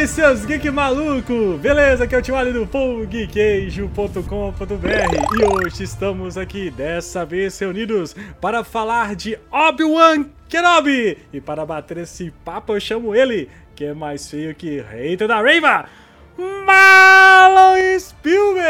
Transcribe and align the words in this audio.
aí, 0.00 0.08
seus 0.08 0.46
geek 0.46 0.70
maluco? 0.70 1.58
Beleza? 1.58 2.04
Aqui 2.04 2.14
é 2.14 2.18
o 2.18 2.22
Timali 2.22 2.52
do 2.52 2.66
pongqueijo.com.br 2.66 4.24
e 5.38 5.44
hoje 5.44 5.84
estamos 5.84 6.38
aqui, 6.38 6.70
dessa 6.70 7.26
vez 7.26 7.58
reunidos 7.58 8.16
para 8.40 8.64
falar 8.64 9.14
de 9.14 9.38
Obi-Wan 9.52 10.24
Kenobi. 10.48 11.18
E 11.32 11.40
para 11.40 11.66
bater 11.66 11.98
esse 11.98 12.30
papo 12.44 12.72
eu 12.72 12.80
chamo 12.80 13.14
ele, 13.14 13.50
que 13.76 13.84
é 13.84 13.94
mais 13.94 14.30
feio 14.30 14.54
que 14.54 14.80
hater 14.80 15.28
da 15.28 15.42
Raiva, 15.42 15.84
Marlon 16.38 17.98
Spielberg! 17.98 18.62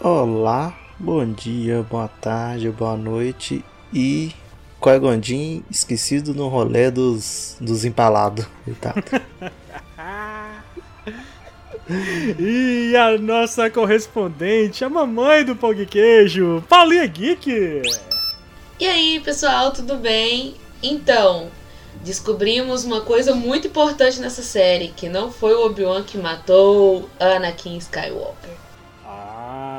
Olá, 0.00 0.72
bom 0.96 1.24
dia, 1.32 1.84
boa 1.90 2.06
tarde, 2.06 2.70
boa 2.70 2.96
noite 2.96 3.64
e 3.92 4.32
Qui-Gon 4.80 5.20
esquecido 5.70 6.34
no 6.34 6.48
rolê 6.48 6.90
dos, 6.90 7.56
dos 7.60 7.84
empalados. 7.84 8.46
e 12.38 12.94
a 12.96 13.18
nossa 13.18 13.68
correspondente, 13.70 14.84
a 14.84 14.88
mamãe 14.88 15.44
do 15.44 15.56
pão 15.56 15.74
de 15.74 15.86
queijo, 15.86 16.62
Paulinha 16.68 17.06
Geek. 17.06 17.82
E 18.78 18.86
aí, 18.86 19.20
pessoal, 19.20 19.72
tudo 19.72 19.96
bem? 19.96 20.54
Então, 20.82 21.48
descobrimos 22.04 22.84
uma 22.84 23.00
coisa 23.00 23.34
muito 23.34 23.66
importante 23.66 24.20
nessa 24.20 24.42
série, 24.42 24.88
que 24.88 25.08
não 25.08 25.32
foi 25.32 25.54
o 25.54 25.66
Obi-Wan 25.66 26.04
que 26.04 26.16
matou 26.16 27.08
Anakin 27.18 27.76
Skywalker. 27.78 28.67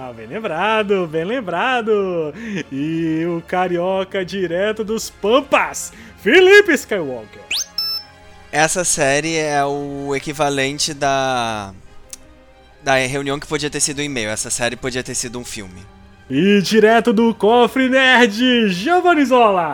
Ah, 0.09 0.13
bem 0.13 0.25
lembrado, 0.25 1.05
bem 1.05 1.23
lembrado. 1.23 2.33
E 2.71 3.23
o 3.27 3.43
carioca 3.43 4.25
direto 4.25 4.83
dos 4.83 5.07
Pampas, 5.07 5.93
Felipe 6.17 6.73
Skywalker. 6.73 7.43
Essa 8.51 8.83
série 8.83 9.37
é 9.37 9.63
o 9.63 10.15
equivalente 10.15 10.95
da 10.95 11.71
da 12.81 12.95
reunião 12.95 13.39
que 13.39 13.45
podia 13.45 13.69
ter 13.69 13.79
sido 13.79 13.99
um 13.99 14.03
e-mail. 14.03 14.31
Essa 14.31 14.49
série 14.49 14.75
podia 14.75 15.03
ter 15.03 15.13
sido 15.13 15.37
um 15.37 15.45
filme. 15.45 15.85
E 16.27 16.59
direto 16.63 17.13
do 17.13 17.31
Cofre 17.35 17.87
Nerd, 17.87 18.69
Giovanni 18.69 19.25
Zola. 19.25 19.73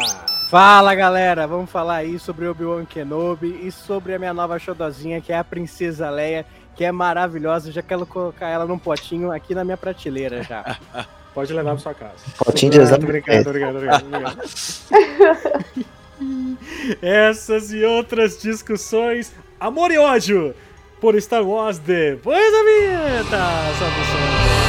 Fala 0.49 0.93
galera, 0.93 1.47
vamos 1.47 1.69
falar 1.69 1.95
aí 1.95 2.19
sobre 2.19 2.45
Obi-Wan 2.45 2.85
Kenobi 2.85 3.61
e 3.63 3.71
sobre 3.71 4.13
a 4.13 4.19
minha 4.19 4.33
nova 4.33 4.59
xodozinha 4.59 5.21
que 5.21 5.33
é 5.33 5.37
a 5.37 5.43
Princesa 5.43 6.09
Leia, 6.09 6.45
que 6.75 6.83
é 6.83 6.91
maravilhosa. 6.91 7.71
Já 7.71 7.81
quero 7.81 8.05
colocar 8.05 8.47
ela 8.47 8.65
num 8.65 8.77
potinho 8.77 9.31
aqui 9.31 9.55
na 9.55 9.63
minha 9.63 9.77
prateleira 9.77 10.43
já. 10.43 10.77
Pode 11.33 11.51
levar 11.51 11.71
pra 11.71 11.79
sua 11.79 11.93
casa. 11.93 12.13
Potinho 12.37 12.71
de 12.71 12.79
exame. 12.79 13.03
Obrigado, 13.03 13.47
obrigado, 13.47 13.75
obrigado, 13.75 14.05
obrigado. 14.05 14.37
Essas 17.01 17.73
e 17.73 17.83
outras 17.83 18.41
discussões, 18.41 19.33
amor 19.59 19.91
e 19.91 19.97
ódio 19.97 20.55
por 21.01 21.19
Star 21.21 21.43
Wars 21.43 21.77
depois 21.77 22.51
da 22.51 22.63
vinheta. 22.63 23.37
Salve, 23.77 24.64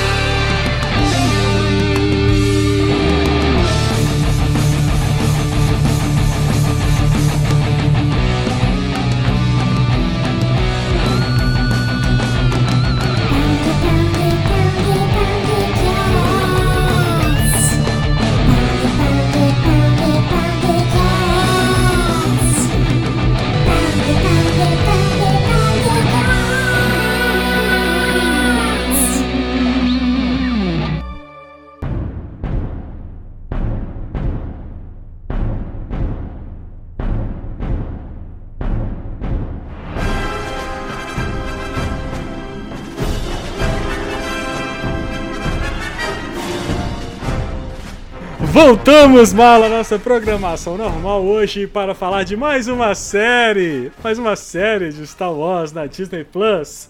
Voltamos 48.56 49.34
mal 49.34 49.62
à 49.62 49.68
nossa 49.68 49.98
programação 49.98 50.78
normal 50.78 51.22
hoje 51.22 51.66
para 51.66 51.94
falar 51.94 52.22
de 52.22 52.38
mais 52.38 52.68
uma 52.68 52.94
série, 52.94 53.92
mais 54.02 54.18
uma 54.18 54.34
série 54.34 54.88
de 54.88 55.06
Star 55.06 55.30
Wars 55.30 55.72
na 55.72 55.84
Disney 55.84 56.24
Plus, 56.24 56.88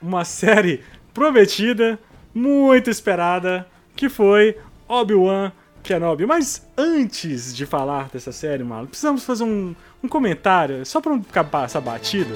uma 0.00 0.26
série 0.26 0.82
prometida, 1.14 1.98
muito 2.34 2.90
esperada, 2.90 3.66
que 3.96 4.10
foi 4.10 4.58
Obi-Wan 4.86 5.52
Kenobi. 5.82 6.26
Mas 6.26 6.66
antes 6.76 7.56
de 7.56 7.64
falar 7.64 8.10
dessa 8.12 8.30
série, 8.30 8.62
Malo, 8.62 8.86
precisamos 8.86 9.24
fazer 9.24 9.44
um, 9.44 9.74
um 10.04 10.08
comentário, 10.08 10.84
só 10.84 11.00
para 11.00 11.12
não 11.12 11.22
ficar 11.22 11.44
passar 11.44 11.80
batido, 11.80 12.34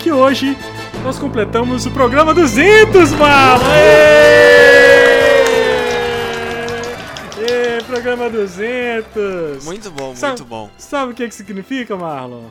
que 0.00 0.12
hoje 0.12 0.54
nós 1.02 1.18
completamos 1.18 1.86
o 1.86 1.90
programa 1.92 2.34
200, 2.34 3.10
Malo! 3.12 3.64
Programa 7.98 8.30
200. 8.30 9.64
Muito 9.64 9.90
bom, 9.90 10.14
sabe, 10.14 10.32
muito 10.32 10.44
bom. 10.44 10.70
Sabe 10.78 11.12
o 11.12 11.14
que, 11.14 11.26
que 11.28 11.34
significa, 11.34 11.96
Marlon? 11.96 12.44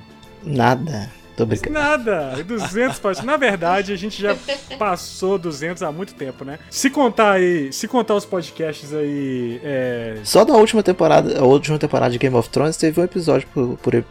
Nada. 0.43 1.09
Tô 1.37 1.45
brincando. 1.45 1.73
Nada. 1.73 2.43
200 2.43 2.99
pode. 2.99 3.25
Na 3.25 3.37
verdade, 3.37 3.93
a 3.93 3.95
gente 3.95 4.21
já 4.21 4.35
passou 4.77 5.37
200 5.37 5.83
há 5.83 5.91
muito 5.91 6.15
tempo, 6.15 6.43
né? 6.43 6.59
Se 6.69 6.89
contar 6.89 7.33
aí, 7.33 7.71
se 7.71 7.87
contar 7.87 8.15
os 8.15 8.25
podcasts 8.25 8.93
aí, 8.93 9.61
é... 9.63 10.17
Só 10.23 10.43
da 10.43 10.53
última 10.53 10.83
temporada, 10.83 11.39
a 11.39 11.43
última 11.43 11.77
temporada 11.77 12.11
de 12.11 12.17
Game 12.17 12.35
of 12.35 12.49
Thrones 12.49 12.75
teve 12.75 12.99
um 12.99 13.03
episódio 13.03 13.47
por, 13.53 13.77
por 13.77 13.95
é, 13.95 14.03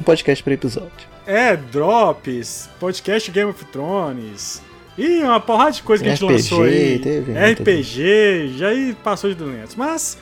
um 0.00 0.04
podcast 0.04 0.42
por 0.42 0.52
episódio. 0.52 1.14
É, 1.26 1.56
drops, 1.56 2.70
podcast 2.78 3.30
Game 3.30 3.50
of 3.50 3.64
Thrones. 3.66 4.62
E 4.96 5.24
uma 5.24 5.40
porrada 5.40 5.72
de 5.72 5.82
coisa 5.82 6.04
que 6.04 6.08
a 6.08 6.14
gente 6.14 6.24
RPG, 6.24 6.34
lançou 6.34 6.62
aí. 6.62 6.98
Teve, 7.00 7.32
RPG, 7.32 8.54
já 8.56 8.68
aí 8.68 8.96
passou 9.02 9.28
de 9.28 9.34
200. 9.36 9.74
Mas 9.74 10.16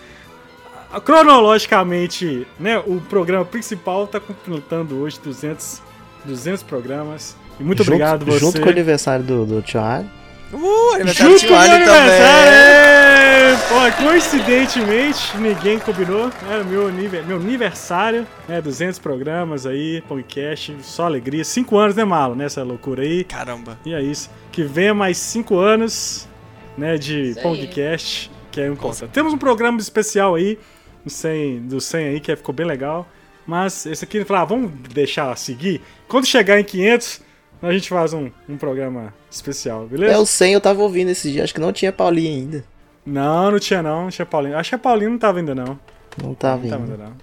cronologicamente, 1.01 2.47
né, 2.59 2.79
o 2.79 3.01
programa 3.01 3.45
principal 3.45 4.05
está 4.05 4.21
completando 4.21 5.01
hoje 5.01 5.19
200, 5.23 5.83
200 6.25 6.63
programas. 6.63 7.37
E 7.59 7.63
muito 7.63 7.79
junto, 7.83 7.89
obrigado 7.95 8.25
você. 8.25 8.39
Junto 8.39 8.61
com 8.61 8.67
o 8.67 8.71
aniversário 8.71 9.25
do, 9.25 9.47
do 9.47 9.63
Tio 9.63 9.81
Ali. 9.81 10.07
Uh, 10.53 10.95
aniversário 10.95 11.33
junto 11.33 11.43
do 11.43 11.47
Tio 11.47 11.57
Ali 11.57 11.85
também. 11.85 12.11
É, 12.11 13.57
pô, 13.69 14.03
coincidentemente, 14.05 15.37
ninguém 15.39 15.79
combinou. 15.79 16.31
Era 16.49 16.65
meu, 16.65 16.91
meu 16.93 17.37
aniversário, 17.37 18.27
né, 18.49 18.61
200 18.61 18.99
programas 18.99 19.67
aí, 19.67 20.03
podcast, 20.09 20.77
só 20.83 21.07
alegria. 21.07 21.45
5 21.45 21.77
anos, 21.77 21.97
né, 21.97 22.05
Malo, 22.05 22.35
nessa 22.35 22.63
loucura 22.63 23.03
aí. 23.03 23.25
Caramba. 23.25 23.79
E 23.85 23.95
é 23.95 24.03
isso. 24.03 24.31
Que 24.51 24.63
venha 24.63 24.95
mais 24.95 25.19
5 25.19 25.57
anos, 25.59 26.29
né, 26.77 26.97
de 26.97 27.35
podcast, 27.43 28.31
que 28.51 28.61
é 28.61 28.69
importante. 28.69 29.11
Temos 29.11 29.33
um 29.33 29.39
programa 29.39 29.79
especial 29.81 30.35
aí, 30.35 30.59
do 31.05 31.11
100, 31.11 31.61
do 31.67 31.81
100 31.81 32.07
aí, 32.09 32.21
que 32.21 32.35
ficou 32.37 32.55
bem 32.55 32.67
legal. 32.67 33.09
Mas 33.47 33.87
esse 33.87 34.05
aqui, 34.05 34.25
falar, 34.25 34.43
ah, 34.43 34.45
vamos 34.45 34.71
deixar 34.93 35.37
seguir. 35.37 35.81
Quando 36.09 36.27
chegar 36.27 36.61
em 36.61 36.65
500, 36.65 37.21
a 37.63 37.73
gente 37.73 37.89
faz 37.89 38.13
um, 38.13 38.31
um 38.49 38.57
programa 38.57 39.13
especial, 39.31 39.87
beleza? 39.87 40.15
É, 40.15 40.19
o 40.19 40.27
100 40.27 40.55
eu 40.55 40.61
tava 40.61 40.83
ouvindo 40.83 41.11
esse 41.11 41.31
dia, 41.31 41.45
acho 41.45 41.55
que 41.55 41.61
não 41.61 41.73
tinha 41.73 41.93
Paulinho 41.93 42.31
ainda. 42.31 42.65
Não, 43.05 43.51
não 43.51 43.59
tinha 43.59 43.83
não, 43.83 44.05
não 44.05 44.11
tinha 44.11 44.25
Paulinho. 44.25 44.57
Acho 44.57 44.71
que 44.71 44.75
a 44.77 44.79
Paulinho 44.79 45.11
não 45.11 45.19
tava 45.19 45.39
ainda 45.39 45.55
não. 45.55 45.79
Não 46.23 46.35
tava 46.35 46.59
não 46.59 46.65
ainda. 46.65 46.77
Tava 46.79 46.93
ainda 46.93 47.05
não. 47.05 47.17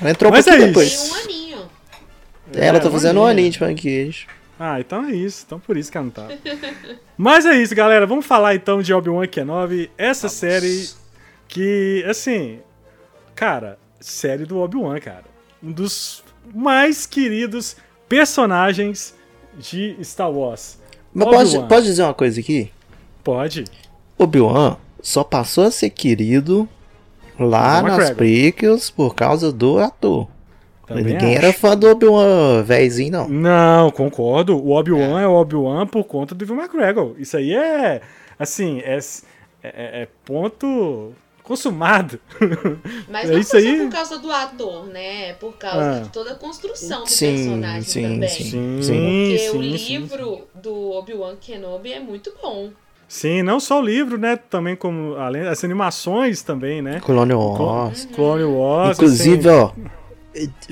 Ela 0.00 0.10
entrou 0.10 0.30
Mas 0.30 0.46
um 0.46 0.50
pouquinho 0.50 0.64
é 0.64 0.68
depois. 0.68 1.02
Tem 1.02 1.10
um 1.10 1.24
aninho. 1.24 1.70
É, 2.54 2.66
ela 2.66 2.80
tá 2.80 2.88
um 2.88 2.92
fazendo 2.92 3.20
um 3.20 3.24
aninho. 3.24 3.30
aninho 3.30 3.50
de 3.50 3.58
panqueijo. 3.58 4.26
Ah, 4.60 4.78
então 4.78 5.04
é 5.06 5.12
isso. 5.12 5.44
Então 5.46 5.58
por 5.58 5.76
isso 5.76 5.90
que 5.90 5.96
ela 5.96 6.04
não 6.04 6.12
tava. 6.12 6.32
Mas 7.16 7.46
é 7.46 7.54
isso, 7.56 7.74
galera. 7.74 8.06
Vamos 8.06 8.26
falar 8.26 8.54
então 8.54 8.82
de 8.82 8.92
Obi-Wan 8.92 9.26
Kenobi. 9.26 9.90
Essa 9.96 10.28
Vamos. 10.28 10.38
série 10.38 10.90
que, 11.48 12.04
assim... 12.08 12.60
Cara, 13.34 13.78
série 14.00 14.44
do 14.44 14.58
Obi-Wan, 14.58 14.98
cara. 15.00 15.24
Um 15.62 15.72
dos 15.72 16.22
mais 16.54 17.06
queridos 17.06 17.76
personagens 18.08 19.14
de 19.56 19.96
Star 20.02 20.30
Wars. 20.30 20.78
Mas 21.14 21.54
pode, 21.54 21.86
dizer 21.86 22.02
uma 22.02 22.14
coisa 22.14 22.40
aqui? 22.40 22.70
Pode. 23.22 23.64
Obi-Wan 24.18 24.76
só 25.00 25.22
passou 25.22 25.64
a 25.64 25.70
ser 25.70 25.90
querido 25.90 26.68
lá 27.38 27.82
nas 27.82 27.92
McGregor. 27.92 28.16
prequels 28.16 28.90
por 28.90 29.14
causa 29.14 29.52
do 29.52 29.78
ator. 29.78 30.28
Também 30.86 31.04
Ninguém 31.04 31.36
acho. 31.36 31.44
era 31.44 31.52
fã 31.52 31.76
do 31.76 31.88
Obi-Wan 31.88 32.62
velhinho, 32.62 33.12
não. 33.12 33.28
Não, 33.28 33.90
concordo. 33.90 34.56
O 34.56 34.70
Obi-Wan 34.70 35.20
é, 35.20 35.26
o 35.26 35.32
Obi-Wan 35.32 35.86
por 35.86 36.04
conta 36.04 36.34
do 36.34 36.44
Ivan 36.44 36.56
McGregor. 36.56 37.14
Isso 37.18 37.36
aí 37.36 37.54
é, 37.54 38.00
assim, 38.38 38.80
é, 38.80 38.98
é, 39.62 40.02
é 40.02 40.08
ponto 40.24 41.12
consumado. 41.42 42.18
Mas 43.08 43.28
É 43.28 43.32
não 43.32 43.38
isso 43.40 43.50
foi 43.50 43.62
só 43.62 43.68
aí? 43.68 43.78
por 43.80 43.88
causa 43.90 44.18
do 44.18 44.30
ator, 44.32 44.86
né? 44.86 45.28
É 45.30 45.32
por 45.34 45.52
causa 45.56 45.78
não 45.78 45.90
isso 45.90 45.90
foi 45.90 45.90
só 45.90 45.90
aí? 45.90 45.90
por 45.90 45.90
causa 45.90 45.90
do 45.90 45.90
ator, 45.90 45.90
né? 45.90 45.90
É 45.90 45.92
por 45.92 45.92
causa 45.92 45.96
Ah. 45.96 46.00
de 46.00 46.08
toda 46.10 46.32
a 46.32 46.34
construção 46.34 47.04
do 47.04 47.10
Sim, 47.10 47.34
personagem 47.36 47.82
sim, 47.82 48.02
também. 48.02 48.28
sim. 48.28 48.44
Sim, 48.44 48.78
Sim. 48.82 49.28
Porque 49.28 49.48
o 49.48 49.52
sim, 49.62 49.78
sim, 49.78 49.96
livro 49.98 50.46
do 50.54 50.90
Obi-Wan 50.92 51.36
Kenobi 51.40 51.92
é 51.92 52.00
muito 52.00 52.32
bom. 52.42 52.70
Sim, 53.08 53.42
não 53.42 53.60
só 53.60 53.78
o 53.80 53.84
livro, 53.84 54.16
né? 54.16 54.36
Também 54.36 54.74
como 54.74 55.16
além 55.16 55.42
as 55.42 55.62
animações 55.64 56.40
também, 56.42 56.80
né? 56.80 56.98
Colônia 57.00 57.36
Wars. 57.36 58.08
Clone 58.14 58.44
Wars. 58.44 58.96
Inclusive, 58.96 59.48
assim, 59.50 59.58
ó, 59.58 59.70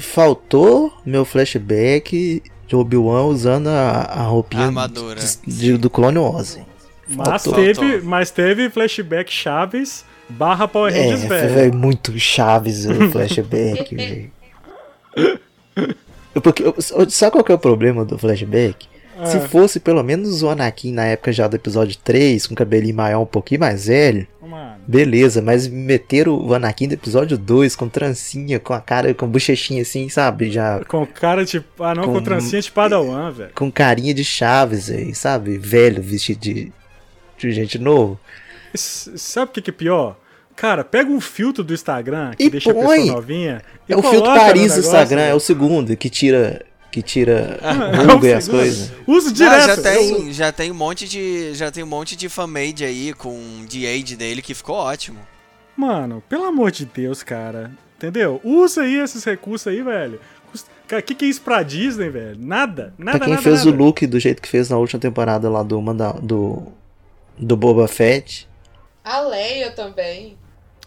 faltou 0.00 0.92
meu 1.04 1.24
flashback 1.24 2.42
de 2.66 2.76
Obi-Wan 2.76 3.24
usando 3.24 3.66
a, 3.68 3.90
a 4.02 4.22
roupinha 4.22 4.66
Armadura. 4.66 5.20
de- 5.20 5.36
de- 5.46 5.76
do 5.76 5.90
Clone 5.90 6.18
Wars. 6.18 6.58
mas 7.08 7.42
faltou. 7.42 7.54
teve, 7.54 8.00
mas 8.02 8.30
teve 8.30 8.70
flashback 8.70 9.30
Chaves 9.32 10.04
barra 10.30 10.66
Power 10.68 10.94
É, 10.94 11.02
Rangers 11.02 11.24
velho. 11.24 11.54
velho, 11.54 11.74
muito 11.74 12.18
Chaves 12.18 12.86
o 12.86 13.10
flashback, 13.10 13.94
velho. 13.96 14.30
Porque, 16.42 16.64
sabe 17.10 17.32
qual 17.32 17.44
que 17.44 17.52
é 17.52 17.54
o 17.54 17.58
problema 17.58 18.04
do 18.04 18.16
flashback? 18.18 18.88
Se 19.26 19.36
Ah, 19.36 19.40
fosse 19.40 19.78
pelo 19.80 20.02
menos 20.02 20.42
o 20.42 20.48
Anakin 20.48 20.92
na 20.92 21.04
época 21.04 21.30
já 21.30 21.46
do 21.46 21.54
episódio 21.54 21.98
3, 22.02 22.46
com 22.46 22.54
cabelinho 22.54 22.94
maior 22.94 23.20
um 23.20 23.26
pouquinho 23.26 23.60
mais 23.60 23.84
velho, 23.86 24.26
mano. 24.40 24.76
beleza, 24.86 25.42
mas 25.42 25.66
meteram 25.68 26.38
o 26.40 26.54
Anakin 26.54 26.88
do 26.88 26.94
episódio 26.94 27.36
2 27.36 27.76
com 27.76 27.86
trancinha, 27.86 28.58
com 28.58 28.72
a 28.72 28.80
cara, 28.80 29.12
com 29.12 29.26
bochechinha 29.28 29.82
assim, 29.82 30.08
sabe? 30.08 30.50
Já 30.50 30.80
Com 30.88 31.04
cara 31.06 31.44
de. 31.44 31.62
Ah, 31.80 31.94
não, 31.94 32.04
com, 32.04 32.12
Com- 32.14 32.22
trancinha 32.22 32.62
de 32.62 32.70
Padawan, 32.70 33.30
velho. 33.30 33.50
com 33.54 33.70
carinha 33.70 34.14
de 34.14 34.24
Chaves 34.24 34.88
aí, 34.88 35.14
sabe? 35.14 35.58
Velho, 35.58 36.02
vestido 36.02 36.40
de, 36.40 36.72
de 37.36 37.52
gente 37.52 37.78
novo. 37.78 38.18
Sabe 38.74 39.50
o 39.50 39.52
que, 39.54 39.62
que 39.62 39.70
é 39.70 39.72
pior? 39.72 40.16
Cara, 40.56 40.84
pega 40.84 41.10
um 41.10 41.20
filtro 41.20 41.64
do 41.64 41.72
Instagram 41.72 42.32
que 42.36 42.44
E 42.44 42.50
deixa 42.50 42.70
a 42.70 42.74
põe. 42.74 42.98
pessoa 43.00 43.14
novinha. 43.16 43.62
e 43.88 43.92
É 43.92 43.96
o 43.96 44.02
filtro 44.02 44.32
Paris 44.34 44.74
do 44.74 44.80
Instagram, 44.80 45.22
é 45.22 45.34
o 45.34 45.40
segundo, 45.40 45.96
que 45.96 46.10
tira. 46.10 46.64
Que 46.92 47.02
tira 47.02 47.56
É 47.62 48.04
vulgo 48.04 48.24
o 48.26 48.28
e 48.28 48.32
as 48.34 48.48
coisas. 48.48 48.90
Uso 49.06 49.28
Não, 49.28 49.32
direto. 49.32 49.66
já 49.66 49.74
Eu- 49.76 49.82
tem, 50.16 50.32
já 50.32 50.50
tem 50.52 50.70
um 50.72 50.74
monte 50.74 51.08
de, 51.08 51.54
já 51.54 51.70
tem 51.70 51.84
um 51.84 51.86
monte 51.86 52.16
de 52.16 52.28
fanmade 52.28 52.84
aí 52.84 53.12
com 53.14 53.64
de-age 53.68 54.16
dele 54.16 54.42
que 54.42 54.52
ficou 54.54 54.74
ótimo. 54.74 55.20
Mano, 55.76 56.20
pelo 56.28 56.44
amor 56.46 56.72
de 56.72 56.84
Deus, 56.84 57.22
cara. 57.22 57.70
Entendeu? 57.96 58.40
Usa 58.42 58.82
aí 58.82 58.96
esses 58.98 59.22
recursos 59.22 59.68
aí, 59.68 59.80
velho. 59.82 60.18
Cara, 60.88 60.98
o 61.00 61.04
que, 61.04 61.14
que 61.14 61.24
é 61.24 61.28
isso 61.28 61.42
pra 61.42 61.62
Disney, 61.62 62.08
velho? 62.10 62.36
Nada, 62.40 62.92
nada, 62.98 63.18
pra 63.18 63.26
quem 63.26 63.34
nada, 63.34 63.42
fez 63.44 63.64
nada. 63.64 63.70
o 63.70 63.78
look 63.84 64.04
do 64.08 64.18
jeito 64.18 64.42
que 64.42 64.48
fez 64.48 64.68
na 64.68 64.76
última 64.76 64.98
temporada 64.98 65.48
lá 65.48 65.62
do, 65.62 65.80
do, 66.20 66.62
do 67.38 67.56
Boba 67.56 67.86
Fett. 67.86 68.48
A 69.10 69.20
Leia 69.20 69.70
também. 69.72 70.38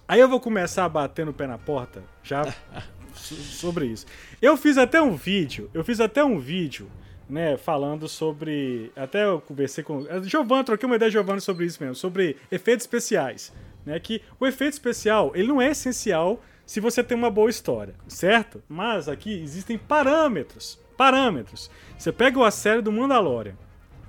Aí 0.07 0.19
eu 0.19 0.29
vou 0.29 0.39
começar 0.39 0.85
a 0.85 0.89
bater 0.89 1.25
no 1.25 1.33
pé 1.33 1.47
na 1.47 1.57
porta, 1.57 2.03
já 2.23 2.43
so- 3.13 3.35
sobre 3.35 3.85
isso. 3.87 4.05
Eu 4.41 4.55
fiz 4.57 4.77
até 4.77 5.01
um 5.01 5.15
vídeo, 5.15 5.69
eu 5.73 5.83
fiz 5.83 5.99
até 5.99 6.23
um 6.23 6.39
vídeo, 6.39 6.89
né, 7.29 7.57
falando 7.57 8.07
sobre, 8.07 8.91
até 8.95 9.23
eu 9.25 9.41
conversei 9.41 9.83
com, 9.83 10.05
a 10.09 10.21
Giovanni, 10.21 10.63
troquei 10.65 10.85
uma 10.85 10.95
ideia 10.95 11.09
com 11.09 11.13
Giovanni 11.13 11.41
sobre 11.41 11.65
isso 11.65 11.81
mesmo, 11.81 11.95
sobre 11.95 12.37
efeitos 12.51 12.83
especiais, 12.83 13.53
né, 13.85 13.99
que 13.99 14.21
o 14.39 14.45
efeito 14.45 14.73
especial, 14.73 15.31
ele 15.35 15.47
não 15.47 15.61
é 15.61 15.69
essencial 15.71 16.41
se 16.65 16.79
você 16.79 17.03
tem 17.03 17.17
uma 17.17 17.29
boa 17.31 17.49
história, 17.49 17.93
certo? 18.07 18.63
Mas 18.69 19.09
aqui 19.09 19.41
existem 19.41 19.77
parâmetros, 19.77 20.79
parâmetros. 20.97 21.69
Você 21.97 22.11
pega 22.11 22.45
a 22.45 22.51
série 22.51 22.81
do 22.81 22.91
Mandalorian, 22.91 23.55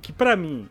que 0.00 0.12
pra 0.12 0.36
mim 0.36 0.68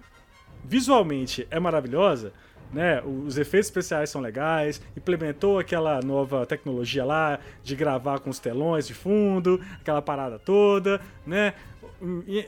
visualmente 0.63 1.45
é 1.51 1.59
maravilhosa, 1.59 2.31
né? 2.73 3.01
Os 3.01 3.37
efeitos 3.37 3.67
especiais 3.67 4.09
são 4.09 4.19
legais, 4.21 4.81
implementou 4.97 5.59
aquela 5.59 6.01
nova 6.01 6.45
tecnologia 6.45 7.05
lá 7.05 7.39
de 7.63 7.75
gravar 7.75 8.19
com 8.19 8.29
os 8.29 8.39
telões 8.39 8.87
de 8.87 8.93
fundo, 8.93 9.61
aquela 9.79 10.01
parada 10.01 10.39
toda, 10.39 10.99
né? 11.25 11.53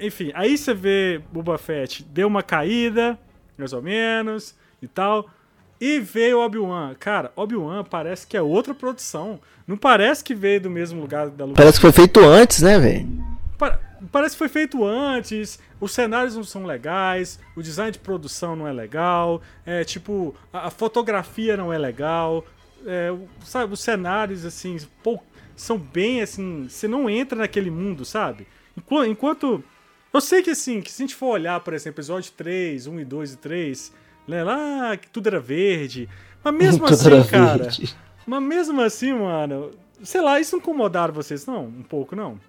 Enfim, 0.01 0.31
aí 0.33 0.57
você 0.57 0.73
vê 0.73 1.21
Boba 1.31 1.57
Fett 1.57 2.03
deu 2.03 2.27
uma 2.27 2.43
caída, 2.43 3.17
mais 3.57 3.71
ou 3.71 3.81
menos, 3.81 4.55
e 4.81 4.87
tal. 4.87 5.29
E 5.79 5.99
veio 5.99 6.39
Obi-Wan. 6.39 6.95
Cara, 6.99 7.31
Obi-Wan 7.35 7.83
parece 7.83 8.25
que 8.25 8.35
é 8.35 8.41
outra 8.41 8.73
produção. 8.73 9.39
Não 9.67 9.77
parece 9.77 10.23
que 10.23 10.33
veio 10.33 10.61
do 10.61 10.69
mesmo 10.69 11.01
lugar 11.01 11.29
da 11.29 11.45
Lucas. 11.45 11.57
Parece 11.57 11.77
que 11.77 11.81
foi 11.81 11.91
feito 11.91 12.19
antes, 12.21 12.61
né, 12.61 12.79
velho? 12.79 13.07
Parece 14.11 14.35
que 14.35 14.39
foi 14.39 14.49
feito 14.49 14.85
antes, 14.85 15.59
os 15.79 15.91
cenários 15.93 16.35
não 16.35 16.43
são 16.43 16.65
legais, 16.65 17.39
o 17.55 17.61
design 17.61 17.91
de 17.91 17.99
produção 17.99 18.55
não 18.55 18.67
é 18.67 18.73
legal, 18.73 19.41
é 19.65 19.83
tipo, 19.83 20.35
a, 20.51 20.67
a 20.67 20.69
fotografia 20.69 21.55
não 21.57 21.71
é 21.71 21.77
legal, 21.77 22.45
é, 22.85 23.13
sabe, 23.43 23.73
os 23.73 23.79
cenários 23.79 24.45
assim, 24.45 24.77
pô, 25.01 25.19
são 25.55 25.77
bem 25.77 26.21
assim, 26.21 26.67
você 26.69 26.87
não 26.87 27.09
entra 27.09 27.39
naquele 27.39 27.69
mundo, 27.71 28.03
sabe? 28.05 28.47
Enqu- 28.77 29.05
Enquanto. 29.05 29.63
Eu 30.13 30.21
sei 30.21 30.41
que 30.41 30.49
assim, 30.51 30.81
que 30.81 30.91
se 30.91 31.01
a 31.01 31.05
gente 31.05 31.15
for 31.15 31.27
olhar, 31.27 31.59
por 31.59 31.73
exemplo, 31.73 31.95
episódio 31.95 32.31
3, 32.37 32.87
1 32.87 32.99
e 33.01 33.05
2 33.05 33.33
e 33.33 33.37
3, 33.37 33.93
né, 34.27 34.43
lá 34.43 34.95
que 34.97 35.09
tudo 35.09 35.27
era 35.27 35.39
verde. 35.39 36.07
Mas 36.43 36.53
mesmo 36.55 36.85
assim, 36.85 37.23
cara. 37.23 37.63
verde. 37.63 37.95
Mas 38.25 38.41
mesmo 38.43 38.81
assim, 38.81 39.13
mano, 39.13 39.71
sei 40.03 40.21
lá, 40.21 40.39
isso 40.39 40.55
não 40.55 40.61
incomodaram 40.61 41.13
vocês, 41.13 41.45
não? 41.45 41.65
Um 41.65 41.83
pouco, 41.83 42.15
não? 42.15 42.39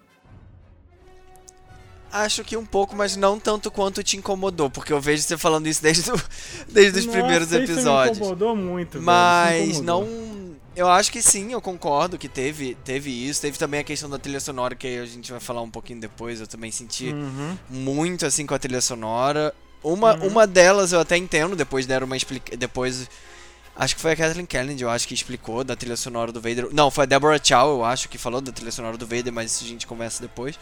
Acho 2.11 2.43
que 2.43 2.55
um 2.55 2.65
pouco, 2.65 2.95
mas 2.95 3.15
não 3.15 3.39
tanto 3.39 3.69
quanto 3.69 4.01
te 4.01 4.15
incomodou, 4.17 4.69
porque 4.69 4.93
eu 4.93 4.99
vejo 5.01 5.23
você 5.23 5.37
falando 5.37 5.67
isso 5.67 5.81
desde, 5.81 6.09
o- 6.11 6.21
desde 6.69 6.99
os 6.99 7.05
Nossa, 7.05 7.17
primeiros 7.17 7.51
episódios. 7.51 8.17
Me 8.17 8.23
incomodou 8.25 8.55
muito, 8.55 9.01
Mas 9.01 9.77
incomodou. 9.79 9.83
não. 10.05 10.37
Eu 10.75 10.87
acho 10.89 11.11
que 11.11 11.21
sim, 11.23 11.51
eu 11.53 11.59
concordo 11.59 12.17
que 12.19 12.29
teve, 12.29 12.75
teve 12.85 13.09
isso. 13.09 13.41
Teve 13.41 13.57
também 13.57 13.79
a 13.79 13.83
questão 13.83 14.07
da 14.09 14.19
trilha 14.19 14.39
sonora, 14.39 14.75
que 14.75 14.99
a 14.99 15.05
gente 15.07 15.31
vai 15.31 15.39
falar 15.39 15.61
um 15.63 15.71
pouquinho 15.71 15.99
depois. 15.99 16.39
Eu 16.39 16.45
também 16.47 16.69
senti 16.71 17.07
Uhum. 17.11 17.57
muito 17.69 18.25
assim 18.27 18.45
com 18.45 18.53
a 18.53 18.59
trilha 18.59 18.79
sonora. 18.79 19.53
Uma, 19.83 20.15
Uhum. 20.15 20.27
uma 20.27 20.45
delas 20.47 20.91
eu 20.93 20.99
até 20.99 21.17
entendo, 21.17 21.55
depois 21.55 21.85
deram 21.87 22.05
uma 22.05 22.15
explica... 22.15 22.55
Depois. 22.55 23.09
Acho 23.75 23.95
que 23.95 24.01
foi 24.01 24.11
a 24.11 24.15
Kathleen 24.15 24.45
Kennedy, 24.45 24.83
eu 24.83 24.89
acho 24.89 25.07
que 25.07 25.13
explicou 25.15 25.63
da 25.63 25.75
trilha 25.75 25.97
sonora 25.97 26.31
do 26.31 26.39
Vader. 26.41 26.67
Não, 26.71 26.89
foi 26.91 27.03
a 27.03 27.07
Deborah 27.07 27.39
Chow, 27.43 27.69
eu 27.79 27.83
acho, 27.85 28.07
que 28.09 28.17
falou 28.17 28.39
da 28.41 28.51
trilha 28.51 28.71
sonora 28.71 28.97
do 28.97 29.05
Vader, 29.05 29.31
mas 29.33 29.51
isso 29.51 29.63
a 29.63 29.67
gente 29.67 29.85
conversa 29.87 30.21
depois. 30.21 30.59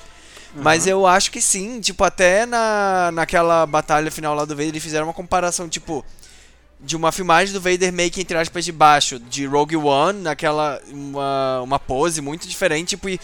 Mas 0.55 0.87
eu 0.87 1.05
acho 1.05 1.31
que 1.31 1.41
sim, 1.41 1.81
tipo, 1.81 2.03
até 2.03 2.45
na, 2.45 3.11
naquela 3.13 3.65
batalha 3.65 4.09
final 4.09 4.33
lá 4.33 4.45
do 4.45 4.55
Vader, 4.55 4.69
eles 4.69 4.83
fizeram 4.83 5.07
uma 5.07 5.13
comparação, 5.13 5.67
tipo, 5.67 6.03
de 6.79 6.95
uma 6.95 7.11
filmagem 7.11 7.53
do 7.53 7.59
Vader 7.59 7.91
meio 7.91 8.09
que, 8.09 8.21
entre 8.21 8.37
aspas, 8.37 8.63
de 8.63 8.71
baixo, 8.71 9.19
de 9.19 9.45
Rogue 9.45 9.75
One, 9.75 10.21
naquela, 10.21 10.81
uma, 10.87 11.61
uma 11.61 11.79
pose 11.79 12.21
muito 12.21 12.47
diferente, 12.47 12.89
tipo, 12.89 13.09
e, 13.09 13.19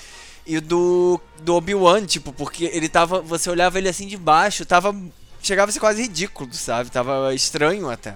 e 0.45 0.59
do, 0.59 1.21
do 1.41 1.55
Obi-Wan, 1.55 2.05
tipo, 2.05 2.33
porque 2.33 2.65
ele 2.65 2.89
tava, 2.89 3.21
você 3.21 3.49
olhava 3.49 3.77
ele 3.77 3.87
assim 3.87 4.07
de 4.07 4.17
baixo, 4.17 4.65
tava, 4.65 4.93
chegava 5.41 5.69
a 5.69 5.73
ser 5.73 5.79
quase 5.79 6.01
ridículo, 6.01 6.53
sabe, 6.53 6.89
tava 6.89 7.33
estranho 7.33 7.89
até. 7.89 8.15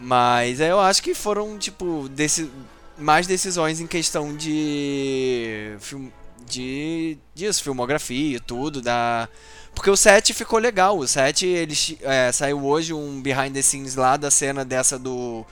Mas 0.00 0.60
é, 0.60 0.70
eu 0.70 0.80
acho 0.80 1.02
que 1.02 1.14
foram, 1.14 1.58
tipo, 1.58 2.08
desse, 2.08 2.50
mais 2.98 3.26
decisões 3.26 3.80
em 3.80 3.86
questão 3.86 4.34
de. 4.36 5.76
Film, 5.80 6.08
de. 6.48 7.18
disso, 7.34 7.62
filmografia 7.62 8.36
e 8.36 8.40
tudo, 8.40 8.80
da. 8.80 9.28
Porque 9.74 9.90
o 9.90 9.96
set 9.96 10.32
ficou 10.32 10.58
legal. 10.58 10.98
O 10.98 11.06
set, 11.06 11.46
ele 11.46 11.74
é, 12.02 12.32
saiu 12.32 12.64
hoje 12.64 12.94
um 12.94 13.20
behind 13.20 13.52
the 13.52 13.62
scenes 13.62 13.94
lá 13.94 14.16
da 14.16 14.30
cena 14.30 14.64
dessa 14.64 14.98
do. 14.98 15.44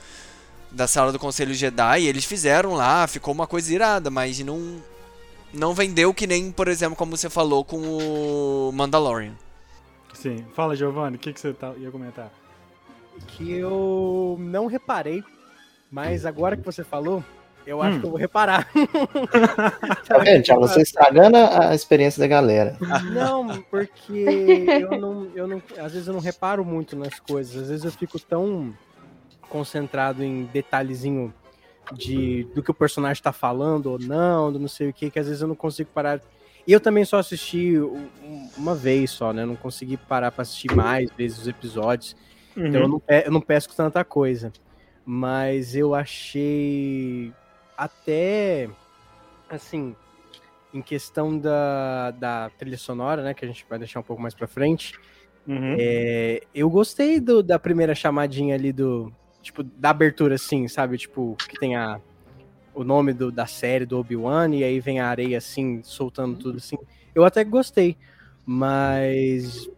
Da 0.71 0.87
sala 0.89 1.13
do 1.13 1.19
Conselho 1.19 1.55
Jedi. 1.55 2.01
E 2.01 2.07
eles 2.07 2.25
fizeram 2.25 2.75
lá, 2.75 3.07
ficou 3.07 3.33
uma 3.33 3.47
coisa 3.47 3.73
irada, 3.73 4.11
mas 4.11 4.39
não. 4.41 4.83
Não 5.53 5.73
vendeu 5.73 6.13
que 6.13 6.27
nem, 6.27 6.51
por 6.51 6.67
exemplo, 6.67 6.97
como 6.97 7.17
você 7.17 7.31
falou 7.31 7.65
com 7.65 7.77
o 7.79 8.73
Mandalorian. 8.73 9.35
Sim. 10.13 10.45
Fala, 10.53 10.75
Giovanni, 10.75 11.17
o 11.17 11.19
que, 11.19 11.33
que 11.33 11.39
você 11.41 11.53
tá- 11.53 11.75
ia 11.79 11.93
comentar? 11.93 12.33
que 13.29 13.53
eu 13.53 14.37
não 14.41 14.67
reparei, 14.67 15.23
mas 15.91 16.27
agora 16.27 16.57
que 16.57 16.65
você 16.65 16.83
falou, 16.83 17.23
eu 17.67 17.81
acho 17.83 17.97
Hum. 17.97 18.01
que 18.01 18.07
eu 18.07 18.11
vou 18.11 18.19
reparar. 18.19 18.69
Tá 20.07 20.19
vendo, 20.19 20.43
Thiago? 20.43 20.61
Você 20.63 20.83
estragando 20.83 21.37
a 21.37 21.71
a 21.71 21.75
experiência 21.75 22.21
da 22.21 22.27
galera. 22.27 22.77
Não, 23.13 23.63
porque 23.71 24.13
eu 24.81 24.99
não, 25.01 25.29
eu 25.35 25.47
não. 25.47 25.63
Às 25.79 25.93
vezes 25.93 26.07
eu 26.09 26.15
não 26.15 26.21
reparo 26.21 26.65
muito 26.65 26.95
nas 26.97 27.19
coisas. 27.19 27.63
Às 27.63 27.69
vezes 27.69 27.85
eu 27.85 27.91
fico 27.93 28.19
tão 28.19 28.75
concentrado 29.49 30.23
em 30.23 30.45
detalhezinho 30.53 31.33
de 31.93 32.45
do 32.55 32.63
que 32.63 32.71
o 32.71 32.75
personagem 32.75 33.23
tá 33.23 33.33
falando 33.33 33.87
ou 33.87 33.99
não, 33.99 34.53
do 34.53 34.59
não 34.59 34.69
sei 34.69 34.89
o 34.89 34.93
que, 34.93 35.11
que 35.11 35.19
às 35.19 35.27
vezes 35.27 35.43
eu 35.43 35.49
não 35.49 35.55
consigo 35.55 35.91
parar. 35.95 36.21
E 36.67 36.73
eu 36.73 36.81
também 36.81 37.05
só 37.05 37.19
assisti 37.19 37.79
um- 37.79 38.09
um- 38.25 38.49
uma 38.57 38.75
vez 38.75 39.11
só, 39.11 39.33
né? 39.35 39.43
Eu 39.43 39.47
não 39.49 39.57
consegui 39.57 39.97
parar 39.99 40.31
pra 40.33 40.43
assistir 40.43 40.75
mais 40.75 41.11
vezes 41.11 41.39
os 41.39 41.47
episódios. 41.49 42.17
Então 42.57 42.81
eu 42.83 42.89
não, 42.89 43.03
eu 43.27 43.31
não 43.31 43.41
pesco 43.41 43.75
tanta 43.75 44.03
coisa. 44.05 44.51
Mas 45.05 45.77
eu 45.77 45.95
achei 45.95 47.33
até 47.77 48.69
assim, 49.49 49.95
em 50.73 50.83
questão 50.83 51.39
da, 51.39 52.11
da 52.13 52.51
trilha 52.59 52.79
sonora, 52.79 53.23
né? 53.23 53.35
Que 53.35 53.45
a 53.45 53.49
gente 53.49 53.65
vai 53.69 53.79
deixar 53.79 54.01
um 54.01 54.05
pouco 54.05 54.21
mais 54.21 54.35
pra 54.35 54.47
frente. 54.47 54.95
Uhum. 55.47 55.77
é, 55.79 56.43
eu 56.55 56.71
gostei 56.71 57.21
do- 57.21 57.43
da 57.43 57.59
primeira 57.59 57.95
chamadinha 57.95 58.55
ali 58.55 58.73
do, 58.73 59.13
tipo, 59.43 59.63
da 59.63 59.91
abertura, 59.91 60.37
assim, 60.37 60.67
sabe? 60.69 60.97
Tipo, 60.97 61.37
que 61.37 61.59
tem 61.59 61.77
a, 61.77 62.01
o 62.75 62.83
nome 62.83 63.13
do, 63.13 63.31
da 63.31 63.47
série 63.47 63.85
do 63.85 63.99
Obi-Wan 63.99 64.55
e 64.55 64.65
aí 64.65 64.81
vem 64.81 65.01
a 65.01 65.07
areia, 65.09 65.37
assim, 65.39 65.83
soltando 65.83 66.37
tudo, 66.39 66.57
assim. 66.57 66.77
Eu 67.15 67.25
até 67.25 67.45
gostei, 67.45 67.97
mas... 68.47 69.69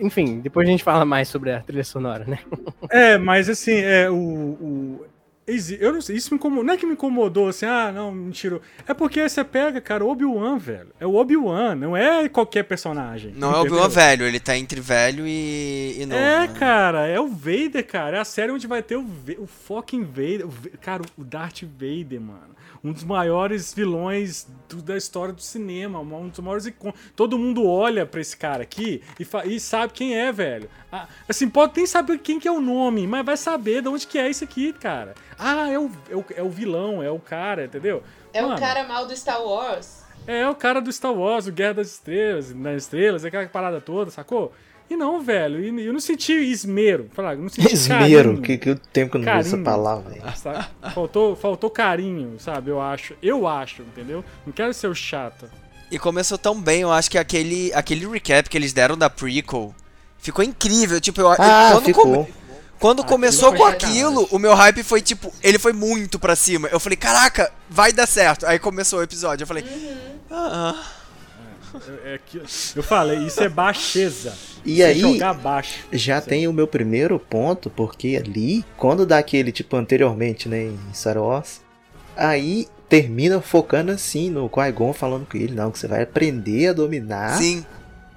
Enfim, 0.00 0.40
depois 0.40 0.66
a 0.66 0.70
gente 0.70 0.82
fala 0.82 1.04
mais 1.04 1.28
sobre 1.28 1.52
a 1.52 1.60
trilha 1.60 1.84
sonora, 1.84 2.24
né? 2.24 2.38
É, 2.90 3.18
mas 3.18 3.48
assim, 3.48 3.74
é 3.74 4.08
o. 4.10 4.14
o 4.16 5.06
eu 5.80 5.92
não 5.92 6.00
sei, 6.00 6.16
isso 6.16 6.32
me 6.32 6.36
incomodou. 6.36 6.64
Não 6.64 6.74
é 6.74 6.76
que 6.76 6.84
me 6.84 6.92
incomodou 6.92 7.48
assim, 7.48 7.64
ah, 7.64 7.90
não, 7.90 8.12
mentira. 8.12 8.60
É 8.86 8.92
porque 8.92 9.26
você 9.26 9.42
pega, 9.42 9.80
cara, 9.80 10.04
o 10.04 10.10
Obi-Wan, 10.10 10.58
velho. 10.58 10.88
É 11.00 11.06
o 11.06 11.14
Obi-Wan, 11.14 11.74
não 11.74 11.96
é 11.96 12.28
qualquer 12.28 12.64
personagem. 12.64 13.32
Não 13.34 13.48
é 13.48 13.56
o 13.56 13.60
entendeu? 13.60 13.78
Obi-Wan 13.78 13.88
velho, 13.88 14.26
ele 14.26 14.40
tá 14.40 14.56
entre 14.56 14.80
velho 14.80 15.26
e, 15.26 15.96
e 15.98 16.06
novo. 16.06 16.20
É, 16.20 16.46
né? 16.46 16.54
cara, 16.58 17.06
é 17.06 17.18
o 17.18 17.28
Vader, 17.28 17.86
cara. 17.86 18.18
É 18.18 18.20
a 18.20 18.24
série 18.24 18.52
onde 18.52 18.66
vai 18.66 18.82
ter 18.82 18.96
o, 18.96 19.06
o 19.38 19.46
fucking 19.46 20.04
Vader. 20.04 20.46
O 20.46 20.78
cara, 20.80 21.02
o 21.16 21.24
Darth 21.24 21.62
Vader, 21.62 22.20
mano. 22.20 22.58
Um 22.82 22.92
dos 22.92 23.02
maiores 23.04 23.74
vilões 23.74 24.46
do- 24.68 24.80
da 24.82 24.96
história 24.96 25.32
do 25.34 25.40
cinema. 25.42 26.00
Um 26.00 26.28
dos 26.28 26.38
maiores 26.38 26.66
icon... 26.66 26.92
Todo 27.16 27.38
mundo 27.38 27.66
olha 27.66 28.06
pra 28.06 28.20
esse 28.20 28.36
cara 28.36 28.62
aqui 28.62 29.02
e, 29.18 29.26
e 29.54 29.58
sabe 29.60 29.92
quem 29.92 30.16
é, 30.16 30.30
velho. 30.30 30.68
Ah, 30.92 31.06
assim, 31.28 31.48
pode 31.48 31.72
nem 31.76 31.86
saber 31.86 32.18
quem 32.18 32.38
que 32.38 32.46
é 32.46 32.52
o 32.52 32.60
nome, 32.60 33.06
mas 33.06 33.24
vai 33.26 33.36
saber 33.36 33.82
de 33.82 33.88
onde 33.88 34.06
que 34.06 34.18
é 34.18 34.28
isso 34.30 34.44
aqui, 34.44 34.72
cara. 34.72 35.14
Ah, 35.38 35.68
é 35.70 35.78
o, 35.78 35.90
é 36.08 36.16
o, 36.16 36.24
é 36.36 36.42
o 36.42 36.48
vilão, 36.50 37.02
é 37.02 37.10
o 37.10 37.18
cara, 37.18 37.64
entendeu? 37.64 38.02
É 38.32 38.42
Mano, 38.42 38.54
o 38.54 38.58
cara 38.58 38.84
mal 38.86 39.06
do 39.06 39.16
Star 39.16 39.42
Wars. 39.42 40.02
é 40.26 40.48
o 40.48 40.54
cara 40.54 40.80
do 40.80 40.92
Star 40.92 41.12
Wars, 41.12 41.46
o 41.46 41.52
Guerra 41.52 41.74
das 41.74 41.88
Estrelas, 41.92 42.52
das 42.52 42.82
Estrelas, 42.84 43.24
aquela 43.24 43.46
parada 43.48 43.80
toda, 43.80 44.10
sacou? 44.10 44.52
E 44.90 44.96
não, 44.96 45.20
velho, 45.20 45.60
e 45.60 45.84
eu 45.86 45.92
não 45.92 46.00
senti 46.00 46.32
esmero. 46.32 47.10
Falar, 47.12 47.34
eu 47.34 47.40
não 47.42 47.48
senti 47.48 47.68
Esmero, 47.74 48.30
carinho, 48.30 48.42
que, 48.42 48.56
que 48.58 48.74
tempo 48.92 49.12
que 49.12 49.16
eu 49.18 49.20
não 49.22 49.32
uso 49.32 49.40
essa 49.40 49.50
Carinho. 49.50 49.64
palavra, 49.64 50.34
sabe? 50.36 50.66
Faltou, 50.94 51.36
faltou 51.36 51.68
carinho, 51.70 52.38
sabe? 52.40 52.70
Eu 52.70 52.80
acho. 52.80 53.14
Eu 53.22 53.46
acho, 53.46 53.82
entendeu? 53.82 54.24
Não 54.46 54.52
quero 54.52 54.72
ser 54.72 54.86
o 54.86 54.94
chato. 54.94 55.48
E 55.90 55.98
começou 55.98 56.38
tão 56.38 56.60
bem, 56.60 56.80
eu 56.82 56.92
acho 56.92 57.10
que 57.10 57.18
aquele, 57.18 57.72
aquele 57.74 58.06
recap 58.06 58.48
que 58.48 58.56
eles 58.56 58.72
deram 58.72 58.96
da 58.96 59.10
prequel 59.10 59.74
ficou 60.18 60.44
incrível. 60.44 61.00
Tipo, 61.00 61.20
eu, 61.20 61.28
Ah, 61.32 61.70
quando, 61.72 61.84
ficou. 61.84 62.04
come- 62.04 62.34
quando 62.78 63.04
começou 63.04 63.50
foi 63.50 63.58
com 63.58 63.64
aquilo, 63.66 64.26
o 64.30 64.38
meu 64.38 64.54
hype 64.54 64.82
foi 64.82 65.00
tipo, 65.02 65.32
ele 65.42 65.58
foi 65.58 65.72
muito 65.72 66.18
pra 66.18 66.34
cima. 66.36 66.68
Eu 66.68 66.80
falei, 66.80 66.96
caraca, 66.96 67.52
vai 67.68 67.92
dar 67.92 68.06
certo. 68.06 68.46
Aí 68.46 68.58
começou 68.58 69.00
o 69.00 69.02
episódio, 69.02 69.42
eu 69.44 69.46
falei, 69.46 69.64
ah, 70.30 70.82
É, 72.04 72.14
é 72.14 72.20
que, 72.24 72.38
eu 72.76 72.82
falei, 72.82 73.18
isso 73.26 73.42
é 73.42 73.48
baixeza. 73.48 74.34
E 74.68 74.76
Você 74.76 74.82
aí, 74.82 75.00
jogar 75.00 75.34
baixo. 75.34 75.78
já 75.92 76.20
tem 76.20 76.46
o 76.46 76.52
meu 76.52 76.66
primeiro 76.66 77.18
ponto, 77.18 77.70
porque 77.70 78.20
ali, 78.22 78.64
quando 78.76 79.06
dá 79.06 79.18
aquele, 79.18 79.50
tipo, 79.50 79.74
anteriormente, 79.76 80.48
né, 80.48 80.64
em 80.64 80.78
Star 80.92 81.16
Wars, 81.16 81.60
aí 82.16 82.66
termina 82.88 83.40
focando 83.40 83.92
assim 83.92 84.30
no 84.30 84.48
Qui-Gon 84.48 84.92
falando 84.92 85.26
com 85.26 85.36
ele, 85.36 85.54
não, 85.54 85.70
que 85.70 85.78
você 85.78 85.86
vai 85.86 86.02
aprender 86.02 86.68
a 86.68 86.72
dominar 86.72 87.36
sim, 87.38 87.64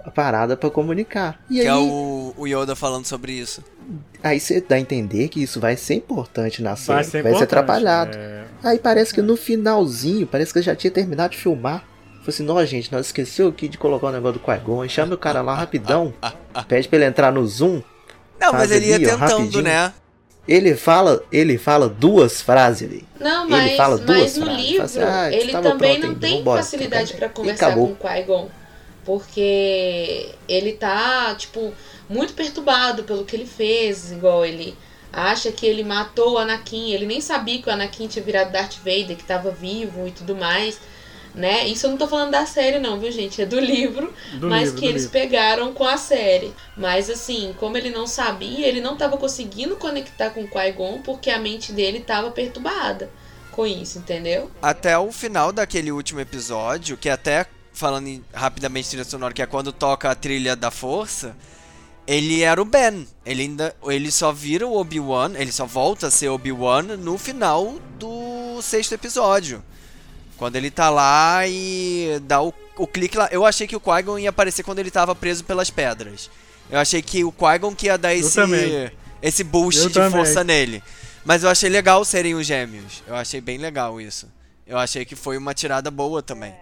a 0.03 0.09
parada 0.11 0.57
pra 0.57 0.69
comunicar. 0.69 1.39
E 1.49 1.55
que 1.55 1.61
aí, 1.61 1.67
é 1.67 1.75
o, 1.75 2.33
o 2.37 2.47
Yoda 2.47 2.75
falando 2.75 3.05
sobre 3.05 3.31
isso. 3.33 3.63
aí 4.23 4.39
você 4.39 4.59
dá 4.61 4.75
a 4.75 4.79
entender 4.79 5.27
que 5.29 5.41
isso 5.43 5.59
vai 5.59 5.75
ser 5.77 5.95
importante 5.95 6.61
na 6.61 6.75
série, 6.75 6.87
Vai 6.87 6.95
vai 6.95 7.03
ser, 7.03 7.11
ser, 7.11 7.19
importante, 7.19 7.43
atrapalhado. 7.43 8.17
é. 8.17 8.43
Aí 8.63 8.77
parece 8.77 9.13
que 9.13 9.21
no 9.21 9.35
finalzinho, 9.35 10.27
parece 10.27 10.53
que 10.53 10.59
eu 10.59 10.63
já 10.63 10.75
tinha 10.75 10.91
terminado 10.91 11.31
de 11.31 11.37
filmar. 11.37 11.83
Falei 12.21 12.29
assim, 12.29 12.43
não, 12.43 12.65
gente, 12.65 12.91
nós 12.91 13.07
esqueceu 13.07 13.47
aqui 13.49 13.67
de 13.67 13.77
colocar 13.77 14.07
o 14.07 14.11
negócio 14.11 14.39
do 14.39 14.45
Qui-Gon, 14.45 14.81
aí 14.83 14.89
chama 14.89 15.15
o 15.15 15.17
cara 15.17 15.41
lá 15.41 15.55
rapidão, 15.55 16.13
pede 16.67 16.87
pra 16.87 16.97
ele 16.99 17.05
entrar 17.05 17.31
no 17.31 17.45
Zoom, 17.47 17.81
Não, 18.39 18.53
mas 18.53 18.71
ele 18.71 18.87
ia 18.87 18.95
ali, 18.95 19.07
ó, 19.07 19.09
tentando, 19.11 19.29
rapidinho. 19.39 19.63
né? 19.63 19.93
ele 20.47 20.75
fala, 20.75 21.23
ele 21.31 21.57
fala 21.57 21.87
duas 21.89 22.41
frases, 22.41 22.87
velho. 22.89 23.05
Não, 23.19 23.43
Ele 23.45 23.51
mas, 23.51 23.77
fala 23.77 23.97
duas 23.97 24.17
mas 24.19 24.37
no 24.37 24.45
frases, 24.45 24.65
livro, 24.65 24.83
assim, 24.83 24.99
ah, 25.01 25.31
ele 25.31 25.51
tava 25.51 25.69
também 25.71 25.99
pronto 25.99 26.07
não 26.13 26.19
tem 26.19 26.37
vambora. 26.39 26.63
facilidade 26.63 27.13
pra 27.13 27.27
E 27.27 27.29
conversar 27.29 27.73
com 27.73 27.83
o 27.85 27.95
Qui-Gon. 27.95 28.49
Porque 29.05 30.29
ele 30.47 30.73
tá, 30.73 31.33
tipo, 31.35 31.73
muito 32.09 32.33
perturbado 32.33 33.03
pelo 33.03 33.23
que 33.25 33.35
ele 33.35 33.45
fez, 33.45 34.11
igual 34.11 34.45
ele 34.45 34.75
acha 35.11 35.51
que 35.51 35.65
ele 35.65 35.83
matou 35.83 36.33
o 36.33 36.37
Anakin, 36.37 36.91
ele 36.91 37.05
nem 37.05 37.19
sabia 37.19 37.61
que 37.61 37.67
o 37.69 37.71
Anakin 37.71 38.07
tinha 38.07 38.23
virado 38.23 38.51
Darth 38.51 38.77
Vader, 38.77 39.17
que 39.17 39.23
tava 39.23 39.51
vivo 39.51 40.07
e 40.07 40.11
tudo 40.11 40.35
mais, 40.35 40.79
né? 41.33 41.67
Isso 41.67 41.85
eu 41.85 41.91
não 41.91 41.97
tô 41.97 42.07
falando 42.07 42.31
da 42.31 42.45
série 42.45 42.79
não, 42.79 42.99
viu, 42.99 43.11
gente? 43.11 43.41
É 43.41 43.45
do 43.45 43.59
livro, 43.59 44.13
Do 44.33 44.49
mas 44.49 44.65
livro, 44.65 44.79
que 44.79 44.85
eles 44.85 45.03
livro. 45.03 45.11
pegaram 45.19 45.73
com 45.73 45.85
a 45.85 45.97
série. 45.97 46.53
Mas 46.75 47.09
assim, 47.09 47.53
como 47.59 47.77
ele 47.77 47.89
não 47.89 48.05
sabia, 48.07 48.67
ele 48.67 48.81
não 48.81 48.97
tava 48.97 49.17
conseguindo 49.17 49.75
conectar 49.77 50.29
com 50.31 50.43
o 50.43 50.47
Qui-Gon 50.49 51.01
porque 51.03 51.29
a 51.29 51.39
mente 51.39 51.71
dele 51.71 52.01
tava 52.01 52.31
perturbada 52.31 53.09
com 53.51 53.65
isso, 53.67 53.97
entendeu? 53.99 54.49
Até 54.61 54.97
o 54.97 55.11
final 55.11 55.51
daquele 55.51 55.91
último 55.91 56.19
episódio, 56.21 56.95
que 56.97 57.09
até 57.09 57.45
falando 57.73 58.07
em- 58.07 58.23
rapidamente 58.33 58.89
trilha 58.89 59.03
sonora, 59.03 59.33
que 59.33 59.41
é 59.41 59.45
quando 59.45 59.71
toca 59.73 60.09
a 60.09 60.15
trilha 60.15 60.55
da 60.55 60.71
força, 60.71 61.35
ele 62.07 62.41
era 62.41 62.61
o 62.61 62.65
Ben. 62.65 63.07
Ele 63.25 63.43
ainda 63.43 63.75
ele 63.83 64.11
só 64.11 64.31
vira 64.31 64.67
o 64.67 64.75
Obi-Wan, 64.77 65.33
ele 65.35 65.51
só 65.51 65.65
volta 65.65 66.07
a 66.07 66.11
ser 66.11 66.29
Obi-Wan 66.29 66.83
no 66.97 67.17
final 67.17 67.75
do 67.99 68.61
sexto 68.61 68.93
episódio. 68.93 69.63
Quando 70.41 70.55
ele 70.55 70.71
tá 70.71 70.89
lá 70.89 71.47
e 71.47 72.19
dá 72.23 72.41
o, 72.41 72.51
o 72.75 72.87
clique 72.87 73.15
lá. 73.15 73.29
Eu 73.31 73.45
achei 73.45 73.67
que 73.67 73.75
o 73.75 73.79
Qui-Gon 73.79 74.17
ia 74.17 74.31
aparecer 74.31 74.63
quando 74.63 74.79
ele 74.79 74.89
tava 74.89 75.13
preso 75.13 75.43
pelas 75.43 75.69
pedras. 75.69 76.31
Eu 76.67 76.79
achei 76.79 76.99
que 76.99 77.23
o 77.23 77.31
Qui-Gon 77.31 77.75
que 77.75 77.85
ia 77.85 77.95
dar 77.95 78.15
esse 78.15 78.39
esse 79.21 79.43
boost 79.43 79.81
Eu 79.83 79.89
de 79.89 79.93
também. 79.93 80.09
força 80.09 80.43
nele. 80.43 80.81
Mas 81.23 81.43
eu 81.43 81.49
achei 81.51 81.69
legal 81.69 82.03
serem 82.03 82.33
os 82.33 82.47
gêmeos. 82.47 83.03
Eu 83.05 83.13
achei 83.13 83.39
bem 83.39 83.59
legal 83.59 84.01
isso. 84.01 84.27
Eu 84.65 84.79
achei 84.79 85.05
que 85.05 85.15
foi 85.15 85.37
uma 85.37 85.53
tirada 85.53 85.91
boa 85.91 86.23
também. 86.23 86.55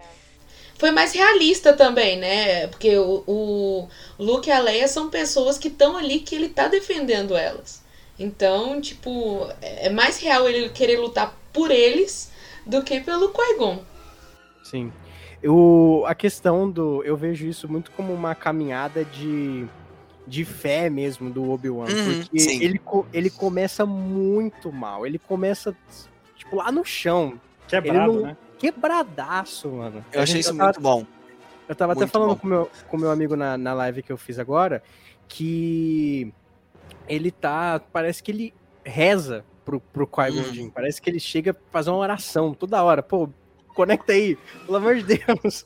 Foi 0.78 0.90
mais 0.90 1.14
realista 1.14 1.72
também, 1.72 2.18
né? 2.18 2.66
Porque 2.66 2.94
o, 2.98 3.24
o 3.26 3.88
Luke 4.18 4.50
e 4.50 4.52
a 4.52 4.58
Leia 4.60 4.88
são 4.88 5.08
pessoas 5.08 5.56
que 5.56 5.68
estão 5.68 5.96
ali 5.96 6.20
que 6.20 6.34
ele 6.34 6.50
tá 6.50 6.68
defendendo 6.68 7.34
elas. 7.34 7.80
Então, 8.18 8.78
tipo, 8.78 9.48
é 9.62 9.86
é 9.86 9.88
mais 9.88 10.18
real 10.18 10.46
ele 10.46 10.68
querer 10.68 10.98
lutar 10.98 11.34
por 11.50 11.70
eles 11.70 12.29
do 12.70 12.82
que 12.82 13.00
pelo 13.00 13.30
Qui-Gon. 13.32 13.82
Sim. 14.62 14.92
Eu, 15.42 16.04
a 16.06 16.14
questão 16.14 16.70
do. 16.70 17.02
Eu 17.02 17.16
vejo 17.16 17.46
isso 17.46 17.68
muito 17.68 17.90
como 17.92 18.12
uma 18.12 18.34
caminhada 18.34 19.04
de, 19.04 19.66
de 20.26 20.44
fé 20.44 20.88
mesmo 20.90 21.30
do 21.30 21.50
Obi-Wan. 21.50 21.86
Uhum, 21.86 22.20
porque 22.22 22.38
sim. 22.38 22.62
ele, 22.62 22.80
ele 23.12 23.30
começa 23.30 23.84
muito 23.86 24.70
mal. 24.70 25.06
Ele 25.06 25.18
começa, 25.18 25.74
tipo, 26.36 26.56
lá 26.56 26.70
no 26.70 26.84
chão. 26.84 27.40
Quebrado, 27.66 28.12
não- 28.12 28.20
né? 28.22 28.36
Quebradaço, 28.58 29.68
mano. 29.68 30.04
Eu 30.12 30.20
achei 30.22 30.40
isso 30.40 30.54
tava- 30.54 30.64
muito 30.64 30.80
bom. 30.80 31.06
Eu 31.66 31.74
tava 31.74 31.92
até 31.92 32.00
Muito 32.00 32.12
falando 32.12 32.28
bom. 32.30 32.36
com 32.36 32.46
meu, 32.48 32.70
com 32.88 32.96
meu 32.98 33.10
amigo 33.10 33.36
na, 33.36 33.56
na 33.56 33.72
live 33.72 34.02
que 34.02 34.10
eu 34.12 34.16
fiz 34.18 34.38
agora 34.38 34.82
que 35.28 36.34
ele 37.08 37.30
tá. 37.30 37.80
Parece 37.92 38.22
que 38.22 38.30
ele 38.32 38.52
reza 38.84 39.44
pro, 39.70 39.80
pro 39.80 40.06
Qui-Gon 40.06 40.38
Uhum. 40.48 40.52
Jinn. 40.54 40.70
Parece 40.70 41.00
que 41.00 41.08
ele 41.08 41.20
chega 41.20 41.52
a 41.52 41.56
fazer 41.70 41.90
uma 41.90 41.98
oração 41.98 42.52
toda 42.54 42.82
hora. 42.82 43.02
Pô, 43.02 43.28
conecta 43.74 44.12
aí, 44.12 44.36
pelo 44.66 44.76
amor 44.78 44.96
de 44.96 45.04
Deus. 45.18 45.64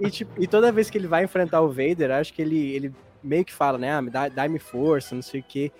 E, 0.00 0.10
tipo, 0.10 0.42
e 0.42 0.46
toda 0.46 0.72
vez 0.72 0.88
que 0.88 0.96
ele 0.96 1.06
vai 1.06 1.24
enfrentar 1.24 1.60
o 1.60 1.68
Vader, 1.68 2.10
acho 2.12 2.32
que 2.32 2.40
ele, 2.42 2.70
ele 2.74 2.94
meio 3.22 3.44
que 3.44 3.52
fala, 3.52 3.76
né? 3.78 3.92
Ah, 3.92 4.00
me 4.02 4.10
dá- 4.10 4.28
dá-me 4.28 4.58
força, 4.58 5.14
não 5.14 5.22
sei 5.22 5.40
o 5.40 5.44
quê. 5.46 5.70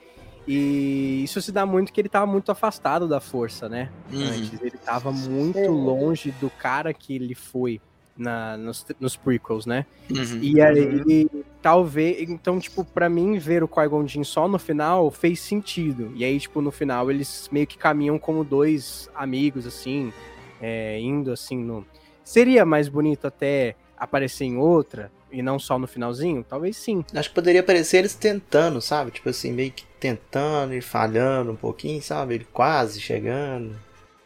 E 0.46 1.22
isso 1.22 1.40
se 1.40 1.52
dá 1.52 1.64
muito 1.64 1.92
que 1.92 2.00
ele 2.00 2.08
tava 2.08 2.26
muito 2.26 2.50
afastado 2.50 3.06
da 3.08 3.20
força, 3.20 3.68
né? 3.68 3.90
Uhum. 4.12 4.22
Antes 4.24 4.60
ele 4.60 4.76
tava 4.76 5.12
muito 5.12 5.70
longe 5.70 6.30
do 6.32 6.50
cara 6.50 6.92
que 6.92 7.14
ele 7.14 7.34
foi 7.34 7.80
na, 8.16 8.56
nos, 8.56 8.86
nos 9.00 9.16
prequels, 9.16 9.66
né? 9.66 9.86
Uhum. 10.10 10.38
E 10.40 10.60
aí, 10.60 11.28
talvez. 11.60 12.28
Então, 12.28 12.58
tipo, 12.58 12.84
pra 12.84 13.08
mim, 13.08 13.38
ver 13.38 13.62
o 13.62 13.68
Qui-Gon 13.68 14.06
Jinn 14.06 14.24
só 14.24 14.46
no 14.46 14.58
final 14.58 15.10
fez 15.10 15.40
sentido. 15.40 16.12
E 16.14 16.24
aí, 16.24 16.38
tipo, 16.38 16.60
no 16.60 16.70
final, 16.70 17.10
eles 17.10 17.48
meio 17.50 17.66
que 17.66 17.78
caminham 17.78 18.18
como 18.18 18.44
dois 18.44 19.08
amigos, 19.14 19.66
assim, 19.66 20.12
é, 20.60 20.98
indo 21.00 21.32
assim 21.32 21.56
no. 21.56 21.84
Seria 22.24 22.64
mais 22.64 22.88
bonito 22.88 23.26
até 23.26 23.74
aparecer 23.96 24.44
em 24.44 24.56
outra 24.56 25.10
e 25.30 25.42
não 25.42 25.58
só 25.58 25.78
no 25.78 25.86
finalzinho? 25.86 26.44
Talvez 26.48 26.76
sim. 26.76 27.04
Acho 27.14 27.28
que 27.28 27.34
poderia 27.34 27.60
aparecer 27.60 27.98
eles 27.98 28.14
tentando, 28.14 28.80
sabe? 28.80 29.10
Tipo 29.10 29.30
assim, 29.30 29.52
meio 29.52 29.72
que 29.72 29.84
tentando 29.98 30.74
e 30.74 30.80
falhando 30.80 31.52
um 31.52 31.56
pouquinho, 31.56 32.02
sabe? 32.02 32.34
Ele 32.34 32.46
quase 32.52 33.00
chegando. 33.00 33.74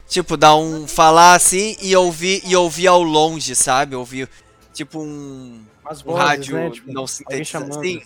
Tipo, 0.08 0.36
dar 0.36 0.54
um. 0.56 0.86
falar 0.86 1.34
assim 1.34 1.76
e 1.82 1.94
ouvir 1.96 2.42
e 2.46 2.54
ouvir 2.54 2.86
ao 2.86 3.02
longe, 3.02 3.54
sabe? 3.56 3.96
Ouvir. 3.96 4.28
Tipo 4.72 5.00
um. 5.00 5.62
As 5.84 6.00
um 6.02 6.06
vozes, 6.06 6.22
rádio 6.24 6.56
né? 6.56 6.70
Tipo, 6.70 6.92
não 6.92 7.06
sintetizado. 7.06 7.80
Sim. 7.80 8.02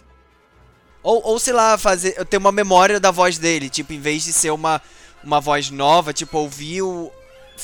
Ou, 1.02 1.22
ou 1.24 1.38
sei 1.38 1.52
lá, 1.52 1.76
fazer. 1.78 2.24
ter 2.26 2.36
uma 2.36 2.52
memória 2.52 2.98
da 3.00 3.10
voz 3.10 3.38
dele. 3.38 3.68
Tipo, 3.70 3.92
em 3.92 4.00
vez 4.00 4.24
de 4.24 4.32
ser 4.32 4.50
uma, 4.50 4.80
uma 5.22 5.40
voz 5.40 5.70
nova, 5.70 6.12
tipo, 6.12 6.38
ouvir 6.38 6.82
o- 6.82 7.10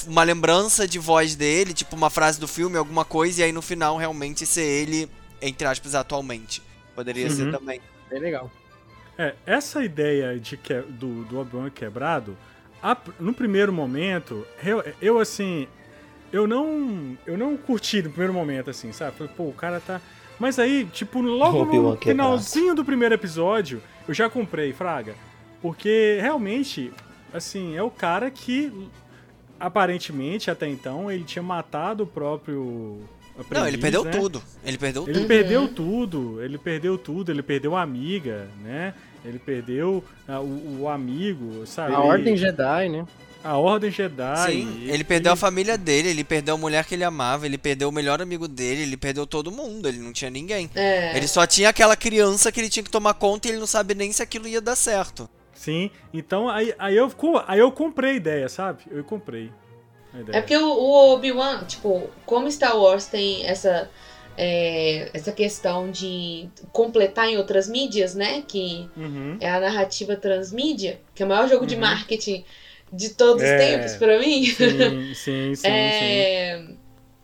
uma 0.07 0.23
lembrança 0.23 0.87
de 0.87 0.99
voz 0.99 1.35
dele, 1.35 1.73
tipo, 1.73 1.97
uma 1.97 2.11
frase 2.11 2.39
do 2.39 2.47
filme, 2.47 2.77
alguma 2.77 3.05
coisa, 3.05 3.41
e 3.41 3.45
aí 3.45 3.53
no 3.53 3.63
final 3.63 3.97
realmente 3.97 4.45
ser 4.45 4.65
ele, 4.65 5.11
entre 5.41 5.67
aspas, 5.67 5.95
atualmente. 5.95 6.63
Poderia 6.95 7.31
ser 7.31 7.45
Uhum. 7.47 7.53
também. 7.53 7.81
É 8.11 8.19
legal. 8.19 8.51
É, 9.19 9.35
essa 9.47 9.83
ideia 9.83 10.39
de 10.39 10.59
que, 10.59 10.75
do, 10.83 11.25
do 11.25 11.41
Obi-Wan 11.41 11.71
quebrado, 11.71 12.37
a- 12.83 12.97
no 13.19 13.33
primeiro 13.33 13.73
momento, 13.73 14.47
eu, 14.65 14.83
eu, 15.01 15.19
assim, 15.19 15.67
eu 16.33 16.47
não, 16.47 17.17
eu 17.27 17.37
não 17.37 17.57
curti 17.57 18.03
no 18.03 18.11
primeiro 18.11 18.33
momento, 18.33 18.71
assim, 18.71 18.93
sabe? 18.93 19.17
Falei, 19.17 19.33
pô, 19.37 19.45
o 19.45 19.53
cara 19.53 19.81
tá... 19.81 20.01
Mas 20.39 20.59
aí, 20.59 20.85
tipo, 20.93 21.21
logo 21.23 21.65
no 21.65 21.97
finalzinho 21.97 22.75
do 22.75 22.85
primeiro 22.85 23.15
episódio, 23.15 23.83
eu 24.07 24.13
já 24.13 24.29
comprei, 24.29 24.73
Fraga. 24.73 25.15
Porque, 25.63 26.19
realmente, 26.21 26.93
assim, 27.33 27.75
é 27.75 27.83
o 27.83 27.91
cara 27.91 28.31
que, 28.31 28.71
aparentemente, 29.59 30.51
até 30.51 30.69
então, 30.69 31.11
ele 31.11 31.25
tinha 31.25 31.43
matado 31.43 32.05
o 32.05 32.07
próprio 32.07 33.01
aprendiz, 33.39 33.59
Não, 33.61 33.69
ele 33.69 33.79
perdeu 33.79 34.05
né? 34.05 34.11
tudo. 34.11 34.43
Ele 34.65 34.79
perdeu 34.79 35.03
Ele 35.05 35.13
tudo. 35.15 35.27
perdeu 35.27 35.69
tudo, 35.69 36.43
ele 36.43 36.59
perdeu 36.59 36.99
tudo, 36.99 37.33
ele 37.33 37.43
perdeu 37.43 37.75
a 37.77 37.83
amiga, 37.83 38.49
né? 38.63 38.95
Ele 39.27 39.39
perdeu 39.39 40.05
ah, 40.29 40.41
o, 40.41 40.83
o 40.83 40.89
amigo, 40.89 41.67
sabe? 41.67 41.95
A 41.95 42.01
Ordem 42.01 42.37
Jedi, 42.37 42.89
né? 42.89 43.07
A 43.43 43.57
Ordem 43.59 43.91
Jedi. 43.91 44.51
Sim, 44.51 44.85
ele 44.89 45.05
perdeu 45.05 45.33
a 45.33 45.37
família 45.37 45.79
dele, 45.79 46.09
ele 46.09 46.25
perdeu 46.25 46.57
a 46.57 46.59
mulher 46.59 46.85
que 46.85 46.95
ele 46.95 47.05
amava, 47.05 47.47
ele 47.47 47.57
perdeu 47.57 47.89
o 47.89 47.93
melhor 47.93 48.21
amigo 48.21 48.49
dele, 48.49 48.83
ele 48.83 48.97
perdeu 48.97 49.27
todo 49.27 49.53
mundo, 49.53 49.89
ele 49.89 49.99
não 49.99 50.13
tinha 50.13 50.31
ninguém. 50.31 50.69
É. 50.75 51.17
Ele 51.17 51.29
só 51.29 51.47
tinha 51.47 51.69
aquela 51.69 51.97
criança 51.97 52.51
que 52.51 52.61
ele 52.61 52.69
tinha 52.69 52.83
que 52.83 52.91
tomar 52.91 53.15
conta 53.15 53.47
e 53.47 53.53
ele 53.53 53.59
não 53.59 53.67
sabe 53.67 53.95
nem 53.95 54.13
se 54.13 54.23
aquilo 54.23 54.49
ia 54.49 54.61
dar 54.61 54.75
certo. 54.75 55.29
Sim, 55.55 55.91
então 56.13 56.49
aí, 56.49 56.75
aí, 56.79 56.97
eu, 56.97 57.11
aí 57.47 57.59
eu 57.59 57.71
comprei 57.73 58.13
a 58.13 58.15
ideia, 58.15 58.49
sabe? 58.49 58.83
Eu 58.91 59.05
comprei 59.05 59.51
a 60.13 60.21
ideia. 60.21 60.39
É 60.39 60.41
porque 60.41 60.57
o, 60.57 60.67
o 60.67 61.15
Obi-Wan, 61.15 61.65
tipo, 61.65 62.11
como 62.25 62.51
Star 62.51 62.77
Wars 62.77 63.07
tem 63.07 63.47
essa, 63.47 63.89
é, 64.37 65.11
essa 65.13 65.33
questão 65.33 65.91
de 65.91 66.49
completar 66.73 67.29
em 67.29 67.37
outras 67.37 67.69
mídias, 67.69 68.15
né? 68.15 68.43
Que 68.47 68.89
Uhum. 68.97 69.37
é 69.41 69.49
a 69.49 69.61
narrativa 69.61 70.17
transmídia, 70.17 71.01
que 71.15 71.23
é 71.23 71.27
o 71.27 71.29
maior 71.29 71.49
jogo 71.49 71.67
de 71.67 71.75
Uhum. 71.75 71.81
marketing 71.83 72.45
de 72.93 73.11
todos 73.11 73.43
os 73.43 73.49
É. 73.49 73.57
tempos 73.57 73.97
pra 73.97 74.19
mim. 74.19 74.45
Sim, 74.47 75.15
sim, 75.15 75.55
sim, 75.55 75.55
sim. 75.57 75.65
É, 75.65 76.65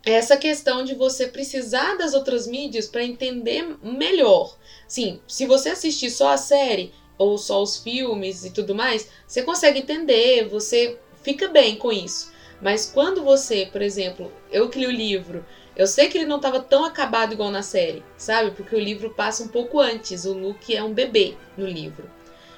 essa 0.05 0.35
questão 0.35 0.83
de 0.83 0.93
você 0.95 1.27
precisar 1.27 1.95
das 1.97 2.13
outras 2.13 2.45
mídias 2.45 2.87
pra 2.87 3.03
entender 3.03 3.65
melhor. 3.81 4.57
Sim, 4.87 5.19
se 5.27 5.45
você 5.45 5.69
assistir 5.69 6.09
só 6.09 6.29
a 6.29 6.37
série 6.37 6.91
ou 7.17 7.37
só 7.37 7.61
os 7.61 7.77
filmes 7.77 8.43
e 8.43 8.51
tudo 8.51 8.75
mais, 8.75 9.07
você 9.25 9.43
consegue 9.43 9.79
entender, 9.79 10.47
você 10.49 10.97
fica 11.23 11.47
bem 11.47 11.75
com 11.77 11.91
isso. 11.91 12.31
Mas 12.61 12.85
quando 12.85 13.23
você, 13.23 13.67
por 13.71 13.81
exemplo, 13.81 14.31
eu 14.51 14.69
que 14.69 14.79
li 14.79 14.87
o 14.87 14.91
livro, 14.91 15.45
eu 15.75 15.87
sei 15.87 16.07
que 16.07 16.17
ele 16.17 16.25
não 16.27 16.37
estava 16.37 16.59
tão 16.59 16.85
acabado 16.85 17.33
igual 17.33 17.49
na 17.51 17.61
série, 17.63 18.03
sabe? 18.17 18.51
Porque 18.51 18.75
o 18.75 18.79
livro 18.79 19.09
passa 19.11 19.43
um 19.43 19.47
pouco 19.47 19.79
antes. 19.79 20.25
O 20.25 20.33
Luke 20.33 20.75
é 20.75 20.83
um 20.83 20.93
bebê 20.93 21.35
no 21.57 21.65
livro. 21.65 22.09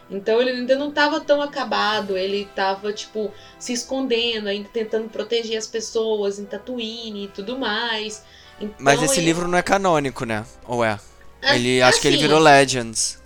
Então 0.10 0.40
ele 0.40 0.52
ainda 0.52 0.76
não 0.76 0.90
estava 0.90 1.20
tão 1.20 1.42
acabado, 1.42 2.16
ele 2.16 2.42
estava 2.44 2.94
tipo 2.94 3.32
se 3.58 3.74
escondendo, 3.74 4.48
ainda 4.48 4.70
tentando 4.72 5.10
proteger 5.10 5.58
as 5.58 5.66
pessoas 5.66 6.38
em 6.38 6.46
Tatooine 6.46 7.26
e 7.26 7.28
tudo 7.30 7.58
mais. 7.58 8.24
Então, 8.62 8.76
Mas 8.80 9.02
esse 9.02 9.18
ele- 9.18 9.26
livro 9.26 9.48
não 9.48 9.58
é 9.58 9.64
canônico, 9.64 10.24
né? 10.26 10.46
Ou 10.68 10.84
é? 10.86 11.00
Ah, 11.42 11.56
Ele 11.56 11.82
acho 11.82 12.00
que 12.00 12.08
ele 12.08 12.16
assim, 12.18 12.26
virou 12.28 12.40
Legends. 12.40 13.20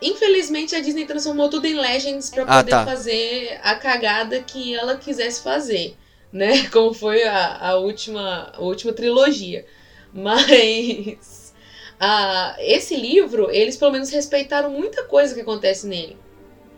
Infelizmente 0.00 0.74
a 0.74 0.80
Disney 0.80 1.06
transformou 1.06 1.48
tudo 1.48 1.66
em 1.66 1.74
Legends 1.74 2.28
pra 2.30 2.42
Ah, 2.44 2.56
poder 2.58 2.70
tá. 2.70 2.84
fazer 2.84 3.60
a 3.62 3.74
cagada 3.76 4.40
que 4.42 4.74
ela 4.74 4.96
quisesse 4.96 5.40
fazer, 5.42 5.96
né? 6.32 6.68
Como 6.70 6.94
foi 6.94 7.22
a, 7.24 7.68
a 7.70 7.76
última, 7.76 8.52
a 8.54 8.60
última 8.60 8.92
trilogia. 8.92 9.66
Mas 10.12 11.54
ah, 12.00 12.56
esse 12.58 12.96
livro, 12.96 13.50
eles 13.50 13.76
pelo 13.76 13.92
menos 13.92 14.10
respeitaram 14.10 14.70
muita 14.70 15.04
coisa 15.04 15.34
que 15.34 15.40
acontece 15.40 15.86
nele, 15.86 16.16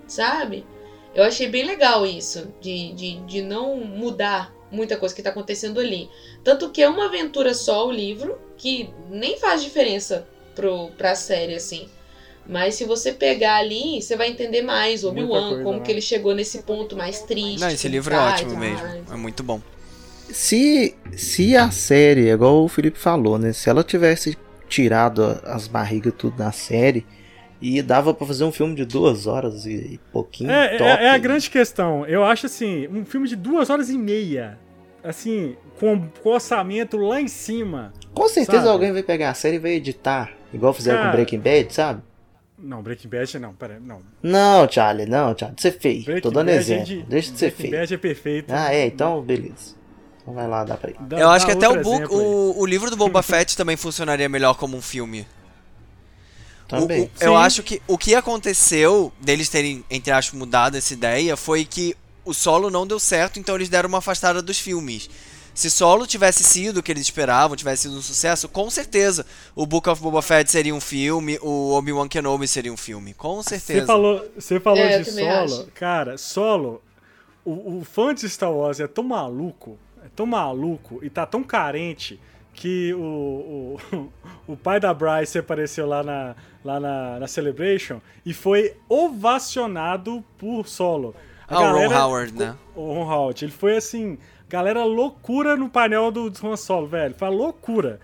sabe? 0.06 0.66
Eu 1.14 1.22
achei 1.22 1.48
bem 1.48 1.64
legal 1.64 2.04
isso, 2.04 2.52
de, 2.60 2.92
de, 2.92 3.20
de 3.20 3.42
não 3.42 3.76
mudar 3.76 4.52
muita 4.70 4.96
coisa 4.96 5.14
que 5.14 5.22
tá 5.22 5.30
acontecendo 5.30 5.78
ali. 5.78 6.10
Tanto 6.42 6.70
que 6.70 6.82
é 6.82 6.88
uma 6.88 7.06
aventura 7.06 7.54
só 7.54 7.86
o 7.86 7.92
livro, 7.92 8.38
que 8.56 8.92
nem 9.08 9.38
faz 9.38 9.62
diferença 9.62 10.28
pro, 10.54 10.90
pra 10.98 11.14
série, 11.14 11.54
assim. 11.54 11.88
Mas 12.46 12.74
se 12.74 12.84
você 12.84 13.12
pegar 13.12 13.56
ali, 13.56 14.02
você 14.02 14.16
vai 14.16 14.28
entender 14.28 14.62
mais 14.62 15.02
o 15.02 15.08
Obi-Wan, 15.08 15.62
como 15.62 15.78
né? 15.78 15.84
que 15.84 15.90
ele 15.90 16.00
chegou 16.00 16.34
nesse 16.34 16.62
ponto 16.62 16.94
mais 16.96 17.22
triste. 17.22 17.60
Não, 17.60 17.70
esse 17.70 17.88
livro 17.88 18.14
é 18.14 18.18
ótimo 18.18 18.56
mesmo. 18.56 18.86
mais. 18.86 19.10
É 19.10 19.16
muito 19.16 19.42
bom. 19.42 19.60
Se, 20.30 20.94
se 21.16 21.56
a 21.56 21.70
série, 21.70 22.30
igual 22.30 22.64
o 22.64 22.68
Felipe 22.68 22.98
falou, 22.98 23.38
né? 23.38 23.52
Se 23.52 23.70
ela 23.70 23.82
tivesse 23.82 24.36
tirado 24.68 25.40
as 25.44 25.66
barrigas 25.68 26.12
tudo 26.16 26.38
na 26.38 26.52
série, 26.52 27.06
e 27.60 27.80
dava 27.80 28.12
pra 28.12 28.26
fazer 28.26 28.44
um 28.44 28.52
filme 28.52 28.74
de 28.74 28.84
duas 28.84 29.26
horas 29.26 29.64
e, 29.64 29.98
pouquinho. 30.12 30.50
É, 30.50 30.74
é- 30.74 30.78
top. 30.78 31.02
é 31.02 31.10
a 31.10 31.18
grande 31.18 31.48
questão. 31.48 32.04
Eu 32.04 32.22
acho 32.22 32.44
assim, 32.44 32.86
um 32.88 33.06
filme 33.06 33.26
de 33.26 33.36
duas 33.36 33.70
horas 33.70 33.88
e 33.88 33.96
meia, 33.96 34.58
assim, 35.02 35.56
com, 35.80 36.08
com 36.22 36.28
orçamento 36.28 36.98
lá 36.98 37.20
em 37.20 37.28
cima. 37.28 37.92
Com 38.12 38.28
certeza 38.28 38.58
sabe? 38.58 38.68
alguém 38.68 38.92
vai 38.92 39.02
pegar 39.02 39.30
a 39.30 39.34
série 39.34 39.56
e 39.56 39.58
vai 39.58 39.72
editar. 39.72 40.30
Igual 40.52 40.74
fizeram 40.74 40.98
Cara. 40.98 41.10
com 41.10 41.16
Breaking 41.16 41.38
Bad, 41.38 41.72
sabe? 41.74 42.02
Não, 42.64 42.82
Breaking 42.82 43.08
Bad 43.08 43.38
não, 43.38 43.52
pera, 43.52 43.78
não. 43.80 44.00
Não, 44.22 44.70
Charlie, 44.70 45.06
não, 45.06 45.36
Charlie. 45.36 45.56
Você 45.60 45.70
fez. 45.70 46.04
Breaking 46.04 46.22
Tô 46.22 46.30
dando 46.30 46.46
Bad 46.46 46.56
é 46.56 46.60
exemplo. 46.60 46.84
de- 46.86 47.02
Deixa 47.02 47.32
de 47.32 47.38
ser 47.38 47.46
Breaking 47.50 47.62
feio. 47.70 47.80
Bad 47.80 47.94
é 47.94 47.98
perfeito. 47.98 48.50
Ah, 48.52 48.74
é, 48.74 48.86
então 48.86 49.20
beleza. 49.22 49.74
Então 50.22 50.32
vai 50.34 50.48
lá, 50.48 50.64
dá 50.64 50.76
pra 50.76 50.90
ir. 50.90 50.96
Dá- 51.00 51.18
Eu 51.18 51.28
acho 51.28 51.44
que 51.44 51.52
até 51.52 51.68
o, 51.68 51.82
book, 51.82 52.06
o, 52.10 52.58
o 52.58 52.64
livro 52.66 52.90
do 52.90 52.96
Boba 52.96 53.22
Fett 53.22 53.56
também 53.56 53.76
funcionaria 53.76 54.28
melhor 54.28 54.54
como 54.54 54.76
um 54.76 54.80
filme. 54.82 55.26
O- 56.64 56.68
Também. 56.68 57.02
o- 57.02 57.10
eu 57.20 57.32
Sim. 57.32 57.36
acho 57.36 57.62
que 57.62 57.82
o 57.86 57.98
que 57.98 58.14
aconteceu 58.14 59.12
deles 59.20 59.48
terem, 59.50 59.84
entre 59.90 60.10
aspas, 60.12 60.38
mudado 60.38 60.76
essa 60.76 60.94
ideia 60.94 61.36
foi 61.36 61.64
que 61.64 61.94
o 62.24 62.32
solo 62.32 62.70
não 62.70 62.86
deu 62.86 62.98
certo, 62.98 63.38
então 63.38 63.54
eles 63.54 63.68
deram 63.68 63.88
uma 63.88 63.98
afastada 63.98 64.40
dos 64.40 64.58
filmes. 64.58 65.10
Se 65.54 65.70
solo 65.70 66.06
tivesse 66.06 66.42
sido 66.42 66.78
o 66.78 66.82
que 66.82 66.90
eles 66.90 67.04
esperavam, 67.04 67.54
tivesse 67.56 67.82
sido 67.82 67.96
um 67.96 68.02
sucesso, 68.02 68.48
com 68.48 68.68
certeza 68.68 69.24
o 69.54 69.64
Book 69.64 69.88
of 69.88 70.02
Boba 70.02 70.20
Fett 70.20 70.50
seria 70.50 70.74
um 70.74 70.80
filme, 70.80 71.38
o 71.40 71.72
Obi-Wan 71.74 72.08
Kenobi 72.08 72.48
seria 72.48 72.72
um 72.72 72.76
filme. 72.76 73.14
Com 73.14 73.40
certeza. 73.42 73.80
Você 73.80 73.86
falou, 73.86 74.28
você 74.36 74.60
falou 74.60 74.80
É, 74.80 74.98
de 74.98 75.10
solo. 75.12 75.28
acho. 75.44 75.66
Cara, 75.74 76.18
solo. 76.18 76.82
O, 77.44 77.78
o 77.80 77.84
fã 77.84 78.12
de 78.14 78.28
Star 78.28 78.50
Wars 78.52 78.80
é 78.80 78.86
tão 78.88 79.04
maluco, 79.04 79.78
é 80.04 80.08
tão 80.16 80.26
maluco 80.26 80.98
e 81.02 81.08
tá 81.10 81.24
tão 81.24 81.44
carente 81.44 82.18
que 82.52 82.92
o, 82.94 83.78
o, 83.92 84.12
o 84.54 84.56
pai 84.56 84.80
da 84.80 84.92
Bryce 84.94 85.38
apareceu 85.38 85.86
lá 85.86 86.02
na, 86.02 86.34
lá 86.64 86.80
na, 86.80 87.18
na 87.20 87.28
Celebration 87.28 88.00
e 88.26 88.32
foi 88.34 88.74
ovacionado 88.88 90.24
por 90.38 90.66
solo. 90.66 91.14
A 91.46 91.56
Ah, 91.56 91.60
o 91.60 91.64
Ron 91.66 91.72
galera- 91.72 92.04
Howard, 92.04 92.32
né? 92.32 92.54
O 92.74 92.92
Ron 92.94 93.10
Howard. 93.12 93.44
Ele 93.44 93.52
foi 93.52 93.76
assim, 93.76 94.18
galera 94.54 94.84
loucura 94.84 95.56
no 95.56 95.68
painel 95.68 96.10
do 96.12 96.32
Han 96.42 96.56
Solo, 96.56 96.86
velho. 96.86 97.14
Foi 97.18 97.28
uma 97.28 97.34
loucura. 97.34 97.98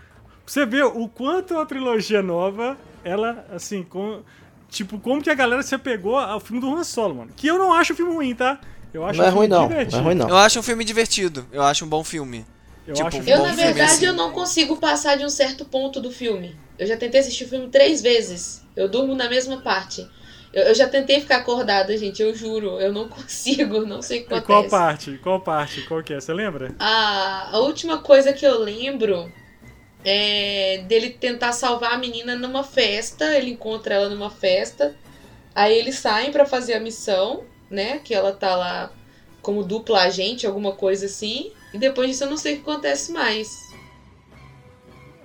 Você 0.44 0.66
vê 0.66 0.82
o 0.82 1.06
quanto 1.08 1.56
a 1.58 1.64
trilogia 1.64 2.22
nova, 2.22 2.76
ela, 3.04 3.46
assim, 3.54 3.82
com, 3.84 4.20
tipo, 4.68 4.98
como 4.98 5.22
que 5.22 5.30
a 5.30 5.34
galera 5.34 5.62
se 5.62 5.74
apegou 5.74 6.18
ao 6.18 6.40
filme 6.40 6.60
do 6.60 6.74
Han 6.74 6.82
Solo, 6.82 7.14
mano. 7.14 7.30
Que 7.36 7.46
eu 7.46 7.56
não 7.58 7.72
acho 7.72 7.92
o 7.92 7.96
filme 7.96 8.12
ruim, 8.12 8.34
tá? 8.34 8.58
Eu 8.92 9.04
acho 9.04 9.18
Não 9.18 9.24
é 9.26 9.28
um 9.28 9.30
filme 9.32 9.46
ruim 9.46 9.48
não, 9.48 9.60
não 9.62 9.68
divertido. 9.68 9.96
é 9.96 10.00
ruim 10.04 10.14
não. 10.16 10.28
Eu 10.28 10.36
acho 10.36 10.58
um 10.58 10.62
filme 10.62 10.84
divertido. 10.84 11.46
Eu 11.52 11.62
acho 11.62 11.84
um 11.84 11.88
bom 11.88 12.02
filme. 12.02 12.44
Eu 12.86 12.94
Tipo, 12.94 13.16
um 13.18 13.22
Eu, 13.24 13.38
na 13.38 13.42
bom 13.44 13.44
filme, 13.50 13.62
verdade, 13.62 13.82
assim. 13.92 14.06
eu 14.06 14.12
não 14.14 14.32
consigo 14.32 14.76
passar 14.76 15.16
de 15.16 15.24
um 15.24 15.28
certo 15.30 15.64
ponto 15.64 16.00
do 16.00 16.10
filme. 16.10 16.56
Eu 16.76 16.86
já 16.86 16.96
tentei 16.96 17.20
assistir 17.20 17.44
o 17.44 17.48
filme 17.48 17.68
três 17.68 18.02
vezes. 18.02 18.66
Eu 18.74 18.88
durmo 18.88 19.14
na 19.14 19.28
mesma 19.28 19.58
parte. 19.58 20.08
Eu, 20.52 20.64
eu 20.64 20.74
já 20.74 20.88
tentei 20.88 21.20
ficar 21.20 21.38
acordada, 21.38 21.96
gente, 21.96 22.22
eu 22.22 22.34
juro. 22.34 22.80
Eu 22.80 22.92
não 22.92 23.08
consigo, 23.10 23.86
não 23.86 24.02
sei 24.02 24.22
o 24.22 24.26
que 24.26 24.34
E 24.34 24.36
acontece. 24.36 24.46
Qual 24.46 24.68
parte? 24.68 25.18
Qual 25.18 25.40
parte? 25.40 25.82
Qual 25.82 26.02
que 26.02 26.14
é? 26.14 26.20
Você 26.20 26.32
lembra? 26.32 26.74
A, 26.78 27.56
a 27.56 27.60
última 27.60 27.98
coisa 28.02 28.32
que 28.32 28.46
eu 28.46 28.58
lembro 28.60 29.32
é 30.04 30.84
dele 30.88 31.10
tentar 31.10 31.52
salvar 31.52 31.94
a 31.94 31.98
menina 31.98 32.36
numa 32.36 32.64
festa. 32.64 33.36
Ele 33.36 33.50
encontra 33.52 33.94
ela 33.94 34.08
numa 34.08 34.30
festa. 34.30 34.96
Aí 35.54 35.76
eles 35.78 35.96
saem 35.96 36.32
pra 36.32 36.46
fazer 36.46 36.74
a 36.74 36.80
missão, 36.80 37.44
né? 37.70 37.98
Que 38.00 38.14
ela 38.14 38.32
tá 38.32 38.56
lá 38.56 38.92
como 39.42 39.64
dupla 39.64 40.02
agente, 40.02 40.46
alguma 40.46 40.72
coisa 40.76 41.06
assim. 41.06 41.52
E 41.72 41.78
depois 41.78 42.10
disso 42.10 42.24
eu 42.24 42.30
não 42.30 42.36
sei 42.36 42.54
o 42.54 42.56
que 42.56 42.70
acontece 42.70 43.12
mais. 43.12 43.69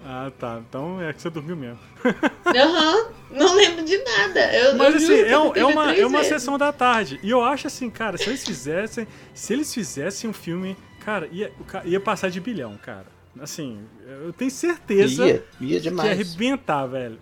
Ah, 0.08 0.32
tá. 0.38 0.62
Então 0.70 1.02
é 1.02 1.12
que 1.12 1.20
você 1.22 1.30
dormiu 1.32 1.56
mesmo. 1.56 1.80
Aham, 2.46 3.08
não 3.32 3.56
lembro 3.56 3.84
de 3.84 3.98
nada. 3.98 4.54
Eu, 4.56 4.78
Mas 4.78 4.94
eu 4.94 4.98
assim, 5.16 5.20
é, 5.28 5.40
um- 5.40 5.50
é 5.50 5.54
ver 5.54 5.64
uma, 5.66 5.96
é 5.96 6.06
uma 6.06 6.20
vezes. 6.20 6.34
sessão 6.34 6.58
da 6.60 6.72
tarde. 6.72 7.20
E 7.24 7.30
eu 7.32 7.44
acho 7.44 7.66
assim, 7.68 7.90
cara, 7.90 8.16
se 8.18 8.30
eles 8.30 8.44
fizessem. 8.46 9.08
Se 9.34 9.54
eles 9.54 9.74
fizessem 9.74 10.30
um 10.30 10.34
filme, 10.34 10.78
cara, 11.04 11.28
ia, 11.32 11.52
ia 11.86 12.00
passar 12.00 12.30
de 12.30 12.40
bilhão, 12.40 12.78
cara. 12.84 13.08
Assim, 13.42 13.80
eu 14.24 14.32
tenho 14.32 14.52
certeza 14.52 15.26
Ia, 15.26 15.34
ia 15.34 15.44
que 15.58 15.66
ia 15.66 15.82
demais. 15.82 16.12
arrebentar, 16.12 16.86
velho. 16.86 17.20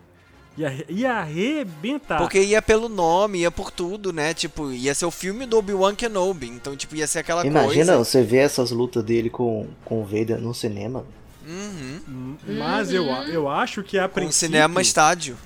Ia, 0.58 0.86
ia 0.90 1.14
arrebentar. 1.14 2.18
Porque 2.20 2.40
ia 2.40 2.62
pelo 2.62 2.88
nome, 2.90 3.40
ia 3.40 3.50
por 3.50 3.72
tudo, 3.72 4.12
né? 4.14 4.34
Tipo, 4.34 4.72
ia 4.72 4.94
ser 4.94 5.06
o 5.06 5.12
filme 5.12 5.46
do 5.48 5.58
Obi-Wan 5.58 5.96
Kenobi. 5.96 6.48
Então, 6.50 6.76
tipo, 6.76 6.96
ia 6.96 7.08
ser 7.08 7.20
aquela 7.20 7.44
Imagina 7.46 7.94
coisa. 7.94 7.98
você 7.98 8.22
ver 8.22 8.38
essas 8.40 8.70
lutas 8.72 9.04
dele 9.04 9.30
com, 9.32 9.68
com 9.84 10.02
o 10.02 10.04
Vader 10.04 10.40
no 10.40 10.54
cinema. 10.54 11.04
Uhum. 11.46 12.00
Hum, 12.08 12.38
Mas 12.58 12.92
eu, 12.94 13.12
a- 13.14 13.26
eu 13.26 13.50
acho 13.50 13.84
que 13.84 13.98
a 13.98 14.08
Com 14.08 14.16
princípio. 14.16 14.34
cinema 14.48 14.82
estádio. 14.82 15.38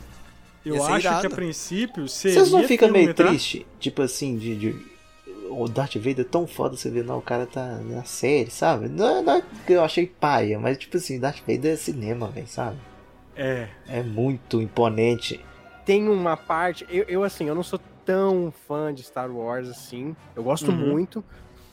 Eu 0.66 0.84
acho 0.84 0.98
irado. 1.08 1.22
que 1.22 1.28
a 1.28 1.30
princípio 1.36 2.08
seria. 2.10 2.40
Vocês 2.40 2.52
não 2.52 2.64
ficam 2.68 2.90
meio 2.92 3.14
tá? 3.14 3.26
triste? 3.26 3.66
Tipo 3.80 4.02
assim, 4.02 4.38
de, 4.38 4.56
de- 4.56 4.98
O 5.50 5.66
Darth 5.70 5.96
Vader 5.96 6.20
é 6.20 6.24
tão 6.24 6.46
foda 6.46 6.76
você 6.76 6.90
vê, 6.92 7.02
não, 7.02 7.20
o 7.20 7.22
cara 7.22 7.46
tá 7.46 7.78
na 7.78 8.04
série, 8.04 8.52
sabe? 8.52 8.90
Não, 8.90 9.24
não 9.24 9.38
é 9.38 9.44
que 9.66 9.72
eu 9.74 9.82
achei 9.84 10.06
paia, 10.06 10.60
mas 10.60 10.78
tipo 10.78 10.98
assim, 10.98 11.20
Darth 11.20 11.40
Vader 11.48 11.74
é 11.74 11.76
cinema, 11.78 12.28
velho, 12.28 12.48
sabe? 12.48 12.76
É. 13.36 13.70
É 13.88 14.04
muito 14.04 14.62
imponente. 14.62 15.40
Tem 15.86 16.10
uma 16.10 16.36
parte. 16.36 16.86
Eu, 16.90 17.06
eu, 17.08 17.24
assim, 17.24 17.46
eu 17.48 17.56
não 17.56 17.64
sou 17.64 17.80
tão 18.06 18.54
fã 18.68 18.94
de 18.94 19.04
Star 19.04 19.32
Wars 19.32 19.70
assim. 19.70 20.14
Eu 20.36 20.44
gosto 20.44 20.70
Uhum. 20.70 20.76
muito, 20.78 21.24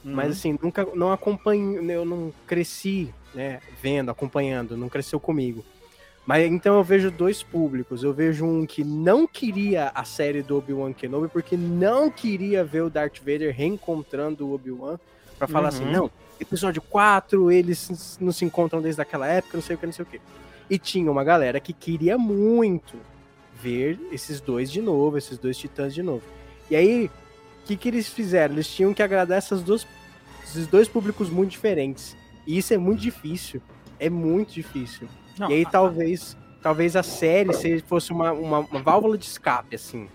mas 0.04 0.32
assim, 0.38 0.56
nunca 0.62 0.86
não 0.94 1.12
acompanho. 1.12 1.90
Eu 1.90 2.04
não 2.04 2.32
cresci, 2.46 3.12
né, 3.34 3.60
vendo, 3.82 4.10
acompanhando, 4.10 4.76
não 4.76 4.88
cresceu 4.88 5.18
comigo. 5.18 5.64
Mas 6.26 6.46
então 6.50 6.76
eu 6.76 6.82
vejo 6.84 7.10
dois 7.10 7.42
públicos. 7.42 8.02
Eu 8.02 8.14
vejo 8.14 8.46
um 8.46 8.64
que 8.64 8.82
não 8.82 9.26
queria 9.26 9.90
a 9.94 10.04
série 10.04 10.42
do 10.42 10.56
Obi-Wan 10.56 10.92
Kenobi 10.94 11.28
porque 11.28 11.56
não 11.56 12.10
queria 12.10 12.64
ver 12.64 12.82
o 12.82 12.88
Darth 12.90 13.18
Vader 13.18 13.54
reencontrando 13.54 14.46
o 14.46 14.54
Obi-Wan 14.54 14.98
pra 15.38 15.46
falar 15.46 15.70
Uhum. 15.72 15.76
assim, 15.80 15.84
não, 15.92 16.10
episódio 16.40 16.80
4, 16.80 17.50
eles 17.50 18.16
não 18.20 18.32
se 18.32 18.44
encontram 18.44 18.80
desde 18.80 19.02
aquela 19.02 19.26
época, 19.26 19.58
não 19.58 19.62
sei 19.62 19.76
o 19.76 19.78
que, 19.78 19.84
não 19.86 19.92
sei 19.92 20.02
o 20.02 20.06
que. 20.06 20.20
E 20.70 20.78
tinha 20.78 21.10
uma 21.12 21.22
galera 21.24 21.60
que 21.60 21.74
queria 21.74 22.16
muito 22.16 22.96
ver 23.60 23.98
esses 24.10 24.40
dois 24.40 24.70
de 24.72 24.80
novo, 24.80 25.18
esses 25.18 25.36
dois 25.36 25.58
titãs 25.58 25.92
de 25.92 26.02
novo. 26.02 26.22
E 26.70 26.76
aí, 26.76 27.06
o 27.62 27.66
que, 27.66 27.76
que 27.76 27.88
eles 27.88 28.08
fizeram? 28.08 28.54
Eles 28.54 28.68
tinham 28.68 28.94
que 28.94 29.02
agradar 29.02 29.36
essas 29.36 29.62
duas, 29.62 29.86
esses 30.42 30.66
dois 30.66 30.88
públicos 30.88 31.28
muito 31.28 31.50
diferentes. 31.50 32.16
E 32.46 32.58
isso 32.58 32.72
é 32.74 32.78
muito 32.78 33.00
difícil. 33.00 33.60
É 33.98 34.10
muito 34.10 34.52
difícil. 34.52 35.08
Não, 35.38 35.50
e 35.50 35.54
aí 35.54 35.64
a- 35.64 35.70
talvez, 35.70 36.36
talvez 36.62 36.94
a 36.96 37.02
série 37.02 37.52
seja- 37.52 37.84
fosse 37.86 38.12
uma, 38.12 38.32
uma, 38.32 38.58
uma 38.60 38.82
válvula 38.82 39.16
de 39.18 39.24
escape, 39.26 39.74
assim. 39.76 40.08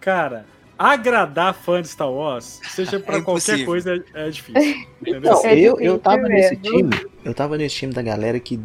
Cara, 0.00 0.46
agradar 0.78 1.54
fã 1.54 1.82
de 1.82 1.88
Star 1.88 2.10
Wars, 2.10 2.60
seja 2.70 2.98
pra 3.00 3.18
É 3.18 3.20
qualquer 3.20 3.64
coisa, 3.64 4.02
é 4.14 4.30
difícil. 4.30 4.74
Entendeu? 5.00 5.32
Não, 5.32 5.44
É 5.44 5.52
eu, 5.58 5.72
difícil 5.74 5.92
eu 5.92 5.98
tava 5.98 6.22
nesse 6.28 6.56
time. 6.56 7.06
Eu 7.24 7.34
tava 7.34 7.58
nesse 7.58 7.74
time 7.76 7.92
da 7.92 8.02
galera 8.02 8.38
que. 8.40 8.58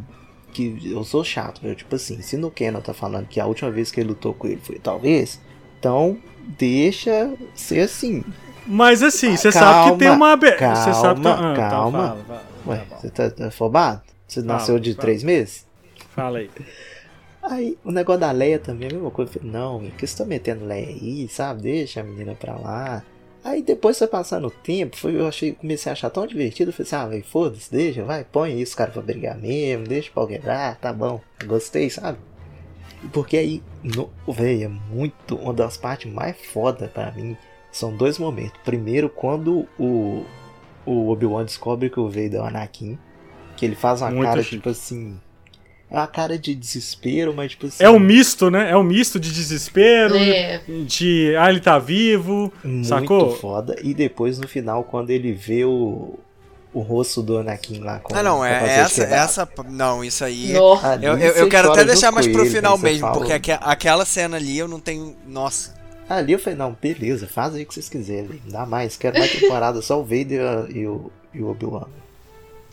que 0.54 0.92
eu 0.92 1.04
sou 1.04 1.24
chato, 1.24 1.60
viu? 1.62 1.74
Tipo 1.76 1.96
assim, 1.96 2.22
se 2.22 2.38
no 2.38 2.52
Canon 2.52 2.82
tá 2.82 2.94
falando 2.94 3.28
que 3.28 3.40
a 3.40 3.46
última 3.48 3.72
vez 3.72 3.92
que 3.92 4.00
ele 4.00 4.10
lutou 4.10 4.34
com 4.34 4.48
ele 4.48 4.62
foi 4.64 4.78
talvez, 4.80 5.42
então 5.80 6.18
deixa 6.58 7.34
ser 7.56 7.80
assim. 7.82 8.24
Mas 8.66 9.04
assim, 9.04 9.36
você 9.36 9.52
Calma, 9.52 9.68
sabe 9.74 9.92
que 9.92 9.98
tem 9.98 10.10
uma 10.10 10.32
abe- 10.34 10.52
Você 10.52 10.94
sabe 10.94 11.20
que 11.20 11.28
calma, 11.28 11.50
ah, 11.50 11.54
então 11.54 11.70
calma. 11.70 11.98
fala, 12.08 12.24
fala, 12.28 12.44
Ué, 12.66 12.78
tá 12.90 12.98
você 12.98 13.10
tá, 13.10 13.30
tá 13.30 13.48
afobado? 13.48 14.02
Você 14.28 14.42
Fala, 14.42 14.54
nasceu 14.54 14.80
de 14.80 14.92
fala. 14.94 15.02
três 15.02 15.24
meses? 15.24 15.68
Fala 16.10 16.40
aí. 16.40 16.50
Aí 17.42 17.78
o 17.84 17.92
negócio 17.92 18.22
da 18.22 18.32
Leia 18.32 18.58
também 18.58 18.88
é 18.88 18.92
a 18.92 18.94
mesma 18.96 19.12
coisa. 19.12 19.32
Eu 19.32 19.42
falei, 19.42 19.52
não, 19.52 19.80
por 19.80 19.92
que 19.92 20.08
você 20.08 20.18
tá 20.18 20.26
metendo 20.26 20.66
Leia 20.66 20.88
aí, 20.88 21.28
sabe? 21.28 21.64
Deixa 21.64 22.00
a 22.00 22.04
menina 22.04 22.36
pra 22.36 22.56
lá. 22.56 23.04
Aí 23.44 23.62
depois 23.62 24.00
foi 24.00 24.08
passando 24.08 24.48
o 24.48 24.52
tempo, 24.52 24.96
foi, 24.96 25.20
eu 25.20 25.28
achei, 25.28 25.52
comecei 25.52 25.90
a 25.90 25.94
achar 25.94 26.10
tão 26.10 26.26
divertido. 26.26 26.70
Eu 26.70 26.74
falei 26.74 26.88
assim, 26.88 26.96
ah, 26.96 27.08
velho, 27.08 27.24
foda-se, 27.26 27.70
deixa, 27.70 28.02
vai, 28.04 28.24
põe 28.24 28.62
isso, 28.62 28.76
cara, 28.78 28.90
pra 28.92 29.02
brigar 29.02 29.38
mesmo, 29.38 29.86
deixa 29.86 30.10
o 30.10 30.14
pau 30.14 30.26
quebrar, 30.26 30.78
tá 30.78 30.94
bom. 30.94 31.20
Gostei, 31.46 31.90
sabe? 31.90 32.18
Porque 33.12 33.36
aí, 33.36 33.62
velho, 34.30 34.64
é 34.64 34.68
muito. 34.70 35.36
Uma 35.36 35.54
das 35.54 35.76
partes 35.76 36.10
mais 36.10 36.38
foda 36.38 36.88
pra 36.88 37.12
mim 37.12 37.36
são 37.70 37.94
dois 37.94 38.18
momentos. 38.18 38.58
Primeiro, 38.64 39.10
quando 39.10 39.68
o, 39.78 40.24
o 40.86 41.10
Obi-Wan 41.10 41.46
descobre 41.46 41.90
que 41.90 42.00
o 42.00 42.08
Vader 42.08 42.36
é 42.36 42.40
o 42.42 42.46
Anakin, 42.46 42.98
que 43.58 43.66
ele 43.66 43.76
faz 43.76 44.02
uma 44.02 44.12
Muito 44.12 44.24
cara, 44.30 44.44
chique. 44.44 44.56
tipo 44.58 44.70
assim. 44.70 45.20
É 45.92 45.96
uma 45.98 46.08
cara 46.08 46.40
de 46.40 46.56
desespero, 46.56 47.34
mas 47.36 47.52
tipo 47.52 47.68
assim. 47.68 47.84
É 47.84 47.90
um 47.90 48.00
misto, 48.00 48.50
né? 48.50 48.72
É 48.72 48.76
um 48.76 48.82
misto 48.84 49.20
de 49.20 49.32
desespero, 49.32 50.16
É. 50.16 50.60
de 50.88 51.36
ah, 51.38 51.50
ele 51.52 51.60
tá 51.60 51.78
vivo, 51.78 52.52
Muito 52.64 52.88
sacou? 52.88 53.36
foda. 53.36 53.76
E 53.84 53.94
depois 53.94 54.40
no 54.40 54.48
final, 54.48 54.84
quando 54.84 55.12
ele 55.12 55.32
vê 55.34 55.64
o, 55.66 56.18
o 56.74 56.80
rosto 56.80 57.22
do 57.22 57.38
Anakin 57.38 57.80
lá 57.82 58.00
com 58.00 58.16
Ah, 58.16 58.24
não, 58.24 58.44
é 58.44 58.80
essa, 58.80 59.04
essa. 59.04 59.48
Não, 59.70 60.04
isso 60.04 60.26
aí. 60.26 60.54
No- 60.54 60.74
ali 60.84 61.06
Eu, 61.06 61.16
eu, 61.16 61.32
eu 61.34 61.50
quero 61.50 61.68
chora 61.68 61.82
até 61.82 61.92
deixar 61.92 62.12
mais 62.12 62.26
pro 62.28 62.42
ele, 62.42 62.50
final 62.50 62.76
mesmo, 62.76 63.12
porque 63.12 63.32
aque- 63.34 63.52
aquela 63.62 64.04
cena 64.04 64.38
ali 64.38 64.58
eu 64.58 64.68
não 64.68 64.80
tenho. 64.80 65.16
Nossa. 65.28 65.76
Ali 66.18 66.34
eu 66.34 66.40
falei, 66.40 66.58
não, 66.58 66.76
beleza, 66.80 67.28
faz 67.28 67.56
aí 67.56 67.64
o 67.64 67.66
que 67.66 67.74
vocês 67.74 67.90
quiserem. 67.90 68.42
Dá 68.48 68.66
mais, 68.66 68.96
quero 68.98 69.18
mais 69.18 69.32
temporada, 69.32 69.82
só 69.82 70.00
o 70.00 70.04
Vader 70.04 70.68
e 70.74 70.86
o, 70.88 71.12
e 71.34 71.42
o 71.42 71.50
Obi-Wan. 71.50 71.88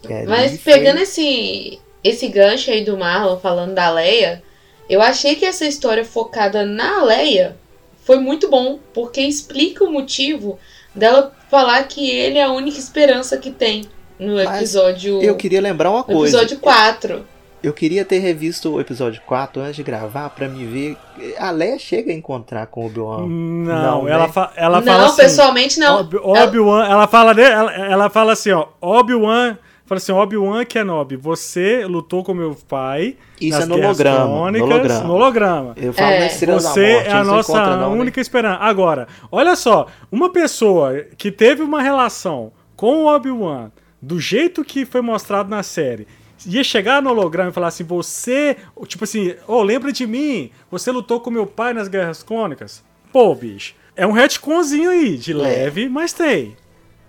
Ali 0.04 0.26
Mas 0.26 0.60
foi- 0.60 0.72
pegando 0.74 0.98
esse, 1.00 1.78
esse 2.02 2.28
gancho 2.28 2.70
aí 2.70 2.84
do 2.84 2.96
Marlon 2.96 3.38
falando 3.38 3.74
da 3.74 3.90
Leia, 3.90 4.42
eu 4.88 5.00
achei 5.02 5.36
que 5.36 5.44
essa 5.44 5.66
história 5.66 6.04
focada 6.04 6.64
na 6.64 7.02
Leia 7.04 7.56
foi 8.04 8.18
muito 8.18 8.48
bom, 8.48 8.78
porque 8.94 9.20
explica 9.20 9.84
o 9.84 9.92
motivo 9.92 10.58
dela 10.94 11.32
falar 11.50 11.84
que 11.84 12.10
ele 12.10 12.38
é 12.38 12.42
a 12.44 12.52
única 12.52 12.78
esperança 12.78 13.36
que 13.36 13.50
tem 13.50 13.84
no 14.18 14.34
Mas 14.36 14.56
episódio, 14.58 15.22
Eu 15.22 15.36
queria 15.36 15.60
lembrar 15.60 15.90
uma 15.90 15.98
no 16.00 16.04
coisa. 16.04 16.36
episódio 16.36 16.58
4. 16.58 17.26
Eu 17.62 17.72
queria 17.74 18.04
ter 18.06 18.18
revisto 18.20 18.72
o 18.74 18.80
episódio 18.80 19.20
4 19.26 19.60
antes 19.60 19.76
de 19.76 19.82
gravar 19.82 20.30
pra 20.30 20.48
me 20.48 20.64
ver. 20.64 20.96
A 21.38 21.50
Leia 21.50 21.78
chega 21.78 22.10
a 22.10 22.14
encontrar 22.14 22.66
com 22.68 22.82
o 22.82 22.86
Obi-Wan. 22.86 23.26
Não, 23.26 24.02
Não, 24.02 24.08
ela, 24.08 24.26
né? 24.26 24.32
fa- 24.32 24.52
ela 24.56 24.80
não, 24.80 24.86
fala 24.92 25.06
assim. 25.06 25.16
pessoalmente 25.16 25.78
não. 25.78 26.00
Obi- 26.00 26.16
Obi-Wan, 26.22 26.86
ela 26.86 27.06
fala, 27.06 27.34
de- 27.34 27.42
ela, 27.42 27.72
ela 27.74 28.08
fala 28.10 28.32
assim, 28.32 28.50
ó, 28.52 28.66
Obi-Wan, 28.80 29.58
fala 29.84 29.98
assim, 29.98 30.10
Obi-Wan 30.12 30.64
Kenobi, 30.64 31.16
você 31.16 31.84
lutou 31.84 32.24
com 32.24 32.32
meu 32.32 32.56
pai 32.66 33.16
Isso 33.38 33.58
nas 33.58 33.64
é 33.64 33.68
no 33.68 33.74
holograma. 33.76 34.24
Crônicas, 34.24 34.60
no 34.68 34.74
holograma. 34.74 35.04
no 35.04 35.14
holograma. 35.14 35.74
Eu 35.76 35.92
falo 35.92 36.10
É. 36.12 36.20
da 36.20 36.28
Você 36.30 36.46
Morte, 36.46 36.80
é 37.08 37.12
a 37.12 37.24
não 37.24 37.34
nossa 37.34 37.76
não, 37.76 37.90
né? 37.94 38.00
única 38.00 38.20
esperança. 38.22 38.58
Agora, 38.62 39.06
olha 39.30 39.54
só, 39.54 39.86
uma 40.10 40.30
pessoa 40.32 41.04
que 41.18 41.30
teve 41.30 41.62
uma 41.62 41.82
relação 41.82 42.52
com 42.74 43.04
o 43.04 43.06
Obi-Wan, 43.14 43.70
do 44.00 44.18
jeito 44.18 44.64
que 44.64 44.86
foi 44.86 45.02
mostrado 45.02 45.50
na 45.50 45.62
série, 45.62 46.06
ia 46.46 46.64
chegar 46.64 47.02
no 47.02 47.10
holograma 47.10 47.50
e 47.50 47.52
falar 47.52 47.68
assim: 47.68 47.84
você, 47.84 48.56
tipo 48.86 49.04
assim, 49.04 49.34
oh, 49.46 49.62
lembra 49.62 49.92
de 49.92 50.06
mim? 50.06 50.50
Você 50.70 50.90
lutou 50.90 51.20
com 51.20 51.30
meu 51.30 51.46
pai 51.46 51.72
nas 51.72 51.88
Guerras 51.88 52.22
Crônicas? 52.22 52.82
Pô, 53.12 53.34
bicho, 53.34 53.74
é 53.96 54.06
um 54.06 54.12
retconzinho 54.12 54.90
aí, 54.90 55.16
de 55.16 55.32
leve, 55.32 55.88
mas 55.88 56.12
tem. 56.12 56.56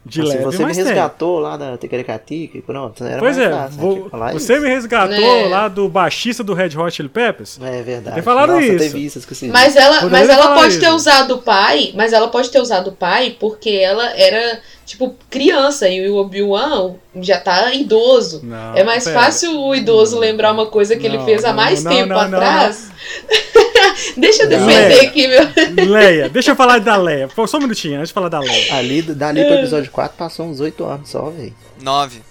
De 0.03 0.19
Assim, 0.21 0.29
leve, 0.31 0.43
você 0.45 0.57
me 0.57 0.63
mas 0.65 0.77
tem. 0.77 0.85
resgatou 0.87 1.37
lá 1.39 1.55
da 1.55 1.77
Tecaricatica 1.77 2.57
e 2.57 2.61
pronto. 2.61 3.03
Era 3.03 3.19
Pois 3.19 3.37
mais 3.37 3.47
é, 3.49 3.53
fácil, 3.55 3.75
né, 3.77 3.81
vou- 3.83 4.09
você 4.33 4.53
isso. 4.53 4.61
me 4.63 4.67
resgatou 4.69 5.13
É. 5.15 5.47
lá 5.47 5.67
do 5.67 5.87
baixista 5.87 6.43
do 6.43 6.55
Red 6.55 6.75
Hot 6.75 6.91
Chili 6.95 7.07
Peppers? 7.07 7.59
É 7.61 7.83
verdade. 7.83 8.15
Tem 8.15 8.23
falado 8.23 8.53
Nossa, 8.53 8.65
isso. 8.65 8.77
teve 8.79 8.99
isso. 9.05 9.19
Mas 9.51 9.75
ela, 9.75 10.01
Poderia 10.01 10.09
mas 10.09 10.29
ela 10.29 10.55
pode 10.55 10.79
ter 10.79 10.87
isso. 10.87 10.95
usado 10.95 11.35
o 11.35 11.37
pai, 11.43 11.91
mas 11.93 12.13
ela 12.13 12.29
pode 12.29 12.49
ter 12.49 12.59
usado 12.59 12.87
o 12.89 12.93
pai 12.93 13.37
porque 13.39 13.69
ela 13.69 14.09
era, 14.17 14.59
tipo, 14.87 15.15
criança 15.29 15.87
e 15.87 16.09
o 16.09 16.15
Obi-Wan 16.15 16.95
já 17.17 17.39
tá 17.39 17.71
idoso. 17.71 18.41
Não, 18.43 18.75
é 18.75 18.83
mais 18.83 19.03
pera. 19.03 19.19
fácil 19.21 19.55
o 19.59 19.75
idoso 19.75 20.17
lembrar 20.17 20.51
uma 20.51 20.65
coisa 20.65 20.95
que 20.95 21.05
ele 21.05 21.19
Não, 21.19 21.25
fez 21.25 21.45
há 21.45 21.53
mais 21.53 21.83
não, 21.83 21.91
tempo 21.91 22.09
não, 22.09 22.27
não, 22.27 22.37
atrás. 22.39 22.89
Deixa 24.17 24.43
eu 24.43 24.49
defender 24.49 24.87
Leia. 24.89 25.01
aqui, 25.03 25.27
meu. 25.27 25.87
Leia, 25.89 26.29
deixa 26.29 26.51
eu 26.51 26.55
falar 26.55 26.79
da 26.79 26.95
Leia. 26.97 27.29
Só 27.47 27.57
um 27.57 27.61
minutinho, 27.61 27.97
antes 27.97 28.09
de 28.09 28.13
falar 28.13 28.29
da 28.29 28.39
Leia. 28.39 28.75
Ali, 28.75 29.01
dali 29.01 29.43
pro 29.45 29.55
episódio 29.55 29.91
4 29.91 30.17
passou 30.17 30.45
uns 30.47 30.59
8 30.59 30.83
anos 30.85 31.09
só, 31.09 31.29
velho. 31.29 31.53
Nove. 31.81 32.21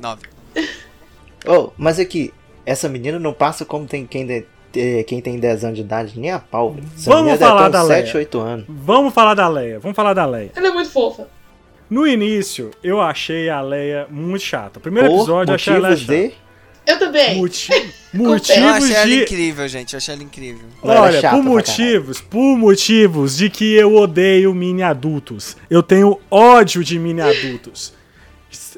Nove. 0.00 0.22
Oh, 1.46 1.70
mas 1.76 1.98
aqui, 1.98 2.32
essa 2.64 2.88
menina 2.88 3.18
não 3.18 3.32
passa 3.32 3.64
como 3.64 3.86
tem 3.86 4.04
quem, 4.06 4.26
de- 4.26 4.44
eh, 4.74 5.04
quem 5.04 5.20
tem 5.20 5.38
10 5.38 5.64
anos 5.64 5.76
de 5.76 5.82
idade, 5.84 6.18
nem 6.18 6.30
a 6.32 6.38
pau, 6.38 6.72
velho. 6.72 6.86
Essa 6.96 7.10
Vamos 7.10 7.38
falar 7.38 7.62
ter 7.62 7.68
uns 7.68 7.72
da 7.72 7.84
7, 7.94 8.04
Leia. 8.06 8.16
8 8.16 8.38
anos. 8.40 8.64
Vamos 8.68 9.14
falar 9.14 9.34
da 9.34 9.48
Leia, 9.48 9.78
vamos 9.78 9.94
falar 9.96 10.12
da 10.14 10.26
Leia. 10.26 10.50
Ela 10.56 10.68
é 10.68 10.70
muito 10.70 10.90
fofa. 10.90 11.28
No 11.88 12.04
início, 12.06 12.72
eu 12.82 13.00
achei 13.00 13.48
a 13.48 13.60
Leia 13.60 14.08
muito 14.10 14.42
chata. 14.42 14.80
Primeiro 14.80 15.08
Por 15.08 15.16
episódio 15.18 15.52
eu 15.52 15.54
achei 15.54 15.74
ela 15.74 15.90
motivos 15.90 16.06
chata. 16.16 16.28
de... 16.28 16.45
Eu 16.86 16.98
também. 16.98 17.36
Moti- 17.36 17.72
Eu 18.14 18.22
motivos 18.24 18.62
achei 18.62 18.94
ela 18.94 19.06
de. 19.06 19.22
incrível, 19.22 19.68
gente. 19.68 19.92
Eu 19.92 19.98
achei 19.98 20.14
ela 20.14 20.22
incrível. 20.22 20.62
Olha, 20.82 21.30
por 21.30 21.42
motivos, 21.42 22.20
por 22.20 22.56
motivos 22.56 23.36
de 23.36 23.50
que 23.50 23.74
eu 23.74 23.94
odeio 23.96 24.54
mini 24.54 24.82
adultos. 24.82 25.56
Eu 25.68 25.82
tenho 25.82 26.18
ódio 26.30 26.82
de 26.82 26.98
mini 26.98 27.20
adultos. 27.20 27.92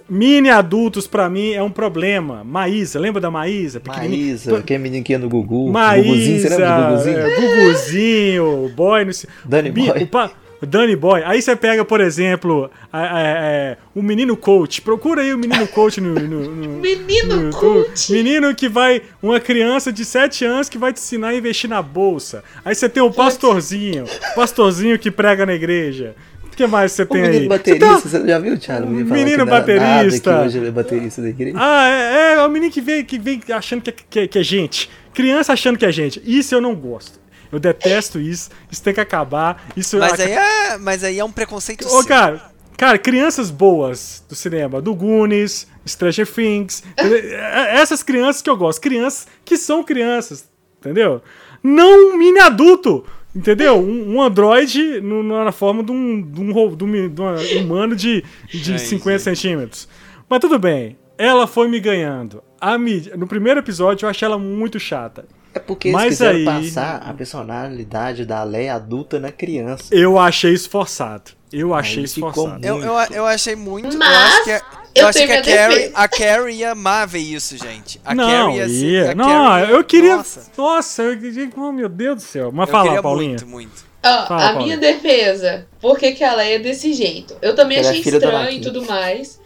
Mini 0.08 0.48
adultos 0.48 1.06
pra 1.06 1.28
mim 1.28 1.52
é 1.52 1.62
um 1.62 1.70
problema. 1.70 2.42
Maísa, 2.42 2.98
lembra 2.98 3.20
da 3.20 3.30
Maísa? 3.30 3.78
Pequenininha. 3.78 4.26
Maísa, 4.28 4.62
que 4.62 4.74
é 4.74 4.78
ia 5.12 5.18
no 5.18 5.28
Gugu. 5.28 5.66
Guguzinho, 5.70 6.40
você 6.40 6.48
Maísa, 6.48 6.56
lembra 6.56 6.86
do 6.86 6.90
Guguzinho? 6.90 7.18
é, 7.18 7.40
Guguzinho, 7.40 8.72
boy, 8.74 9.04
não 9.04 9.12
sei. 9.12 9.30
Danny 9.44 9.70
Bi- 9.70 9.86
Boy. 9.86 10.02
o 10.02 10.06
pa- 10.06 10.32
Danny 10.66 10.96
Boy. 10.96 11.22
Aí 11.24 11.40
você 11.40 11.54
pega, 11.54 11.84
por 11.84 12.00
exemplo, 12.00 12.70
a- 12.92 12.98
a- 12.98 13.72
a- 13.72 13.76
o 13.94 14.02
menino 14.02 14.36
coach. 14.36 14.80
Procura 14.80 15.22
aí 15.22 15.32
o 15.32 15.38
menino 15.38 15.66
coach 15.68 16.00
no, 16.00 16.14
no- 16.14 16.50
no- 16.54 16.68
Menino 16.80 17.36
no 17.36 17.50
cult. 17.56 18.12
Menino 18.12 18.54
que 18.54 18.68
vai. 18.68 19.02
Uma 19.22 19.38
criança 19.40 19.92
de 19.92 20.04
7 20.04 20.44
anos 20.44 20.68
que 20.68 20.78
vai 20.78 20.92
te 20.92 20.98
ensinar 21.00 21.28
a 21.28 21.34
investir 21.36 21.68
na 21.70 21.80
bolsa. 21.82 22.42
Aí 22.64 22.74
você 22.74 22.88
tem 22.88 23.02
o 23.02 23.10
pastorzinho. 23.10 24.04
Pastorzinho 24.34 24.98
que 24.98 25.10
prega 25.10 25.44
na 25.46 25.54
igreja. 25.54 26.14
O 26.44 26.56
que 26.58 26.66
mais 26.66 26.90
você 26.90 27.02
O 27.02 27.06
tem 27.06 27.22
menino 27.22 27.42
aí? 27.42 27.48
baterista, 27.48 27.86
Você 27.86 27.94
tá- 27.94 28.08
você 28.20 28.26
já 28.28 28.38
viu, 28.40 28.58
Thiago? 28.58 28.86
O 28.86 28.90
menino, 28.90 29.30
era 29.30 29.44
nada, 29.44 29.60
baterista. 29.60 30.34
que 30.40 30.46
hoje 30.46 30.58
ele 30.58 30.66
é 30.66 30.70
baterista 30.72 31.22
da 31.22 31.28
igreja. 31.28 31.56
Ah, 31.56 31.88
é, 31.88 31.92
é, 31.92 32.32
é 32.34 32.42
o 32.44 32.50
menino 32.50 32.72
que 32.72 32.80
vem, 32.80 33.04
que 33.04 33.16
vem 33.16 33.40
achando 33.52 33.80
que 33.82 33.90
é, 33.90 33.94
que 34.10 34.18
é- 34.20 34.26
que 34.26 34.38
é 34.40 34.42
gente. 34.42 34.90
Criança 35.14 35.52
achando 35.52 35.78
que 35.78 35.86
é 35.86 35.92
gente. 35.92 36.20
Isso 36.26 36.52
eu 36.54 36.60
não 36.60 36.74
gosto. 36.74 37.20
Eu 37.50 37.58
detesto 37.58 38.18
isso. 38.20 38.50
Isso 38.70 38.82
tem 38.82 38.92
que 38.94 39.00
acabar. 39.00 39.68
Isso 39.76 39.98
Mas 39.98 40.18
aí 40.20 40.32
é, 40.32 40.78
mas 40.78 41.02
aí 41.04 41.18
é 41.18 41.24
um 41.24 41.32
preconceito 41.32 41.86
Ô, 41.86 41.88
seu. 41.88 42.04
cara, 42.06 42.50
cara, 42.76 42.98
crianças 42.98 43.50
boas 43.50 44.24
do 44.28 44.34
cinema, 44.34 44.80
do 44.82 44.94
Goonies, 44.94 45.66
Stranger 45.86 46.26
Things, 46.30 46.82
entendeu? 46.92 47.18
É- 47.18 47.80
essas 47.80 48.02
crianças 48.02 48.42
que 48.42 48.50
eu 48.50 48.56
gosto, 48.56 48.80
crianças 48.80 49.26
que 49.44 49.56
são 49.56 49.82
crianças, 49.82 50.48
entendeu? 50.78 51.22
Não 51.62 52.12
um 52.12 52.16
mini 52.18 52.38
adulto, 52.38 53.04
entendeu? 53.34 53.78
Um, 53.78 54.16
um 54.16 54.22
androide 54.22 55.00
no- 55.00 55.22
na 55.22 55.50
forma 55.52 55.82
de 55.82 55.90
um, 55.90 56.20
de 56.22 56.40
um, 56.40 56.76
de 56.76 56.84
um, 56.84 57.08
de 57.14 57.22
um 57.22 57.62
humano 57.64 57.96
de, 57.96 58.22
de 58.52 58.74
É, 58.74 58.78
50 58.78 59.18
sim. 59.18 59.24
centímetros. 59.34 59.88
Mas 60.28 60.40
tudo 60.40 60.58
bem, 60.58 60.98
ela 61.16 61.46
foi 61.46 61.66
me 61.68 61.80
ganhando. 61.80 62.42
A 62.60 62.76
mídia, 62.76 63.16
no 63.16 63.26
primeiro 63.26 63.60
episódio 63.60 64.04
eu 64.04 64.10
achei 64.10 64.26
ela 64.26 64.38
muito 64.38 64.78
chata. 64.78 65.24
É 65.58 65.60
porque 65.60 65.88
eles 65.88 65.96
Mas 66.00 66.08
quiseram 66.10 66.38
aí- 66.38 66.44
passar 66.44 67.02
a 67.04 67.12
personalidade 67.12 68.24
da 68.24 68.42
Leia 68.44 68.74
adulta 68.74 69.18
na 69.18 69.32
criança. 69.32 69.94
Eu 69.94 70.18
achei 70.18 70.52
esforçado. 70.54 71.32
Eu 71.52 71.74
achei 71.74 72.04
esforçado. 72.04 72.64
Eu, 72.64 72.80
eu, 72.82 72.94
eu 73.10 73.26
achei 73.26 73.56
muito. 73.56 73.92
eu 73.94 73.98
Mas 73.98 74.32
acho 74.34 74.44
que, 74.44 74.50
é- 74.50 74.56
eu 74.56 75.02
eu 75.02 75.08
acho 75.08 75.18
que 75.18 75.32
a 75.32 75.42
Carrie, 75.42 75.90
a 75.94 76.08
Carrie 76.08 76.56
ia 76.58 76.72
amar 76.72 77.06
ver 77.06 77.20
isso, 77.20 77.56
gente. 77.56 78.00
A 78.04 78.14
não, 78.14 78.26
Carrie 78.52 78.56
ia 78.58 78.66
ia. 78.66 79.10
a 79.12 79.14
Não, 79.14 79.24
Carrie 79.24 79.66
ia- 79.66 79.70
eu 79.72 79.84
queria. 79.84 80.16
Nossa, 80.16 80.42
Nossa, 80.56 81.02
eu, 81.02 81.18
oh, 81.56 81.72
meu 81.72 81.88
Deus 81.88 82.16
do 82.16 82.22
céu. 82.22 82.50
Mas 82.52 82.68
eu 82.68 82.72
fala, 82.72 83.02
Paulinha. 83.02 83.30
muito, 83.30 83.46
muito. 83.46 83.88
Fala, 84.02 84.24
a 84.24 84.26
Paulo. 84.52 84.62
minha 84.62 84.76
defesa, 84.76 85.66
por 85.80 85.98
que, 85.98 86.12
que 86.12 86.22
ela 86.24 86.42
é 86.44 86.58
desse 86.58 86.92
jeito? 86.92 87.34
Eu 87.42 87.54
também 87.54 87.78
Ela 87.78 87.88
é 87.88 87.90
achei 87.90 88.02
do 88.02 88.08
estranho 88.18 88.50
e 88.50 88.60
tudo 88.60 88.84
mais. 88.86 89.40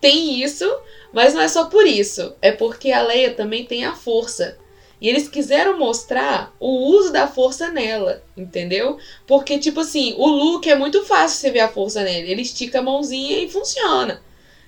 Tem 0.00 0.42
isso, 0.42 0.64
mas 1.12 1.34
não 1.34 1.40
é 1.42 1.48
só 1.48 1.66
por 1.66 1.86
isso. 1.86 2.34
É 2.42 2.50
porque 2.52 2.90
a 2.90 3.02
Leia 3.02 3.34
também 3.34 3.64
tem 3.64 3.84
a 3.84 3.92
força. 3.94 4.56
E 5.04 5.08
eles 5.10 5.28
quiseram 5.28 5.78
mostrar 5.78 6.56
o 6.58 6.86
uso 6.96 7.12
da 7.12 7.26
força 7.28 7.68
nela, 7.70 8.22
entendeu? 8.34 8.96
Porque, 9.26 9.58
tipo 9.58 9.80
assim, 9.80 10.14
o 10.16 10.26
Luke 10.26 10.70
é 10.70 10.74
muito 10.74 11.04
fácil 11.04 11.36
você 11.40 11.50
ver 11.50 11.60
a 11.60 11.68
força 11.68 12.02
nele. 12.02 12.30
Ele 12.30 12.40
estica 12.40 12.78
a 12.78 12.82
mãozinha 12.82 13.38
e 13.44 13.50
funciona. 13.50 14.22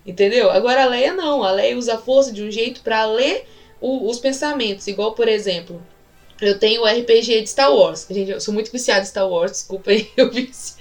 Entendeu? 0.07 0.51
Agora 0.51 0.83
a 0.85 0.89
Leia 0.89 1.15
não. 1.15 1.43
A 1.43 1.51
Leia 1.53 1.79
usa 1.79 1.95
a 1.95 1.99
força 1.99 2.31
de 2.31 2.43
um 2.43 2.51
jeito 2.51 2.83
pra 2.83 3.07
ler 3.07 3.47
o- 3.81 4.11
os 4.11 4.19
pensamentos. 4.19 4.87
Igual, 4.87 5.15
por 5.15 5.27
exemplo, 5.27 5.83
eu 6.39 6.59
tenho 6.59 6.83
o 6.83 6.87
RPG 6.87 7.41
de 7.41 7.49
Star 7.49 7.75
Wars. 7.75 8.07
Gente, 8.11 8.31
eu 8.33 8.41
sou 8.43 8.53
muito 8.53 8.71
viciada 8.71 9.01
em 9.01 9.07
Star 9.07 9.27
Wars, 9.27 9.53
desculpa 9.53 9.91
aí, 9.91 10.07
eu 10.19 10.31
vício. 10.31 10.75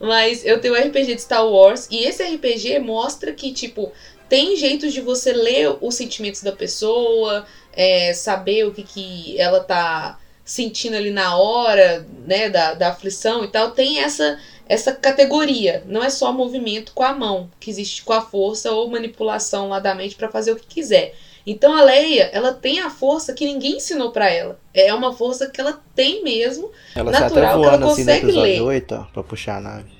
Mas 0.00 0.42
eu 0.46 0.58
tenho 0.58 0.72
o 0.72 0.76
RPG 0.78 1.16
de 1.16 1.20
Star 1.20 1.46
Wars 1.46 1.86
e 1.90 2.02
esse 2.02 2.22
RPG 2.22 2.78
mostra 2.78 3.30
que, 3.34 3.52
tipo, 3.52 3.92
tem 4.26 4.56
jeitos 4.56 4.94
de 4.94 5.02
você 5.02 5.34
ler 5.34 5.76
os 5.82 5.94
sentimentos 5.96 6.42
da 6.42 6.52
pessoa, 6.52 7.44
é, 7.72 8.12
saber 8.12 8.66
o 8.66 8.72
que, 8.72 8.82
que 8.82 9.40
ela 9.40 9.60
tá 9.60 10.18
sentindo 10.44 10.96
ali 10.96 11.10
na 11.10 11.36
hora, 11.36 12.06
né, 12.26 12.48
da, 12.48 12.74
da 12.74 12.88
aflição 12.88 13.44
e 13.44 13.48
tal. 13.48 13.70
Tem 13.70 14.00
essa 14.00 14.38
essa 14.68 14.92
categoria. 14.92 15.82
Não 15.86 16.02
é 16.02 16.08
só 16.08 16.32
movimento 16.32 16.92
com 16.94 17.02
a 17.02 17.12
mão, 17.12 17.50
que 17.60 17.70
existe 17.70 18.02
com 18.02 18.12
a 18.12 18.22
força 18.22 18.72
ou 18.72 18.88
manipulação 18.88 19.68
lá 19.68 19.78
da 19.78 19.94
mente 19.94 20.16
pra 20.16 20.30
fazer 20.30 20.52
o 20.52 20.56
que 20.56 20.66
quiser. 20.66 21.14
Então 21.46 21.76
a 21.76 21.82
Leia, 21.82 22.30
ela 22.32 22.52
tem 22.52 22.80
a 22.80 22.88
força 22.88 23.34
que 23.34 23.44
ninguém 23.44 23.76
ensinou 23.76 24.12
pra 24.12 24.30
ela. 24.30 24.58
É 24.72 24.94
uma 24.94 25.12
força 25.12 25.50
que 25.50 25.60
ela 25.60 25.80
tem 25.94 26.22
mesmo. 26.22 26.70
Ela 26.94 27.10
até 27.10 27.20
Natural 27.20 27.60
que 27.60 27.66
ela 27.66 27.76
assim 27.76 27.86
consegue 27.86 28.24
episódio 28.24 28.42
ler. 28.42 28.62
8, 28.62 28.94
ó, 28.94 29.04
pra 29.12 29.22
puxar 29.22 29.56
a 29.56 29.60
nave. 29.60 29.90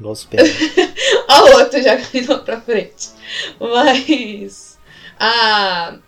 Os 0.00 0.24
pés. 0.24 0.50
A 1.28 1.42
outra 1.56 1.82
já 1.82 1.96
caminhou 2.00 2.40
pra 2.40 2.60
frente. 2.60 3.10
Mas. 3.60 4.78
A. 5.18 5.98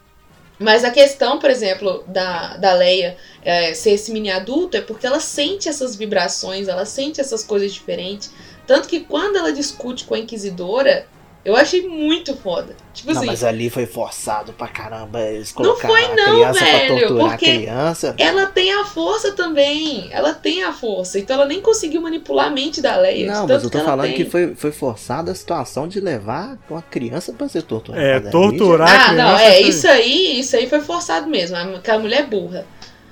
Mas 0.59 0.85
a 0.85 0.91
questão, 0.91 1.39
por 1.39 1.51
exemplo, 1.51 2.05
da, 2.07 2.57
da 2.57 2.75
Leia 2.75 3.17
é, 3.45 3.75
ser 3.75 3.91
esse 3.93 4.13
mini 4.13 4.31
adulto 4.31 4.77
é 4.77 4.81
porque 4.81 5.07
ela 5.07 5.19
sente 5.19 5.69
essas 5.69 5.97
vibrações, 5.97 6.69
ela 6.69 6.85
sente 6.85 7.21
essas 7.21 7.43
coisas 7.43 7.73
diferentes. 7.73 8.31
Tanto 8.67 8.89
que 8.89 9.01
quando 9.01 9.37
ela 9.37 9.53
discute 9.53 10.05
com 10.05 10.15
a 10.15 10.19
Inquisidora, 10.19 11.07
eu 11.45 11.57
achei 11.57 11.87
muito 11.89 12.37
foda. 12.37 12.75
Tipo 12.95 13.11
não, 13.13 13.19
assim, 13.19 13.27
mas 13.27 13.43
ali 13.43 13.71
foi 13.71 13.87
forçado 13.87 14.53
pra 14.53 14.69
caramba. 14.69 15.21
Eles 15.21 15.49
Não 15.55 15.63
colocaram 15.65 15.95
foi 15.95 16.05
a 16.05 16.15
não, 16.15 16.35
criança 16.35 16.59
pra 16.61 16.69
velho, 16.73 16.99
torturar 16.99 17.29
porque 17.31 17.45
a 17.47 17.55
criança. 17.57 18.15
ela 18.19 18.47
tem 18.47 18.73
a 18.73 18.85
força 18.85 19.33
também. 19.33 20.09
Ela 20.13 20.35
tem 20.35 20.63
a 20.63 20.73
força. 20.73 21.19
Então 21.19 21.37
ela 21.37 21.47
nem 21.47 21.61
conseguiu 21.61 22.01
manipular 22.03 22.47
a 22.47 22.51
mente 22.51 22.81
da 22.83 22.97
Leia. 22.97 23.33
Não, 23.33 23.47
mas 23.49 23.65
eu 23.65 23.71
tô 23.71 23.79
ela 23.79 23.87
falando 23.89 24.07
tem. 24.09 24.15
que 24.17 24.25
foi, 24.27 24.55
foi 24.55 24.71
forçada 24.73 25.33
a 25.33 25.35
situação 25.35 25.89
de 25.89 26.01
levar 26.01 26.59
uma 26.69 26.83
criança 26.83 27.33
pra 27.33 27.49
ser 27.49 27.63
torturada. 27.63 28.05
É, 28.05 28.17
Ali 28.17 28.31
torturar 28.31 28.89
Ah, 28.89 29.05
a 29.11 29.13
não, 29.13 29.37
criança. 29.37 29.43
é, 29.45 29.53
foi- 29.61 29.69
isso 29.69 29.89
aí, 29.89 30.39
isso 30.41 30.57
aí 30.57 30.69
foi 30.69 30.81
forçado 30.81 31.27
mesmo. 31.29 31.57
Aquela 31.57 31.99
mulher 31.99 32.21
é 32.21 32.27
burra. 32.27 32.67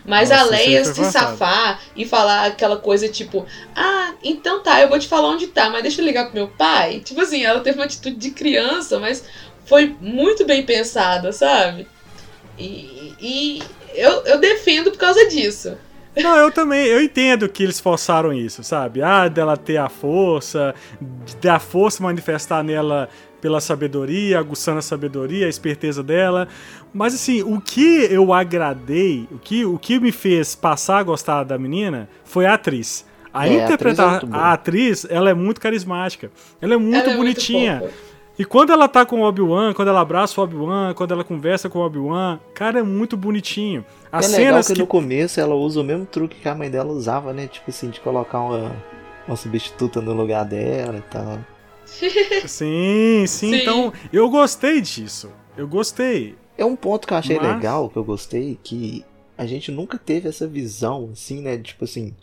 Mas 0.05 0.29
Nossa, 0.29 0.41
a 0.41 0.45
Leia 0.45 0.83
se 0.83 0.95
forçado. 0.95 1.37
safar 1.37 1.79
e 1.95 2.05
falar 2.05 2.47
aquela 2.47 2.77
coisa 2.77 3.07
tipo, 3.07 3.45
ah, 3.75 4.13
então 4.23 4.61
tá, 4.61 4.81
eu 4.81 4.89
vou 4.89 4.99
te 4.99 5.07
falar 5.07 5.29
onde 5.29 5.47
tá, 5.47 5.69
mas 5.69 5.83
deixa 5.83 6.01
eu 6.01 6.05
ligar 6.05 6.25
pro 6.25 6.35
meu 6.35 6.47
pai. 6.47 7.01
Tipo 7.01 7.21
assim, 7.21 7.43
ela 7.43 7.59
teve 7.59 7.77
uma 7.77 7.85
atitude 7.85 8.15
de 8.15 8.31
criança, 8.31 8.99
mas 8.99 9.23
foi 9.65 9.95
muito 10.01 10.45
bem 10.45 10.65
pensada, 10.65 11.31
sabe? 11.31 11.87
E, 12.57 13.15
e 13.19 13.63
eu, 13.93 14.23
eu 14.25 14.39
defendo 14.39 14.91
por 14.91 14.97
causa 14.97 15.27
disso. 15.27 15.77
Não, 16.15 16.35
eu 16.35 16.51
também, 16.51 16.87
eu 16.87 17.01
entendo 17.01 17.47
que 17.47 17.63
eles 17.63 17.79
forçaram 17.79 18.33
isso, 18.33 18.63
sabe? 18.63 19.01
Ah, 19.01 19.29
dela 19.29 19.55
ter 19.55 19.77
a 19.77 19.87
força, 19.87 20.75
da 21.41 21.57
força 21.57 22.03
manifestar 22.03 22.63
nela 22.63 23.07
pela 23.39 23.61
sabedoria, 23.61 24.37
aguçando 24.37 24.79
a 24.79 24.81
sabedoria, 24.81 25.45
a 25.45 25.49
esperteza 25.49 26.03
dela. 26.03 26.47
Mas 26.93 27.13
assim, 27.13 27.41
o 27.41 27.61
que 27.61 28.05
eu 28.11 28.33
agradei, 28.33 29.27
o 29.31 29.37
que, 29.37 29.65
o 29.65 29.77
que 29.77 29.99
me 29.99 30.11
fez 30.11 30.55
passar 30.55 30.99
a 30.99 31.03
gostar 31.03 31.43
da 31.43 31.57
menina 31.57 32.09
foi 32.23 32.45
a 32.45 32.55
atriz. 32.55 33.05
A 33.33 33.47
É, 33.47 33.61
a 33.61 33.63
interpretar 33.63 34.15
atriz 34.15 34.23
é 34.23 34.25
muito 34.25 34.35
a 34.35 34.53
atriz, 34.53 35.07
ela 35.09 35.29
é 35.29 35.33
muito 35.33 35.61
carismática. 35.61 36.31
Ela 36.61 36.73
é 36.73 36.77
muito 36.77 36.97
Ela 36.97 37.13
é 37.13 37.17
bonitinha. 37.17 37.79
Muito 37.79 37.91
fofa. 37.93 38.11
E 38.41 38.45
quando 38.45 38.71
ela 38.71 38.87
tá 38.87 39.05
com 39.05 39.21
o 39.21 39.23
Obi-Wan, 39.23 39.73
quando 39.73 39.89
ela 39.89 40.01
abraça 40.01 40.39
o 40.39 40.43
Obi-Wan, 40.43 40.93
quando 40.95 41.11
ela 41.11 41.23
conversa 41.23 41.69
com 41.69 41.79
o 41.79 41.85
Obi-Wan, 41.85 42.39
cara, 42.55 42.79
é 42.79 42.83
muito 42.83 43.15
bonitinho. 43.15 43.85
As 44.11 44.25
é 44.25 44.37
legal 44.37 44.45
cenas 44.45 44.67
que, 44.67 44.73
que 44.73 44.79
no 44.79 44.87
começo 44.87 45.39
ela 45.39 45.53
usa 45.53 45.79
o 45.79 45.83
mesmo 45.83 46.05
truque 46.05 46.39
que 46.39 46.49
a 46.49 46.55
mãe 46.55 46.69
dela 46.69 46.91
usava, 46.91 47.33
né? 47.33 47.47
Tipo 47.47 47.69
assim, 47.69 47.89
de 47.89 47.99
colocar 47.99 48.39
uma, 48.39 48.75
uma 49.27 49.37
substituta 49.37 50.01
no 50.01 50.13
lugar 50.13 50.43
dela 50.45 50.97
e 50.97 51.01
tal. 51.01 51.39
Sim, 51.85 52.09
sim, 52.47 53.27
Sim. 53.27 53.55
Então, 53.55 53.93
eu 54.11 54.29
gostei 54.29 54.81
disso. 54.81 55.29
Eu 55.55 55.67
gostei. 55.67 56.35
É 56.57 56.65
um 56.65 56.75
ponto 56.75 57.07
que 57.07 57.13
eu 57.13 57.17
achei 57.17 57.37
Mas- 57.37 57.55
legal, 57.55 57.89
que 57.89 57.97
eu 57.97 58.03
gostei, 58.03 58.57
que 58.63 59.03
a 59.37 59.45
gente 59.45 59.71
nunca 59.71 59.97
teve 59.97 60.29
essa 60.29 60.47
visão, 60.47 61.09
assim, 61.13 61.41
né? 61.41 61.57
Tipo 61.57 61.85
assim, 61.85 62.13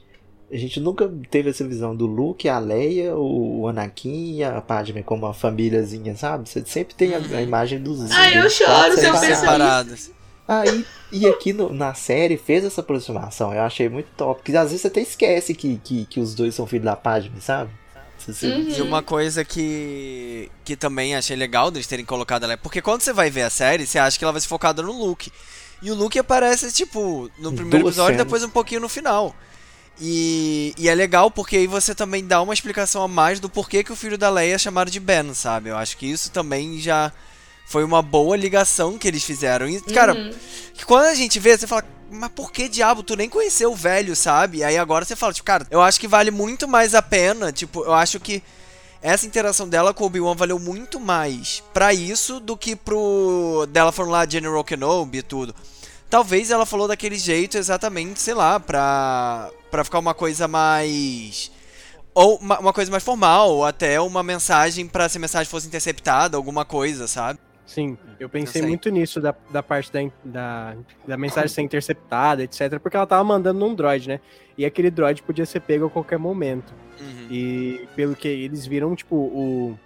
a 0.53 0.57
gente 0.57 0.79
nunca 0.81 1.11
teve 1.31 1.51
essa 1.51 1.67
visão 1.67 1.95
do 1.97 2.07
Luke, 2.07 2.49
a 2.49 2.59
Leia, 2.59 3.17
o 3.17 3.67
Anakin 3.69 4.37
e 4.37 4.45
a 4.45 4.61
Padme 4.61 5.03
como 5.03 5.27
uma 5.27 5.35
famíliazinha, 5.35 6.14
sabe? 6.17 6.49
Você 6.49 6.62
sempre 6.64 6.95
tem 6.95 7.14
a, 7.14 7.19
a 7.19 7.43
imagem 7.43 7.81
dos. 7.81 8.11
Ah, 8.11 8.31
eu 8.31 8.49
choro 8.49 8.95
se 8.97 9.07
eu. 9.07 9.12
Aí, 10.47 10.87
e 11.12 11.27
aqui 11.27 11.53
no- 11.53 11.73
na 11.75 11.93
série 11.93 12.38
fez 12.38 12.64
essa 12.64 12.81
aproximação, 12.81 13.53
eu 13.53 13.61
achei 13.62 13.87
muito 13.88 14.09
top. 14.17 14.41
Porque 14.41 14.57
às 14.57 14.71
vezes 14.71 14.81
você 14.81 14.88
até 14.88 15.01
esquece 15.03 15.53
que, 15.55 15.77
que, 15.85 16.07
que 16.07 16.21
os 16.21 16.35
dois 16.35 16.55
são 16.55 16.67
filhos 16.67 16.87
da 16.87 16.97
Padme, 16.97 17.38
sabe? 17.41 17.71
Você- 18.33 18.49
você- 18.51 18.55
Uhum. 18.55 18.79
E 18.79 18.83
uma 18.83 19.03
coisa 19.03 19.45
que, 19.45 20.51
que 20.64 20.77
também 20.77 21.17
achei 21.17 21.35
legal 21.37 21.71
deles 21.71 21.87
terem 21.87 22.05
colocado 22.05 22.45
ela, 22.45 22.57
porque 22.57 22.83
quando 22.83 23.01
você 23.03 23.12
vai 23.12 23.31
ver 23.31 23.43
a 23.43 23.51
série, 23.51 23.87
você 23.87 23.99
acha 23.99 24.19
que 24.19 24.25
ela 24.25 24.33
vai 24.33 24.41
ser 24.41 24.49
focada 24.49 24.83
no 24.83 24.93
Luke. 24.93 25.33
E 25.81 25.91
o 25.91 25.95
Luke 25.95 26.19
aparece, 26.19 26.73
tipo, 26.73 27.31
no 27.38 27.53
primeiro 27.53 27.85
Duas 27.85 27.95
episódio 27.97 28.14
e 28.14 28.19
depois 28.19 28.43
um 28.43 28.51
pouquinho 28.51 28.81
no 28.81 28.88
final. 28.88 29.35
E, 30.01 30.75
e 30.79 30.88
é 30.88 30.95
legal 30.95 31.31
porque 31.31 31.57
aí 31.57 31.67
você 31.67 31.95
também 31.95 32.25
dá 32.25 32.41
uma 32.41 32.55
explicação 32.55 33.03
a 33.03 33.09
mais 33.09 33.41
do 33.41 33.49
porquê 33.49 33.83
que 33.83 33.93
o 33.93 33.97
filho 33.97 34.17
da 34.19 34.31
Leia 34.31 34.55
é 34.55 34.59
chamado 34.59 34.91
de 34.91 35.01
Ben, 35.01 35.35
sabe? 35.35 35.71
Eu 35.71 35.77
acho 35.77 35.97
que 35.97 36.07
isso 36.07 36.31
também 36.31 36.79
já 36.79 37.12
foi 37.67 37.83
uma 37.85 38.01
boa 38.01 38.37
ligação 38.37 38.97
que 38.97 39.09
eles 39.09 39.25
fizeram. 39.25 39.69
E, 39.69 39.81
cara, 39.81 40.14
Uhum. 40.14 40.31
que 40.75 40.85
quando 40.87 41.07
a 41.07 41.14
gente 41.14 41.38
vê, 41.41 41.57
você 41.59 41.67
fala, 41.67 41.85
mas 42.11 42.31
por 42.31 42.53
que 42.53 42.68
diabo? 42.68 43.03
Tu 43.03 43.16
nem 43.16 43.29
conheceu 43.29 43.73
o 43.73 43.77
velho, 43.77 44.14
sabe? 44.16 44.64
Aí 44.64 44.77
agora 44.77 45.05
você 45.05 45.16
fala, 45.16 45.33
tipo, 45.33 45.47
cara, 45.47 45.66
eu 45.71 45.81
acho 45.81 46.01
que 46.01 46.09
vale 46.09 46.31
muito 46.31 46.66
mais 46.66 46.94
a 46.94 47.03
pena. 47.03 47.53
Tipo, 47.53 47.85
eu 47.85 47.94
acho 47.94 48.18
que 48.18 48.42
essa 49.01 49.27
interação 49.27 49.68
dela 49.68 49.94
com 49.94 50.05
o 50.05 50.07
Obi-Wan 50.07 50.35
valeu 50.35 50.59
muito 50.59 50.99
mais 50.99 51.62
pra 51.73 51.94
isso 51.94 52.40
do 52.40 52.57
que 52.57 52.75
pro. 52.75 53.66
dela 53.71 53.92
falando 53.92 54.12
lá 54.12 54.29
General 54.29 54.64
Kenobi 54.64 55.18
e 55.18 55.23
tudo. 55.23 55.55
Talvez 56.11 56.51
ela 56.51 56.64
falou 56.64 56.88
daquele 56.88 57.18
jeito 57.18 57.59
exatamente, 57.59 58.21
sei 58.21 58.35
lá, 58.35 58.59
pra, 58.59 59.51
pra 59.71 59.85
ficar 59.85 59.99
uma 59.99 60.14
coisa 60.14 60.49
mais. 60.49 61.53
Ou 62.14 62.38
uma, 62.38 62.59
uma 62.59 62.73
coisa 62.73 62.90
mais 62.90 63.05
formal, 63.05 63.51
ou 63.51 63.64
até 63.64 64.01
uma 64.01 64.23
mensagem 64.23 64.87
pra 64.87 65.09
se 65.09 65.18
a 65.18 65.21
mensagem 65.21 65.49
fosse 65.49 65.66
interceptada, 65.68 66.37
alguma 66.37 66.64
coisa, 66.64 67.07
sabe? 67.07 67.38
Sim, 67.68 67.98
eu 68.18 68.31
pensei 68.31 68.62
sei. 68.62 68.68
muito 68.70 68.88
nisso 68.88 69.20
da, 69.20 69.35
da 69.50 69.62
parte 69.62 69.92
da, 69.92 70.00
da, 70.24 70.74
da 71.07 71.16
mensagem 71.18 71.48
ser 71.50 71.61
interceptada, 71.61 72.42
etc. 72.42 72.78
Porque 72.81 72.96
ela 72.96 73.07
tava 73.07 73.22
mandando 73.22 73.61
num 73.61 73.74
droid, 73.74 74.09
né? 74.09 74.20
E 74.57 74.64
aquele 74.64 74.90
droid 74.90 75.22
podia 75.22 75.44
ser 75.44 75.61
pego 75.61 75.85
a 75.85 75.90
qualquer 75.90 76.18
momento. 76.18 76.72
Uhum. 76.98 77.26
E 77.31 77.87
pelo 77.94 78.16
que 78.16 78.26
eles 78.26 78.66
viram, 78.66 78.96
tipo, 78.96 79.14
o, 79.14 79.78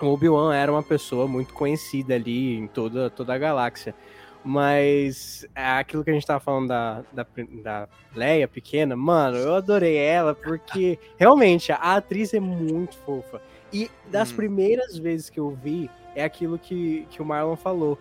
o 0.00 0.06
Obi-Wan 0.06 0.54
era 0.54 0.72
uma 0.72 0.82
pessoa 0.82 1.28
muito 1.28 1.52
conhecida 1.52 2.14
ali 2.14 2.56
em 2.56 2.66
toda, 2.66 3.10
toda 3.10 3.34
a 3.34 3.38
galáxia. 3.38 3.94
Mas 4.42 5.46
é 5.54 5.64
aquilo 5.66 6.02
que 6.02 6.10
a 6.10 6.14
gente 6.14 6.26
tava 6.26 6.40
falando 6.40 6.68
da, 6.68 7.02
da, 7.12 7.26
da 7.62 7.88
Leia 8.16 8.48
pequena, 8.48 8.96
mano, 8.96 9.36
eu 9.36 9.54
adorei 9.54 9.96
ela 9.96 10.34
porque 10.34 10.98
realmente 11.16 11.70
a 11.72 11.76
atriz 11.76 12.32
é 12.32 12.40
muito 12.40 12.96
fofa. 12.96 13.40
E 13.72 13.90
das 14.10 14.30
Uhum. 14.30 14.36
primeiras 14.36 14.96
vezes 14.98 15.30
que 15.30 15.38
eu 15.38 15.50
vi, 15.50 15.90
é 16.14 16.24
aquilo 16.24 16.58
que, 16.58 17.06
que 17.10 17.20
o 17.22 17.24
Marlon 17.24 17.56
falou. 17.56 17.98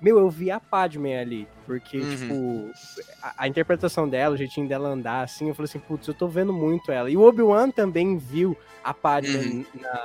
Meu, 0.00 0.18
eu 0.18 0.28
vi 0.28 0.50
a 0.50 0.60
Padme 0.60 1.16
ali, 1.16 1.48
porque, 1.66 1.96
Uhum. 1.98 2.10
tipo, 2.10 2.70
a, 3.22 3.34
a 3.44 3.48
interpretação 3.48 4.06
dela, 4.08 4.34
o 4.34 4.36
jeitinho 4.36 4.68
dela 4.68 4.88
andar, 4.90 5.22
assim, 5.22 5.48
eu 5.48 5.54
falei 5.54 5.68
assim, 5.68 5.78
putz, 5.78 6.06
eu 6.08 6.12
tô 6.14 6.28
vendo 6.28 6.52
muito 6.52 6.92
ela. 6.92 7.08
E 7.08 7.16
o 7.16 7.22
Obi-Wan 7.22 7.70
também 7.70 8.18
viu 8.18 8.54
a 8.82 8.92
Padme 8.92 9.36
Uhum. 9.36 9.64
na, 9.80 10.00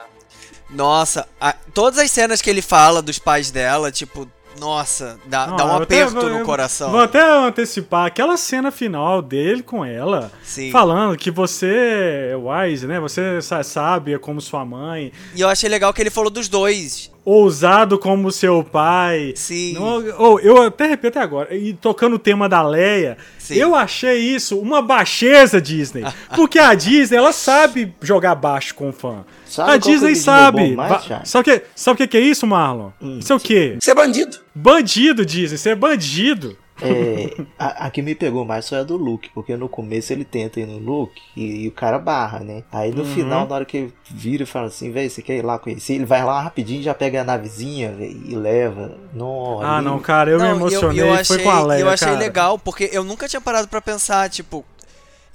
Nossa, 0.70 1.28
a- 1.42 1.56
todas 1.74 2.00
as 2.00 2.12
cenas 2.12 2.42
que 2.42 2.50
ele 2.50 2.62
fala 2.62 3.02
dos 3.02 3.18
pais 3.20 3.50
dela, 3.52 3.92
tipo, 3.92 4.30
nossa, 4.60 5.20
dá, 5.26 5.48
Não, 5.48 5.56
dá 5.58 5.66
um 5.66 5.70
eu 5.70 5.76
até- 5.84 6.02
aperto 6.04 6.26
eu- 6.28 6.40
no 6.40 6.46
coração. 6.46 6.92
Vou 6.92 7.02
até 7.02 7.22
antecipar 7.22 8.06
aquela 8.06 8.38
cena 8.38 8.72
final 8.72 9.22
dele 9.22 9.64
com 9.64 9.84
ela, 9.84 10.32
Sim. 10.44 10.72
falando 10.72 11.18
que 11.18 11.32
você 11.32 12.30
é 12.32 12.36
wise, 12.36 12.86
né? 12.88 13.00
Você 13.00 13.42
sa- 13.42 13.64
sabe, 13.64 14.14
é 14.14 14.20
como 14.20 14.40
sua 14.40 14.64
mãe, 14.64 15.12
E 15.36 15.42
eu 15.42 15.50
achei 15.50 15.70
legal 15.70 15.92
que 15.94 16.02
ele 16.02 16.10
falou 16.10 16.30
dos 16.30 16.48
dois. 16.48 17.12
Ousado 17.24 17.98
como 17.98 18.32
seu 18.32 18.64
pai. 18.64 19.34
Sim. 19.36 19.74
Não, 19.74 20.04
ou, 20.18 20.40
eu 20.40 20.62
até 20.64 20.86
repito 20.88 21.20
agora, 21.20 21.56
e 21.56 21.74
tocando 21.74 22.16
o 22.16 22.20
tema 22.20 22.50
da 22.50 22.62
Leia, 22.62 23.18
Sim. 23.38 23.56
eu 23.56 23.76
achei 23.76 24.18
isso 24.20 24.60
uma 24.60 24.82
baixeza 24.82 25.62
Disney. 25.62 26.04
Porque 26.36 26.60
a 26.60 26.74
Disney, 26.74 27.18
ela 27.18 27.32
sabe 27.32 27.94
jogar 28.02 28.36
baixo 28.36 28.74
com 28.76 28.90
o 28.90 28.94
fã. 28.94 29.26
Sabe 29.46 29.72
a 29.72 29.76
é 29.76 29.78
Disney 29.78 30.10
vídeo 30.10 30.24
sabe. 30.24 30.76
mais, 30.76 31.04
sabe 31.26 31.42
o 31.42 31.44
que, 31.44 31.64
sabe 31.76 31.98
que 31.98 32.08
que 32.08 32.18
é 32.18 32.22
isso, 32.22 32.46
Marlon? 32.46 32.92
Isso 33.20 33.34
é 33.34 33.36
o 33.36 33.40
quê? 33.40 33.78
Você 33.80 33.92
é 33.92 33.96
bandido. 33.96 34.38
Bandido, 34.54 35.26
Disney. 35.26 35.58
Você 35.58 35.70
é 35.70 35.76
bandido. 35.76 36.58
É, 36.82 37.36
a, 37.58 37.86
a 37.88 37.90
que 37.92 38.02
me 38.02 38.16
pegou 38.16 38.46
mais 38.46 38.68
foi 38.70 38.78
a 38.80 38.84
do 38.84 38.96
Luke, 38.98 39.30
porque 39.34 39.56
no 39.58 39.68
começo 39.68 40.14
ele 40.14 40.24
tenta 40.26 40.60
ir 40.60 40.66
no 40.66 40.78
Luke 40.78 41.22
e, 41.36 41.64
e 41.64 41.68
o 41.68 41.72
cara 41.72 42.00
barra, 42.00 42.40
né? 42.40 42.64
Aí 42.72 42.92
no 42.92 43.00
Uhum. 43.00 43.06
final, 43.06 43.48
na 43.48 43.56
hora 43.56 43.66
que 43.66 43.78
ele 43.78 43.94
vira 44.10 44.44
e 44.44 44.46
fala 44.46 44.68
assim, 44.68 44.92
velho, 44.92 45.10
você 45.10 45.22
quer 45.22 45.38
ir 45.38 45.46
lá 45.46 45.60
conhecer? 45.60 45.94
Ele 45.94 46.06
vai 46.06 46.24
lá 46.24 46.42
rapidinho, 46.42 46.82
já 46.82 46.94
pega 46.94 47.22
a 47.22 47.24
navezinha, 47.24 47.92
velho, 47.92 48.12
e 48.26 48.36
leva. 48.36 48.98
Não, 49.14 49.62
Ah, 49.62 49.78
ali- 49.78 49.86
não, 49.86 50.00
cara, 50.00 50.30
eu 50.32 50.38
me 50.40 50.46
Não, 50.46 50.54
e 50.56 50.58
emocionei. 50.58 51.02
eu, 51.02 51.06
eu 51.08 51.14
foi 51.14 51.20
achei, 51.38 51.44
com 51.46 51.50
a 51.52 51.66
Leia, 51.66 51.82
eu 51.82 51.90
achei 51.90 52.08
cara. 52.08 52.20
legal, 52.20 52.60
porque 52.60 52.90
eu 52.94 53.04
nunca 53.04 53.28
tinha 53.28 53.42
parado 53.42 53.68
pra 53.68 53.82
pensar, 53.82 54.30
tipo. 54.30 54.64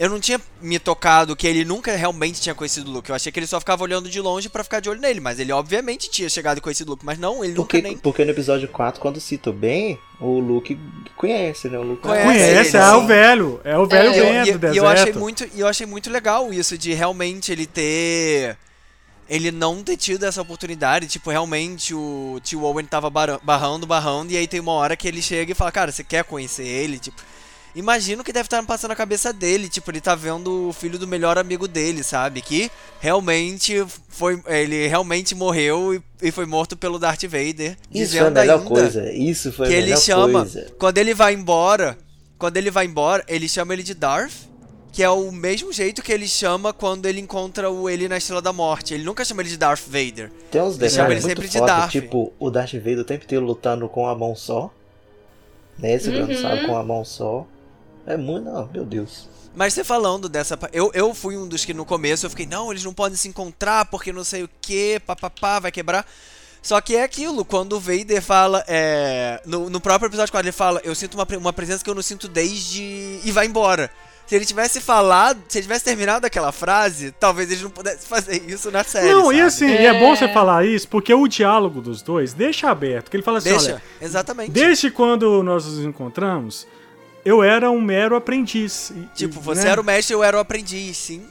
Eu 0.05 0.11
não 0.11 0.21
tinha 0.21 0.41
me 0.61 0.79
tocado 0.79 1.35
que 1.35 1.47
ele 1.47 1.65
nunca 1.65 1.97
realmente 1.97 2.41
tinha 2.41 2.55
conhecido 2.55 2.91
o 2.91 2.95
Luke. 2.95 3.09
Eu 3.09 3.17
achei 3.17 3.33
que 3.33 3.39
ele 3.39 3.47
só 3.47 3.59
ficava 3.59 3.83
olhando 3.83 4.11
de 4.11 4.21
longe 4.21 4.49
pra 4.49 4.63
ficar 4.63 4.81
de 4.81 4.91
olho 4.91 5.01
nele. 5.01 5.19
Mas 5.21 5.39
ele 5.41 5.51
obviamente 5.53 6.11
tinha 6.11 6.29
chegado 6.29 6.59
e 6.59 6.61
conhecido 6.61 6.89
o 6.89 6.91
Luke. 6.93 7.07
Mas 7.07 7.19
não, 7.19 7.43
ele 7.45 7.55
Porque, 7.55 7.77
nunca 7.79 7.89
nem. 7.89 7.97
porque 7.99 8.25
no 8.25 8.31
episódio 8.33 8.69
4, 8.69 9.01
quando 9.01 9.19
cita 9.21 9.51
o 9.51 9.53
Ben, 9.53 9.99
o 10.21 10.39
Luke 10.41 10.79
conhece, 11.17 11.69
né? 11.69 11.79
O 11.79 11.83
Luke 11.83 12.03
Conhece, 12.03 12.27
Conhece, 12.27 12.77
ele, 12.77 12.85
é 12.85 12.93
o 12.95 13.07
velho. 13.07 13.61
É 13.65 13.79
o 13.79 13.87
velho 13.87 14.11
É, 14.11 14.15
E 14.15 14.19
eu- 14.19 14.25
vento 14.27 14.49
e, 14.49 14.53
deserto. 14.59 14.75
e 14.75 14.79
eu 14.79 14.87
achei 14.87 15.13
muito, 15.15 15.49
e 15.55 15.61
eu 15.61 15.67
achei 15.67 15.87
muito 15.87 16.11
legal 16.11 16.53
isso 16.53 16.77
de 16.77 16.93
realmente 16.93 17.51
ele 17.51 17.67
ter 17.67 18.57
ele 19.27 19.51
não 19.51 19.83
ter 19.83 19.97
tido 19.97 20.25
essa 20.27 20.43
oportunidade, 20.43 21.07
tipo, 21.07 21.31
realmente 21.31 21.95
o 21.95 22.39
tio 22.45 22.63
Owen 22.63 22.85
tava 22.85 23.09
barrando, 23.09 23.87
barrando 23.87 24.31
e 24.33 24.37
aí 24.37 24.47
tem 24.47 24.61
uma 24.61 24.73
hora 24.73 24.99
que 24.99 25.09
ele 25.09 25.23
chega 25.23 25.53
e 25.53 25.55
fala: 25.55 25.73
"Cara, 25.73 25.91
você 25.91 26.05
quer 26.05 26.25
conhecer 26.25 26.67
ele?" 26.67 26.99
Tipo, 26.99 27.23
imagino 27.75 28.23
que 28.25 28.33
deve 28.33 28.47
estar 28.47 28.63
passando 28.65 28.91
na 28.91 28.97
cabeça 28.97 29.33
dele, 29.33 29.69
tipo, 29.69 29.91
ele 29.91 30.01
tá 30.01 30.15
vendo 30.15 30.69
o 30.69 30.73
filho 30.73 30.99
do 30.99 31.07
melhor 31.09 31.37
amigo 31.39 31.67
dele, 31.69 32.03
sabe? 32.03 32.41
Que 32.41 32.71
realmente 33.01 33.85
foi 34.09 34.41
ele 34.47 34.87
realmente 34.87 35.35
morreu 35.35 35.95
e, 35.95 36.03
e 36.29 36.31
foi 36.31 36.47
morto 36.47 36.77
pelo 36.77 36.99
Darth 36.99 37.23
Vader, 37.25 37.77
Isso 37.93 38.17
foi 38.17 38.27
a 38.27 38.31
melhor 38.31 38.59
ainda 38.59 38.69
coisa. 38.69 39.13
Isso 39.13 39.53
foi 39.53 39.67
que 39.69 39.75
a 39.75 39.77
ele 39.77 39.87
melhor 39.87 40.01
chama, 40.01 40.41
coisa. 40.41 40.67
quando 40.79 40.99
ele 40.99 41.15
vai 41.15 41.35
embora, 41.35 41.99
quando 42.39 42.57
ele 42.57 42.71
vai 42.71 42.87
embora, 42.87 43.25
ele 43.29 43.49
chama 43.49 43.73
ele 43.75 43.83
de 43.83 43.95
Darth, 43.95 44.33
que 44.93 45.03
é 45.03 45.11
o 45.11 45.33
mesmo 45.33 45.73
jeito 45.73 46.01
que 46.03 46.13
ele 46.13 46.29
chama 46.29 46.73
quando 46.73 47.07
ele 47.07 47.21
encontra 47.21 47.69
o 47.69 47.91
ele 47.91 48.07
na 48.09 48.17
Estrela 48.17 48.41
da 48.41 48.53
Morte. 48.53 48.95
Ele 48.95 49.03
nunca 49.03 49.25
chama 49.25 49.43
ele 49.43 49.49
de 49.51 49.57
Darth 49.57 49.83
Vader. 49.87 50.31
Tem 50.53 50.63
uns 50.63 50.79
Ele 50.81 50.89
chama 50.89 51.09
detalhes 51.09 51.11
ele 51.11 51.21
muito 51.21 51.27
sempre 51.27 51.49
de 51.49 51.59
foda, 51.59 51.73
Darth. 51.73 51.91
tipo 51.91 52.33
o 52.39 52.51
Darth 52.51 52.75
Vader 52.75 52.99
o 53.01 53.05
tempo 53.05 53.25
inteiro 53.25 53.45
lutando 53.45 53.89
com 53.89 54.07
a 54.09 54.15
mão 54.15 54.37
só, 54.37 54.73
né? 55.79 55.99
Segurando 55.99 56.31
o 56.31 56.35
Uhum. 56.37 56.41
sábio 56.43 56.67
com 56.67 56.77
a 56.77 56.85
mão 56.85 57.05
só. 57.05 57.45
É 58.07 58.17
muito, 58.17 58.45
não, 58.51 58.69
meu 58.73 58.85
Deus. 58.85 59.29
Mas 59.57 59.73
você 59.73 59.85
falando 59.85 60.29
dessa. 60.29 60.59
Eu, 60.73 60.91
eu 60.95 61.15
fui 61.15 61.37
um 61.37 61.47
dos 61.47 61.65
que 61.65 61.73
no 61.73 61.85
começo 61.85 62.27
eu 62.27 62.31
fiquei, 62.31 62.47
não, 62.47 62.71
eles 62.71 62.83
não 62.85 62.93
podem 62.93 63.17
se 63.17 63.29
encontrar 63.29 63.85
porque 63.87 64.13
não 64.13 64.25
sei 64.25 64.43
o 64.43 64.51
que, 64.61 65.01
papapá, 65.01 65.61
vai 65.61 65.71
quebrar. 65.73 66.07
Só 66.61 66.81
que 66.81 66.97
é 66.97 67.03
aquilo, 67.03 67.45
quando 67.45 67.75
o 67.75 67.81
Vader 67.81 68.21
fala. 68.23 68.65
É, 68.67 69.41
no, 69.47 69.69
no 69.71 69.81
próprio 69.81 70.09
episódio 70.09 70.33
4, 70.33 70.47
ele 70.49 70.53
fala: 70.53 70.81
Eu 70.83 70.95
sinto 70.95 71.15
uma, 71.15 71.27
uma 71.39 71.53
presença 71.53 71.85
que 71.85 71.91
eu 71.91 71.95
não 71.95 72.03
sinto 72.03 72.27
desde. 72.27 73.21
E 73.23 73.31
vai 73.31 73.47
embora. 73.47 73.91
Se 74.27 74.35
ele 74.35 74.47
tivesse 74.47 74.81
falado, 74.81 75.39
se 75.47 75.59
ele 75.59 75.65
tivesse 75.65 75.85
terminado 75.85 76.27
aquela 76.27 76.51
frase, 76.51 77.13
talvez 77.13 77.51
eles 77.51 77.63
não 77.63 77.69
pudessem 77.69 78.09
fazer 78.09 78.43
isso 78.51 78.71
na 78.71 78.83
série. 78.83 79.13
Não, 79.13 79.31
e 79.31 79.37
sabe? 79.37 79.41
assim, 79.47 79.67
e 79.67 79.77
é 79.87 79.95
É. 79.95 80.01
bom 80.01 80.17
você 80.17 80.27
falar 80.33 80.65
isso, 80.65 80.89
porque 80.89 81.13
o 81.13 81.29
diálogo 81.29 81.83
dos 81.83 82.01
dois 82.01 82.33
deixa 82.33 82.71
aberto. 82.71 83.11
Que 83.11 83.19
ele 83.19 83.23
fala 83.23 83.37
assim, 83.37 83.51
Deixa, 83.51 83.73
olha, 83.75 83.83
exatamente. 84.01 84.51
desde 84.51 84.91
quando 84.91 85.43
nós 85.43 85.67
nos 85.67 85.85
encontramos, 85.85 86.67
eu 87.25 87.43
era 87.43 87.71
um 87.71 87.81
mero 87.81 88.17
aprendiz. 88.17 88.93
Tipo, 89.15 89.39
e, 89.39 89.43
você 89.43 89.65
né? 89.65 89.71
era 89.71 89.81
o 89.81 89.85
mestre, 89.85 90.15
eu 90.15 90.23
era 90.23 90.37
o 90.37 90.41
aprendiz, 90.41 90.97
sim. 90.97 91.23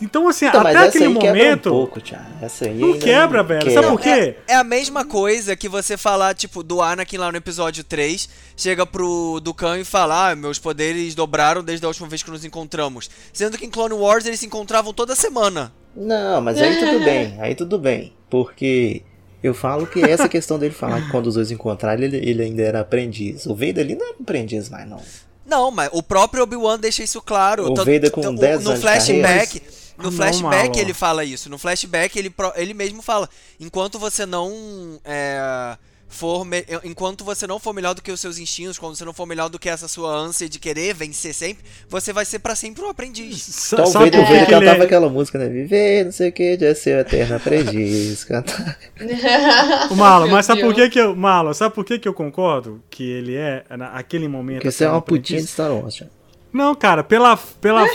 Então, 0.00 0.26
assim, 0.28 0.46
Então, 0.46 0.60
até 0.62 0.78
aquele 0.78 1.04
aí 1.04 1.14
quebra 1.14 1.28
momento... 1.28 1.68
um 1.68 1.72
pouco, 1.72 2.00
Thiago. 2.00 2.24
Essa 2.42 2.66
aí 2.66 2.74
Não 2.74 2.98
quebra, 2.98 3.42
velho. 3.42 3.60
quebra. 3.60 3.74
Sabe 3.74 3.88
por 3.88 4.00
quê? 4.00 4.36
É, 4.48 4.52
é 4.52 4.56
a 4.56 4.64
mesma 4.64 5.04
coisa 5.04 5.54
que 5.54 5.68
você 5.68 5.96
falar, 5.96 6.34
tipo, 6.34 6.62
do 6.62 6.82
Anakin 6.82 7.16
lá 7.16 7.30
no 7.30 7.38
episódio 7.38 7.84
3, 7.84 8.28
chega 8.56 8.84
pro 8.84 9.40
Dukan 9.40 9.78
e 9.78 9.84
fala, 9.84 10.30
ah, 10.30 10.36
meus 10.36 10.58
poderes 10.58 11.14
dobraram 11.14 11.62
desde 11.62 11.84
a 11.84 11.88
última 11.88 12.08
vez 12.08 12.22
que 12.22 12.30
nos 12.30 12.44
encontramos. 12.44 13.08
Sendo 13.32 13.56
que 13.56 13.64
em 13.64 13.70
Clone 13.70 13.94
Wars 13.94 14.26
eles 14.26 14.40
se 14.40 14.46
encontravam 14.46 14.92
toda 14.92 15.14
semana. 15.14 15.72
Não, 15.94 16.40
mas 16.40 16.58
aí 16.58 16.78
tudo 16.78 17.04
bem, 17.04 17.36
aí 17.40 17.54
tudo 17.54 17.78
bem. 17.78 18.12
Porque 18.28 19.02
eu 19.42 19.54
falo 19.54 19.86
que 19.86 20.00
essa 20.02 20.28
questão 20.28 20.58
dele 20.58 20.74
falar 20.74 21.02
que 21.02 21.10
quando 21.10 21.26
os 21.26 21.34
dois 21.34 21.50
encontraram, 21.50 22.02
ele, 22.02 22.16
ele 22.18 22.42
ainda 22.42 22.62
era 22.62 22.80
aprendiz. 22.80 23.46
O 23.46 23.54
Vader 23.54 23.80
ali 23.84 23.94
não 23.94 24.06
era 24.06 24.16
aprendiz 24.20 24.68
mais, 24.68 24.88
não. 24.88 25.00
Não, 25.46 25.70
mas 25.70 25.90
o 25.92 26.02
próprio 26.02 26.42
Obi-Wan 26.42 26.78
deixa 26.78 27.02
isso 27.02 27.20
claro. 27.20 27.70
O 27.72 27.74
Vader 27.74 28.10
com 28.10 28.20
tanto- 28.20 28.40
10 28.40 28.62
No 28.64 28.70
anos 28.70 28.80
de 28.80 28.86
flashback... 28.86 29.62
No 29.98 30.04
Não, 30.04 30.12
flashback 30.12 30.68
Marlon. 30.68 30.80
ele 30.80 30.94
fala 30.94 31.24
isso. 31.26 31.50
No 31.50 31.58
flashback 31.58 32.18
ele, 32.18 32.32
ele 32.56 32.72
mesmo 32.72 33.02
fala: 33.02 33.28
enquanto 33.60 33.98
você 33.98 34.24
não 34.24 34.98
é, 35.04 35.76
for 36.10 36.44
me- 36.44 36.66
enquanto 36.84 37.24
você 37.24 37.46
não 37.46 37.58
for 37.58 37.72
melhor 37.72 37.94
do 37.94 38.02
que 38.02 38.12
os 38.12 38.20
seus 38.20 38.38
instintos, 38.38 38.78
quando 38.78 38.96
você 38.96 39.04
não 39.04 39.14
for 39.14 39.24
melhor 39.24 39.48
do 39.48 39.58
que 39.58 39.68
essa 39.68 39.88
sua 39.88 40.12
ânsia 40.12 40.48
de 40.48 40.58
querer 40.58 40.92
vencer 40.92 41.32
sempre, 41.32 41.64
você 41.88 42.12
vai 42.12 42.26
ser 42.26 42.40
pra 42.40 42.54
sempre 42.54 42.82
um 42.84 42.90
aprendiz. 42.90 43.72
Então 43.72 43.84
o 43.84 43.88
sabe 43.88 44.06
Vader, 44.06 44.20
por 44.20 44.24
o 44.24 44.26
que 44.26 44.32
ele 44.34 44.46
cantava 44.46 44.82
é... 44.82 44.84
aquela 44.84 45.08
música, 45.08 45.38
né? 45.38 45.48
Viver, 45.48 46.04
não 46.04 46.12
sei 46.12 46.28
o 46.28 46.32
que, 46.32 46.56
de 46.56 46.74
ser 46.74 46.98
eterno 46.98 47.36
aprendiz. 47.36 48.24
Cantar. 48.24 48.76
O 49.90 49.94
Malo, 49.94 50.28
mas 50.28 50.44
sabe 50.44 50.60
por 50.60 50.74
que 50.74 50.90
que 50.90 51.00
eu... 51.00 51.16
Malo, 51.16 51.54
sabe 51.54 51.74
por 51.74 51.84
que 51.84 51.98
que 51.98 52.08
eu 52.08 52.12
concordo 52.12 52.82
que 52.90 53.04
ele 53.04 53.36
é, 53.36 53.64
naquele 53.70 54.28
momento... 54.28 54.56
Porque 54.56 54.70
você 54.72 54.84
é 54.84 54.88
uma 54.88 54.98
um 54.98 55.00
putinha 55.00 55.40
de 55.40 55.46
Star 55.46 55.72
Wars. 55.72 56.02
Não, 56.52 56.74
cara, 56.74 57.04
pela, 57.04 57.36
pela, 57.36 57.86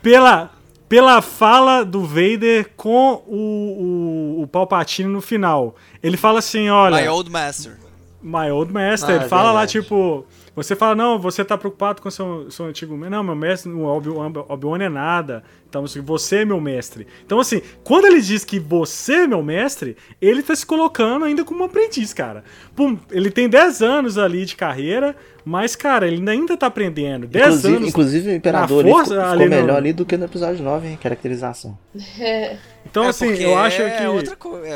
pela, 0.00 0.52
pela 0.88 1.20
fala 1.20 1.84
do 1.84 2.04
Vader 2.04 2.70
com 2.76 3.22
o, 3.26 4.38
o, 4.38 4.42
o 4.42 4.46
Palpatine 4.46 5.08
no 5.08 5.20
final. 5.20 5.74
Ele 6.02 6.16
fala 6.16 6.38
assim, 6.38 6.68
olha... 6.68 7.00
My 7.02 7.08
Old 7.08 7.30
Master. 7.30 7.76
My 8.22 8.50
Old 8.50 8.72
Master. 8.72 9.10
Ah, 9.10 9.14
ele 9.16 9.24
é 9.24 9.28
fala 9.28 9.44
lá, 9.52 9.60
verdade. 9.60 9.72
tipo. 9.72 10.26
Você 10.54 10.74
fala, 10.76 10.94
não, 10.94 11.18
você 11.18 11.42
tá 11.44 11.56
preocupado 11.56 12.02
com 12.02 12.10
seu, 12.10 12.50
seu 12.50 12.66
antigo 12.66 12.92
mestre. 12.94 13.10
Não, 13.16 13.22
meu 13.24 13.36
mestre, 13.36 13.70
o 13.72 13.84
Obi-Wan 13.84 14.30
Obi 14.48 14.82
é 14.84 14.88
nada. 14.90 15.42
Então, 15.68 15.84
você 16.04 16.38
é 16.38 16.44
meu 16.44 16.60
mestre. 16.60 17.06
Então, 17.24 17.38
assim, 17.40 17.62
quando 17.84 18.06
ele 18.06 18.20
diz 18.20 18.44
que 18.44 18.58
você 18.58 19.22
é 19.22 19.26
meu 19.26 19.42
mestre, 19.42 19.96
ele 20.20 20.42
tá 20.42 20.54
se 20.54 20.66
colocando 20.66 21.24
ainda 21.24 21.44
como 21.44 21.62
um 21.62 21.64
aprendiz, 21.66 22.12
cara. 22.12 22.44
Pum, 22.76 22.98
ele 23.10 23.30
tem 23.30 23.48
10 23.48 23.80
anos 23.80 24.18
ali 24.18 24.44
de 24.44 24.56
carreira, 24.56 25.16
mas, 25.44 25.74
cara, 25.76 26.06
ele 26.08 26.28
ainda 26.28 26.56
tá 26.56 26.66
aprendendo. 26.66 27.26
10 27.26 27.46
Inclusive, 27.46 27.76
anos. 27.76 27.88
inclusive 27.88 28.30
o 28.30 28.34
Imperador 28.34 28.84
força, 28.84 29.14
ficou, 29.14 29.24
ali 29.24 29.44
ficou 29.44 29.56
no- 29.56 29.62
melhor 29.62 29.76
ali 29.78 29.92
do 29.94 30.04
que 30.04 30.16
no 30.16 30.24
episódio 30.26 30.62
9, 30.62 30.88
hein? 30.88 30.98
Caracterização. 31.00 31.78
Então, 32.84 33.04
É, 33.04 33.08
assim, 33.08 33.28
eu 33.34 33.56
acho 33.58 33.80
é 33.82 33.90
que. 33.98 34.06
outra 34.06 34.34
coisa. 34.36 34.66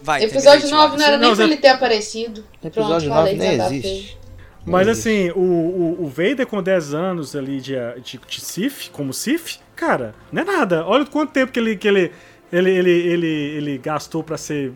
Vai, 0.00 0.22
Episódio 0.24 0.60
termina 0.60 0.82
aí, 0.82 0.88
9 0.88 0.96
não 0.96 1.04
era 1.04 1.18
Não, 1.18 1.26
nem 1.26 1.34
Zé- 1.34 1.42
pra 1.44 1.52
ele 1.52 1.60
ter 1.60 1.68
aparecido. 1.68 2.44
Episódio 2.62 3.08
Pronto, 3.10 3.26
9 3.26 3.36
falei, 3.36 3.36
nem 3.36 3.66
existe. 3.66 4.18
Mas 4.64 4.86
assim, 4.86 5.30
o, 5.30 5.38
o, 5.40 6.04
o 6.04 6.08
Vader 6.08 6.46
com 6.46 6.62
10 6.62 6.92
anos 6.94 7.34
ali 7.34 7.60
de, 7.60 7.74
de, 8.02 8.20
de 8.28 8.40
Sith, 8.40 8.90
como 8.92 9.12
Sith, 9.14 9.58
cara, 9.74 10.14
não 10.30 10.42
é 10.42 10.44
nada. 10.44 10.84
Olha 10.86 11.06
quanto 11.06 11.32
tempo 11.32 11.50
que 11.50 11.58
ele, 11.58 11.76
que 11.76 11.88
ele, 11.88 12.12
ele, 12.52 12.70
ele, 12.70 12.90
ele, 12.90 13.26
ele 13.26 13.78
gastou 13.78 14.22
pra 14.22 14.36
ser 14.36 14.72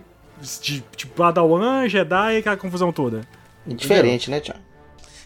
de, 0.63 0.83
de 0.97 1.07
Padawan, 1.07 1.87
Jedi 1.89 2.35
e 2.35 2.37
aquela 2.39 2.57
confusão 2.57 2.91
toda. 2.91 3.21
Diferente, 3.67 4.31
né, 4.31 4.41
Thiago? 4.41 4.61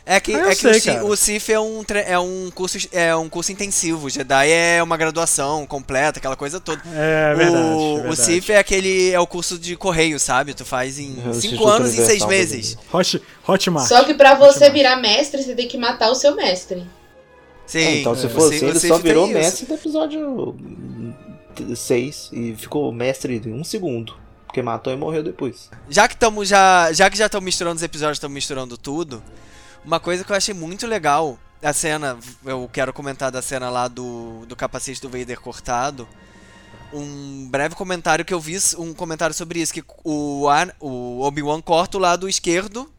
É 0.08 0.20
que, 0.20 0.32
Ah, 0.36 0.50
é 0.50 0.54
que 0.54 0.60
sei, 0.62 0.70
o, 0.70 0.74
Ci- 0.80 0.86
cara. 0.92 1.04
o 1.04 1.16
CIF 1.16 1.52
é 1.52 1.58
um, 1.58 1.84
é, 2.06 2.16
um 2.16 2.48
curso, 2.54 2.78
é 2.92 3.16
um 3.16 3.28
curso 3.28 3.50
intensivo. 3.50 4.08
Jedi 4.08 4.48
é 4.52 4.80
uma 4.80 4.96
graduação 4.96 5.66
completa, 5.66 6.20
aquela 6.20 6.36
coisa 6.36 6.60
toda. 6.60 6.80
É 6.94 7.34
verdade. 7.34 7.64
o, 7.64 7.68
é 7.68 7.72
o 7.72 7.96
verdade. 8.02 8.16
CIF 8.22 8.52
é 8.52 8.58
aquele. 8.58 9.10
É 9.10 9.18
o 9.18 9.26
curso 9.26 9.58
de 9.58 9.74
correio, 9.74 10.20
sabe? 10.20 10.54
Tu 10.54 10.64
faz 10.64 10.96
em 11.00 11.16
É 11.26 11.28
o 11.30 11.34
5 11.34 11.46
Instituto 11.46 11.68
anos 11.68 11.92
e 11.92 11.96
6 11.96 12.22
Universal 12.22 12.28
meses. 12.28 12.78
Hot, 12.92 13.22
Hotmart. 13.48 13.88
Só 13.88 14.04
que 14.04 14.14
pra 14.14 14.34
você 14.36 14.50
Hotmart. 14.66 14.72
virar 14.72 14.96
mestre, 14.96 15.42
você 15.42 15.56
tem 15.56 15.66
que 15.66 15.76
matar 15.76 16.08
o 16.08 16.14
seu 16.14 16.36
mestre. 16.36 16.86
Sim. 17.66 17.78
É, 17.80 18.00
então, 18.00 18.14
se 18.14 18.26
o 18.26 18.30
for 18.30 18.46
assim, 18.52 18.64
o 18.64 18.68
ele 18.68 18.78
CIF 18.78 18.88
só 18.88 18.98
virou 18.98 19.24
isso. 19.24 19.34
mestre 19.34 19.66
do 19.66 19.74
episódio 19.74 20.56
6 21.74 22.30
e 22.32 22.54
ficou 22.56 22.92
mestre 22.92 23.42
em 23.44 23.52
um 23.52 23.64
segundo. 23.64 24.14
Porque 24.46 24.62
matou 24.62 24.92
e 24.92 24.96
morreu 24.96 25.22
depois. 25.22 25.68
Já 25.90 26.06
que 26.06 26.14
estamos 26.14 26.48
já, 26.48 26.92
já 26.92 27.10
que 27.10 27.18
já 27.18 27.26
estão 27.26 27.40
misturando 27.40 27.76
os 27.76 27.82
episódios, 27.82 28.16
estão 28.18 28.30
misturando 28.30 28.78
tudo. 28.78 29.22
Uma 29.86 30.00
coisa 30.00 30.24
que 30.24 30.32
eu 30.32 30.36
achei 30.36 30.52
muito 30.52 30.84
legal, 30.84 31.38
a 31.62 31.72
cena, 31.72 32.18
eu 32.44 32.68
quero 32.72 32.92
comentar 32.92 33.30
da 33.30 33.40
cena 33.40 33.70
lá 33.70 33.86
do, 33.86 34.44
do 34.46 34.56
capacete 34.56 35.00
do 35.00 35.08
Vader 35.08 35.40
cortado. 35.40 36.08
Um 36.92 37.48
breve 37.48 37.76
comentário 37.76 38.24
que 38.24 38.34
eu 38.34 38.40
vi, 38.40 38.58
um 38.78 38.92
comentário 38.92 39.34
sobre 39.34 39.60
isso, 39.60 39.72
que 39.72 39.84
o, 40.04 40.48
An- 40.48 40.72
o 40.80 41.20
Obi-Wan 41.20 41.60
corta 41.62 41.98
o 41.98 42.00
lado 42.00 42.28
esquerdo 42.28 42.90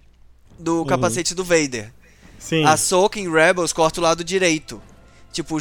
do 0.58 0.86
capacete 0.86 1.36
do 1.36 1.44
Vader. 1.44 1.92
Sim. 2.40 2.64
A 2.64 2.78
Soka 2.78 3.20
em 3.20 3.30
Rebels 3.30 3.74
corta 3.74 4.00
o 4.00 4.04
lado 4.04 4.24
direito. 4.24 4.82
Tipo, 5.34 5.58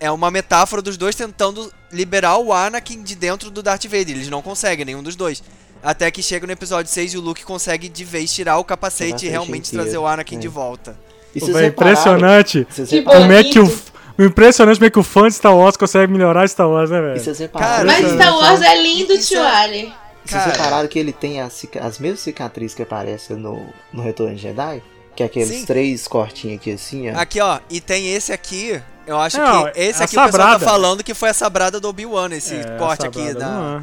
é 0.00 0.10
uma 0.10 0.30
metáfora 0.32 0.82
dos 0.82 0.96
dois 0.96 1.14
tentando 1.14 1.72
liberar 1.92 2.38
o 2.38 2.52
Anakin 2.52 3.04
de 3.04 3.14
dentro 3.14 3.50
do 3.52 3.62
Darth 3.62 3.84
Vader. 3.84 4.10
Eles 4.10 4.28
não 4.28 4.42
conseguem, 4.42 4.84
nenhum 4.84 5.02
dos 5.02 5.14
dois. 5.14 5.42
Até 5.86 6.10
que 6.10 6.20
chega 6.22 6.46
no 6.46 6.52
episódio 6.52 6.90
6 6.90 7.14
e 7.14 7.16
o 7.16 7.20
Luke 7.20 7.44
consegue 7.44 7.88
de 7.88 8.04
vez 8.04 8.32
tirar 8.32 8.58
o 8.58 8.64
capacete, 8.64 9.26
e 9.26 9.28
realmente 9.28 9.68
inteiro, 9.68 9.84
trazer 9.84 9.98
o 9.98 10.06
Anakin 10.06 10.34
é. 10.36 10.38
de 10.40 10.48
volta. 10.48 10.98
Pô, 11.38 11.46
véi, 11.46 11.64
repararam- 11.66 11.68
impressionante. 11.92 12.66
Como 13.04 13.32
é 13.32 13.44
que 13.44 13.60
o. 13.60 13.72
Impressionante 14.18 14.76
como 14.78 14.86
é 14.86 14.90
que 14.90 14.98
o 14.98 15.02
fã 15.02 15.28
de 15.28 15.34
Star 15.34 15.54
Wars 15.56 15.76
consegue 15.76 16.10
melhorar 16.10 16.48
Star 16.48 16.68
Wars, 16.68 16.90
né, 16.90 17.00
velho? 17.00 17.48
Cara, 17.50 17.84
Mas. 17.84 18.12
Star 18.12 18.34
Wars 18.36 18.60
é 18.62 18.82
lindo, 18.82 19.12
Isso 19.12 19.28
tio 19.28 19.40
é- 19.42 19.56
Ali. 19.62 19.92
vocês 20.24 20.44
repararam 20.46 20.88
que 20.88 20.98
ele 20.98 21.12
tem 21.12 21.40
as, 21.40 21.64
as 21.80 21.98
mesmas 21.98 22.20
cicatrizes 22.20 22.74
que 22.74 22.82
aparecem 22.82 23.36
no, 23.36 23.64
no 23.92 24.02
Retorno 24.02 24.34
de 24.34 24.40
Jedi? 24.42 24.82
Que 25.14 25.22
é 25.22 25.26
aqueles 25.26 25.48
Sim. 25.48 25.64
três 25.66 26.08
cortinhos 26.08 26.58
aqui 26.58 26.72
assim, 26.72 27.10
ó. 27.10 27.18
Aqui, 27.18 27.40
ó, 27.40 27.60
e 27.70 27.80
tem 27.80 28.12
esse 28.12 28.32
aqui. 28.32 28.80
Eu 29.06 29.18
acho 29.18 29.38
Não, 29.38 29.70
que 29.70 29.78
esse 29.80 30.02
a 30.02 30.04
aqui 30.04 30.16
o 30.18 30.22
pessoal 30.24 30.30
tá 30.30 30.32
sabrada. 30.32 30.64
falando 30.64 31.04
que 31.04 31.14
foi 31.14 31.28
a 31.28 31.34
sabrada 31.34 31.78
do 31.78 31.88
Obi-Wan, 31.88 32.28
esse 32.32 32.54
É, 32.54 32.64
corte 32.76 33.06
aqui 33.06 33.32
da- 33.34 33.48
não 33.48 33.78
é. 33.78 33.82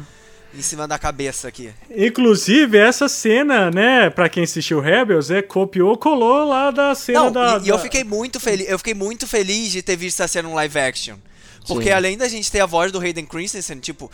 Em 0.56 0.62
cima 0.62 0.86
da 0.88 0.98
cabeça 0.98 1.48
aqui. 1.48 1.70
Inclusive, 1.94 2.78
essa 2.78 3.08
cena, 3.08 3.70
né, 3.70 4.08
pra 4.10 4.28
quem 4.28 4.44
assistiu 4.44 4.80
Rebels, 4.80 5.30
é 5.30 5.42
copiou, 5.42 5.96
colou 5.96 6.44
lá 6.48 6.70
da 6.70 6.94
cena 6.94 7.20
Não, 7.24 7.32
da. 7.32 7.58
e, 7.62 7.66
e 7.66 7.68
eu 7.68 7.76
da- 7.76 7.82
fiquei 7.82 8.04
muito 8.04 8.38
feliz, 8.38 8.68
eu 8.68 8.78
fiquei 8.78 8.94
muito 8.94 9.26
feliz 9.26 9.70
de 9.72 9.82
ter 9.82 9.96
visto 9.96 10.20
essa 10.20 10.32
cena 10.32 10.48
no 10.48 10.54
live 10.54 10.78
action. 10.78 11.16
Porque 11.66 11.84
Sim. 11.84 11.90
além 11.92 12.16
da 12.18 12.28
gente 12.28 12.50
ter 12.52 12.60
a 12.60 12.66
voz 12.66 12.92
do 12.92 12.98
Hayden 13.00 13.24
Christensen, 13.26 13.78
tipo, 13.78 14.10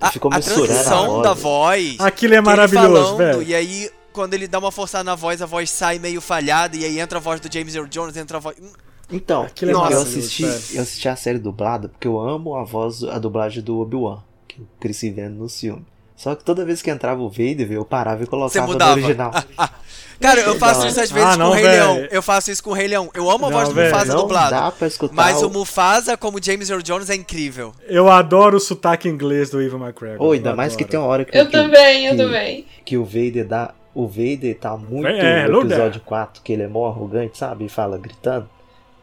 a, 0.00 0.06
a 0.06 0.08
a 0.08 0.40
transição 0.40 1.06
voz, 1.06 1.22
da 1.22 1.32
voz. 1.34 1.96
Aquilo 2.00 2.34
é 2.34 2.40
maravilhoso, 2.40 3.16
falando, 3.16 3.16
velho. 3.18 3.42
E 3.42 3.54
aí, 3.54 3.90
quando 4.12 4.34
ele 4.34 4.46
dá 4.46 4.58
uma 4.58 4.70
forçada 4.70 5.02
na 5.04 5.14
voz, 5.14 5.40
a 5.40 5.46
voz 5.46 5.70
sai 5.70 5.98
meio 5.98 6.20
falhada, 6.20 6.76
e 6.76 6.84
aí 6.84 7.00
entra 7.00 7.18
a 7.18 7.20
voz 7.20 7.40
do 7.40 7.50
James 7.52 7.74
Earl 7.74 7.86
Jones, 7.88 8.16
entra 8.16 8.36
a 8.36 8.40
voz. 8.40 8.56
Hum, 8.60 8.70
Então, 9.10 9.42
Aquilo 9.44 9.70
é 9.70 9.74
eu, 9.74 10.02
assisti, 10.02 10.42
eu 10.42 10.82
assisti 10.82 11.08
a 11.08 11.16
série 11.16 11.38
dublada 11.38 11.88
porque 11.88 12.06
eu 12.06 12.18
amo 12.20 12.54
a 12.56 12.64
voz, 12.64 13.02
a 13.04 13.18
dublagem 13.18 13.62
do 13.62 13.78
Obi-Wan, 13.78 14.22
que 14.54 14.60
eu 14.60 14.66
cresci 14.80 15.10
vendo 15.10 15.34
no 15.36 15.48
filme. 15.48 15.84
Só 16.16 16.34
que 16.36 16.44
toda 16.44 16.64
vez 16.64 16.80
que 16.82 16.90
entrava 16.90 17.20
o 17.20 17.28
Vader, 17.28 17.72
eu 17.72 17.84
parava 17.84 18.22
e 18.22 18.26
colocava 18.26 18.66
no 18.74 18.90
original. 18.92 19.32
Cara, 20.20 20.40
eu 20.42 20.56
faço 20.56 20.86
isso 20.86 21.00
às 21.00 21.10
vezes 21.10 21.28
Ah, 21.30 21.32
com 21.32 21.38
não, 21.38 21.50
o 21.50 21.52
Rei. 21.54 21.64
Leão. 21.64 22.06
Eu 22.10 22.22
faço 22.22 22.50
isso 22.52 22.62
com 22.62 22.70
o 22.70 22.72
Rei 22.72 22.86
Leão. 22.86 23.10
Eu 23.12 23.28
amo 23.28 23.46
a 23.46 23.50
Não, 23.50 23.58
voz 23.58 23.68
do. 23.70 23.74
Mufasa 23.74 24.12
não 24.14 24.20
dublado. 24.22 24.50
dá 24.50 24.70
pra 24.70 24.86
escutar 24.86 25.14
Mas 25.14 25.42
o... 25.42 25.48
o 25.48 25.50
Mufasa, 25.50 26.16
como 26.16 26.38
James 26.40 26.70
Earl 26.70 26.80
Jones, 26.82 27.10
é 27.10 27.16
incrível. 27.16 27.72
Eu 27.88 28.08
adoro 28.08 28.56
o 28.56 28.60
sotaque 28.60 29.08
inglês 29.08 29.50
do 29.50 29.60
Ivan 29.60 29.78
McGregor. 29.84 30.24
Ô, 30.24 30.30
ainda 30.30 30.54
mais 30.54 30.76
que 30.76 30.84
tem 30.84 31.00
uma 31.00 31.08
hora 31.08 31.24
que, 31.24 31.36
Eu 31.36 31.46
que, 31.46 31.52
também, 31.52 32.06
eu 32.06 32.12
que- 32.12 32.16
também. 32.18 32.66
que 32.84 32.96
o 32.96 33.04
Vader 33.04 33.46
dá. 33.48 33.74
O 33.94 34.06
Vader 34.06 34.56
tá 34.58 34.76
muito 34.76 35.08
É, 35.08 35.48
no 35.48 35.62
episódio 35.62 36.00
4, 36.02 36.40
que 36.42 36.52
ele 36.52 36.62
é 36.62 36.68
mó 36.68 36.86
arrogante, 36.88 37.36
sabe? 37.36 37.64
E 37.64 37.68
fala 37.68 37.98
gritando. 37.98 38.48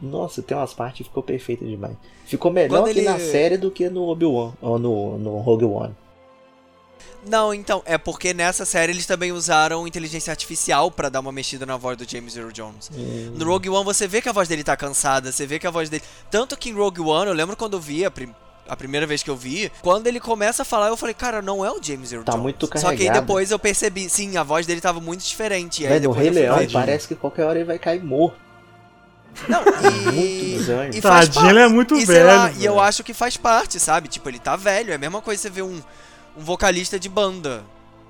Nossa, 0.01 0.41
tem 0.41 0.55
umas 0.55 0.73
partes 0.73 0.99
que 0.99 1.03
ficou 1.05 1.21
perfeita 1.23 1.65
demais. 1.65 1.95
Ficou 2.25 2.51
melhor 2.51 2.81
Quando 2.83 2.93
que 2.93 2.99
ele- 2.99 3.09
na 3.09 3.19
série 3.19 3.57
do 3.57 3.69
que 3.69 3.89
no 3.89 4.07
Obi-Wan, 4.07 4.53
ou 4.61 4.79
no, 4.79 5.17
no 5.17 5.37
Rogue 5.39 5.65
One. 5.65 5.95
Não, 7.25 7.53
então, 7.53 7.83
é 7.85 7.97
porque 7.97 8.33
nessa 8.33 8.63
série 8.65 8.93
eles 8.93 9.05
também 9.05 9.33
usaram 9.33 9.85
inteligência 9.85 10.31
artificial 10.31 10.89
pra 10.89 11.09
dar 11.09 11.19
uma 11.19 11.33
mexida 11.33 11.65
na 11.65 11.75
voz 11.75 11.97
do 11.97 12.09
James 12.09 12.37
Earl 12.37 12.51
Jones. 12.51 12.89
Hum. 12.95 13.33
No 13.35 13.45
Rogue 13.45 13.69
One 13.69 13.83
você 13.83 14.07
vê 14.07 14.21
que 14.21 14.29
a 14.29 14.31
voz 14.31 14.47
dele 14.47 14.63
tá 14.63 14.77
cansada, 14.77 15.29
você 15.31 15.45
vê 15.45 15.59
que 15.59 15.67
a 15.67 15.71
voz 15.71 15.89
dele. 15.89 16.03
Tanto 16.31 16.55
que 16.55 16.69
em 16.69 16.73
Rogue 16.73 17.01
One, 17.01 17.27
eu 17.27 17.33
lembro 17.33 17.57
quando 17.57 17.73
eu 17.73 17.79
vi 17.81 18.05
a, 18.05 18.11
prim- 18.11 18.33
a 18.65 18.75
primeira 18.75 19.05
vez 19.05 19.21
que 19.21 19.29
eu 19.29 19.35
vi, 19.35 19.69
quando 19.81 20.07
ele 20.07 20.19
começa 20.21 20.61
a 20.61 20.65
falar, 20.65 20.87
eu 20.87 20.95
falei, 20.95 21.13
cara, 21.13 21.41
não 21.41 21.63
é 21.65 21.69
o 21.69 21.83
James 21.83 22.13
Earl 22.13 22.23
Tá 22.23 22.31
Jones. 22.31 22.43
muito 22.43 22.65
Só 22.67 22.71
que 22.71 22.77
aí 22.77 22.83
carregado. 22.99 23.19
depois 23.21 23.51
eu 23.51 23.59
percebi, 23.59 24.09
sim, 24.09 24.37
a 24.37 24.43
voz 24.43 24.65
dele 24.65 24.79
tava 24.79 25.01
muito 25.01 25.21
diferente. 25.21 25.83
E 25.83 25.87
aí 25.87 25.99
no 25.99 26.11
Rei 26.11 26.29
Leão 26.29 26.57
parece 26.71 27.05
que 27.05 27.15
qualquer 27.15 27.43
hora 27.43 27.57
ele 27.59 27.65
vai 27.65 27.77
cair 27.77 28.01
morto. 28.01 28.47
Não, 29.47 29.63
Muito 29.63 30.15
e. 30.15 30.57
bizarro. 30.57 30.89
e 30.93 31.01
faz 31.01 31.29
Tadinho, 31.29 31.49
ele 31.51 31.59
é 31.59 31.67
muito 31.67 31.95
e, 31.95 32.05
velho, 32.05 32.27
lá, 32.27 32.51
e 32.57 32.65
eu 32.65 32.79
acho 32.79 33.03
que 33.03 33.13
faz 33.13 33.37
parte, 33.37 33.79
sabe? 33.79 34.07
Tipo, 34.07 34.29
ele 34.29 34.39
tá 34.39 34.55
velho. 34.55 34.91
É 34.91 34.95
a 34.95 34.97
mesma 34.99 35.21
coisa 35.21 35.41
você 35.41 35.49
ver 35.49 35.61
um, 35.61 35.81
um 36.37 36.43
vocalista 36.43 36.99
de 36.99 37.07
banda. 37.09 37.63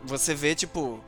Você 0.06 0.34
vê, 0.34 0.56
tipo. 0.56 1.00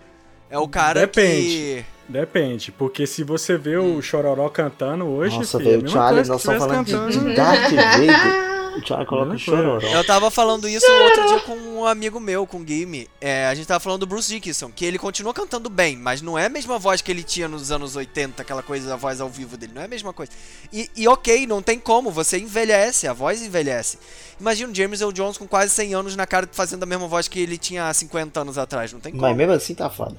É 0.50 0.58
o 0.58 0.68
cara 0.68 1.02
Depende. 1.02 1.42
que. 1.42 1.86
Depende, 2.10 2.74
porque 2.74 3.08
se 3.08 3.24
você 3.24 3.58
vê 3.58 3.78
o 3.78 4.02
Chororó 4.02 4.50
cantando 4.50 5.06
hoje, 5.06 5.38
Nossa, 5.38 5.58
filho, 5.58 5.76
é 5.76 5.78
o 5.78 5.88
Charlie, 5.88 6.28
nós 6.28 6.42
estamos 6.42 6.60
falando 6.60 6.86
de, 6.86 6.92
cantando. 6.92 7.30
de 7.30 7.36
Darth 7.36 7.72
Vader. 7.72 8.52
O 8.78 9.06
coloca 9.06 9.38
chororó. 9.38 9.86
Eu 9.86 10.04
tava 10.04 10.32
falando 10.32 10.68
isso 10.68 10.86
outro 10.90 11.28
dia 11.28 11.40
com 11.42 11.56
um 11.56 11.86
amigo 11.86 12.20
meu, 12.20 12.48
com 12.48 12.60
o 12.60 12.68
Gimme. 12.68 13.08
É, 13.20 13.48
a 13.48 13.56
gente 13.56 13.68
tava 13.68 13.80
falando 13.80 14.02
do 14.02 14.08
Bruce 14.08 14.30
Dickinson, 14.30 14.72
que 14.72 14.86
ele 14.86 14.98
continua 14.98 15.34
cantando 15.34 15.70
bem, 15.70 15.98
mas 15.98 16.22
não 16.22 16.38
é 16.38 16.46
a 16.46 16.50
mesma 16.50 16.80
voz 16.80 17.02
que 17.02 17.12
ele 17.12 17.24
tinha 17.24 17.48
nos 17.48 17.72
anos 17.72 17.96
80, 17.96 18.42
aquela 18.42 18.64
coisa, 18.64 18.94
a 18.94 18.98
voz 18.98 19.20
ao 19.20 19.30
vivo 19.30 19.58
dele, 19.58 19.74
não 19.76 19.82
é 19.82 19.86
a 19.86 19.90
mesma 19.90 20.14
coisa. 20.14 20.32
E, 20.72 20.90
e 20.96 21.08
ok, 21.08 21.46
não 21.46 21.62
tem 21.62 21.80
como, 21.80 22.12
você 22.12 22.38
envelhece, 22.38 23.08
a 23.08 23.14
voz 23.14 23.42
envelhece. 23.42 24.00
Imagina 24.40 24.72
o 24.72 24.76
James 24.76 25.02
Earl 25.02 25.12
Jones 25.12 25.38
com 25.38 25.48
quase 25.48 25.74
100 25.74 25.94
anos 25.94 26.16
na 26.16 26.26
cara 26.26 26.48
fazendo 26.52 26.84
a 26.84 26.86
mesma 26.86 27.08
voz 27.08 27.28
que 27.28 27.40
ele 27.40 27.58
tinha 27.58 27.88
há 27.88 27.94
50 27.94 28.40
anos 28.40 28.58
atrás, 28.58 28.94
não 28.94 29.00
tem 29.00 29.12
como. 29.12 29.24
Mas 29.24 29.36
mesmo 29.36 29.54
assim 29.54 29.76
tá 29.76 29.90
foda. 29.90 30.18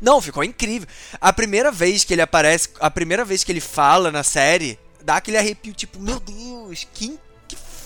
Não, 0.00 0.20
ficou 0.20 0.44
incrível. 0.44 0.88
A 1.20 1.32
primeira 1.32 1.70
vez 1.70 2.04
que 2.04 2.14
ele 2.14 2.22
aparece, 2.22 2.70
a 2.80 2.90
primeira 2.90 3.24
vez 3.24 3.44
que 3.44 3.52
ele 3.52 3.60
fala 3.60 4.10
na 4.10 4.22
série, 4.22 4.78
dá 5.02 5.16
aquele 5.16 5.36
arrepio, 5.36 5.72
tipo, 5.72 5.98
meu 6.00 6.20
Deus, 6.20 6.86
que, 6.92 7.08
que 7.10 7.18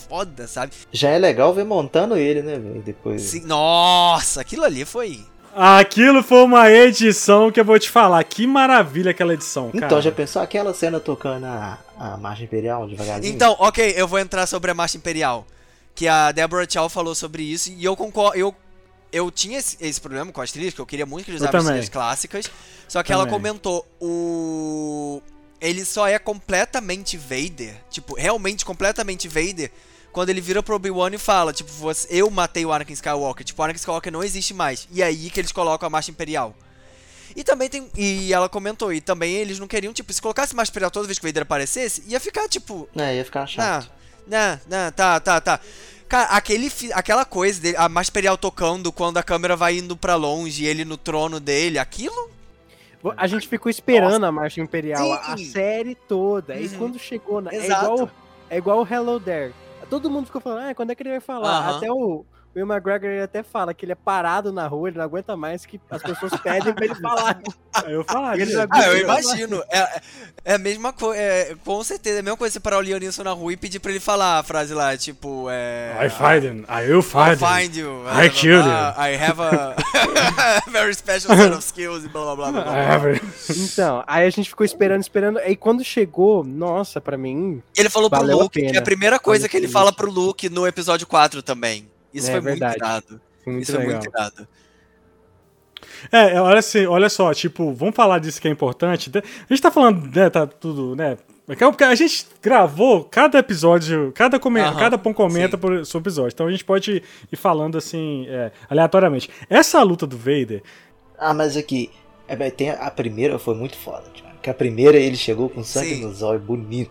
foda, 0.08 0.46
sabe? 0.46 0.72
Já 0.92 1.10
é 1.10 1.18
legal 1.18 1.52
ver 1.54 1.64
montando 1.64 2.16
ele, 2.16 2.42
né, 2.42 2.58
velho? 2.58 2.82
Depois. 2.82 3.22
Sim, 3.22 3.44
nossa, 3.46 4.40
aquilo 4.40 4.64
ali 4.64 4.84
foi. 4.84 5.24
Aquilo 5.56 6.20
foi 6.22 6.42
uma 6.42 6.68
edição 6.68 7.50
que 7.50 7.60
eu 7.60 7.64
vou 7.64 7.78
te 7.78 7.88
falar. 7.88 8.22
Que 8.24 8.44
maravilha 8.44 9.12
aquela 9.12 9.34
edição, 9.34 9.70
cara. 9.70 9.86
Então, 9.86 10.02
já 10.02 10.10
pensou 10.10 10.42
aquela 10.42 10.74
cena 10.74 10.98
tocando 10.98 11.46
a, 11.46 11.78
a 11.96 12.16
Marcha 12.16 12.42
Imperial 12.42 12.88
devagarzinho? 12.88 13.32
Então, 13.32 13.54
ok, 13.60 13.94
eu 13.96 14.08
vou 14.08 14.18
entrar 14.18 14.46
sobre 14.46 14.72
a 14.72 14.74
Marcha 14.74 14.96
Imperial. 14.96 15.46
Que 15.94 16.08
a 16.08 16.32
Deborah 16.32 16.66
Chow 16.68 16.88
falou 16.88 17.14
sobre 17.14 17.44
isso 17.44 17.70
e 17.70 17.84
eu 17.84 17.94
concordo. 17.94 18.36
Eu, 18.36 18.52
eu 19.12 19.30
tinha 19.30 19.60
esse, 19.60 19.76
esse 19.80 20.00
problema 20.00 20.32
com 20.32 20.40
as 20.40 20.50
trilhas, 20.50 20.74
que 20.74 20.80
eu 20.80 20.86
queria 20.86 21.06
muito 21.06 21.26
que 21.26 21.30
eles 21.30 21.40
usassem 21.40 21.60
as 21.60 21.66
trilhas 21.66 21.88
clássicas. 21.88 22.50
Só 22.88 23.00
que 23.04 23.12
ela 23.12 23.24
Também. 23.24 23.38
comentou: 23.38 23.86
o. 24.00 25.22
Ele 25.60 25.84
só 25.84 26.08
é 26.08 26.18
completamente 26.18 27.16
Vader. 27.16 27.76
Tipo, 27.88 28.16
realmente 28.16 28.64
completamente 28.64 29.28
Vader. 29.28 29.70
Quando 30.14 30.30
ele 30.30 30.40
vira 30.40 30.62
pro 30.62 30.76
Obi-Wan 30.76 31.10
e 31.12 31.18
fala, 31.18 31.52
tipo, 31.52 31.70
você, 31.72 32.06
eu 32.10 32.30
matei 32.30 32.64
o 32.64 32.72
Anakin 32.72 32.92
Skywalker. 32.92 33.44
Tipo, 33.44 33.60
o 33.60 33.64
Anakin 33.64 33.78
Skywalker 33.78 34.12
não 34.12 34.22
existe 34.22 34.54
mais. 34.54 34.88
E 34.92 35.02
aí 35.02 35.28
que 35.28 35.40
eles 35.40 35.50
colocam 35.52 35.86
a 35.88 35.90
Marcha 35.90 36.10
Imperial. 36.12 36.54
E 37.34 37.42
também 37.42 37.68
tem. 37.68 37.90
E 37.96 38.32
ela 38.32 38.48
comentou, 38.48 38.92
e 38.92 39.00
também 39.00 39.34
eles 39.34 39.58
não 39.58 39.66
queriam, 39.66 39.92
tipo, 39.92 40.12
se 40.12 40.22
colocasse 40.22 40.54
Marcha 40.54 40.70
Imperial 40.70 40.90
toda 40.92 41.06
vez 41.06 41.18
que 41.18 41.24
o 41.26 41.28
Vader 41.28 41.42
aparecesse, 41.42 42.04
ia 42.06 42.20
ficar, 42.20 42.48
tipo, 42.48 42.88
É, 42.96 43.16
ia 43.16 43.24
ficar 43.24 43.44
chato. 43.46 43.90
não, 44.26 44.38
não, 44.38 44.60
não, 44.84 44.92
tá, 44.92 45.18
tá, 45.18 45.40
tá. 45.40 45.60
Cara, 46.08 46.28
aquele, 46.30 46.70
aquela 46.92 47.24
coisa 47.24 47.60
dele, 47.60 47.76
a 47.76 47.88
Marcha 47.88 48.10
Imperial 48.10 48.38
tocando 48.38 48.92
quando 48.92 49.16
a 49.18 49.22
câmera 49.22 49.56
vai 49.56 49.78
indo 49.78 49.96
pra 49.96 50.14
longe 50.14 50.62
e 50.62 50.66
ele 50.68 50.84
no 50.84 50.96
trono 50.96 51.40
dele, 51.40 51.76
aquilo? 51.76 52.30
A 53.16 53.26
gente 53.26 53.48
ficou 53.48 53.68
esperando 53.68 54.24
a 54.24 54.30
Marcha 54.30 54.60
Imperial 54.60 55.12
a, 55.12 55.32
a 55.32 55.36
Sim. 55.36 55.50
série 55.50 55.94
toda. 55.94 56.54
E 56.54 56.68
Uhum. 56.68 56.78
quando 56.78 56.98
chegou 57.00 57.40
na. 57.42 57.50
É 57.52 57.56
Exato. 57.56 57.84
igual, 57.94 58.10
é 58.48 58.56
igual 58.58 58.80
o 58.82 58.86
Hello 58.88 59.18
There. 59.18 59.52
Todo 59.88 60.10
mundo 60.10 60.26
ficou 60.26 60.40
falando, 60.40 60.68
ah, 60.70 60.74
quando 60.74 60.90
é 60.90 60.94
que 60.94 61.02
ele 61.02 61.10
vai 61.10 61.20
falar? 61.20 61.76
Até 61.76 61.90
o, 61.90 62.24
o 62.54 62.58
Will 62.58 62.66
McGregor 62.66 63.08
ele 63.10 63.22
até 63.22 63.42
fala 63.42 63.74
que 63.74 63.84
ele 63.84 63.92
é 63.92 63.96
parado 63.96 64.52
na 64.52 64.66
rua, 64.66 64.88
ele 64.88 64.98
não 64.98 65.04
aguenta 65.04 65.36
mais 65.36 65.66
que 65.66 65.80
as 65.90 66.02
pessoas 66.02 66.32
pedem 66.40 66.72
pra 66.72 66.84
ele 66.84 66.94
falar. 66.94 67.40
Aí 67.74 67.92
eu 67.94 68.04
falaria. 68.04 68.42
Ele 68.42 68.52
Ah, 68.70 68.86
eu 68.86 68.98
imagino. 68.98 69.62
É, 69.68 70.00
é 70.44 70.54
a 70.54 70.58
mesma 70.58 70.92
coisa. 70.92 71.20
É, 71.20 71.56
com 71.64 71.82
certeza, 71.82 72.16
é 72.16 72.20
a 72.20 72.22
mesma 72.22 72.36
coisa 72.36 72.52
você 72.52 72.60
parar 72.60 72.78
o 72.78 72.80
Leonisson 72.80 73.24
na 73.24 73.32
rua 73.32 73.52
e 73.52 73.56
pedir 73.56 73.80
pra 73.80 73.90
ele 73.90 74.00
falar 74.00 74.38
a 74.38 74.42
frase 74.42 74.72
lá, 74.72 74.96
tipo. 74.96 75.46
É, 75.50 75.94
I 76.06 76.10
find 76.10 76.44
him. 76.44 76.64
I 76.68 76.86
will 76.90 76.96
I'll 76.96 77.02
find 77.02 77.32
him. 77.32 77.36
find 77.38 77.76
you. 77.76 78.04
I 78.08 78.28
killed 78.30 78.64
blá, 78.64 78.92
blá, 78.92 79.10
I 79.10 79.16
have 79.16 79.40
a 79.42 79.76
very 80.70 80.94
special 80.94 81.36
set 81.36 81.52
of 81.52 81.62
skills 81.64 82.04
e 82.04 82.08
blá 82.08 82.34
blá 82.34 82.36
blá. 82.36 82.52
blá, 82.52 82.62
blá. 82.62 82.72
I 82.76 82.84
have 82.86 83.08
it. 83.08 83.24
Então, 83.50 84.04
aí 84.06 84.26
a 84.26 84.30
gente 84.30 84.48
ficou 84.48 84.64
esperando, 84.64 85.00
esperando. 85.00 85.38
Aí 85.38 85.56
quando 85.56 85.82
chegou, 85.82 86.44
nossa, 86.44 87.00
pra 87.00 87.16
mim. 87.18 87.62
Ele 87.76 87.90
falou 87.90 88.08
pro 88.08 88.22
Luke, 88.22 88.60
que 88.60 88.76
é 88.76 88.78
a 88.78 88.82
primeira 88.82 89.18
coisa 89.18 89.42
Valeu 89.42 89.50
que 89.50 89.56
ele 89.56 89.68
fala 89.68 89.92
pro 89.92 90.10
Luke 90.10 90.48
no 90.48 90.66
episódio 90.66 91.06
4 91.06 91.42
também. 91.42 91.88
Isso 92.14 92.28
É 92.28 92.32
foi 92.32 92.40
verdade. 92.40 92.76
muito 92.80 92.84
irado. 92.84 93.20
Foi 93.42 93.52
muito 93.52 93.62
Isso 93.64 93.72
legal. 93.72 93.86
foi 93.86 93.94
muito 94.00 94.08
irado. 94.08 94.48
É, 96.10 96.40
olha, 96.40 96.58
assim, 96.58 96.86
olha 96.86 97.08
só, 97.08 97.32
tipo, 97.34 97.72
vamos 97.72 97.94
falar 97.94 98.18
disso 98.18 98.40
que 98.40 98.48
é 98.48 98.50
importante. 98.50 99.10
A 99.16 99.22
gente 99.52 99.60
tá 99.62 99.70
falando, 99.70 100.06
né, 100.14 100.30
tá 100.30 100.46
tudo, 100.46 100.94
né? 100.96 101.18
Porque 101.46 101.84
a 101.84 101.94
gente 101.94 102.26
gravou 102.42 103.04
cada 103.04 103.38
episódio, 103.38 104.10
cada, 104.14 104.38
come, 104.38 104.60
Aham, 104.60 104.78
cada 104.78 104.96
pão 104.96 105.12
comenta 105.12 105.56
sim. 105.56 105.60
por 105.60 105.84
seu 105.84 106.00
episódio. 106.00 106.32
Então 106.34 106.46
a 106.46 106.50
gente 106.50 106.64
pode 106.64 107.02
ir 107.30 107.36
falando 107.36 107.76
assim, 107.76 108.26
é, 108.28 108.50
aleatoriamente. 108.68 109.28
Essa 109.50 109.82
luta 109.82 110.06
do 110.06 110.16
Vader, 110.16 110.62
Ah, 111.18 111.34
mas 111.34 111.54
aqui, 111.56 111.90
é, 112.26 112.50
tem 112.50 112.70
a, 112.70 112.90
primeira 112.90 113.38
foi 113.38 113.54
muito 113.54 113.76
foda, 113.76 114.04
Thiago. 114.14 114.38
Que 114.40 114.48
a 114.48 114.54
primeira 114.54 114.96
ele 114.96 115.16
chegou 115.16 115.50
com 115.50 115.62
sangue 115.62 115.96
Sim. 115.96 116.04
nos 116.06 116.22
olhos, 116.22 116.42
bonito. 116.42 116.90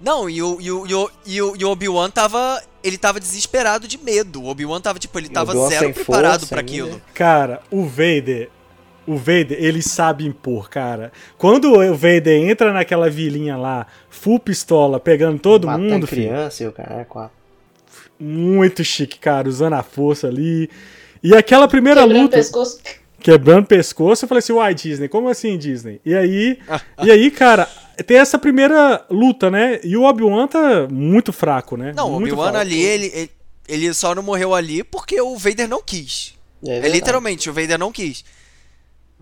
Não, 0.00 0.28
e 0.30 0.42
o, 0.42 0.58
e 0.60 0.70
o, 0.70 0.86
e 0.86 0.94
o, 0.94 1.10
e 1.26 1.42
o, 1.42 1.56
e 1.56 1.64
o 1.64 1.68
Obi-Wan 1.70 2.10
tava. 2.10 2.62
Ele 2.82 2.96
tava 2.96 3.20
desesperado 3.20 3.86
de 3.86 3.98
medo. 3.98 4.42
O 4.42 4.46
Obi-Wan 4.46 4.80
tava, 4.80 4.98
tipo, 4.98 5.18
ele 5.18 5.28
tava 5.28 5.52
zero 5.68 5.92
preparado 5.92 6.44
ainda. 6.44 6.60
aquilo. 6.60 7.02
cara, 7.14 7.60
o 7.70 7.84
Vader. 7.84 8.48
O 9.06 9.16
Vader, 9.16 9.56
ele 9.58 9.82
sabe 9.82 10.24
impor, 10.24 10.68
cara. 10.70 11.10
Quando 11.36 11.72
o 11.72 11.94
Vader 11.96 12.48
entra 12.48 12.72
naquela 12.72 13.10
vilinha 13.10 13.56
lá, 13.56 13.86
full 14.08 14.38
pistola, 14.38 15.00
pegando 15.00 15.38
todo 15.40 15.66
Matando 15.66 15.84
mundo, 15.84 16.06
filho, 16.06 16.28
criança 16.28 16.62
e 16.62 16.68
o 16.68 16.72
cara 16.72 17.00
é 17.00 17.04
quatro. 17.04 17.32
muito 18.18 18.84
chique, 18.84 19.18
cara, 19.18 19.48
usando 19.48 19.72
a 19.72 19.82
força 19.82 20.28
ali. 20.28 20.70
E 21.22 21.34
aquela 21.34 21.66
primeira 21.66 22.02
Quebrando 22.02 22.22
luta. 22.22 22.36
pescoço. 22.36 22.78
quebrando 23.18 23.66
pescoço, 23.66 24.24
eu 24.24 24.28
falei 24.28 24.38
assim, 24.40 24.52
uai, 24.52 24.74
Disney, 24.74 25.08
como 25.08 25.28
assim, 25.28 25.58
Disney? 25.58 26.00
E 26.04 26.14
aí, 26.14 26.58
e 27.02 27.10
aí, 27.10 27.30
cara, 27.30 27.68
tem 28.02 28.18
essa 28.18 28.38
primeira 28.38 29.04
luta, 29.10 29.50
né? 29.50 29.80
E 29.84 29.96
o 29.96 30.02
Obi-Wan 30.04 30.46
tá 30.46 30.86
muito 30.90 31.32
fraco, 31.32 31.76
né? 31.76 31.92
Não, 31.96 32.10
o 32.10 32.16
Obi-Wan 32.16 32.52
ali, 32.58 32.80
ele, 32.80 33.06
ele, 33.14 33.30
ele 33.68 33.94
só 33.94 34.14
não 34.14 34.22
morreu 34.22 34.54
ali 34.54 34.82
porque 34.84 35.20
o 35.20 35.36
Vader 35.36 35.68
não 35.68 35.82
quis. 35.82 36.34
É, 36.66 36.78
É, 36.78 36.88
literalmente, 36.88 37.48
o 37.48 37.52
Vader 37.52 37.78
não 37.78 37.90
quis. 37.92 38.24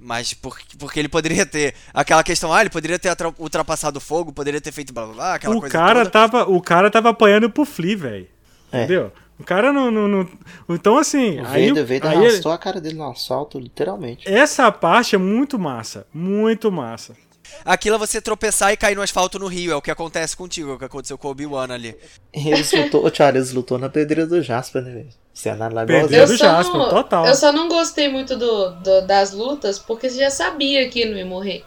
Mas 0.00 0.32
por, 0.32 0.56
porque 0.78 1.00
ele 1.00 1.08
poderia 1.08 1.44
ter 1.44 1.74
aquela 1.92 2.22
questão, 2.22 2.52
ah, 2.52 2.60
ele 2.60 2.70
poderia 2.70 2.98
ter 2.98 3.10
ultrapassado 3.38 3.98
o 3.98 4.00
fogo, 4.00 4.32
poderia 4.32 4.60
ter 4.60 4.70
feito 4.70 4.92
blá 4.92 5.04
blá 5.06 5.14
blá, 5.14 5.34
aquela 5.34 5.56
O 5.56 5.60
coisa 5.60 5.72
cara, 5.72 5.98
toda. 6.00 6.10
tava, 6.10 6.48
o 6.50 6.60
cara 6.62 6.90
tava 6.90 7.08
apanhando 7.10 7.50
pro 7.50 7.64
Flea, 7.64 7.96
velho. 7.96 8.28
É. 8.70 8.78
Entendeu? 8.84 9.10
O 9.40 9.44
cara 9.44 9.72
não, 9.72 9.90
não, 9.90 10.06
não- 10.08 10.28
Então, 10.68 10.98
assim. 10.98 11.40
O 11.40 11.46
aí, 11.46 11.68
Vader, 11.68 11.86
Vader 11.86 12.06
aí 12.10 12.16
ele- 12.18 12.26
arrastou 12.28 12.52
a 12.52 12.58
cara 12.58 12.80
dele 12.80 12.96
no 12.96 13.08
assalto, 13.10 13.58
literalmente. 13.58 14.28
essa 14.28 14.70
parte 14.70 15.14
é 15.14 15.18
muito 15.18 15.58
massa. 15.58 16.06
Muito 16.12 16.70
massa. 16.70 17.16
Aquilo 17.64 17.96
é 17.96 17.98
você 17.98 18.20
tropeçar 18.20 18.72
e 18.72 18.76
cair 18.76 18.94
no 18.94 19.02
asfalto 19.02 19.38
no 19.38 19.46
rio, 19.46 19.72
é 19.72 19.76
o 19.76 19.82
que 19.82 19.90
acontece 19.90 20.36
contigo, 20.36 20.70
é 20.70 20.74
o 20.74 20.78
que 20.78 20.84
aconteceu 20.84 21.18
com 21.18 21.28
o 21.28 21.30
Obi-Wan 21.32 21.72
ali. 21.72 21.96
Eles 22.32 22.72
lutou, 22.72 23.10
Thiago, 23.10 23.36
eles 23.38 23.52
lutou 23.52 23.78
na 23.78 23.88
pedreira 23.88 24.26
do 24.26 24.40
Jasper, 24.42 24.82
né, 24.82 24.90
velho? 24.92 25.08
Cenário 25.34 25.74
lá 25.76 25.86
Pedreira 25.86 26.26
do 26.26 26.36
Jasper, 26.36 26.76
não, 26.78 26.88
total. 26.90 27.26
eu 27.26 27.34
só 27.34 27.52
não 27.52 27.68
gostei 27.68 28.08
muito 28.08 28.36
do, 28.36 28.70
do- 28.70 29.06
das 29.06 29.32
lutas, 29.32 29.78
porque 29.78 30.10
você 30.10 30.18
já 30.18 30.30
sabia 30.30 30.88
que 30.88 31.00
ele 31.00 31.10
não 31.12 31.18
ia 31.18 31.26
morrer. 31.26 31.64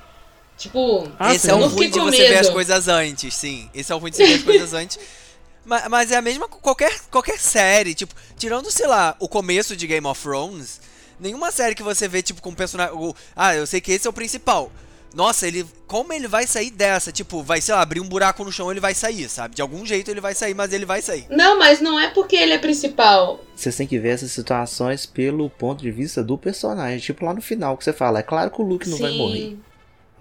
Tipo, 0.57 1.07
Ah, 1.17 1.33
Esse 1.33 1.47
sim. 1.47 1.51
é 1.51 1.55
o 1.55 1.67
ruim 1.67 1.89
de 1.89 1.99
você 1.99 2.17
ver 2.27 2.37
as 2.37 2.41
medo. 2.47 2.53
coisas 2.53 2.87
antes, 2.87 3.33
sim. 3.33 3.69
Esse 3.73 3.91
é 3.91 3.95
o 3.95 3.97
ruim 3.97 4.11
de 4.11 4.17
você 4.17 4.25
ver 4.27 4.33
as 4.35 4.43
coisas 4.43 4.73
antes. 4.73 4.99
Mas, 5.63 5.87
mas 5.87 6.11
é 6.11 6.15
a 6.15 6.21
mesma 6.23 6.47
qualquer, 6.47 6.91
qualquer 7.11 7.37
série, 7.37 7.93
tipo, 7.93 8.15
tirando, 8.35 8.71
sei 8.71 8.87
lá, 8.87 9.15
o 9.19 9.27
começo 9.29 9.75
de 9.75 9.85
Game 9.85 10.07
of 10.07 10.19
Thrones, 10.19 10.81
nenhuma 11.19 11.51
série 11.51 11.75
que 11.75 11.83
você 11.83 12.07
vê, 12.07 12.23
tipo, 12.23 12.41
com 12.41 12.49
um 12.49 12.55
personagem. 12.55 12.95
Ah, 13.35 13.53
eu 13.55 13.67
sei 13.67 13.79
que 13.79 13.91
esse 13.91 14.07
é 14.07 14.09
o 14.09 14.13
principal. 14.13 14.71
Nossa, 15.13 15.47
ele. 15.47 15.65
Como 15.87 16.13
ele 16.13 16.27
vai 16.27 16.47
sair 16.47 16.71
dessa? 16.71 17.11
Tipo, 17.11 17.43
vai, 17.43 17.59
sei 17.59 17.75
lá, 17.75 17.81
abrir 17.81 17.99
um 17.99 18.07
buraco 18.07 18.45
no 18.45 18.51
chão 18.51 18.71
ele 18.71 18.79
vai 18.79 18.95
sair, 18.95 19.27
sabe? 19.27 19.55
De 19.55 19.61
algum 19.61 19.85
jeito 19.85 20.09
ele 20.09 20.21
vai 20.21 20.33
sair, 20.33 20.53
mas 20.53 20.71
ele 20.71 20.85
vai 20.85 21.01
sair. 21.01 21.25
não, 21.29 21.59
mas 21.59 21.81
não 21.81 21.99
é 21.99 22.09
porque 22.09 22.35
ele 22.35 22.53
é 22.53 22.57
principal. 22.57 23.41
Vocês 23.55 23.75
têm 23.75 23.85
que 23.85 23.99
ver 23.99 24.09
essas 24.09 24.31
situações 24.31 25.05
pelo 25.05 25.49
ponto 25.49 25.81
de 25.81 25.91
vista 25.91 26.23
do 26.23 26.37
personagem. 26.37 26.99
Tipo 26.99 27.25
lá 27.25 27.33
no 27.33 27.41
final 27.41 27.77
que 27.77 27.83
você 27.83 27.91
fala, 27.93 28.19
é 28.19 28.23
claro 28.23 28.49
que 28.51 28.61
o 28.61 28.65
Luke 28.65 28.89
não 28.89 28.97
vai 28.97 29.11
morrer. 29.11 29.57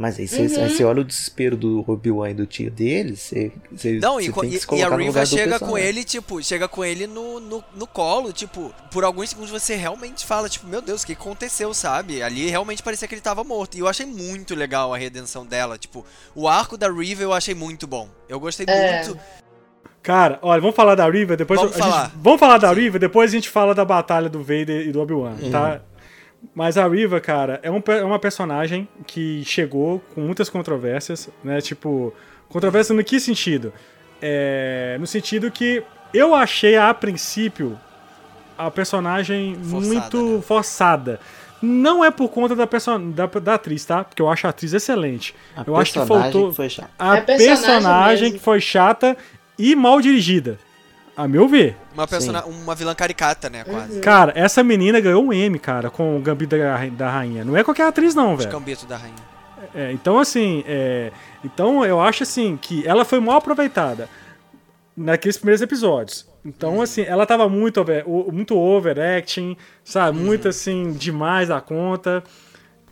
Mas 0.01 0.18
aí 0.18 0.26
você, 0.26 0.46
Uhum. 0.46 0.64
aí 0.64 0.70
você 0.70 0.82
olha 0.82 1.03
o 1.03 1.05
desespero 1.05 1.59
do 1.59 1.84
Obi-Wan 1.86 2.30
e 2.30 2.34
do 2.34 2.46
tio 2.46 2.70
dele, 2.70 3.14
você, 3.14 3.53
você, 3.70 3.98
Não, 3.98 4.14
você 4.14 4.30
e, 4.30 4.32
tem 4.32 4.48
que 4.48 4.57
e- 4.57 4.59
se 4.59 4.64
e 4.64 4.66
colocar 4.66 4.86
a 4.86 4.90
no 4.96 4.96
Riva 4.96 5.26
chega 5.26 5.59
com 5.59 5.76
ele, 5.76 6.05
tipo, 6.05 6.42
chega 6.42 6.66
com 6.66 6.82
ele 6.82 7.07
no, 7.07 7.38
no, 7.38 7.62
no 7.76 7.86
colo, 7.86 8.32
tipo, 8.32 8.74
por 8.90 9.05
alguns 9.05 9.28
segundos 9.28 9.51
você 9.51 9.74
realmente 9.74 10.24
fala, 10.24 10.48
tipo, 10.48 10.66
meu 10.66 10.80
Deus, 10.80 11.03
o 11.03 11.07
que 11.07 11.12
aconteceu, 11.12 11.74
sabe? 11.74 12.22
Ali 12.22 12.48
realmente 12.48 12.82
parecia 12.82 13.07
que 13.07 13.14
ele 13.14 13.20
tava 13.20 13.44
morto. 13.44 13.76
E 13.76 13.80
eu 13.80 13.86
achei 13.88 14.07
muito 14.07 14.55
legal 14.55 14.94
a 14.94 14.96
redenção 14.96 15.44
dela, 15.44 15.76
tipo, 15.76 16.03
o 16.34 16.48
arco 16.48 16.78
da 16.78 16.90
Riva 16.90 17.22
eu 17.22 17.34
achei 17.34 17.55
muito 17.55 17.86
bom. 17.86 18.09
Eu 18.26 18.40
gostei 18.40 18.64
É. 18.66 19.05
muito. 19.05 19.20
Cara, 20.03 20.38
olha, 20.40 20.62
vamos 20.62 20.74
falar 20.74 20.94
da 20.94 21.07
Riva, 21.11 21.36
depois 21.36 21.61
Vamos 21.61 21.76
a 21.76 21.78
gente- 21.78 21.90
falar. 21.90 22.12
vamos 22.16 22.40
falar 22.40 22.57
da 22.57 22.72
Riva, 22.72 22.98
depois 22.98 23.30
a 23.30 23.34
gente 23.34 23.51
fala 23.51 23.74
da 23.74 23.84
batalha 23.84 24.30
do 24.30 24.38
Vader 24.38 24.88
e 24.88 24.92
do 24.92 24.98
Obi-Wan, 25.03 25.36
tá? 25.53 25.82
Mas 26.55 26.76
a 26.78 26.88
Riva, 26.88 27.20
cara, 27.20 27.61
é, 27.62 27.70
um 27.70 27.82
é 27.86 28.05
uma 28.05 28.18
personagem 28.18 28.88
que 29.07 29.43
chegou 29.45 30.03
com 30.14 30.20
muitas 30.20 30.49
controvérsias, 30.49 31.28
né? 31.45 31.61
Tipo, 31.61 32.14
controvérsia 32.49 32.95
no 32.95 33.05
que 33.05 33.20
sentido? 33.20 33.72
É, 34.20 34.97
no 34.99 35.07
sentido 35.07 35.51
que 35.51 35.82
eu 36.12 36.34
achei 36.34 36.76
a 36.76 36.93
princípio 36.93 37.78
a 38.59 38.70
personagem 38.70 39.55
Forçada, 39.55 39.86
muito 39.86 40.36
né? 40.36 40.43
forçada. 40.43 41.20
Não 41.62 42.05
é 42.05 42.11
por 42.11 42.28
conta 42.28 42.55
da, 42.55 42.66
da, 42.66 43.26
da 43.26 43.55
atriz, 43.55 43.84
tá? 43.84 44.05
Porque 44.05 44.20
eu 44.20 44.28
acho 44.28 44.47
a 44.47 44.51
atriz 44.51 44.72
excelente. 44.72 45.34
A 45.57 45.64
eu 45.66 45.76
acho 45.76 45.93
que 45.93 45.99
personagem 45.99 46.32
faltou 46.32 46.53
foi 46.53 46.68
chato. 46.68 46.91
a 46.99 47.16
É 47.16 47.20
personagem 47.20 47.64
personagem 47.64 48.32
que 48.32 48.38
foi 48.38 48.61
chata 48.61 49.16
e 49.59 49.74
mal 49.74 50.01
dirigida. 50.01 50.59
A 51.22 51.28
meu 51.28 51.46
ver. 51.46 51.76
Uma, 51.92 52.06
persona 52.06 52.44
uma 52.46 52.74
vilã 52.74 52.94
caricata, 52.94 53.50
né, 53.50 53.62
quase. 53.64 54.00
Cara, 54.00 54.32
essa 54.34 54.62
menina 54.64 55.00
ganhou 55.00 55.22
um 55.22 55.32
M, 55.32 55.58
cara, 55.58 55.90
com 55.90 56.16
o 56.16 56.20
Gambito 56.20 56.56
da, 56.56 56.86
da 56.86 57.10
Rainha. 57.10 57.44
Não 57.44 57.56
é 57.56 57.62
qualquer 57.62 57.86
atriz, 57.86 58.14
não, 58.14 58.34
Os 58.34 58.44
velho. 58.44 58.50
Gambito 58.58 58.86
da 58.86 58.96
rainha. 58.96 59.30
É, 59.74 59.92
então, 59.92 60.18
assim, 60.18 60.64
é, 60.66 61.12
então 61.44 61.84
eu 61.84 62.00
acho 62.00 62.22
assim 62.22 62.56
que 62.56 62.86
ela 62.86 63.04
foi 63.04 63.20
mal 63.20 63.36
aproveitada 63.36 64.08
naqueles 64.96 65.36
primeiros 65.36 65.60
episódios. 65.60 66.26
Então, 66.44 66.76
Uhum. 66.76 66.82
assim, 66.82 67.02
ela 67.02 67.26
tava 67.26 67.48
muito, 67.50 67.80
over, 67.82 68.02
muito 68.08 68.56
overacting, 68.58 69.56
sabe? 69.84 70.18
Uhum. 70.18 70.24
Muito 70.24 70.48
assim, 70.48 70.92
demais 70.92 71.48
da 71.48 71.60
conta. 71.60 72.24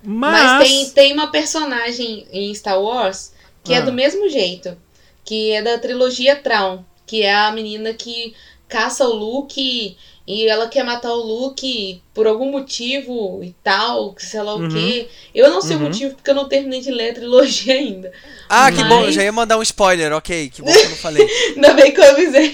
Mas, 0.05 0.43
Mas. 0.43 0.69
tem, 0.69 0.91
tem 0.91 1.13
uma 1.15 1.31
personagem 1.31 2.27
em 2.31 2.55
Star 2.55 2.79
Wars 2.81 3.33
que 3.65 3.73
Ah. 3.73 3.79
é 3.79 3.83
do 3.83 3.93
mesmo 3.93 4.29
jeito. 4.29 4.77
Que 5.25 5.53
é 5.53 5.63
da 5.63 5.79
trilogia 5.79 6.37
Traum. 6.37 6.85
Que 7.09 7.23
é 7.23 7.35
a 7.35 7.51
menina 7.51 7.93
que 7.93 8.35
caça 8.69 9.09
o 9.09 9.13
Luke 9.15 9.97
e 10.27 10.47
ela 10.47 10.69
quer 10.69 10.85
matar 10.85 11.11
o 11.11 11.23
Luke 11.23 12.03
por 12.13 12.27
algum 12.27 12.51
motivo 12.51 13.43
e 13.43 13.55
tal, 13.65 14.13
que 14.13 14.25
sei 14.27 14.43
lá 14.43 14.55
o 14.55 14.61
Uhum. 14.61 14.69
quê. 14.69 15.09
Eu 15.35 15.49
não 15.51 15.63
sei 15.63 15.75
Uhum. 15.77 15.83
o 15.83 15.85
motivo 15.87 16.15
porque 16.15 16.29
eu 16.31 16.35
não 16.35 16.47
terminei 16.49 16.83
de 16.83 16.91
ler 16.91 17.11
a 17.11 17.15
trilogia 17.15 17.73
ainda. 17.75 18.13
Ah, 18.47 18.71
que 18.71 18.85
bom, 18.85 19.01
eu 19.01 19.07
Mas- 19.07 19.15
já 19.15 19.25
ia 19.25 19.33
mandar 19.33 19.57
um 19.57 19.63
spoiler, 19.63 20.13
ok. 20.13 20.51
Que 20.51 20.61
bom 20.61 20.71
que 20.71 20.79
eu 20.79 20.91
não 20.91 20.97
falei. 20.99 21.27
Ainda 21.57 21.73
bem 21.73 21.93
que 21.95 22.01
eu 22.01 22.05
avisei. 22.11 22.51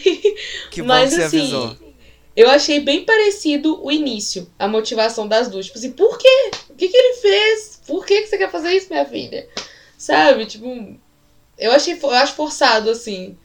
Que 0.71 0.83
bom 0.83 0.87
Mas 0.89 1.11
que 1.11 1.17
você 1.17 1.23
assim, 1.25 1.39
avisou. 1.41 1.77
eu 2.37 2.49
achei 2.49 2.79
bem 2.79 3.05
parecido 3.05 3.85
o 3.85 3.91
início, 3.91 4.49
a 4.57 4.69
motivação 4.69 5.27
das 5.27 5.49
duas. 5.49 5.67
Tipo 5.67 5.79
assim, 5.79 5.91
por 5.91 6.17
quê? 6.17 6.51
O 6.71 6.75
que, 6.75 6.87
que 6.89 6.97
ele 6.97 7.15
fez? 7.17 7.81
Por 7.89 8.07
que, 8.07 8.23
que 8.23 8.29
você 8.29 8.39
quer 8.39 8.51
fazer 8.53 8.73
isso, 8.73 8.87
minha 8.89 9.05
filha? 9.05 9.49
Sabe? 9.99 10.47
Tipo, 10.47 10.97
eu 11.59 11.73
achei 11.73 11.99
eu 12.01 12.11
acho 12.11 12.35
forçado, 12.35 12.89
assim. 12.91 13.37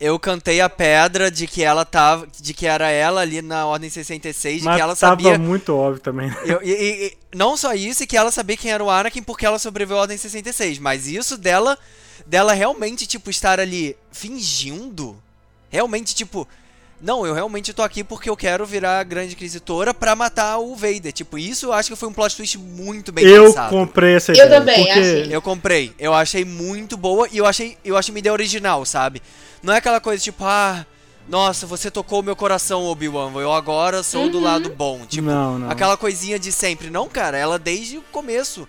Eu 0.00 0.18
cantei 0.18 0.62
a 0.62 0.68
pedra 0.70 1.30
de 1.30 1.46
que 1.46 1.62
ela 1.62 1.84
tava. 1.84 2.26
De 2.40 2.54
que 2.54 2.66
era 2.66 2.88
ela 2.90 3.20
ali 3.20 3.42
na 3.42 3.66
Ordem 3.66 3.90
66, 3.90 4.60
de 4.60 4.64
mas 4.64 4.76
que 4.76 4.80
ela 4.80 4.96
tava 4.96 5.22
sabia. 5.22 5.38
muito 5.38 5.76
óbvio 5.76 6.00
também. 6.00 6.32
Eu- 6.46 6.60
e, 6.62 6.70
e- 6.72 7.18
não 7.36 7.54
só 7.56 7.74
isso, 7.74 8.02
e 8.02 8.06
que 8.06 8.16
ela 8.16 8.30
sabia 8.30 8.56
quem 8.56 8.72
era 8.72 8.82
o 8.82 8.88
Anakin 8.90 9.22
porque 9.22 9.44
ela 9.44 9.58
sobreviveu 9.58 9.98
à 9.98 10.00
Ordem 10.02 10.16
66, 10.16 10.78
mas 10.78 11.06
isso 11.06 11.36
dela 11.36 11.76
dela 12.26 12.52
realmente, 12.52 13.06
tipo, 13.06 13.28
estar 13.30 13.58
ali 13.60 13.96
fingindo, 14.12 15.16
realmente, 15.68 16.14
tipo, 16.14 16.46
não, 17.00 17.26
eu 17.26 17.32
realmente 17.34 17.72
tô 17.72 17.82
aqui 17.82 18.04
porque 18.04 18.28
eu 18.28 18.36
quero 18.36 18.64
virar 18.66 19.00
a 19.00 19.02
grande 19.02 19.32
inquisitora 19.34 19.92
pra 19.94 20.14
matar 20.14 20.58
o 20.58 20.74
Vader. 20.76 21.12
Tipo, 21.12 21.38
isso 21.38 21.66
eu 21.66 21.72
acho 21.72 21.88
que 21.88 21.96
foi 21.96 22.08
um 22.08 22.12
plot 22.12 22.36
twist 22.36 22.58
muito 22.58 23.10
bem 23.10 23.24
eu 23.26 23.46
pensado. 23.46 23.70
comprei 23.70 24.14
essa 24.16 24.32
Eu 24.32 24.36
ideia. 24.46 24.50
também, 24.60 24.76
porque... 24.84 24.90
achei. 25.00 25.34
Eu 25.34 25.42
comprei. 25.42 25.94
Eu 25.98 26.12
achei 26.14 26.44
muito 26.44 26.96
boa 26.98 27.26
e 27.32 27.38
eu 27.38 27.46
achei, 27.46 27.76
eu 27.84 27.96
achei 27.96 28.12
uma 28.12 28.18
ideia 28.18 28.32
original, 28.34 28.84
sabe? 28.84 29.22
Não 29.62 29.72
é 29.74 29.76
aquela 29.78 30.00
coisa 30.00 30.22
tipo, 30.22 30.44
ah, 30.44 30.84
nossa, 31.28 31.66
você 31.66 31.90
tocou 31.90 32.20
o 32.20 32.22
meu 32.22 32.34
coração, 32.34 32.84
Obi-Wan, 32.84 33.32
eu 33.36 33.52
agora 33.52 34.02
sou 34.02 34.28
do 34.28 34.38
Uhum. 34.38 34.44
lado 34.44 34.70
bom. 34.70 35.04
Tipo, 35.06 35.28
não, 35.28 35.58
não. 35.58 35.70
aquela 35.70 35.96
coisinha 35.96 36.38
de 36.38 36.50
sempre. 36.50 36.90
Não, 36.90 37.08
cara, 37.08 37.36
ela 37.36 37.58
desde 37.58 37.98
o 37.98 38.02
começo, 38.10 38.66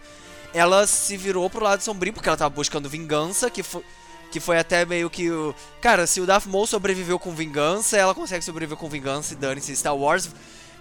ela 0.53 0.85
se 0.85 1.15
virou 1.17 1.49
pro 1.49 1.63
lado 1.63 1.81
sombrio, 1.81 2.13
porque 2.13 2.27
ela 2.29 2.37
tava 2.37 2.49
buscando 2.53 2.89
vingança, 2.89 3.49
que 3.49 3.63
foi... 3.63 3.83
Que 4.31 4.39
foi 4.39 4.57
até 4.57 4.85
meio 4.85 5.09
que 5.09 5.29
o. 5.29 5.53
Cara, 5.81 6.07
se 6.07 6.21
o 6.21 6.25
Darth 6.25 6.45
Maul 6.45 6.65
sobreviveu 6.65 7.19
com 7.19 7.35
vingança, 7.35 7.97
ela 7.97 8.15
consegue 8.15 8.45
sobreviver 8.45 8.77
com 8.77 8.87
vingança 8.87 9.33
e 9.33 9.35
dane-se. 9.35 9.75
Star 9.75 9.93
Wars. 9.93 10.29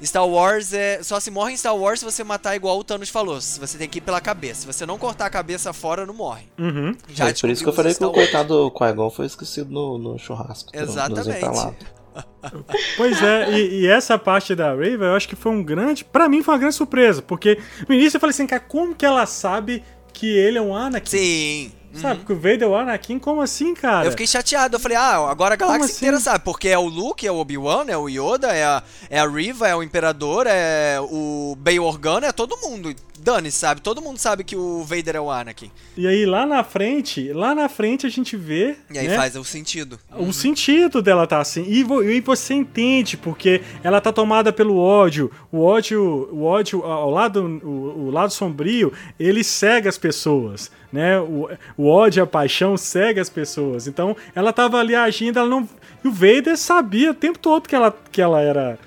Star 0.07 0.27
Wars 0.27 0.73
é. 0.73 1.03
Só 1.03 1.21
se 1.21 1.31
morre 1.31 1.53
em 1.53 1.57
Star 1.57 1.77
Wars 1.77 2.01
se 2.01 2.05
você 2.05 2.25
matar 2.25 2.55
igual 2.57 2.79
o 2.79 2.85
Thanos 2.85 3.09
falou. 3.09 3.41
Se 3.41 3.59
você 3.61 3.77
tem 3.79 3.89
que 3.89 3.99
ir 3.99 4.01
pela 4.01 4.21
cabeça. 4.21 4.61
Se 4.63 4.67
você 4.67 4.87
não 4.87 4.99
cortar 4.99 5.27
a 5.27 5.31
cabeça 5.31 5.73
fora, 5.73 6.07
não 6.07 6.15
morre. 6.15 6.45
Uhum. 6.59 6.97
Já 7.09 7.29
É 7.29 7.33
por 7.35 7.51
isso 7.51 7.63
que 7.63 7.69
eu 7.69 7.73
falei 7.73 7.95
que 7.95 8.05
o 8.05 8.11
coitado 8.11 8.49
do 8.65 8.71
Qui-Gon 8.71 9.11
foi 9.11 9.27
esquecido 9.27 9.71
no, 9.71 9.99
no 9.99 10.19
churrasco. 10.19 10.71
no- 10.75 10.83
Exatamente. 10.83 11.31
entalados. 11.39 11.77
Pois 12.97 13.23
é, 13.23 13.51
e, 13.53 13.81
e 13.83 13.87
essa 13.87 14.19
parte 14.19 14.55
da 14.55 14.71
Raven 14.71 14.95
eu 15.03 15.15
acho 15.15 15.29
que 15.29 15.37
foi 15.37 15.53
um 15.53 15.63
grande. 15.63 16.05
Pra 16.05 16.29
mim 16.29 16.43
foi 16.43 16.55
uma 16.55 16.59
grande 16.61 16.75
surpresa, 16.75 17.23
porque 17.23 17.59
no 17.89 17.95
início 17.95 18.17
eu 18.17 18.21
falei 18.21 18.33
assim, 18.33 18.47
cara, 18.47 18.61
como 18.61 18.95
que 18.95 19.05
ela 19.07 19.27
sabe 19.27 19.83
que 20.13 20.27
ele 20.27 20.59
é 20.59 20.61
um 20.63 20.75
Anakin? 20.75 21.09
Sim. 21.11 21.73
Sabe, 21.95 22.25
que 22.25 22.33
o 22.33 22.37
Vader 22.37 22.63
é 22.63 22.67
o 22.67 22.77
Anakin, 22.77 23.19
como 23.19 23.41
assim, 23.41 23.75
cara? 23.75 24.07
Eu 24.07 24.13
fiquei 24.13 24.27
chateado, 24.27 24.77
eu 24.77 24.81
falei, 24.81 24.97
ah, 24.97 25.29
agora 25.29 25.55
a 25.55 25.57
galáxia 25.57 25.87
assim? 25.87 25.97
inteira 25.97 26.21
sabe, 26.21 26.45
porque 26.45 26.69
é 26.69 26.79
o 26.79 26.87
Luke, 26.87 27.27
é 27.27 27.33
o 27.33 27.37
Obi-Wan, 27.37 27.87
é 27.89 27.97
o 27.97 28.09
Yoda, 28.09 28.49
é 28.49 28.65
a, 28.65 28.83
é 29.09 29.19
a 29.19 29.29
Riva, 29.29 29.67
é 29.67 29.75
o 29.75 29.83
Imperador, 29.83 30.47
é 30.47 30.99
o 31.01 31.57
Bail 31.59 31.83
Organa, 31.83 32.29
é 32.29 32.33
todo 32.33 32.57
mundo. 32.59 32.95
Dane, 33.23 33.51
sabe? 33.51 33.83
Todo 33.83 34.01
mundo 34.01 34.19
sabe 34.19 34.43
que 34.43 34.57
o 34.57 34.83
Vader 34.83 35.17
é 35.17 35.21
o 35.21 35.31
Anakin. 35.31 35.71
E 35.95 36.07
aí 36.07 36.25
lá 36.25 36.47
na 36.47 36.65
frente, 36.65 37.31
lá 37.33 37.55
na 37.55 37.69
frente 37.69 38.07
a 38.07 38.09
gente 38.09 38.35
vê. 38.35 38.77
E 38.91 38.99
aí 38.99 39.09
né, 39.09 39.17
faz 39.17 39.37
o 39.37 39.45
sentido. 39.45 39.99
O 40.17 40.33
sentido 40.33 41.03
dela 41.03 41.27
tá 41.27 41.39
assim. 41.39 41.63
E, 41.69 41.81
e 41.81 42.21
você 42.23 42.55
entende, 42.55 43.19
porque 43.19 43.61
ela 43.85 44.01
tá 44.01 44.11
tomada 44.11 44.53
pelo 44.53 44.79
ódio. 44.79 45.31
O 45.53 45.61
ódio, 45.63 46.31
o 46.33 46.45
ódio 46.45 46.83
ao 46.83 47.11
lado, 47.11 47.61
o, 47.63 48.07
o 48.07 48.11
lado 48.11 48.33
sombrio, 48.33 48.91
ele 49.19 49.45
cega 49.45 49.91
as 49.91 49.99
pessoas. 49.99 50.71
Né? 50.93 51.19
O, 51.21 51.49
o 51.77 51.89
ódio, 51.89 52.23
a 52.23 52.27
paixão 52.27 52.77
cega 52.77 53.21
as 53.23 53.31
pessoas. 53.31 53.87
Então 53.87 54.17
ela 54.35 54.53
tava 54.53 54.79
ali 54.79 54.95
agindo, 54.95 55.39
ela 55.39 55.49
não. 55.49 55.69
E 56.05 56.09
o 56.09 56.13
Vader 56.13 56.57
sabia 56.57 57.11
o 57.13 57.15
tempo 57.15 57.39
todo 57.39 57.69
que 57.69 57.75
ela, 57.77 57.95
que 58.11 58.21
ela 58.21 58.41
era 58.41 58.79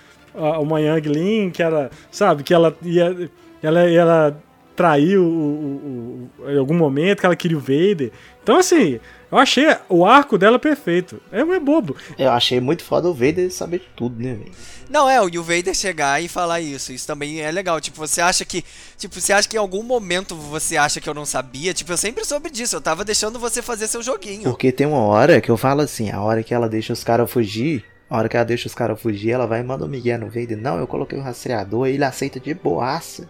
uma 0.59 0.81
Youngling, 0.81 1.49
que 1.51 1.63
era. 1.63 1.89
Sabe, 2.11 2.43
que 2.43 2.53
ela 2.53 2.75
ia. 2.81 3.29
Ela, 3.61 3.89
ela 3.89 4.37
traiu 4.75 5.23
o, 5.23 5.27
o- 5.27 6.29
o- 6.45 6.49
em 6.51 6.57
algum 6.57 6.73
momento, 6.75 7.19
que 7.19 7.25
ela 7.25 7.35
queria 7.35 7.55
o 7.57 7.59
Vader. 7.61 8.11
Então, 8.41 8.57
assim, 8.57 8.99
eu 9.33 9.39
achei 9.39 9.65
o 9.89 10.05
arco 10.05 10.37
dela 10.37 10.59
perfeito. 10.59 11.19
É, 11.31 11.39
é 11.39 11.59
bobo. 11.59 11.95
Eu 12.17 12.31
achei 12.31 12.59
muito 12.59 12.83
foda 12.83 13.09
o 13.09 13.13
Vader 13.13 13.51
saber 13.51 13.79
de 13.79 13.87
tudo, 13.95 14.21
né, 14.21 14.35
velho? 14.35 14.51
Não, 14.89 15.09
é, 15.09 15.17
e 15.31 15.39
o 15.39 15.43
Vader 15.43 15.73
chegar 15.73 16.21
e 16.21 16.27
falar 16.27 16.61
isso. 16.61 16.93
Isso 16.93 17.07
também 17.07 17.41
é 17.41 17.51
legal. 17.51 17.81
Tipo, 17.81 17.97
você 17.97 18.21
acha 18.21 18.45
que. 18.45 18.63
Tipo, 18.95 19.19
você 19.19 19.33
acha 19.33 19.49
que 19.49 19.55
em 19.55 19.59
algum 19.59 19.81
momento 19.81 20.35
você 20.35 20.77
acha 20.77 21.01
que 21.01 21.09
eu 21.09 21.15
não 21.15 21.25
sabia? 21.25 21.73
Tipo, 21.73 21.91
eu 21.93 21.97
sempre 21.97 22.23
soube 22.23 22.51
disso. 22.51 22.75
Eu 22.75 22.81
tava 22.81 23.03
deixando 23.03 23.39
você 23.39 23.61
fazer 23.63 23.87
seu 23.87 24.03
joguinho. 24.03 24.43
Porque 24.43 24.71
tem 24.71 24.85
uma 24.85 24.99
hora 24.99 25.41
que 25.41 25.49
eu 25.49 25.57
falo 25.57 25.81
assim, 25.81 26.11
a 26.11 26.21
hora 26.21 26.43
que 26.43 26.53
ela 26.53 26.69
deixa 26.69 26.93
os 26.93 27.03
caras 27.03 27.31
fugir, 27.31 27.83
a 28.07 28.17
hora 28.17 28.29
que 28.29 28.37
ela 28.37 28.45
deixa 28.45 28.67
os 28.67 28.75
caras 28.75 29.01
fugir, 29.01 29.31
ela 29.31 29.47
vai 29.47 29.61
e 29.61 29.63
manda 29.63 29.83
o 29.83 29.89
Miguel 29.89 30.19
no 30.19 30.27
Vader. 30.27 30.57
Não, 30.57 30.77
eu 30.77 30.85
coloquei 30.85 31.17
o 31.17 31.23
rastreador, 31.23 31.87
ele 31.87 32.03
aceita 32.03 32.39
de 32.39 32.53
boaça. 32.53 33.23
Eu 33.23 33.27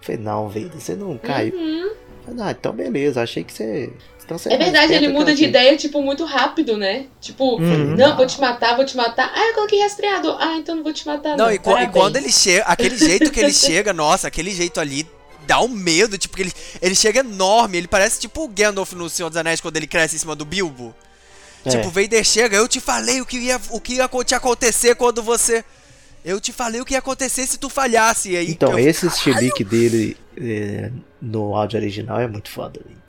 falei, 0.00 0.20
não, 0.22 0.48
Vader, 0.48 0.80
você 0.80 0.96
não 0.96 1.18
caiu. 1.18 1.54
Uhum. 1.54 1.92
Falei, 2.24 2.42
ah, 2.42 2.50
então 2.52 2.72
beleza, 2.72 3.20
achei 3.22 3.44
que 3.44 3.52
você. 3.52 3.92
Então 4.24 4.36
É 4.52 4.56
verdade, 4.56 4.94
ele 4.94 5.08
muda 5.08 5.34
de 5.34 5.44
ideia, 5.44 5.76
tipo, 5.76 6.00
muito 6.02 6.24
rápido, 6.24 6.76
né? 6.76 7.06
Tipo, 7.20 7.56
Uhum. 7.60 7.96
não, 7.96 8.16
vou 8.16 8.26
te 8.26 8.40
matar, 8.40 8.76
vou 8.76 8.84
te 8.84 8.96
matar. 8.96 9.30
Ah, 9.34 9.48
eu 9.48 9.54
coloquei 9.54 9.80
rastreador. 9.82 10.36
Ah, 10.40 10.56
então 10.56 10.76
não 10.76 10.82
vou 10.82 10.92
te 10.92 11.06
matar, 11.06 11.36
não. 11.36 11.46
Não, 11.46 11.52
e, 11.52 11.56
e 11.56 11.88
quando 11.88 12.16
ele 12.16 12.30
chega, 12.32 12.64
aquele 12.64 12.96
jeito 12.96 13.30
que 13.30 13.40
ele 13.40 13.52
chega, 13.52 13.92
nossa, 13.92 14.28
aquele 14.28 14.50
jeito 14.50 14.78
ali 14.80 15.06
dá 15.46 15.60
um 15.60 15.68
medo, 15.68 16.16
tipo, 16.16 16.36
que 16.36 16.42
ele, 16.42 16.52
ele 16.80 16.94
chega 16.94 17.20
enorme, 17.20 17.76
ele 17.78 17.88
parece 17.88 18.20
tipo 18.20 18.44
o 18.44 18.48
Gandalf 18.48 18.92
no 18.92 19.10
Senhor 19.10 19.28
dos 19.28 19.36
Anéis 19.36 19.60
quando 19.60 19.76
ele 19.76 19.86
cresce 19.88 20.14
em 20.16 20.18
cima 20.18 20.36
do 20.36 20.44
Bilbo. 20.44 20.94
É. 21.64 21.70
Tipo, 21.70 21.88
o 21.88 21.90
Vader 21.90 22.24
chega, 22.24 22.56
eu 22.56 22.66
te 22.68 22.80
falei 22.80 23.20
o 23.20 23.26
que 23.26 23.38
ia, 23.38 23.60
o 23.70 23.80
que 23.80 23.94
ia 23.94 24.08
te 24.24 24.34
acontecer 24.34 24.94
quando 24.94 25.22
você. 25.22 25.64
Eu 26.24 26.40
te 26.40 26.52
falei 26.52 26.80
o 26.80 26.84
que 26.84 26.94
ia 26.94 26.98
acontecer 27.00 27.44
se 27.48 27.58
tu 27.58 27.68
falhasse. 27.68 28.30
E 28.30 28.36
aí, 28.36 28.50
Então, 28.52 28.78
eu- 28.78 28.88
esse 28.88 29.10
chilique 29.10 29.64
dele 29.64 30.16
é, 30.40 30.90
no 31.20 31.54
áudio 31.56 31.78
original 31.80 32.20
é 32.20 32.28
muito 32.28 32.48
foda. 32.50 32.80
velho. 32.84 33.01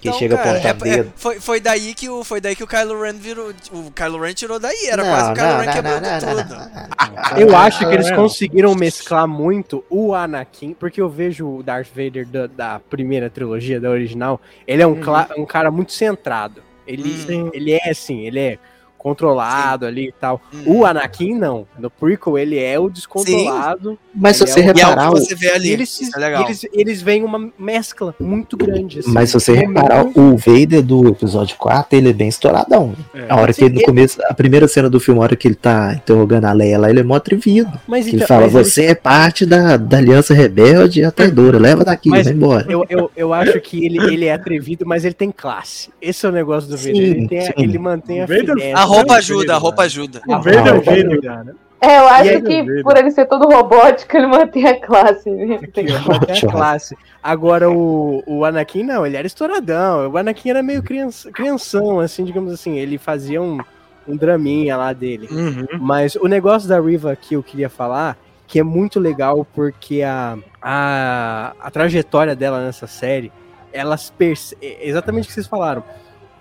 Então, 0.00 0.12
chega 0.18 0.36
cara, 0.36 0.50
apontando 0.58 0.86
é- 0.86 0.88
é- 0.90 0.96
dedo. 0.96 1.12
foi, 1.16 1.40
foi 1.40 1.60
daí 1.60 1.94
que 1.94 2.08
o 2.08 2.24
foi 2.24 2.40
daí 2.40 2.56
que 2.56 2.64
o 2.64 2.66
Kylo 2.66 3.00
Ren 3.00 3.14
virou, 3.14 3.52
o 3.72 3.90
Kylo 3.90 4.20
Ren 4.20 4.32
tirou 4.34 4.58
daí, 4.58 4.86
era 4.86 5.02
Não, 5.02 5.10
quase 5.10 5.30
o 5.30 5.34
Kylo 5.34 5.48
não, 5.48 5.58
Ren 5.58 5.66
não, 5.66 5.72
quebrando 5.72 6.20
tudo. 6.20 6.54
não, 6.54 6.58
não, 6.58 6.66
não. 7.32 7.38
Eu 7.38 7.56
acho 7.56 7.78
que 7.88 7.94
eles 7.94 8.06
é. 8.08 8.14
conseguiram 8.16 8.74
mesclar 8.74 9.26
muito 9.28 9.84
o 9.90 10.14
Anakin, 10.14 10.74
porque 10.74 11.00
eu 11.00 11.08
vejo 11.08 11.46
o 11.48 11.62
Darth 11.62 11.88
Vader 11.94 12.26
da, 12.26 12.46
da 12.46 12.80
primeira 12.80 13.28
trilogia, 13.30 13.80
da 13.80 13.90
original, 13.90 14.40
ele 14.66 14.82
é 14.82 14.86
um, 14.86 15.00
cla- 15.00 15.28
um 15.36 15.44
cara 15.46 15.70
muito 15.70 15.92
centrado. 15.92 16.62
Ele, 16.86 17.08
Sim. 17.18 17.50
ele 17.52 17.72
é 17.72 17.90
assim, 17.90 18.26
ele 18.26 18.40
é 18.40 18.58
controlado 19.02 19.84
ali 19.86 20.08
e 20.08 20.12
tal. 20.12 20.40
Uhum. 20.52 20.78
O 20.80 20.86
Anakin 20.86 21.34
não. 21.34 21.66
No 21.78 21.90
prequel 21.90 22.38
ele 22.38 22.58
é 22.58 22.78
o 22.78 22.88
descontrolado. 22.88 23.98
Mas 24.14 24.36
se 24.36 24.44
Ele 24.44 24.50
você 24.52 24.60
é 24.60 24.62
é 24.62 24.66
reparar, 24.66 25.08
que 25.10 25.14
o- 25.14 25.18
você 25.18 25.34
vê 25.34 25.50
ali. 25.52 25.70
Eles, 25.70 26.00
Isso 26.00 26.16
é 26.16 26.20
legal. 26.20 26.44
eles, 26.44 26.66
eles 26.72 27.02
veem 27.02 27.24
uma 27.24 27.50
mescla 27.58 28.14
muito 28.20 28.56
grande. 28.56 29.00
assim. 29.00 29.10
mas 29.10 29.30
se 29.30 29.34
você 29.34 29.52
É 29.52 29.56
reparar, 29.56 30.04
muito- 30.04 30.20
o 30.20 30.36
Vader 30.36 30.82
do 30.82 31.08
episódio 31.08 31.56
4, 31.56 31.96
ele 31.98 32.10
é 32.10 32.12
bem 32.12 32.28
estouradão. 32.28 32.94
É. 33.14 33.26
A 33.28 33.36
hora 33.36 33.48
que 33.52 33.60
Sim, 33.60 33.64
ele 33.66 33.74
no 33.74 33.80
ele- 33.80 33.86
começo, 33.86 34.20
a 34.24 34.34
primeira 34.34 34.68
cena 34.68 34.88
do 34.90 35.00
filme, 35.00 35.18
a 35.20 35.22
hora 35.24 35.36
que 35.36 35.48
ele 35.48 35.54
tá 35.54 35.94
interrogando 35.94 36.44
a 36.44 36.52
Leia 36.52 36.78
lá, 36.78 36.90
ele 36.90 37.00
é 37.00 37.02
mó 37.02 37.14
atrevido. 37.14 37.70
Mas 37.86 38.06
Ele 38.06 38.16
então- 38.16 38.28
fala, 38.28 38.42
mas 38.42 38.54
ele- 38.54 38.64
você 38.64 38.84
é 38.86 38.94
parte 38.94 39.46
da, 39.46 39.76
da 39.76 39.96
aliança 39.98 40.34
rebelde 40.34 41.00
e 41.00 41.04
a 41.04 41.10
traidora, 41.10 41.58
leva 41.58 41.84
daqui, 41.84 42.08
Mas 42.10 42.24
vai 42.26 42.34
embora. 42.34 42.66
Eu, 42.70 42.84
eu, 42.88 43.10
eu 43.16 43.32
acho 43.32 43.58
que 43.60 43.84
ele, 43.84 43.98
ele 44.12 44.26
é 44.26 44.32
atrevido, 44.34 44.84
mas 44.86 45.04
ele 45.04 45.14
tem 45.14 45.30
classe. 45.30 45.88
Esse 46.00 46.26
é 46.26 46.28
o 46.28 46.32
negócio 46.32 46.68
do 46.68 46.76
Vader. 46.76 46.94
Sim, 46.96 47.00
ele, 47.02 47.28
tem 47.28 47.38
a- 47.38 47.42
sim. 47.46 47.52
ele 47.56 47.78
mantém 47.78 48.20
a 48.20 48.26
Vader- 48.26 48.56
roupa 48.96 49.14
ajuda, 49.14 49.54
a 49.54 49.58
roupa 49.58 49.82
ajuda. 49.82 50.22
O 50.26 50.32
Vader 50.32 50.66
é 50.66 50.72
o 50.72 50.82
gênio, 50.82 51.22
cara. 51.22 51.56
É, 51.82 51.98
eu 51.98 52.06
acho 52.06 52.30
aí, 52.30 52.42
que 52.42 52.82
por 52.84 52.96
ele 52.96 53.10
ser 53.10 53.26
todo 53.26 53.44
robótico, 53.44 54.16
ele 54.16 54.28
mantém 54.28 54.64
a 54.64 54.80
classe. 54.80 55.28
né? 55.28 55.58
Ele 55.74 55.98
mantém 55.98 56.36
a 56.38 56.50
classe. 56.52 56.96
Agora 57.20 57.68
o, 57.68 58.22
o 58.24 58.44
Anakin 58.44 58.84
não, 58.84 59.04
ele 59.04 59.16
era 59.16 59.26
estouradão. 59.26 60.08
O 60.08 60.16
Anakin 60.16 60.50
era 60.50 60.62
meio 60.62 60.80
criança, 60.80 61.32
crianção, 61.32 61.98
assim, 61.98 62.22
digamos 62.24 62.52
assim. 62.52 62.78
Ele 62.78 62.98
fazia 62.98 63.42
um, 63.42 63.58
um 64.06 64.16
draminha 64.16 64.76
lá 64.76 64.92
dele. 64.92 65.26
Uhum. 65.28 65.66
Mas 65.80 66.14
o 66.14 66.28
negócio 66.28 66.68
da 66.68 66.80
Riva 66.80 67.16
que 67.16 67.34
eu 67.34 67.42
queria 67.42 67.68
falar, 67.68 68.16
que 68.46 68.60
é 68.60 68.62
muito 68.62 69.00
legal 69.00 69.44
porque 69.52 70.02
a, 70.02 70.38
a, 70.62 71.52
a 71.60 71.70
trajetória 71.72 72.36
dela 72.36 72.64
nessa 72.64 72.86
série, 72.86 73.32
elas 73.72 74.08
perce... 74.08 74.56
exatamente 74.60 75.24
o 75.24 75.26
que 75.26 75.32
vocês 75.32 75.48
falaram. 75.48 75.82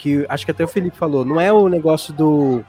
Que 0.02 0.26
acho 0.28 0.44
que 0.46 0.50
até 0.52 0.64
o 0.64 0.68
Felipe 0.68 0.98
falou, 0.98 1.24
não 1.24 1.40
é 1.40 1.54
o 1.54 1.68
negócio 1.70 2.12
do, 2.12 2.64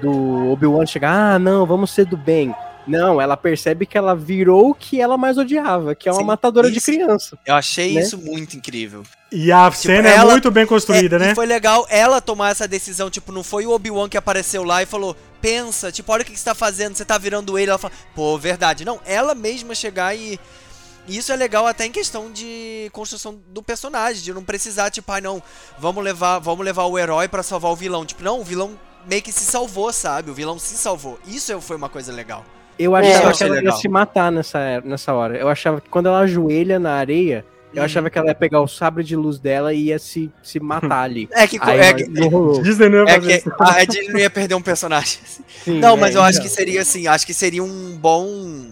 do 0.00 0.50
Obi-Wan 0.50 0.86
chegar, 0.86 1.34
ah, 1.34 1.38
não, 1.38 1.66
vamos 1.66 1.90
ser 1.90 2.06
do 2.06 2.16
bem. 2.16 2.54
Não, 2.86 3.20
ela 3.20 3.36
percebe 3.36 3.86
que 3.86 3.96
ela 3.96 4.16
virou 4.16 4.70
o 4.70 4.74
que 4.74 5.00
ela 5.00 5.16
mais 5.18 5.36
odiava, 5.38 5.94
que 5.94 6.08
é 6.08 6.12
uma 6.12 6.20
Sim, 6.22 6.26
matadora 6.26 6.68
de 6.70 6.78
isso. 6.78 6.90
criança. 6.90 7.38
Eu 7.46 7.54
achei 7.54 7.94
Né? 7.94 8.00
isso 8.00 8.18
muito 8.18 8.56
incrível. 8.56 9.02
E 9.30 9.52
a 9.52 9.70
cena 9.70 10.08
é 10.08 10.14
ela- 10.16 10.32
muito 10.32 10.50
bem 10.50 10.66
construída, 10.66 11.16
É, 11.16 11.18
né? 11.18 11.32
E 11.32 11.34
foi 11.34 11.46
legal 11.46 11.86
ela 11.88 12.20
tomar 12.20 12.50
essa 12.50 12.66
decisão, 12.66 13.08
tipo, 13.08 13.30
não 13.30 13.44
foi 13.44 13.66
o 13.66 13.70
Obi-Wan 13.70 14.08
que 14.08 14.16
apareceu 14.16 14.64
lá 14.64 14.82
e 14.82 14.86
falou, 14.86 15.14
pensa, 15.40 15.92
tipo, 15.92 16.10
olha 16.10 16.22
o 16.22 16.24
que 16.24 16.32
que 16.32 16.38
você 16.38 16.44
tá 16.44 16.54
fazendo, 16.56 16.96
você 16.96 17.04
tá 17.04 17.16
virando 17.18 17.56
ele. 17.56 17.70
Ela 17.70 17.78
fala, 17.78 17.92
pô, 18.16 18.36
verdade. 18.36 18.84
Não, 18.84 18.98
ela 19.06 19.34
mesma 19.34 19.74
chegar 19.74 20.16
e. 20.16 20.40
e 21.06 21.16
isso 21.16 21.32
é 21.32 21.36
legal 21.36 21.66
até 21.66 21.84
em 21.86 21.90
questão 21.90 22.30
de 22.30 22.88
construção 22.92 23.38
do 23.48 23.62
personagem, 23.62 24.22
de 24.22 24.32
não 24.32 24.44
precisar, 24.44 24.90
tipo, 24.90 25.10
ai 25.12 25.20
não, 25.20 25.42
vamos 25.78 26.02
levar, 26.04 26.38
vamos 26.38 26.64
levar 26.64 26.84
o 26.84 26.98
herói 26.98 27.28
pra 27.28 27.42
salvar 27.42 27.72
o 27.72 27.76
vilão. 27.76 28.04
Tipo, 28.06 28.22
não, 28.22 28.40
o 28.40 28.44
vilão 28.44 28.78
meio 29.08 29.20
que 29.22 29.32
se 29.32 29.44
salvou, 29.44 29.92
sabe? 29.92 30.30
O 30.30 30.34
vilão 30.34 30.58
se 30.58 30.76
salvou. 30.76 31.18
Isso 31.26 31.60
foi 31.60 31.76
uma 31.76 31.88
coisa 31.88 32.12
legal. 32.12 32.44
Eu 32.78 32.96
É, 32.96 33.00
achava 33.14 33.30
eu 33.30 33.36
que 33.36 33.44
ela 33.44 33.54
ia 33.56 33.60
legal. 33.62 33.76
se 33.78 33.88
matar 33.88 34.32
nessa, 34.32 34.80
nessa 34.84 35.12
hora. 35.12 35.36
Eu 35.36 35.48
achava 35.48 35.80
que 35.80 35.88
quando 35.90 36.06
ela 36.06 36.20
ajoelha 36.20 36.78
na 36.78 36.92
areia, 36.94 37.44
eu 37.74 37.78
Uhum. 37.80 37.84
achava 37.84 38.08
que 38.10 38.18
ela 38.18 38.28
ia 38.28 38.34
pegar 38.34 38.60
o 38.60 38.68
sabre 38.68 39.02
de 39.04 39.16
luz 39.16 39.38
dela 39.38 39.74
e 39.74 39.84
ia 39.86 39.98
se, 39.98 40.30
se 40.42 40.58
matar 40.60 41.02
ali. 41.02 41.28
É 41.32 41.46
que, 41.46 41.58
Aí, 41.60 41.80
é, 41.80 41.92
que- 41.94 42.06
não 42.08 42.28
rolou. 42.28 42.62
Disney 42.62 42.88
não 42.88 43.04
ia 43.06 43.10
é 43.12 43.20
que 43.20 43.32
isso. 43.32 43.50
a 43.58 43.84
Disney 43.84 44.12
não 44.12 44.18
ia 44.20 44.30
perder 44.30 44.54
um 44.54 44.62
personagem. 44.62 45.18
Sim, 45.64 45.78
Não, 45.80 45.96
mas 45.96 46.14
é, 46.14 46.18
eu 46.18 46.22
acho 46.22 46.38
então. 46.38 46.48
que 46.48 46.54
seria 46.54 46.80
assim, 46.82 47.06
acho 47.06 47.26
que 47.26 47.34
seria 47.34 47.62
um 47.62 47.96
bom. 47.98 48.70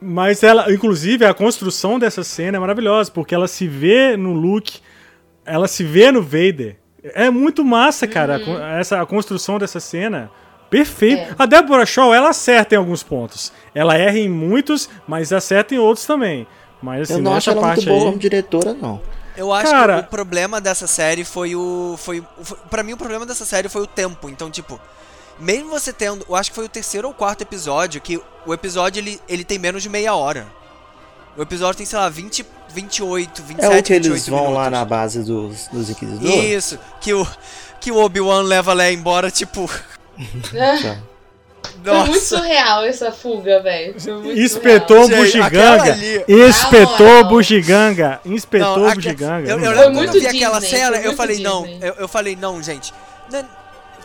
Mas 0.00 0.42
ela, 0.42 0.72
inclusive, 0.72 1.24
a 1.24 1.34
construção 1.34 1.98
dessa 1.98 2.22
cena 2.22 2.56
é 2.56 2.60
maravilhosa, 2.60 3.10
porque 3.10 3.34
ela 3.34 3.48
se 3.48 3.66
vê 3.66 4.16
no 4.16 4.32
Luke, 4.32 4.78
ela 5.44 5.66
se 5.66 5.82
vê 5.82 6.12
no 6.12 6.22
Vader. 6.22 6.76
É 7.02 7.30
muito 7.30 7.64
massa, 7.64 8.06
cara, 8.06 8.36
a 8.36 8.40
con- 8.40 8.58
essa, 8.58 9.00
a 9.00 9.06
construção 9.06 9.58
dessa 9.58 9.80
cena. 9.80 10.30
Perfeito. 10.70 11.22
É. 11.22 11.34
A 11.38 11.46
Deborah 11.46 11.86
Shaw, 11.86 12.12
ela 12.14 12.28
acerta 12.30 12.74
em 12.74 12.78
alguns 12.78 13.02
pontos. 13.02 13.52
Ela 13.74 13.96
erra 13.96 14.18
em 14.18 14.28
muitos, 14.28 14.88
mas 15.06 15.32
acerta 15.32 15.74
em 15.74 15.78
outros 15.78 16.06
também. 16.06 16.46
Mas 16.82 17.08
Eu 17.10 17.16
assim, 17.16 17.22
não 17.24 17.34
acho 17.34 17.48
nessa 17.50 17.58
ela 17.58 17.60
parte 17.68 17.76
muito 17.86 17.88
boa 17.88 17.98
aí... 18.00 18.06
como 18.06 18.18
diretora, 18.18 18.74
não. 18.74 19.00
Eu 19.36 19.52
acho 19.52 19.70
Cara- 19.70 20.02
que 20.02 20.06
o 20.08 20.10
problema 20.10 20.60
dessa 20.60 20.86
série 20.86 21.24
foi 21.24 21.54
o. 21.56 21.94
Foi, 21.96 22.22
foi, 22.42 22.58
pra 22.68 22.82
mim, 22.82 22.92
o 22.92 22.96
problema 22.96 23.24
dessa 23.24 23.44
série 23.44 23.68
foi 23.68 23.82
o 23.82 23.86
tempo. 23.86 24.28
Então, 24.28 24.50
tipo, 24.50 24.78
mesmo 25.40 25.70
você 25.70 25.92
tendo, 25.92 26.24
eu 26.28 26.34
acho 26.34 26.50
que 26.50 26.54
foi 26.56 26.64
o 26.64 26.68
terceiro 26.68 27.08
ou 27.08 27.14
quarto 27.14 27.42
episódio, 27.42 28.00
que 28.00 28.20
o 28.46 28.52
episódio 28.54 29.00
ele, 29.00 29.20
ele 29.28 29.44
tem 29.44 29.58
menos 29.58 29.82
de 29.82 29.88
meia 29.88 30.14
hora. 30.14 30.46
O 31.36 31.42
episódio 31.42 31.76
tem, 31.78 31.86
sei 31.86 31.98
lá, 31.98 32.08
20, 32.08 32.44
28, 32.74 33.42
27, 33.42 33.64
É 33.64 33.68
o 33.68 33.70
que 33.82 33.92
28 33.94 34.06
eles 34.06 34.28
vão 34.28 34.44
lá 34.52 34.64
minutos. 34.64 34.70
na 34.72 34.84
base 34.84 35.22
dos, 35.22 35.68
dos 35.68 35.90
Inquisidores? 35.90 36.34
Isso, 36.44 36.78
que 37.00 37.14
o, 37.14 37.26
que 37.80 37.92
o 37.92 37.96
Obi-Wan 37.98 38.42
leva 38.42 38.72
Leia 38.72 38.92
embora, 38.92 39.30
tipo, 39.30 39.70
Já. 40.52 40.96
Foi 41.84 41.94
muito 41.98 42.08
nossa. 42.10 42.36
surreal 42.38 42.84
essa 42.84 43.12
fuga, 43.12 43.62
velho. 43.62 43.94
Espetou 44.34 45.02
o 45.04 45.06
Gente, 45.06 45.16
Bugiganga. 45.38 45.92
aquela 45.92 46.48
Espetou 46.48 47.20
o. 47.20 47.24
Bugiganga. 47.24 48.20
Espetou 48.24 48.78
Não, 48.78 48.88
o 48.88 48.94
Bugiganga. 48.94 49.48
Eu, 49.50 49.58
eu 49.60 49.64
Não. 49.64 49.74
Foi 49.74 49.82
quando 49.84 49.94
muito 49.94 50.16
eu 50.16 50.20
vi 50.20 50.26
aquela 50.26 50.58
Disney, 50.60 50.76
cena, 50.78 50.88
foi 50.96 50.98
eu 50.98 51.02
muito 51.04 51.16
falei, 51.16 51.38
não, 51.40 51.62
Disney. 51.62 51.88
eu, 51.88 51.94
eu 51.94 52.08
falei, 52.08 52.36
não, 52.36 52.62
gente. 52.62 52.92
não- 53.30 53.57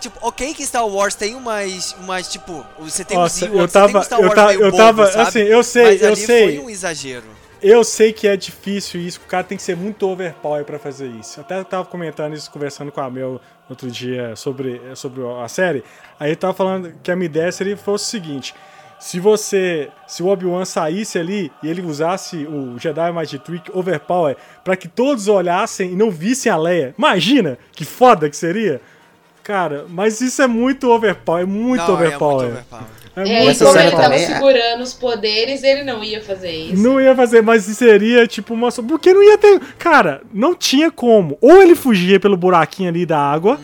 Tipo, 0.03 0.19
ok 0.21 0.53
que 0.53 0.65
Star 0.65 0.85
Wars 0.85 1.15
tem 1.15 1.33
umas, 1.33 1.93
umas 1.93 2.27
tipo, 2.27 2.65
você 2.77 3.05
tem 3.05 3.17
Nossa, 3.17 3.35
os 3.37 3.41
Ewoks, 3.41 3.57
eu 3.57 3.67
você 3.67 3.71
tem 3.73 3.81
tava, 3.81 3.99
um 3.99 4.03
Star 4.03 4.19
eu 4.19 4.25
Wars 4.25 4.35
tava, 4.35 4.47
meio 4.49 4.61
eu 4.61 4.71
bobo, 4.71 4.77
tava, 4.83 5.05
sabe? 5.07 5.21
assim, 5.29 5.39
eu 5.39 5.63
sei, 5.63 5.83
Mas 5.83 6.01
eu 6.01 6.15
sei. 6.17 6.57
foi 6.57 6.65
um 6.65 6.69
exagero. 6.69 7.23
Eu 7.61 7.81
sei 7.85 8.11
que 8.11 8.27
é 8.27 8.35
difícil 8.35 8.99
isso, 8.99 9.21
o 9.23 9.27
cara 9.29 9.45
tem 9.45 9.55
que 9.57 9.63
ser 9.63 9.77
muito 9.77 10.05
overpower 10.05 10.65
pra 10.65 10.77
fazer 10.77 11.07
isso. 11.07 11.39
Até 11.39 11.57
eu 11.57 11.63
tava 11.63 11.85
comentando 11.85 12.33
isso, 12.33 12.51
conversando 12.51 12.91
com 12.91 12.99
a 12.99 13.09
Mel 13.09 13.39
outro 13.69 13.89
dia 13.89 14.35
sobre, 14.35 14.81
sobre 14.95 15.21
a 15.41 15.47
série. 15.47 15.85
Aí 16.19 16.31
eu 16.31 16.35
tava 16.35 16.53
falando 16.53 16.93
que 17.01 17.09
a 17.09 17.15
minha 17.15 17.27
ideia 17.27 17.49
seria 17.53 17.77
fosse 17.77 18.03
o 18.03 18.09
seguinte: 18.09 18.53
se 18.99 19.17
você, 19.17 19.89
se 20.05 20.21
o 20.21 20.27
Obi-Wan 20.27 20.65
saísse 20.65 21.17
ali 21.17 21.49
e 21.63 21.69
ele 21.69 21.81
usasse 21.81 22.45
o 22.45 22.77
Jedi 22.77 23.11
Magic 23.13 23.41
Trick 23.45 23.71
Overpower 23.73 24.35
pra 24.63 24.75
que 24.75 24.89
todos 24.89 25.29
olhassem 25.29 25.93
e 25.93 25.95
não 25.95 26.11
vissem 26.11 26.51
a 26.51 26.57
Leia, 26.57 26.93
imagina 26.97 27.57
que 27.71 27.85
foda 27.85 28.29
que 28.29 28.35
seria. 28.35 28.81
Cara, 29.43 29.85
mas 29.89 30.21
isso 30.21 30.41
é 30.41 30.47
muito 30.47 30.89
overpower, 30.89 31.43
é 31.43 31.45
muito 31.45 31.85
não, 31.85 31.93
overpower. 31.93 32.45
é 32.45 32.49
muito 32.51 32.57
overpower. 32.57 32.83
É 33.15 33.21
É, 33.21 33.43
muito 33.43 33.61
e 33.61 33.65
como 33.65 33.77
ele 33.79 33.91
tava 33.91 34.17
segurando 34.17 34.81
os 34.81 34.93
poderes, 34.93 35.61
ele 35.63 35.83
não 35.83 36.03
ia 36.03 36.19
fazer 36.21 36.49
isso. 36.51 36.81
Não 36.81 36.99
ia 36.99 37.15
fazer, 37.15 37.43
mas 37.43 37.63
seria 37.63 38.25
tipo 38.25 38.53
uma. 38.55 38.71
Porque 38.71 39.13
não 39.13 39.21
ia 39.21 39.37
ter. 39.37 39.59
Cara, 39.77 40.21
não 40.33 40.55
tinha 40.55 40.89
como. 40.89 41.37
Ou 41.39 41.61
ele 41.61 41.75
fugia 41.75 42.19
pelo 42.19 42.35
buraquinho 42.35 42.89
ali 42.89 43.05
da 43.05 43.19
água, 43.19 43.59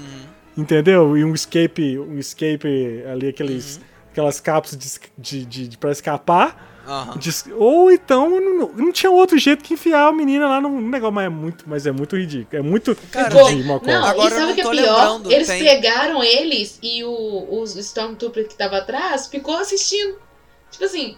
entendeu? 0.55 1.17
E 1.17 1.23
um 1.23 1.33
escape. 1.33 1.97
Um 1.97 2.17
escape 2.19 3.03
ali, 3.11 3.29
aqueles. 3.29 3.79
Aquelas 4.11 4.39
cápsulas 4.39 4.83
de, 4.83 4.99
de, 5.17 5.45
de, 5.45 5.67
de- 5.69 5.77
pra 5.77 5.91
escapar. 5.91 6.68
De- 7.17 7.53
ou 7.53 7.91
então 7.91 8.29
não, 8.29 8.67
não 8.73 8.91
tinha 8.91 9.11
outro 9.11 9.37
jeito 9.37 9.63
que 9.63 9.73
enfiar 9.73 10.07
a 10.07 10.11
menina 10.11 10.47
lá 10.47 10.59
no 10.61 10.81
negócio. 10.81 11.13
Mas 11.13 11.25
é 11.25 11.29
muito, 11.29 11.63
mas 11.67 11.85
é 11.87 11.91
muito 11.91 12.15
ridículo. 12.17 12.57
É 12.57 12.61
muito. 12.61 12.95
Cara, 13.11 13.29
de 13.29 13.63
não, 13.63 13.75
Agora 14.05 14.35
e 14.35 14.37
sabe 14.37 14.47
eu 14.47 14.51
o 14.51 14.55
que 14.55 14.61
é 14.61 14.63
pior? 14.63 14.73
lembrando, 14.73 15.31
Eles 15.31 15.47
tem- 15.47 15.63
pegaram 15.63 16.23
eles 16.23 16.79
e 16.81 17.03
o, 17.03 17.59
os 17.61 17.75
Stormtrooper 17.75 18.47
que 18.47 18.55
tava 18.55 18.77
atrás 18.77 19.27
ficou 19.27 19.55
assistindo. 19.57 20.17
Tipo 20.71 20.85
assim, 20.85 21.17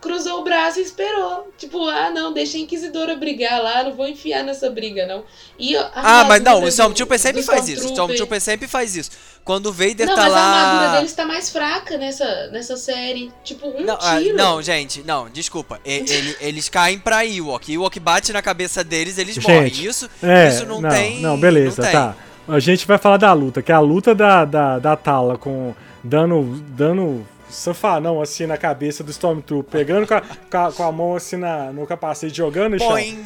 cruzou 0.00 0.40
o 0.40 0.44
braço 0.44 0.78
e 0.78 0.82
esperou. 0.82 1.52
Tipo, 1.58 1.86
ah, 1.88 2.10
não, 2.10 2.32
deixa 2.32 2.56
a 2.56 2.60
Inquisidora 2.60 3.16
brigar 3.16 3.62
lá, 3.62 3.82
não 3.82 3.94
vou 3.94 4.06
enfiar 4.06 4.42
nessa 4.44 4.70
briga, 4.70 5.06
não. 5.06 5.24
E 5.58 5.76
a 5.76 5.90
Ah, 5.94 6.24
mas 6.24 6.42
não, 6.42 6.62
o 6.62 6.68
Stormtrooper 6.68 7.18
sempre 7.18 7.42
faz 7.42 7.68
isso. 7.68 7.84
O 7.86 7.90
Stormtrooper 7.90 8.40
sempre 8.40 8.68
faz 8.68 8.94
isso. 8.96 9.10
Quando 9.48 9.66
o 9.68 9.72
Vader 9.72 10.06
Não, 10.06 10.14
tá 10.14 10.22
mas 10.24 10.32
lá. 10.34 10.38
a 10.40 10.60
armadura 10.68 10.96
deles 10.98 11.12
tá 11.14 11.24
mais 11.24 11.48
fraca 11.48 11.96
nessa, 11.96 12.48
nessa 12.52 12.76
série. 12.76 13.32
Tipo, 13.42 13.66
um 13.68 13.82
Não, 13.82 13.96
ah, 13.98 14.18
tiro. 14.20 14.36
não, 14.36 14.60
gente, 14.60 15.02
não, 15.06 15.26
desculpa. 15.30 15.80
E- 15.86 16.04
ele- 16.06 16.36
eles 16.38 16.68
caem 16.68 16.98
pra 16.98 17.24
Ewok. 17.24 17.72
Ewok 17.72 17.98
bate 17.98 18.30
na 18.30 18.42
cabeça 18.42 18.84
deles, 18.84 19.16
eles 19.16 19.36
Gente, 19.36 19.48
morrem. 19.50 19.72
Isso, 19.72 20.06
É, 20.22 20.48
isso 20.48 20.66
não, 20.66 20.82
não, 20.82 20.90
tem. 20.90 21.20
Não, 21.22 21.40
beleza, 21.40 21.80
não 21.80 21.90
tem. 21.90 21.98
tá. 21.98 22.14
A 22.46 22.58
gente 22.60 22.86
vai 22.86 22.98
falar 22.98 23.16
da 23.16 23.32
luta, 23.32 23.62
que 23.62 23.72
é 23.72 23.74
a 23.74 23.80
luta 23.80 24.14
da, 24.14 24.44
da, 24.44 24.78
da 24.78 24.94
Tala 24.96 25.38
com 25.38 25.74
dando, 26.04 26.42
dando 26.68 27.26
safanão 27.48 28.20
assim 28.20 28.44
na 28.46 28.58
cabeça 28.58 29.02
do 29.02 29.10
Stormtrooper, 29.10 29.70
pegando 29.70 30.06
com 30.06 30.12
a, 30.12 30.20
com 30.20 30.58
a, 30.58 30.72
com 30.72 30.82
a 30.82 30.92
mão 30.92 31.16
assim 31.16 31.36
na, 31.36 31.72
no 31.72 31.86
capacete, 31.86 32.36
jogando 32.36 32.72
no 32.74 32.78
chão. 32.78 32.88
Põe. 32.88 33.18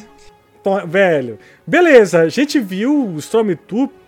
Pô, 0.63 0.87
Velho, 0.87 1.37
beleza, 1.67 2.21
a 2.21 2.29
gente 2.29 2.61
viu 2.61 3.09
o 3.09 3.19
Stormtrooper 3.19 4.02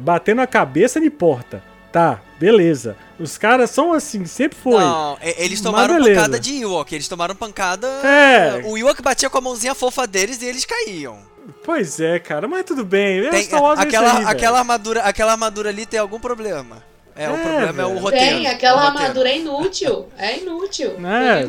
batendo 0.00 0.40
a 0.40 0.46
cabeça 0.46 1.00
de 1.00 1.10
porta. 1.10 1.62
Tá, 1.92 2.20
beleza. 2.38 2.96
Os 3.18 3.36
caras 3.36 3.70
são 3.70 3.92
assim, 3.92 4.24
sempre 4.24 4.56
foi. 4.56 4.78
Não, 4.80 5.18
eles 5.36 5.60
tomaram 5.60 5.98
pancada 6.02 6.38
de 6.38 6.62
Ewok. 6.62 6.94
Eles 6.94 7.08
tomaram 7.08 7.34
pancada. 7.34 7.86
É. 8.04 8.62
O 8.64 8.78
Ewok 8.78 9.02
batia 9.02 9.28
com 9.28 9.38
a 9.38 9.40
mãozinha 9.40 9.74
fofa 9.74 10.06
deles 10.06 10.40
e 10.40 10.46
eles 10.46 10.64
caíam. 10.64 11.18
Pois 11.64 11.98
é, 11.98 12.20
cara, 12.20 12.46
mas 12.46 12.64
tudo 12.64 12.84
bem. 12.84 13.18
É 13.26 13.30
Tem- 13.30 13.40
é 13.40 13.42
isso 13.42 13.56
aquela, 13.56 13.70
aí, 14.12 14.16
velho. 14.18 14.28
aquela, 14.28 14.58
armadura, 14.60 15.00
aquela 15.02 15.32
armadura 15.32 15.68
ali 15.68 15.84
tem 15.84 15.98
algum 15.98 16.20
problema. 16.20 16.82
É, 17.16 17.28
o 17.28 17.34
É, 17.34 17.38
problema 17.42 17.82
é 17.82 17.86
o 17.86 17.88
velho. 17.88 18.00
roteiro. 18.00 18.36
Tem, 18.36 18.46
aquela 18.46 18.76
o 18.76 18.84
roteiro. 18.84 19.02
armadura 19.02 19.28
é 19.30 19.38
inútil. 19.38 20.08
É 20.16 20.38
inútil. 20.38 20.94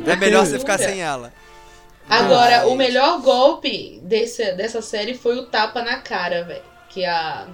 É, 0.08 0.12
É 0.12 0.16
melhor 0.16 0.44
você 0.46 0.58
ficar 0.58 0.80
sem 0.80 1.02
ela. 1.04 1.32
Agora, 2.10 2.68
o 2.68 2.76
melhor 2.76 3.22
golpe 3.22 4.00
desse, 4.04 4.52
dessa 4.54 4.82
série 4.82 5.14
foi 5.14 5.38
o 5.38 5.46
tapa 5.46 5.82
na 5.84 5.98
cara, 5.98 6.44
velho. 6.44 6.64
Que 6.90 7.06
a, 7.06 7.46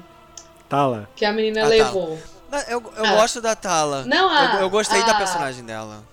Tala. 0.70 1.09
que 1.15 1.26
a 1.26 1.32
menina 1.32 1.61
tá. 1.61 1.68
levou. 1.68 2.20
Não, 2.51 2.59
Eu, 2.59 2.93
eu 2.97 3.05
Ah. 3.05 3.15
gosto 3.15 3.41
da 3.41 3.55
Tala. 3.55 4.05
Não, 4.05 4.30
a- 4.30 4.55
eu, 4.55 4.61
eu 4.61 4.70
gostei 4.70 5.03
da 5.03 5.11
a- 5.11 5.18
personagem 5.18 5.63
dela. 5.65 6.03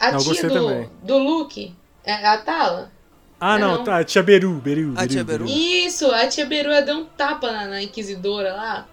A 0.00 0.10
Eu 0.12 0.18
tia 0.18 0.48
do, 0.48 0.54
também. 0.54 0.90
do 1.02 1.18
Luke, 1.18 1.74
é 2.04 2.12
a 2.26 2.38
Tala? 2.38 2.90
Ah, 3.40 3.58
não, 3.58 3.78
não. 3.78 3.84
tá. 3.84 4.02
Tia 4.04 4.22
Beru, 4.22 4.52
Beru. 4.54 4.94
A 4.96 5.06
tia 5.06 5.24
Beru? 5.24 5.46
Isso, 5.46 6.10
a 6.12 6.26
tia 6.28 6.46
Berua 6.46 6.80
deu 6.82 6.96
um 6.98 7.04
tapa 7.04 7.50
na, 7.50 7.66
na 7.66 7.82
Inquisidora 7.82 8.52
lá. 8.54 8.86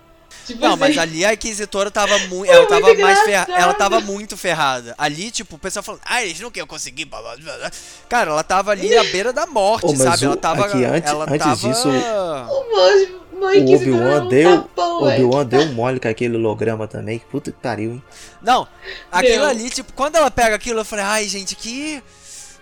Tipo 0.45 0.61
Não, 0.61 0.69
assim, 0.69 0.79
mas 0.79 0.97
ali 0.97 1.25
a 1.25 1.33
Inquisitora 1.33 1.91
tava 1.91 2.17
muito. 2.27 2.51
Ela 2.51 2.65
tava 2.65 2.81
muito 2.87 3.01
mais 3.01 3.19
ferrada. 3.21 3.53
Ela 3.53 3.73
tava 3.73 3.99
muito 4.01 4.37
ferrada. 4.37 4.95
Ali, 4.97 5.31
tipo, 5.31 5.55
o 5.55 5.59
pessoal 5.59 5.83
falando, 5.83 6.01
ah, 6.05 6.23
eles 6.23 6.39
não 6.39 6.49
queriam 6.49 6.67
conseguir. 6.67 7.05
blá, 7.05 7.21
blá, 7.21 7.35
blá, 7.37 7.57
blá." 7.57 7.71
Cara, 8.07 8.31
ela 8.31 8.43
tava 8.43 8.71
ali 8.71 8.95
à 8.97 9.03
beira 9.03 9.31
da 9.33 9.45
morte, 9.45 9.87
mas 9.87 9.97
sabe? 9.99 10.25
Ela 10.25 10.37
tava. 10.37 10.65
aqui, 10.65 10.83
antes- 10.85 11.09
ela 11.11 11.25
antes 11.25 11.37
tava... 11.39 11.55
disso, 11.55 11.87
O 11.89 13.39
O 13.41 13.75
Obi-Wan 13.75 14.27
deu, 14.27 14.61
tapão, 14.63 15.03
o. 15.03 15.07
Obi-Wan 15.07 15.45
deu 15.45 15.65
mole 15.67 15.99
com 15.99 16.07
aquele 16.09 16.35
holograma 16.35 16.87
também. 16.87 17.19
Que 17.19 17.25
puta 17.25 17.51
que 17.51 17.57
pariu, 17.57 17.91
hein? 17.93 18.03
Não, 18.41 18.67
aquilo 19.11 19.41
Deu. 19.41 19.45
ali, 19.49 19.69
tipo, 19.69 19.93
quando 19.93 20.15
ela 20.17 20.29
pega 20.29 20.55
aquilo, 20.55 20.79
eu 20.81 20.85
falei, 20.85 21.05
ai, 21.05 21.27
gente, 21.27 21.55
que. 21.55 22.03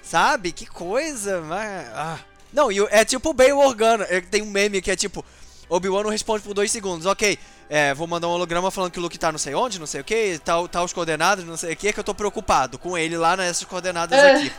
Sabe? 0.04 0.52
Que 0.52 0.66
coisa. 0.66 1.42
Mas, 1.42 1.88
ah. 1.96 2.20
Não, 2.54 2.72
e 2.72 2.80
é 2.92 3.04
tipo 3.04 3.30
o 3.30 3.34
Bail 3.34 3.58
Organa. 3.58 4.06
É, 4.10 4.22
Tem 4.22 4.42
um 4.42 4.50
meme 4.52 4.82
que 4.82 4.92
é 4.92 4.96
tipo. 4.96 5.26
Obi-Wan 5.70 6.04
não 6.04 6.10
responde 6.10 6.44
por 6.44 6.54
dois 6.54 6.72
segundos. 6.72 7.06
Ok, 7.06 7.38
é, 7.70 7.94
vou 7.94 8.08
mandar 8.08 8.28
um 8.28 8.32
holograma 8.32 8.72
falando 8.72 8.92
que 8.92 9.00
o 9.00 9.02
Luke 9.02 9.18
tá 9.20 9.32
não 9.32 9.40
sei 9.40 9.54
onde, 9.54 9.80
não 9.80 9.86
sei 9.88 10.02
o 10.02 10.04
que, 10.04 10.40
tal, 10.44 10.68
tal 10.68 10.86
os 10.86 10.94
coordenadas, 10.94 11.44
não 11.46 11.58
sei 11.58 11.74
o 11.74 11.76
que, 11.76 11.92
que 11.92 12.00
eu 12.00 12.04
tô 12.04 12.14
preocupado 12.14 12.78
com 12.78 12.98
ele 12.98 13.18
lá 13.18 13.36
nessas 13.36 13.64
coordenadas 13.66 14.18
É. 14.18 14.32
aqui. 14.36 14.52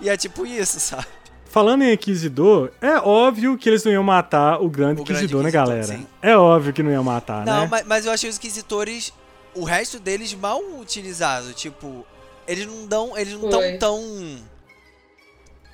E 0.00 0.08
é 0.08 0.16
tipo 0.16 0.46
isso, 0.46 0.78
sabe? 0.80 1.06
Falando 1.50 1.82
em 1.82 1.92
Inquisidor, 1.94 2.70
é 2.80 2.98
óbvio 2.98 3.56
que 3.56 3.68
eles 3.68 3.82
não 3.82 3.90
iam 3.92 4.02
matar 4.02 4.60
o 4.62 4.68
grande 4.68 5.00
O 5.00 5.04
grande 5.04 5.24
Inquisidor, 5.24 5.42
né, 5.42 5.48
Inquisidor, 5.48 5.66
galera? 5.68 5.86
sim. 5.86 6.06
É 6.20 6.36
óbvio 6.36 6.72
que 6.74 6.82
não 6.82 6.90
iam 6.92 7.02
matar, 7.02 7.44
Não, 7.46 7.62
né? 7.62 7.68
mas, 7.70 7.86
mas 7.86 8.06
eu 8.06 8.12
achei 8.12 8.28
os 8.28 8.36
inquisitores, 8.36 9.12
o 9.54 9.64
resto 9.64 9.98
deles 9.98 10.34
mal 10.34 10.60
utilizados. 10.78 11.54
Tipo, 11.54 12.04
eles 12.46 12.66
não 12.66 12.86
dão. 12.86 13.16
Eles 13.16 13.32
não 13.32 13.40
Foi. 13.50 13.50
tão 13.50 13.78
tão. 13.78 14.36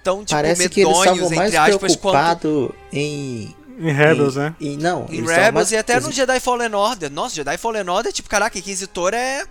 Tão, 0.04 0.18
tipo, 0.24 0.30
Parece 0.32 0.68
que 0.68 0.80
eles 0.82 0.88
medonhos, 0.98 1.16
estavam 1.18 1.36
mais 1.36 1.48
entre 1.54 1.56
aspas, 1.58 1.96
quanto 1.96 2.00
preocupados 2.00 2.70
em. 2.92 3.56
Em 3.78 3.92
Rebels, 3.92 4.36
em, 4.36 4.38
né? 4.40 4.54
em- 4.60 4.76
não, 4.76 5.06
em 5.10 5.20
Rebels 5.24 5.52
mais- 5.52 5.72
e 5.72 5.76
até 5.76 5.94
eles- 5.94 6.06
no 6.06 6.12
Jedi 6.12 6.40
Fallen 6.40 6.74
Order. 6.74 7.10
Nossa, 7.10 7.34
Jedi 7.34 7.56
Fallen 7.58 7.88
Order, 7.88 8.12
tipo, 8.12 8.28
caraca, 8.28 8.58
Inquisitor 8.58 9.12
é, 9.14 9.44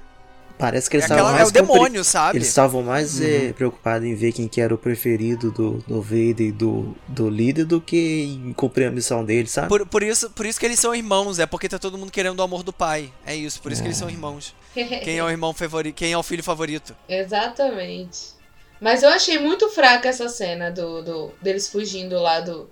Parece 0.55 0.87
que 0.87 0.95
é, 0.95 0.99
eles 0.99 1.05
estavam 1.05 1.23
aquela, 1.25 1.35
é 1.35 1.41
mais 1.41 1.49
o 1.49 1.53
compre- 1.53 1.73
demônio, 1.73 2.03
sabe? 2.03 2.37
Eles 2.37 2.47
estavam 2.47 2.83
mais 2.83 3.19
eh, 3.19 3.51
preocupados 3.53 4.07
em 4.07 4.13
ver 4.13 4.31
quem 4.31 4.47
que 4.47 4.61
era 4.61 4.73
o 4.73 4.77
preferido 4.77 5.51
do, 5.51 5.83
do 5.87 5.99
Vader 5.99 6.41
e 6.41 6.51
do, 6.51 6.95
do 7.07 7.27
líder 7.27 7.65
do 7.65 7.81
que 7.81 8.23
em 8.45 8.53
cumprir 8.53 8.85
a 8.85 8.91
missão 8.91 9.25
dele, 9.25 9.47
sabe? 9.47 9.67
Por, 9.67 9.83
por, 9.87 10.03
isso, 10.03 10.29
por 10.29 10.45
isso 10.45 10.59
que 10.59 10.65
eles 10.67 10.79
são 10.79 10.93
irmãos, 10.93 11.39
é 11.39 11.47
porque 11.47 11.67
tá 11.67 11.79
todo 11.79 11.97
mundo 11.97 12.11
querendo 12.11 12.39
o 12.39 12.43
amor 12.43 12.61
do 12.61 12.71
pai. 12.71 13.11
É 13.25 13.35
isso, 13.35 13.59
por 13.63 13.71
isso 13.71 13.81
que 13.81 13.87
eles 13.87 13.97
são 13.97 14.07
irmãos. 14.09 14.55
Quem 15.03 15.17
é 15.17 15.23
o 15.23 15.29
irmão 15.29 15.53
favorito? 15.55 15.95
Quem 15.95 16.13
é 16.13 16.17
o 16.17 16.23
filho 16.23 16.43
favorito? 16.43 16.95
Exatamente. 17.09 18.33
Mas 18.79 19.01
eu 19.01 19.09
achei 19.09 19.39
muito 19.39 19.69
fraca 19.69 20.07
essa 20.09 20.29
cena 20.29 20.69
do, 20.69 21.01
do 21.01 21.31
deles 21.41 21.67
fugindo 21.67 22.19
lá 22.19 22.39
do, 22.41 22.69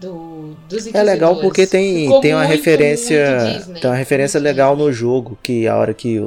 do 0.00 0.56
dos 0.68 0.86
É 0.94 1.02
legal 1.02 1.36
porque 1.40 1.66
tem, 1.66 2.04
Ficou 2.04 2.20
tem 2.20 2.32
uma 2.34 2.40
muito, 2.44 2.50
referência. 2.52 3.64
muito 3.66 3.80
tem 3.80 3.90
uma 3.90 3.96
referência 3.96 4.38
muito 4.40 4.44
legal 4.48 4.74
Disney. 4.74 4.86
no 4.86 4.92
jogo, 4.92 5.38
que 5.42 5.66
a 5.68 5.76
hora 5.76 5.94
que, 5.94 6.20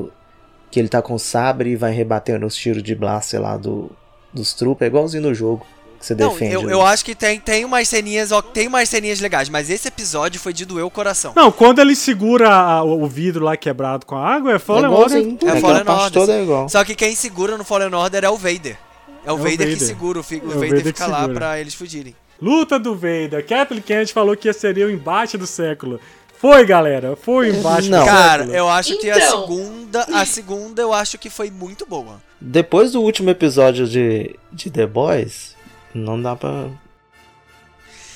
que 0.72 0.80
ele 0.80 0.90
tá 0.90 1.02
com 1.02 1.14
o 1.16 1.20
sabre 1.20 1.72
e 1.72 1.76
vai 1.76 1.92
rebatendo 1.92 2.46
os 2.46 2.56
tiros 2.56 2.82
de 2.84 2.96
blaster 2.96 3.42
lá 3.42 3.58
do, 3.58 3.92
dos 4.34 4.54
troopas, 4.54 4.86
é 4.86 4.88
igualzinho 4.90 5.24
no 5.24 5.34
jogo 5.34 5.66
que 6.00 6.06
você 6.06 6.14
Não, 6.16 6.30
defende. 6.30 6.54
eu, 6.54 6.62
ali. 6.62 6.72
eu 6.72 6.82
acho 6.86 7.04
que 7.06 7.16
tem, 7.16 7.40
tem 7.40 7.64
umas 7.66 7.88
ceninhas, 7.88 8.32
ó, 8.32 8.42
tem 8.42 8.68
umas 8.68 8.88
ceninhas 8.90 9.20
legais, 9.22 9.48
mas 9.50 9.70
esse 9.70 9.88
episódio 9.88 10.40
foi 10.40 10.52
de 10.54 10.66
doer 10.66 10.86
o 10.86 10.90
coração. 10.92 11.34
Não, 11.36 11.52
quando 11.52 11.80
ele 11.80 11.96
segura 11.96 12.50
a- 12.54 12.84
o 12.84 13.08
vidro 13.08 13.44
lá 13.46 13.56
quebrado 13.58 14.06
com 14.06 14.16
a 14.16 14.28
água, 14.28 14.52
é 14.52 14.56
é 14.56 14.60
Fallen 14.60 14.86
Order. 14.92 15.18
igualzinho. 15.20 15.38
É 15.42 15.58
aquela 15.58 15.62
Fallen 15.62 15.88
Order, 15.88 16.12
toda 16.12 16.34
é 16.34 16.44
igual. 16.44 16.70
Só 16.70 16.84
que 16.84 16.94
quem 16.96 17.16
segura 17.16 17.58
no 17.58 17.64
Fallen 17.64 17.94
Order 17.94 18.24
é 18.26 18.30
o 18.30 18.38
Vader. 18.38 18.78
É 19.26 19.32
o 19.32 19.32
É 19.32 19.34
o 19.34 19.38
Vader, 19.38 19.68
que 19.70 19.80
segura, 19.80 20.20
o, 20.20 20.22
o 20.22 20.26
É 20.34 20.38
o 20.38 20.50
Vader, 20.50 20.70
Vader 20.70 20.84
fica 20.84 21.08
lá 21.08 21.22
segura. 21.22 21.34
pra 21.34 21.60
eles 21.60 21.74
fugirem. 21.74 22.14
Luta 22.42 22.78
do 22.80 22.94
Vader. 22.96 23.46
Kathleen 23.46 23.82
Kennedy 23.82 24.12
falou 24.14 24.36
que 24.36 24.52
seria 24.54 24.86
o 24.86 24.92
embate 24.92 25.38
do 25.38 25.48
século. 25.48 26.00
Foi, 26.38 26.66
galera. 26.66 27.16
Foi 27.16 27.50
o 27.52 27.56
embate. 27.56 27.90
Não. 27.90 28.00
do 28.00 28.06
Cara, 28.06 28.44
século. 28.44 28.58
eu 28.58 28.70
acho 28.70 28.98
que 29.00 29.10
a 29.10 29.18
Então. 29.18 29.42
segunda, 29.42 30.02
a 30.14 30.26
segunda 30.26 30.82
eu 30.82 30.94
acho 30.94 31.18
que 31.18 31.30
foi 31.30 31.50
muito 31.50 31.86
boa. 31.86 32.22
Depois 32.40 32.92
do 32.92 33.02
último 33.02 33.30
episódio 33.30 33.88
de, 33.88 34.36
de 34.52 34.70
The 34.70 34.86
Boys, 34.86 35.56
não 35.94 36.22
dá 36.22 36.36
pra 36.36 36.68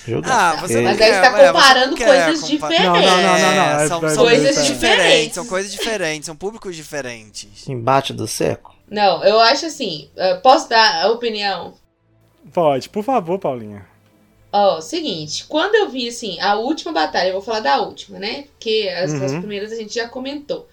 jogar. 0.05 0.29
Ah, 0.31 0.55
você 0.61 0.81
Mas 0.81 0.99
aí 1.01 1.13
você 1.13 1.21
tá 1.21 1.27
é, 1.27 1.31
você 1.31 1.53
comparando 1.53 1.87
não 1.91 1.97
quer 1.97 2.05
coisas 2.05 2.41
compa- 2.41 2.67
diferentes. 2.67 2.85
Não, 2.85 2.93
não, 2.93 3.01
não, 3.01 3.39
não, 3.39 3.55
não. 3.55 3.79
É, 3.79 3.83
é- 3.83 3.87
são, 3.87 4.05
é- 4.05 4.09
são 4.09 4.23
Coisas 4.25 4.45
coisas 4.45 4.65
diferentes. 4.65 4.67
diferentes, 4.67 5.33
são 5.35 5.45
coisas 5.45 5.71
diferentes, 5.71 6.25
são 6.25 6.35
públicos 6.35 6.75
diferentes. 6.75 7.67
Embate 7.67 8.13
do 8.13 8.27
século. 8.27 8.75
Não, 8.89 9.23
eu 9.23 9.39
acho 9.39 9.65
assim. 9.67 10.09
eh, 10.17 10.35
Posso 10.35 10.67
dar 10.69 11.03
a 11.05 11.11
opinião? 11.11 11.73
Pode, 12.53 12.89
por 12.89 13.03
favor, 13.03 13.37
Paulinha. 13.39 13.87
Ó, 14.51 14.81
seguinte, 14.81 15.45
quando 15.47 15.75
eu 15.75 15.89
vi 15.89 16.07
assim, 16.07 16.39
a 16.39 16.55
última 16.55 16.91
batalha, 16.91 17.27
eu 17.29 17.33
vou 17.33 17.41
falar 17.41 17.59
da 17.59 17.81
última, 17.81 18.17
né? 18.17 18.43
Porque 18.43 18.89
as 18.97 19.11
Uhum. 19.13 19.39
primeiras 19.39 19.71
a 19.71 19.75
gente 19.75 19.93
já 19.93 20.07
comentou. 20.09 20.67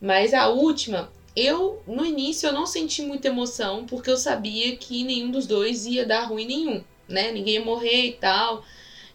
Mas 0.00 0.32
a 0.32 0.48
última, 0.48 1.10
eu 1.36 1.82
no 1.86 2.06
início 2.06 2.46
eu 2.46 2.52
não 2.52 2.66
senti 2.66 3.02
muita 3.02 3.28
emoção, 3.28 3.84
porque 3.84 4.10
eu 4.10 4.16
sabia 4.16 4.76
que 4.76 5.04
nenhum 5.04 5.30
dos 5.30 5.46
dois 5.46 5.84
ia 5.86 6.06
dar 6.06 6.24
ruim 6.24 6.46
nenhum, 6.46 6.82
né? 7.06 7.30
Ninguém 7.32 7.54
ia 7.54 7.64
morrer 7.64 8.06
e 8.06 8.12
tal. 8.12 8.64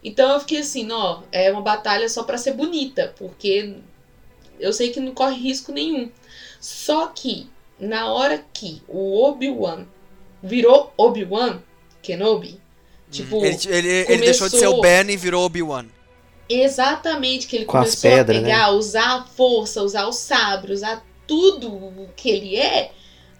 Então 0.02 0.32
eu 0.32 0.40
fiquei 0.40 0.58
assim, 0.58 0.90
ó, 0.92 1.22
é 1.32 1.50
uma 1.50 1.62
batalha 1.62 2.08
só 2.08 2.22
pra 2.22 2.38
ser 2.38 2.52
bonita, 2.52 3.12
porque 3.18 3.74
eu 4.60 4.72
sei 4.72 4.90
que 4.90 5.00
não 5.00 5.12
corre 5.12 5.36
risco 5.36 5.72
nenhum. 5.72 6.10
Só 6.60 7.08
que 7.08 7.48
na 7.80 8.12
hora 8.12 8.44
que 8.52 8.80
o 8.86 9.24
Obi-Wan 9.24 9.86
virou 10.42 10.92
Obi-Wan 10.96 11.60
Kenobi, 12.02 12.60
tipo, 13.22 13.44
Ele, 13.44 13.58
ele, 13.68 13.88
ele 14.08 14.22
deixou 14.24 14.48
de 14.48 14.58
ser 14.58 14.66
o 14.66 14.74
começou- 14.76 14.82
Ben 15.04 15.10
e 15.14 15.16
virou 15.16 15.44
Obi-Wan. 15.44 15.86
Exatamente, 16.48 17.46
que 17.46 17.56
ele 17.56 17.64
Com 17.64 17.78
começou 17.78 18.10
pedras, 18.10 18.36
a 18.38 18.40
pegar, 18.42 18.70
usar 18.72 19.16
a 19.18 19.24
força, 19.24 19.82
usar 19.82 20.06
o 20.06 20.12
sabre, 20.12 20.72
usar 20.72 21.02
tudo 21.26 21.68
o 21.72 22.08
que 22.14 22.28
ele 22.30 22.56
é. 22.56 22.90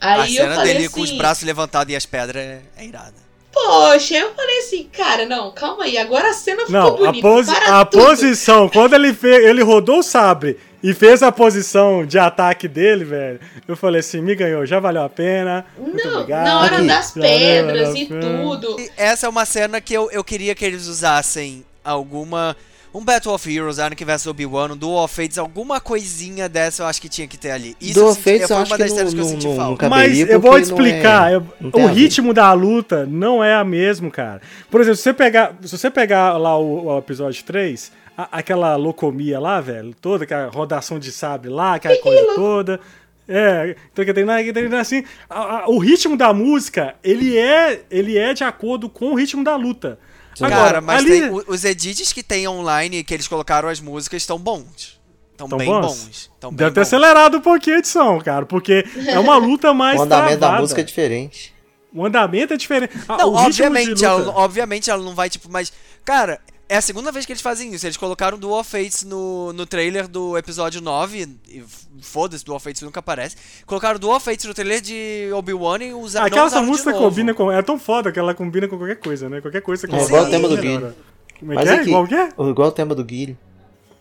A 0.00 0.22
Aí 0.22 0.36
eu 0.36 0.42
cena 0.42 0.54
falei 0.56 0.72
dele 0.74 0.86
assim, 0.86 0.94
com 0.94 1.00
os 1.00 1.10
braços 1.12 1.44
levantados 1.44 1.92
e 1.92 1.96
as 1.96 2.04
pedras 2.06 2.42
é, 2.42 2.62
é 2.76 2.84
irada. 2.84 3.14
poxa, 3.52 4.14
eu 4.16 4.34
falei 4.34 4.58
assim, 4.58 4.88
cara, 4.92 5.26
não, 5.26 5.50
calma 5.52 5.84
aí, 5.84 5.96
agora 5.96 6.30
a 6.30 6.32
cena 6.34 6.60
ficou 6.66 6.72
Não, 6.74 6.88
a, 6.88 6.90
bonita, 6.96 7.20
posi 7.28 7.54
para 7.54 7.80
a 7.80 7.84
tudo. 7.84 8.04
posição, 8.04 8.68
quando 8.68 8.94
ele 8.94 9.14
fez, 9.14 9.44
ele 9.44 9.62
rodou 9.62 9.98
o 10.00 10.02
sabre 10.02 10.58
e 10.84 10.92
fez 10.94 11.22
a 11.22 11.32
posição 11.32 12.04
de 12.04 12.18
ataque 12.18 12.68
dele, 12.68 13.04
velho, 13.04 13.40
eu 13.66 13.74
falei 13.74 14.00
assim, 14.00 14.20
me 14.20 14.34
ganhou, 14.34 14.66
já 14.66 14.78
valeu 14.78 15.02
a 15.02 15.08
pena. 15.08 15.64
Muito 15.78 16.06
Não, 16.06 16.14
obrigado. 16.20 16.44
na 16.44 16.60
hora 16.60 16.76
Aqui. 16.76 16.86
das 16.86 17.10
pedras 17.10 17.88
valeu 17.88 17.96
e 17.96 18.06
tudo. 18.06 18.76
E 18.78 18.90
essa 18.96 19.26
é 19.26 19.28
uma 19.28 19.46
cena 19.46 19.80
que 19.80 19.94
eu, 19.94 20.10
eu 20.12 20.22
queria 20.22 20.54
que 20.54 20.64
eles 20.64 20.86
usassem 20.86 21.64
alguma. 21.82 22.54
Um 22.96 23.04
Battle 23.04 23.34
of 23.34 23.52
Heroes, 23.52 23.80
Anakin 23.80 24.04
vs 24.04 24.28
Obi-Wan, 24.28 24.70
um 24.70 24.76
Duel 24.76 24.98
of 25.02 25.12
Fates, 25.12 25.36
alguma 25.36 25.80
coisinha 25.80 26.48
dessa 26.48 26.84
eu 26.84 26.86
acho 26.86 27.00
que 27.02 27.08
tinha 27.08 27.26
que 27.26 27.36
ter 27.36 27.50
ali. 27.50 27.74
Isso 27.80 27.94
Do 27.94 28.00
eu 28.06 28.14
senti- 28.14 28.22
Fates 28.22 28.46
foi 28.46 28.54
eu 28.54 28.56
uma 28.56 28.62
acho 28.62 28.72
que 28.72 28.78
das 28.78 28.90
não, 28.90 28.96
cenas 28.98 29.14
que 29.14 29.20
eu 29.20 29.24
senti 29.24 29.56
falta. 29.56 29.88
Mas 29.88 30.20
eu 30.20 30.40
vou 30.40 30.52
te 30.52 30.58
é- 30.58 30.60
explicar, 30.60 31.32
eu- 31.32 31.44
não 31.60 31.72
tem 31.72 31.84
o 31.84 31.88
ritmo 31.88 32.32
da 32.32 32.52
luta 32.52 33.04
não 33.04 33.42
é 33.42 33.52
a 33.52 33.64
mesmo, 33.64 34.12
cara. 34.12 34.40
Por 34.70 34.80
exemplo, 34.80 34.96
se 34.96 35.02
você 35.02 35.12
pegar, 35.12 35.54
se 35.64 35.76
você 35.76 35.90
pegar 35.90 36.36
lá 36.38 36.56
o, 36.56 36.84
o 36.86 36.98
episódio 36.98 37.42
3, 37.42 37.90
a- 38.16 38.28
aquela 38.38 38.76
locomia 38.76 39.38
lá, 39.40 39.60
velho, 39.60 39.94
toda 40.00 40.24
aquela 40.24 40.48
rodação 40.48 40.98
de 40.98 41.10
sabre 41.12 41.50
lá, 41.50 41.74
aquela 41.74 41.96
coisa 41.98 42.34
toda. 42.34 42.80
É, 43.26 43.74
então 43.92 44.04
que 44.04 44.12
tem 44.12 44.26
que 44.44 44.52
tem 44.52 44.66
assim, 44.78 45.02
a- 45.30 45.60
a- 45.64 45.68
o 45.68 45.78
ritmo 45.78 46.16
da 46.16 46.32
música, 46.34 46.94
ele 47.02 47.38
é, 47.38 47.82
ele 47.90 48.18
é 48.18 48.34
de 48.34 48.44
acordo 48.44 48.88
com 48.88 49.12
o 49.12 49.14
ritmo 49.14 49.42
da 49.42 49.56
luta. 49.56 49.98
Cara, 50.38 50.80
mas 50.80 51.02
ali- 51.02 51.20
tem- 51.22 51.30
os 51.46 51.64
edits 51.64 52.12
que 52.12 52.22
tem 52.22 52.46
online, 52.46 53.02
que 53.04 53.14
eles 53.14 53.26
colocaram 53.28 53.68
as 53.68 53.80
músicas, 53.80 54.22
estão 54.22 54.38
bons. 54.38 55.00
Estão 55.32 55.48
Tão 55.48 55.58
bem 55.58 55.68
bons? 55.68 55.86
bons. 55.86 56.30
Tão 56.38 56.50
bem 56.50 56.56
Deve 56.58 56.70
ter 56.72 56.80
bons. 56.80 56.86
acelerado 56.86 57.38
um 57.38 57.40
pouquinho 57.40 57.76
a 57.76 57.78
edição, 57.78 58.20
cara, 58.20 58.44
porque 58.44 58.84
é 59.06 59.18
uma 59.18 59.36
luta 59.36 59.72
mais 59.72 59.98
O 60.00 60.02
andamento 60.04 60.32
da 60.34 60.38
travada. 60.38 60.60
música 60.62 60.80
é 60.80 60.84
diferente. 60.84 61.54
O 61.92 62.04
andamento 62.04 62.52
é 62.52 62.56
diferente. 62.56 62.92
Ah, 63.08 63.16
Não, 63.18 63.28
o 63.28 63.36
ritmo 63.36 63.52
de 63.52 63.62
obviamente, 63.62 63.88
luta- 63.90 64.06
ela, 64.06 64.32
obviamente 64.36 64.90
ela 64.90 65.02
não 65.02 65.14
vai, 65.14 65.30
tipo, 65.30 65.48
mas. 65.50 65.72
Cara, 66.04 66.40
é 66.68 66.76
a 66.76 66.80
segunda 66.80 67.12
vez 67.12 67.26
que 67.26 67.32
eles 67.32 67.42
fazem 67.42 67.72
isso. 67.74 67.86
Eles 67.86 67.96
colocaram 67.96 68.38
Duel 68.38 68.54
of 68.58 68.70
Fates 68.70 69.04
no, 69.04 69.52
no 69.52 69.66
trailer 69.66 70.08
do 70.08 70.36
episódio 70.38 70.80
9. 70.80 71.28
E 71.48 71.58
f- 71.60 71.86
foda-se, 72.00 72.44
Duel 72.44 72.56
of 72.56 72.64
Fates 72.64 72.82
nunca 72.82 73.00
aparece. 73.00 73.36
Colocaram 73.66 73.98
Duel 73.98 74.14
of 74.16 74.24
Fates 74.24 74.44
no 74.46 74.54
trailer 74.54 74.80
de 74.80 75.28
Obi-Wan 75.34 75.78
e 75.82 75.92
usaram. 75.94 76.26
Aquela 76.26 76.42
não 76.42 76.46
usaram 76.48 76.66
música 76.66 76.90
novo. 76.92 77.04
combina 77.04 77.34
com. 77.34 77.50
É 77.52 77.62
tão 77.62 77.78
foda 77.78 78.10
que 78.10 78.18
ela 78.18 78.34
combina 78.34 78.66
com 78.68 78.76
qualquer 78.78 78.96
coisa, 78.96 79.28
né? 79.28 79.40
Qualquer 79.40 79.60
coisa 79.60 79.86
que 79.86 79.94
É 79.94 80.02
igual 80.04 80.24
o 80.24 80.30
tema 80.30 80.48
do. 80.48 80.56
Guilherme. 80.56 80.92
Como 81.38 81.52
é 81.52 81.54
Mas 81.56 81.64
que 81.64 81.70
é? 81.70 81.74
aqui- 81.80 81.88
Igual 81.88 82.04
o 82.04 82.08
quê? 82.08 82.28
Igual 82.38 82.68
o 82.68 82.72
tema 82.72 82.94
do 82.94 83.04
Guilherme. 83.04 83.38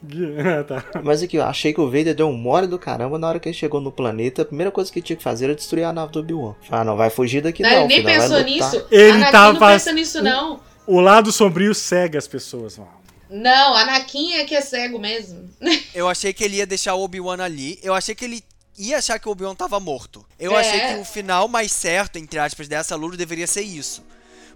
Gui- 0.05 0.36
Ah, 0.39 0.64
tá. 0.68 0.84
Mas 1.03 1.24
aqui, 1.24 1.38
eu 1.38 1.43
achei 1.43 1.74
que 1.74 1.80
o 1.82 1.86
Vader 1.86 2.14
deu 2.14 2.28
um 2.28 2.34
mole 2.38 2.68
do 2.68 2.78
caramba 2.78 3.18
na 3.18 3.28
hora 3.28 3.39
que 3.39 3.47
ele 3.49 3.55
chegou 3.55 3.80
no 3.80 3.91
planeta. 3.91 4.41
A 4.41 4.45
primeira 4.45 4.70
coisa 4.72 4.91
que 4.91 5.01
tinha 5.01 5.16
que 5.16 5.24
fazer 5.24 5.45
era 5.45 5.55
destruir 5.55 5.84
a 5.86 5.93
nave 5.93 6.11
do 6.11 6.20
Obi-Wan. 6.20 6.55
Ah, 6.70 6.84
não 6.84 6.97
vai 6.97 7.09
fugir 7.09 7.41
daqui 7.41 7.64
Não, 7.64 7.70
não. 7.70 7.78
ele 7.86 7.88
nem 7.88 8.03
pensou 8.03 8.41
nisso. 8.43 8.86
Ele 8.91 9.11
Anakin 9.11 9.32
tava- 9.32 9.53
não 9.53 9.68
pensa 9.68 9.91
nisso, 9.93 10.22
não. 10.22 10.59
O 10.86 10.99
lado 10.99 11.31
sombrio 11.31 11.73
cega 11.73 12.17
as 12.19 12.27
pessoas, 12.27 12.77
mano. 12.77 12.91
Não, 13.29 13.73
Anakin 13.75 14.34
é 14.34 14.43
que 14.45 14.53
é 14.55 14.61
cego 14.61 14.99
mesmo. 14.99 15.49
Eu 15.93 16.07
achei 16.07 16.34
que 16.34 16.43
ele 16.43 16.57
ia 16.57 16.67
deixar 16.67 16.93
o 16.95 17.01
Obi-Wan 17.03 17.41
ali. 17.41 17.79
Eu 17.81 17.93
achei 17.93 18.13
que 18.13 18.25
ele 18.25 18.43
ia 18.77 18.97
achar 18.97 19.17
que 19.17 19.27
o 19.27 19.31
Obi-Wan 19.31 19.55
tava 19.55 19.79
morto. 19.79 20.25
Eu 20.39 20.55
É. 20.55 20.59
achei 20.59 20.79
que 20.79 21.01
o 21.01 21.05
final 21.05 21.47
mais 21.47 21.71
certo, 21.71 22.17
entre 22.17 22.38
aspas, 22.38 22.67
dessa 22.67 22.95
luta 22.95 23.17
deveria 23.17 23.47
ser 23.47 23.61
isso. 23.61 24.03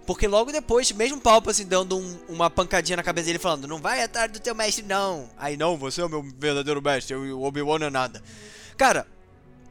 Porque 0.06 0.26
logo 0.26 0.52
depois, 0.52 0.90
mesmo 0.92 1.18
o 1.18 1.20
Palpatine 1.20 1.68
dando 1.68 1.96
um- 1.98 2.18
uma 2.28 2.48
pancadinha 2.48 2.96
na 2.96 3.02
cabeça 3.02 3.26
dele, 3.26 3.38
falando, 3.38 3.66
não 3.68 3.78
vai 3.78 4.02
atrás 4.02 4.30
do 4.32 4.40
teu 4.40 4.54
mestre, 4.54 4.82
não. 4.84 5.28
Aí, 5.36 5.56
não, 5.56 5.76
você 5.76 6.00
é 6.00 6.04
o 6.04 6.08
meu 6.08 6.22
verdadeiro 6.38 6.80
mestre, 6.80 7.14
eu- 7.14 7.38
o 7.38 7.42
Obi-Wan 7.44 7.78
não 7.80 7.86
é 7.88 7.90
nada. 7.90 8.22
Cara, 8.76 9.06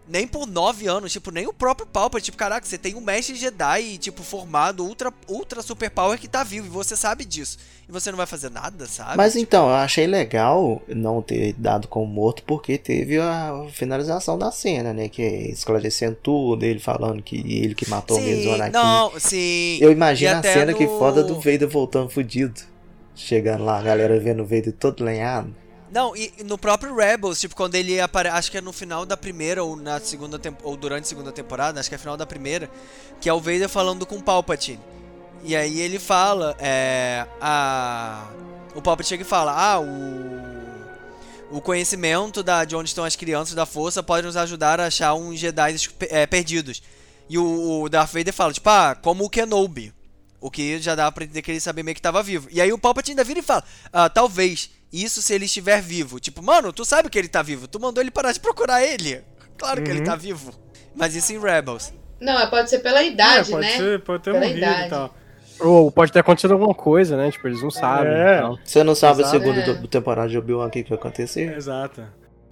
nem 0.09 0.27
por 0.27 0.45
nove 0.47 0.87
anos, 0.87 1.11
tipo, 1.11 1.31
nem 1.31 1.45
o 1.47 1.53
próprio 1.53 1.85
Palpatine, 1.87 2.25
tipo, 2.25 2.37
caraca, 2.37 2.65
você 2.65 2.77
tem 2.77 2.95
um 2.95 3.01
mestre 3.01 3.35
Jedi, 3.35 3.97
tipo, 3.97 4.23
formado, 4.23 4.85
ultra, 4.85 5.13
ultra 5.27 5.61
super 5.61 5.89
power 5.89 6.17
que 6.19 6.27
tá 6.27 6.43
vivo, 6.43 6.67
e 6.67 6.69
você 6.69 6.95
sabe 6.95 7.25
disso. 7.25 7.57
E 7.87 7.91
você 7.91 8.09
não 8.11 8.17
vai 8.17 8.25
fazer 8.25 8.49
nada, 8.49 8.85
sabe? 8.85 9.15
Mas 9.17 9.35
então, 9.35 9.67
eu 9.69 9.75
achei 9.75 10.07
legal 10.07 10.81
não 10.87 11.21
ter 11.21 11.53
dado 11.53 11.87
como 11.87 12.05
morto, 12.05 12.43
porque 12.43 12.77
teve 12.77 13.17
a 13.19 13.65
finalização 13.71 14.37
da 14.37 14.51
cena, 14.51 14.93
né? 14.93 15.07
Que 15.09 15.21
é 15.21 15.49
esclarecendo 15.51 16.17
tudo, 16.21 16.63
ele 16.65 16.79
falando 16.79 17.21
que 17.23 17.37
ele 17.37 17.75
que 17.75 17.89
matou 17.89 18.19
mesmo 18.19 18.51
o 18.51 18.53
Anakin. 18.55 18.73
não, 18.73 19.19
sim. 19.19 19.77
Eu 19.81 19.91
imagino 19.91 20.35
a 20.37 20.41
cena 20.43 20.73
que 20.73 20.85
no- 20.85 20.99
foda 20.99 21.23
do 21.23 21.35
Vader 21.35 21.67
voltando 21.67 22.09
fudido. 22.09 22.59
Chegando 23.15 23.63
lá, 23.63 23.79
a 23.79 23.81
galera 23.81 24.19
vendo 24.19 24.43
o 24.43 24.45
Vader 24.45 24.71
todo 24.73 25.03
lenhado. 25.03 25.55
Não, 25.89 26.15
e 26.15 26.33
no 26.43 26.57
próprio 26.57 26.95
Rebels, 26.95 27.39
tipo, 27.39 27.55
quando 27.55 27.75
ele 27.75 27.99
aparece, 27.99 28.35
acho 28.35 28.51
que 28.51 28.57
é 28.57 28.61
no 28.61 28.73
final 28.73 29.05
da 29.05 29.15
primeira 29.15 29.63
ou 29.63 29.75
na 29.75 29.99
segunda 29.99 30.39
ou 30.63 30.75
durante 30.75 31.05
a 31.05 31.07
segunda 31.07 31.31
temporada, 31.31 31.79
acho 31.79 31.87
que 31.87 31.95
é 31.95 31.97
final 31.97 32.17
da 32.17 32.25
primeira, 32.25 32.69
que 33.21 33.29
é 33.29 33.33
o 33.33 33.39
Vader 33.39 33.69
falando 33.69 34.05
com 34.05 34.17
o 34.17 34.23
Palpatine. 34.23 34.79
E 35.43 35.55
aí 35.55 35.79
ele 35.79 35.99
fala, 35.99 36.55
é, 36.59 37.25
a 37.39 38.27
o 38.75 38.81
Palpatine 38.81 39.09
chega 39.09 39.23
e 39.23 39.25
fala: 39.25 39.53
"Ah, 39.53 39.79
o 39.79 40.47
o 41.49 41.61
conhecimento 41.61 42.43
da 42.43 42.65
de 42.65 42.75
onde 42.75 42.89
estão 42.89 43.05
as 43.05 43.15
crianças 43.15 43.55
da 43.55 43.65
força 43.65 44.03
pode 44.03 44.25
nos 44.27 44.35
ajudar 44.35 44.81
a 44.81 44.87
achar 44.87 45.13
uns 45.13 45.39
Jedi 45.39 45.75
é, 46.09 46.25
perdidos". 46.25 46.81
E 47.29 47.37
o, 47.37 47.81
o 47.81 47.89
Darth 47.89 48.13
Vader 48.13 48.33
fala, 48.33 48.53
tipo, 48.53 48.69
ah, 48.69 48.95
como 48.95 49.25
o 49.25 49.29
Kenobi. 49.29 49.93
O 50.39 50.51
que 50.51 50.79
já 50.79 50.95
dá 50.95 51.11
pra 51.11 51.23
entender 51.23 51.41
que 51.41 51.51
ele 51.51 51.59
sabia 51.59 51.83
meio 51.83 51.95
que 51.95 52.01
tava 52.01 52.21
vivo. 52.21 52.47
E 52.51 52.61
aí 52.61 52.71
o 52.71 52.77
Palpatine 52.77 53.13
ainda 53.13 53.23
vira 53.23 53.39
e 53.39 53.43
fala, 53.43 53.63
ah, 53.91 54.07
talvez, 54.07 54.69
isso 54.91 55.21
se 55.21 55.33
ele 55.33 55.45
estiver 55.45 55.81
vivo. 55.81 56.19
Tipo, 56.19 56.41
mano, 56.43 56.71
tu 56.73 56.83
sabe 56.85 57.09
que 57.09 57.17
ele 57.17 57.27
tá 57.27 57.41
vivo, 57.41 57.67
tu 57.67 57.79
mandou 57.79 58.01
ele 58.01 58.11
parar 58.11 58.31
de 58.31 58.39
procurar 58.39 58.83
ele. 58.83 59.21
Claro 59.57 59.81
que 59.81 59.89
ele 59.89 59.99
Uhum. 59.99 60.05
tá 60.05 60.15
vivo. 60.15 60.51
Mas 60.95 61.15
isso 61.15 61.33
em 61.33 61.39
Rebels. 61.39 61.93
Não, 62.19 62.33
mas 62.33 62.49
pode 62.49 62.69
ser 62.69 62.79
pela 62.79 63.03
idade, 63.03 63.49
É, 63.49 63.51
pode 63.53 63.67
né? 63.67 63.77
ser, 63.77 63.99
pode 64.01 64.23
ter 64.23 64.31
Pela 64.31 64.45
morrido 64.45 64.59
idade. 64.59 64.87
e 64.87 64.89
tal. 64.89 65.15
Ou 65.59 65.91
pode 65.91 66.11
ter 66.11 66.19
acontecido 66.19 66.51
alguma 66.53 66.73
coisa, 66.73 67.17
né? 67.17 67.31
Tipo, 67.31 67.47
eles 67.47 67.61
não 67.61 67.71
sabem. 67.71 68.11
É. 68.13 68.37
e 68.37 68.41
tal. 68.41 68.59
Você 68.63 68.83
não 68.83 68.95
sabe 68.95 69.21
Exato. 69.21 69.35
a 69.35 69.39
segunda 69.39 69.59
É. 69.61 69.73
do- 69.73 69.87
temporada 69.87 70.29
de 70.29 70.37
Obi-Wan 70.37 70.67
o 70.67 70.69
que 70.69 70.83
vai 70.83 70.97
acontecer? 70.97 71.55
Exato. 71.55 72.03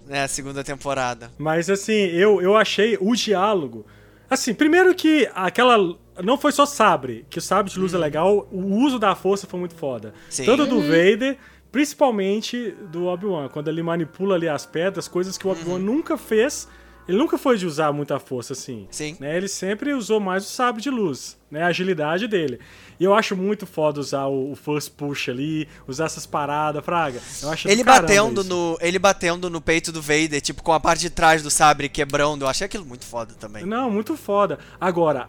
É, 0.08 0.22
a 0.22 0.28
segunda 0.28 0.62
temporada. 0.62 1.30
Mas 1.38 1.68
assim, 1.70 1.92
eu, 1.92 2.40
eu 2.40 2.56
achei 2.56 2.96
o 3.00 3.14
diálogo. 3.14 3.86
Assim, 4.30 4.52
primeiro 4.54 4.94
que 4.94 5.28
aquela. 5.34 5.96
Não 6.22 6.38
foi 6.38 6.50
só 6.50 6.64
sabre, 6.64 7.26
que 7.28 7.38
o 7.38 7.42
sabre 7.42 7.70
de 7.70 7.78
luz 7.78 7.92
é 7.92 7.98
legal, 7.98 8.48
o 8.50 8.62
uso 8.84 8.98
da 8.98 9.14
força 9.14 9.46
foi 9.46 9.60
muito 9.60 9.74
foda. 9.74 10.14
Sim. 10.30 10.44
Tanto 10.46 10.64
do 10.66 10.80
Vader, 10.80 11.36
principalmente 11.72 12.70
do 12.90 13.06
Obi-Wan, 13.06 13.48
quando 13.48 13.68
ele 13.68 13.82
manipula 13.82 14.34
ali 14.34 14.48
as 14.48 14.66
pedras, 14.66 15.08
coisas 15.08 15.36
que 15.36 15.46
o 15.46 15.50
Obi-Wan 15.50 15.78
nunca 15.78 16.16
fez. 16.16 16.68
Ele 17.08 17.18
nunca 17.18 17.38
foi 17.38 17.56
de 17.56 17.64
usar 17.64 17.92
muita 17.92 18.18
força 18.18 18.52
assim. 18.52 18.88
Sim. 18.90 19.16
Né? 19.20 19.36
Ele 19.36 19.46
sempre 19.46 19.94
usou 19.94 20.18
mais 20.18 20.44
o 20.44 20.48
sabre 20.48 20.82
de 20.82 20.90
luz, 20.90 21.38
né? 21.48 21.62
A 21.62 21.68
agilidade 21.68 22.26
dele. 22.26 22.58
E 22.98 23.04
eu 23.04 23.14
acho 23.14 23.36
muito 23.36 23.64
foda 23.64 24.00
usar 24.00 24.26
o, 24.26 24.50
o 24.50 24.56
first 24.56 24.90
push 24.90 25.28
ali, 25.28 25.68
usar 25.86 26.06
essas 26.06 26.26
paradas, 26.26 26.84
fraga. 26.84 27.20
Eu 27.40 27.50
acho 27.50 27.68
Ele 27.68 27.84
batendo 27.84 28.40
isso. 28.40 28.50
no, 28.50 28.76
ele 28.80 28.98
batendo 28.98 29.48
no 29.48 29.60
peito 29.60 29.92
do 29.92 30.02
Vader, 30.02 30.40
tipo 30.40 30.64
com 30.64 30.72
a 30.72 30.80
parte 30.80 31.02
de 31.02 31.10
trás 31.10 31.44
do 31.44 31.50
sabre 31.50 31.88
quebrando. 31.88 32.44
Eu 32.44 32.48
achei 32.48 32.64
aquilo 32.64 32.84
muito 32.84 33.04
foda 33.04 33.34
também. 33.38 33.64
Não, 33.64 33.88
muito 33.88 34.16
foda. 34.16 34.58
Agora, 34.80 35.28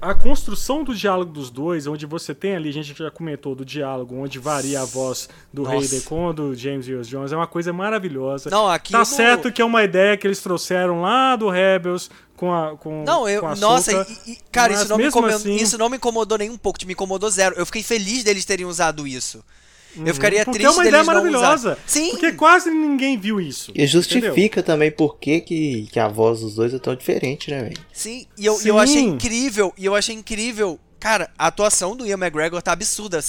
a 0.00 0.14
construção 0.14 0.84
do 0.84 0.94
diálogo 0.94 1.32
dos 1.32 1.50
dois, 1.50 1.86
onde 1.86 2.04
você 2.06 2.34
tem 2.34 2.54
ali, 2.54 2.68
a 2.68 2.72
gente 2.72 2.94
já 2.94 3.10
comentou 3.10 3.54
do 3.54 3.64
diálogo, 3.64 4.14
onde 4.16 4.38
varia 4.38 4.80
a 4.80 4.84
voz 4.84 5.28
do 5.52 5.62
Nossa. 5.62 6.00
Com 6.02 6.28
a 6.28 6.32
do 6.32 6.54
James 6.54 6.88
Earl 6.88 7.02
Jones, 7.02 7.32
é 7.32 7.36
uma 7.36 7.46
coisa 7.46 7.72
maravilhosa. 7.72 8.50
Não, 8.50 8.68
aqui 8.68 8.92
Tá 8.92 9.04
certo 9.04 9.50
que 9.50 9.60
é 9.62 9.64
uma 9.64 9.82
ideia 9.82 10.16
que 10.16 10.26
eles 10.26 10.40
trouxeram 10.40 11.00
lá 11.00 11.34
do 11.36 11.48
Rebels 11.48 12.10
com 12.36 12.52
a 12.54 12.76
com 12.76 13.02
Não, 13.04 13.28
eu. 13.28 13.40
com 13.40 13.48
a 13.48 13.56
Nossa, 13.56 14.06
e- 14.26 14.32
e- 14.32 14.38
cara, 14.52 14.72
isso 14.74 14.88
não, 14.88 14.98
me 14.98 15.06
incomodou, 15.06 15.36
assim- 15.36 15.56
isso 15.56 15.78
não 15.78 15.88
me 15.88 15.96
incomodou 15.96 16.36
nem 16.38 16.50
um 16.50 16.58
pouco, 16.58 16.78
me 16.86 16.92
incomodou 16.92 17.30
zero. 17.30 17.54
Eu 17.56 17.64
fiquei 17.66 17.82
feliz 17.82 18.22
deles 18.22 18.44
terem 18.44 18.66
usado 18.66 19.06
isso. 19.06 19.42
Uhum. 19.96 20.06
Eu 20.06 20.14
ficaria 20.14 20.44
porque 20.44 20.58
triste 20.58 20.70
é 20.72 20.76
uma 20.76 20.86
ideia 20.86 21.02
não 21.02 21.06
maravilhosa. 21.06 21.78
Sim. 21.86 22.10
Porque 22.10 22.32
quase 22.32 22.70
ninguém 22.70 23.18
viu 23.18 23.40
isso. 23.40 23.72
E 23.74 23.86
justifica 23.86 24.62
também 24.62 24.90
por 24.90 25.18
que, 25.18 25.40
que, 25.40 25.88
a 25.98 26.08
voz 26.08 26.40
dos 26.40 26.54
dois 26.54 26.74
é 26.74 26.78
tão 26.78 26.94
diferente, 26.94 27.50
né, 27.50 27.62
velho? 27.64 27.76
Sim, 27.92 28.26
e 28.38 28.44
eu, 28.46 28.54
e 28.62 28.68
eu 28.68 28.74
Sim. 28.74 28.80
achei 28.80 29.02
incrível, 29.02 29.72
e 29.76 29.84
eu 29.84 29.94
achei 29.94 30.14
incrível. 30.14 30.78
Cara, 31.00 31.30
a 31.38 31.46
atuação 31.46 31.94
do 31.96 32.06
Ian 32.06 32.16
McGregor 32.18 32.60
tá 32.62 32.72
absurda. 32.72 33.20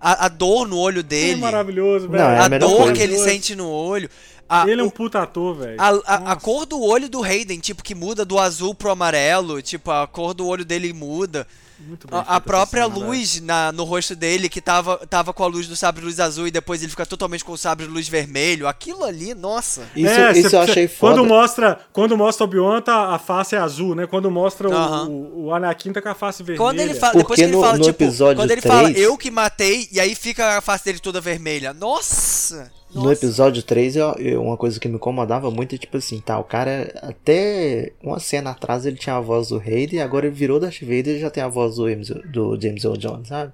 A, 0.00 0.26
a 0.26 0.28
dor 0.28 0.66
no 0.66 0.78
olho 0.78 1.00
É 1.00 1.02
dele, 1.02 1.40
maravilhoso, 1.40 2.06
Não, 2.06 2.12
velho. 2.12 2.22
é 2.24 2.38
a, 2.38 2.44
a 2.44 2.48
dor 2.58 2.76
coisa. 2.78 2.92
que 2.94 3.02
ele 3.02 3.18
sente 3.18 3.54
no 3.54 3.68
olho. 3.68 4.08
A, 4.48 4.68
Ele 4.68 4.80
é 4.80 4.84
um 4.84 4.90
puta 4.90 5.22
ator, 5.22 5.54
velho. 5.58 5.76
a, 5.80 5.88
a- 5.88 6.32
a 6.32 6.36
cor 6.36 6.66
do 6.66 6.82
olho 6.82 7.08
do 7.08 7.22
Hayden, 7.22 7.60
tipo, 7.60 7.84
que 7.84 7.94
muda 7.94 8.24
do 8.24 8.36
azul 8.38 8.74
pro 8.74 8.90
amarelo, 8.90 9.62
tipo, 9.62 9.90
a 9.92 10.06
cor 10.08 10.34
do 10.34 10.44
olho 10.46 10.64
dele 10.64 10.92
muda. 10.92 11.46
Muito 11.86 12.06
bem 12.08 12.18
A, 12.18 12.36
a 12.36 12.40
própria 12.40 12.86
velho. 12.88 13.06
luz 13.06 13.40
na, 13.40 13.72
no 13.72 13.84
rosto 13.84 14.14
dele, 14.14 14.48
que 14.48 14.60
tava, 14.60 14.98
tava 15.06 15.32
com 15.32 15.42
a 15.42 15.46
luz 15.46 15.66
do 15.66 15.74
sabre 15.74 16.00
de 16.00 16.06
luz 16.06 16.20
azul 16.20 16.46
e 16.46 16.50
depois 16.50 16.82
ele 16.82 16.90
fica 16.90 17.04
totalmente 17.06 17.44
com 17.44 17.52
o 17.52 17.58
sabre 17.58 17.86
de 17.86 17.92
luz 17.92 18.08
vermelho. 18.08 18.68
Aquilo 18.68 19.04
ali, 19.04 19.34
nossa. 19.34 19.88
Isso, 19.96 20.12
É, 20.12 20.32
isso 20.32 20.50
cê- 20.50 20.56
eu 20.56 20.64
cê- 20.64 20.70
achei 20.70 20.88
foda. 20.88 21.14
Quando 21.16 21.26
mostra, 21.28 21.80
quando 21.92 22.16
mostra 22.16 22.44
o 22.44 22.48
Obi-Wan, 22.48 22.80
tá, 22.82 23.14
a 23.14 23.18
face 23.18 23.54
é 23.56 23.58
azul, 23.58 23.94
né? 23.94 24.06
Quando 24.06 24.30
mostra 24.30 24.68
o- 24.68 24.72
Aham. 24.74 25.08
o, 25.08 25.44
o 25.46 25.54
Anakin 25.54 25.92
tá 25.92 26.00
com 26.02 26.08
a 26.08 26.14
face 26.14 26.42
vermelha. 26.42 26.58
Quando 26.64 26.80
ele 26.80 26.94
fala, 26.94 27.12
Porque 27.12 27.22
depois 27.22 27.36
que 27.38 27.44
ele 27.44 27.52
no- 27.52 27.60
fala, 27.60 27.78
no 27.78 27.84
tipo, 27.84 28.02
episódio 28.04 28.36
quando 28.36 28.50
ele 28.50 28.60
fala, 28.60 28.90
3 28.90 28.98
eu 28.98 29.16
que 29.18 29.30
matei, 29.30 29.88
e 29.90 29.98
aí 30.00 30.14
fica 30.14 30.58
a 30.58 30.60
face 30.60 30.84
dele 30.84 30.98
toda 30.98 31.20
vermelha. 31.20 31.72
Nossa! 31.72 32.70
No 32.94 33.02
nossa. 33.04 33.12
episódio 33.24 33.62
3, 33.62 33.94
eu, 33.96 34.12
eu- 34.14 34.42
uma 34.42 34.56
coisa 34.56 34.80
que 34.80 34.88
me 34.88 34.96
incomodava 34.96 35.50
muito 35.50 35.74
é 35.74 35.78
tipo 35.78 35.96
assim, 35.96 36.18
tá, 36.20 36.38
o 36.38 36.44
cara 36.44 36.92
até 37.02 37.92
uma 38.02 38.18
cena 38.18 38.50
atrás 38.50 38.84
ele 38.86 38.96
tinha 38.96 39.16
a 39.16 39.20
voz 39.20 39.48
do 39.48 39.58
Hayden 39.58 39.98
e 39.98 40.02
agora 40.02 40.26
ele 40.26 40.34
virou 40.34 40.58
Darth 40.58 40.80
Vader 40.80 41.16
e 41.16 41.20
já 41.20 41.30
tem 41.30 41.42
a 41.42 41.48
voz 41.48 41.76
do 41.76 41.88
James, 41.88 42.08
do 42.08 42.60
James 42.60 42.82
Earl 42.84 42.96
Jones, 42.96 43.28
sabe? 43.28 43.52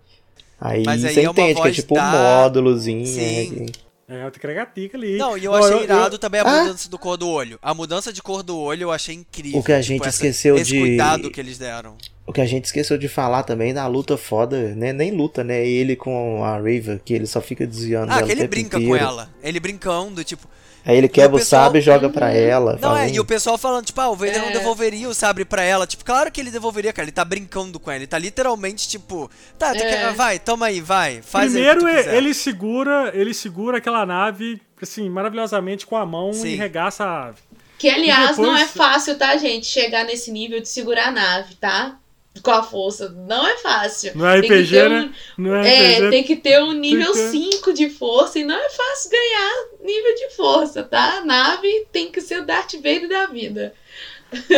Aí, 0.59 0.85
aí 0.89 0.99
você 0.99 1.21
é 1.21 1.25
entende 1.25 1.61
que 1.61 1.69
é 1.69 1.71
tipo 1.71 1.95
da- 1.95 2.03
um 2.03 2.43
módulozinho. 2.43 3.07
Sim. 3.07 3.67
é, 3.69 3.86
É, 4.09 4.23
tem 4.23 4.31
que 4.31 4.39
carregar 4.39 4.67
tica 4.73 4.97
ali. 4.97 5.17
Não, 5.19 5.37
e 5.37 5.45
eu 5.45 5.53
achei 5.55 5.83
irado 5.83 6.17
também 6.17 6.41
a 6.41 6.45
Ah! 6.45 6.63
mudança 6.63 6.89
do 6.89 6.97
cor 6.99 7.17
do 7.17 7.29
olho. 7.29 7.59
A 7.61 7.75
mudança 7.75 8.13
de 8.13 8.23
cor 8.23 8.43
do 8.43 8.57
olho 8.57 8.85
eu 8.85 8.93
achei 8.93 9.15
incrível. 9.17 9.59
O 9.59 9.65
que 9.65 9.73
a 9.73 9.77
tipo, 9.81 9.89
gente 9.89 10.01
essa- 10.03 10.11
esqueceu 10.11 10.57
esse 10.57 10.71
de- 10.71 10.79
cuidado 10.79 11.31
que 11.31 11.41
eles 11.41 11.59
deram. 11.59 11.97
O 12.25 12.33
que 12.33 12.41
a 12.41 12.47
gente 12.47 12.67
esqueceu 12.67 12.97
de 12.97 13.09
falar 13.09 13.43
também 13.43 13.73
na 13.73 13.87
luta 13.89 14.17
foda, 14.17 14.75
né? 14.77 14.93
Nem 14.93 15.11
luta, 15.11 15.43
né? 15.43 15.67
Ele 15.67 15.97
com 15.97 16.45
a 16.45 16.53
Raver, 16.57 17.01
que 17.05 17.15
ele 17.15 17.27
só 17.27 17.41
fica 17.41 17.67
desviando 17.67 18.13
Ah, 18.13 18.23
que 18.23 18.31
ele 18.31 18.47
brinca 18.47 18.81
com 18.81 18.95
ela. 18.95 19.29
Ele 19.43 19.59
brincando, 19.59 20.23
tipo. 20.23 20.49
Aí 20.87 20.97
ele 20.97 21.09
quebra 21.09 21.37
o, 21.37 21.39
pessoal- 21.41 21.65
sabre 21.65 21.81
e 21.81 21.83
joga 21.83 22.09
pra 22.09 22.33
ela. 22.33 22.79
Não, 22.81 22.97
é, 22.97 23.11
e 23.11 23.19
o 23.19 23.25
pessoal 23.25 23.59
falando, 23.59 23.85
tipo, 23.87 24.01
ah, 24.01 24.09
o 24.09 24.15
Vader 24.15 24.41
não 24.41 24.51
É. 24.51 24.53
devolveria 24.53 25.09
o 25.09 25.15
sabre 25.15 25.45
pra 25.45 25.63
ela. 25.63 25.87
Tipo, 25.87 26.05
claro 26.05 26.31
que 26.31 26.41
ele 26.41 26.51
devolveria, 26.51 26.93
cara. 26.93 27.05
Ele 27.07 27.13
tá 27.13 27.25
brincando 27.25 27.81
com 27.81 27.91
ela. 27.91 27.99
Ele 27.99 28.07
tá 28.07 28.19
literalmente, 28.19 28.89
tipo, 28.89 29.29
tá, 29.59 29.71
É. 29.75 29.79
quer- 29.79 30.13
vai, 30.15 30.39
toma 30.39 30.67
aí, 30.67 30.81
vai. 30.81 31.21
Faz 31.23 31.53
Primeiro 31.53 31.85
o 31.85 31.89
ele 31.89 32.33
segura, 32.33 33.11
ele 33.15 33.35
segura 33.35 33.79
aquela 33.79 34.07
nave 34.07 34.61
assim 34.81 35.11
maravilhosamente 35.11 35.85
com 35.87 35.97
a 35.97 36.07
mão 36.07 36.33
Sim. 36.33 36.49
e 36.51 36.55
regaça 36.55 37.05
a 37.05 37.27
ave. 37.29 37.39
Que, 37.79 37.89
aliás, 37.91 38.31
depois- 38.31 38.47
não 38.49 38.57
é 38.57 38.65
fácil, 38.67 39.19
tá, 39.19 39.37
gente? 39.37 39.67
Chegar 39.67 40.05
nesse 40.05 40.31
nível 40.31 40.61
de 40.61 40.69
segurar 40.69 41.09
a 41.09 41.11
nave, 41.11 41.55
tá? 41.57 41.97
Com 42.43 42.51
a 42.51 42.63
força. 42.63 43.09
Não 43.11 43.47
é 43.47 43.57
fácil. 43.59 44.13
No 44.17 44.25
RPG, 44.27 44.49
Tem 44.49 44.67
ter 44.67 44.91
né? 44.91 45.15
No 45.39 45.55
É, 45.55 45.95
RPG, 45.99 46.11
tem 46.11 46.25
que 46.25 46.37
ter 46.37 46.63
um 46.63 46.73
nível 46.73 47.13
ter- 47.13 47.31
5 47.31 47.73
de 47.73 47.89
força 47.91 48.39
e 48.39 48.45
não 48.45 48.55
é 48.57 48.69
fácil 48.71 49.11
ganhar 49.11 49.53
nível 49.83 50.15
de 50.15 50.37
força, 50.37 50.83
tá? 50.83 51.19
A 51.19 51.25
nave 51.25 51.87
tem 51.93 52.11
que 52.11 52.21
ser 52.21 52.41
o 52.43 52.47
Darth 52.47 52.75
Vader 52.75 53.09
da 53.09 53.27
vida. 53.27 53.75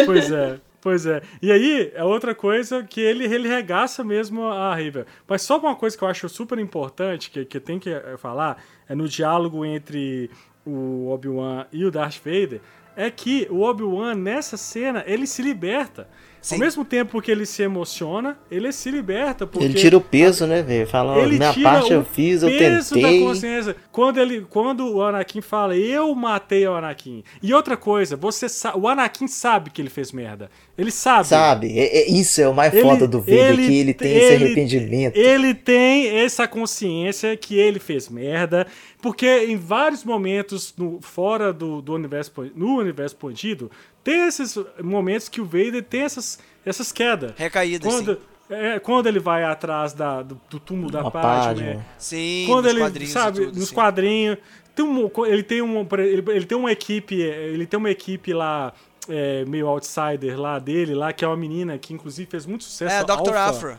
Pois 0.06 0.30
é, 0.30 0.58
pois 0.80 1.06
é. 1.06 1.22
E 1.42 1.52
aí, 1.52 1.92
é 1.94 2.02
outra 2.02 2.34
coisa 2.34 2.82
que 2.82 3.00
ele, 3.00 3.24
ele 3.24 3.48
regaça 3.48 4.02
mesmo 4.02 4.44
a 4.46 4.74
River. 4.74 5.06
Mas 5.26 5.42
só 5.42 5.58
uma 5.58 5.76
coisa 5.76 5.96
que 5.96 6.02
eu 6.02 6.08
acho 6.08 6.28
super 6.28 6.58
importante, 6.58 7.30
que, 7.30 7.44
que 7.44 7.60
tem 7.60 7.78
que 7.78 7.90
eh, 7.90 8.16
falar, 8.16 8.62
é 8.88 8.94
no 8.94 9.08
diálogo 9.08 9.64
entre 9.64 10.30
o 10.66 11.10
Obi-Wan 11.10 11.66
e 11.72 11.84
o 11.84 11.90
Darth 11.90 12.16
Vader, 12.24 12.60
é 12.96 13.10
que 13.10 13.46
o 13.50 13.60
Obi-Wan, 13.62 14.14
nessa 14.14 14.56
cena, 14.56 15.04
ele 15.06 15.26
se 15.26 15.40
liberta. 15.42 16.08
Sim. 16.40 16.54
Ao 16.54 16.60
mesmo 16.60 16.84
tempo 16.84 17.20
que 17.20 17.30
ele 17.30 17.44
se 17.44 17.62
emociona, 17.62 18.38
ele 18.50 18.70
se 18.72 18.90
liberta. 18.90 19.46
Porque 19.46 19.64
Ele 19.64 19.74
tira 19.74 19.96
o 19.96 20.00
peso, 20.00 20.46
né, 20.46 20.62
velho? 20.62 20.86
Fala, 20.86 21.18
ele 21.18 21.36
minha 21.38 21.52
parte 21.54 21.92
eu 21.92 22.04
fiz, 22.04 22.42
eu 22.42 22.48
peso 22.48 22.94
tentei. 22.94 23.20
da 23.20 23.26
consciência. 23.26 23.76
Quando, 23.90 24.18
ele, 24.18 24.46
quando 24.48 24.94
o 24.96 25.02
Anakin 25.02 25.40
fala, 25.40 25.76
eu 25.76 26.14
matei 26.14 26.66
o 26.66 26.74
Anakin. 26.74 27.22
E 27.42 27.52
outra 27.52 27.76
coisa, 27.76 28.16
você 28.16 28.46
o 28.76 28.86
Anakin 28.88 29.26
sabe 29.26 29.70
que 29.70 29.82
ele 29.82 29.90
fez 29.90 30.12
merda. 30.12 30.50
Ele 30.76 30.90
sabe. 30.92 31.26
Sabe? 31.28 31.78
É- 31.78 31.98
é- 32.02 32.10
isso 32.10 32.40
é 32.40 32.48
o 32.48 32.54
mais 32.54 32.72
Ele- 32.72 32.82
foda 32.82 33.06
do 33.08 33.20
Vader, 33.20 33.50
ele- 33.50 33.66
que 33.66 33.74
ele 33.76 33.94
tem 33.94 34.16
esse 34.16 34.34
ele- 34.34 34.44
arrependimento. 34.44 35.16
Ele 35.16 35.54
tem 35.54 36.08
essa 36.18 36.46
consciência 36.46 37.36
que 37.36 37.56
ele 37.58 37.80
fez 37.80 38.08
merda, 38.08 38.66
porque 39.00 39.44
em 39.46 39.56
vários 39.56 40.04
momentos 40.04 40.74
no- 40.76 41.00
fora 41.00 41.52
do, 41.52 41.80
do 41.80 41.92
universo 41.94 42.32
no 42.54 42.76
universo 42.78 43.14
expandido, 43.14 43.70
tem 44.02 44.26
esses 44.26 44.58
momentos 44.82 45.28
que 45.28 45.40
o 45.40 45.44
Vader 45.44 45.82
tem 45.84 46.02
essas, 46.02 46.38
essas 46.64 46.90
quedas. 46.92 47.32
Recaídas, 47.36 47.92
sim. 47.92 47.98
Quando, 48.04 48.20
é, 48.50 48.78
quando 48.78 49.06
ele 49.06 49.18
vai 49.20 49.44
atrás 49.44 49.92
da, 49.92 50.22
do, 50.22 50.40
do 50.48 50.58
túmulo 50.58 50.90
da 50.90 51.10
Padme, 51.10 51.64
Padme. 51.64 51.84
Sim, 51.98 52.44
quando 52.48 52.64
nos 52.64 52.72
ele 52.72 52.80
quadrinhos 52.80 53.12
sabe 53.12 53.44
tudo, 53.46 53.58
nos 53.58 53.68
sim. 53.68 53.74
quadrinhos 53.74 54.38
tem 54.74 54.84
um, 54.84 55.10
ele 55.26 55.42
tem 55.42 55.60
um 55.62 55.86
ele, 55.92 56.24
ele 56.30 56.46
tem 56.46 56.56
uma 56.58 56.70
equipe 56.72 57.20
ele 57.20 57.66
tem 57.66 57.76
uma 57.78 57.90
equipe 57.90 58.32
lá 58.32 58.72
é, 59.08 59.44
meio 59.44 59.66
outsider 59.66 60.40
lá 60.40 60.58
dele 60.58 60.94
lá 60.94 61.12
que 61.12 61.24
é 61.24 61.28
uma 61.28 61.36
menina 61.36 61.76
que 61.78 61.92
inclusive 61.92 62.30
fez 62.30 62.46
muito 62.46 62.62
sucesso 62.64 62.94
É, 62.94 63.02
Dr. 63.04 63.10
Alpha. 63.12 63.38
Afra. 63.40 63.78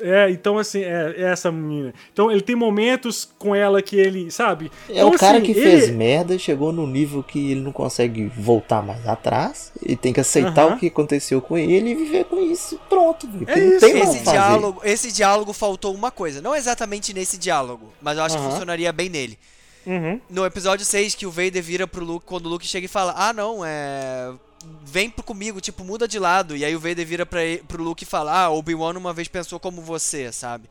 É 0.00 0.30
então 0.30 0.58
assim 0.58 0.80
é, 0.82 1.14
é 1.16 1.22
essa 1.24 1.50
menina 1.52 1.92
então 2.12 2.30
ele 2.30 2.40
tem 2.40 2.54
momentos 2.56 3.28
com 3.38 3.54
ela 3.54 3.82
que 3.82 3.96
ele 3.96 4.30
sabe 4.30 4.70
É 4.88 4.92
Então, 4.96 5.08
o 5.10 5.18
cara 5.18 5.38
assim, 5.38 5.46
que 5.46 5.52
ele- 5.52 5.60
fez 5.62 5.90
merda 5.90 6.34
e 6.34 6.38
chegou 6.38 6.72
no 6.72 6.86
nível 6.86 7.22
que 7.22 7.52
ele 7.52 7.60
não 7.60 7.72
consegue 7.72 8.30
voltar 8.36 8.82
mais 8.82 9.06
atrás. 9.06 9.72
Ele 9.82 9.96
tem 9.96 10.12
que 10.12 10.20
aceitar 10.20 10.66
Aham. 10.66 10.74
o 10.74 10.78
que 10.78 10.86
aconteceu 10.88 11.40
com 11.40 11.56
ele 11.58 11.90
e 11.90 11.94
viver 11.94 12.24
com 12.24 12.40
isso. 12.40 12.78
Pronto, 12.88 13.26
porque 13.28 13.50
É 13.50 13.56
não 13.56 13.68
isso. 13.76 13.80
tem 13.80 14.00
Esse 14.02 14.22
diálogo, 14.24 14.80
esse 14.84 15.12
diálogo 15.12 15.52
faltou 15.52 15.94
uma 15.94 16.10
coisa. 16.10 16.40
Não 16.40 16.54
exatamente 16.54 17.12
nesse 17.14 17.36
diálogo, 17.38 17.92
mas 18.00 18.16
eu 18.18 18.24
acho 18.24 18.36
que 18.36 18.42
Aham. 18.42 18.50
funcionaria 18.50 18.92
bem 18.92 19.08
nele. 19.08 19.38
Uhum. 19.86 20.20
No 20.28 20.44
episódio 20.44 20.84
6, 20.84 21.14
que 21.14 21.26
o 21.26 21.30
Vader 21.30 21.62
vira 21.62 21.86
pro 21.86 22.04
Luke, 22.04 22.26
quando 22.26 22.46
o 22.46 22.48
Luke 22.48 22.66
chega 22.66 22.84
e 22.84 22.88
fala, 22.88 23.14
ah 23.16 23.32
não, 23.32 23.64
é. 23.64 24.30
Vem 24.84 25.10
comigo, 25.10 25.60
tipo, 25.60 25.84
muda 25.84 26.08
de 26.08 26.18
lado. 26.18 26.56
E 26.56 26.64
aí 26.64 26.74
o 26.74 26.80
Vader 26.80 27.06
vira 27.06 27.24
pra, 27.26 27.44
ele- 27.44 27.62
pro 27.68 27.82
Luke 27.82 28.04
e 28.04 28.06
fala, 28.06 28.32
ah, 28.44 28.50
Obi-Wan 28.50 28.96
uma 28.96 29.12
vez 29.12 29.28
pensou 29.28 29.60
como 29.60 29.80
você, 29.82 30.32
sabe? 30.32 30.64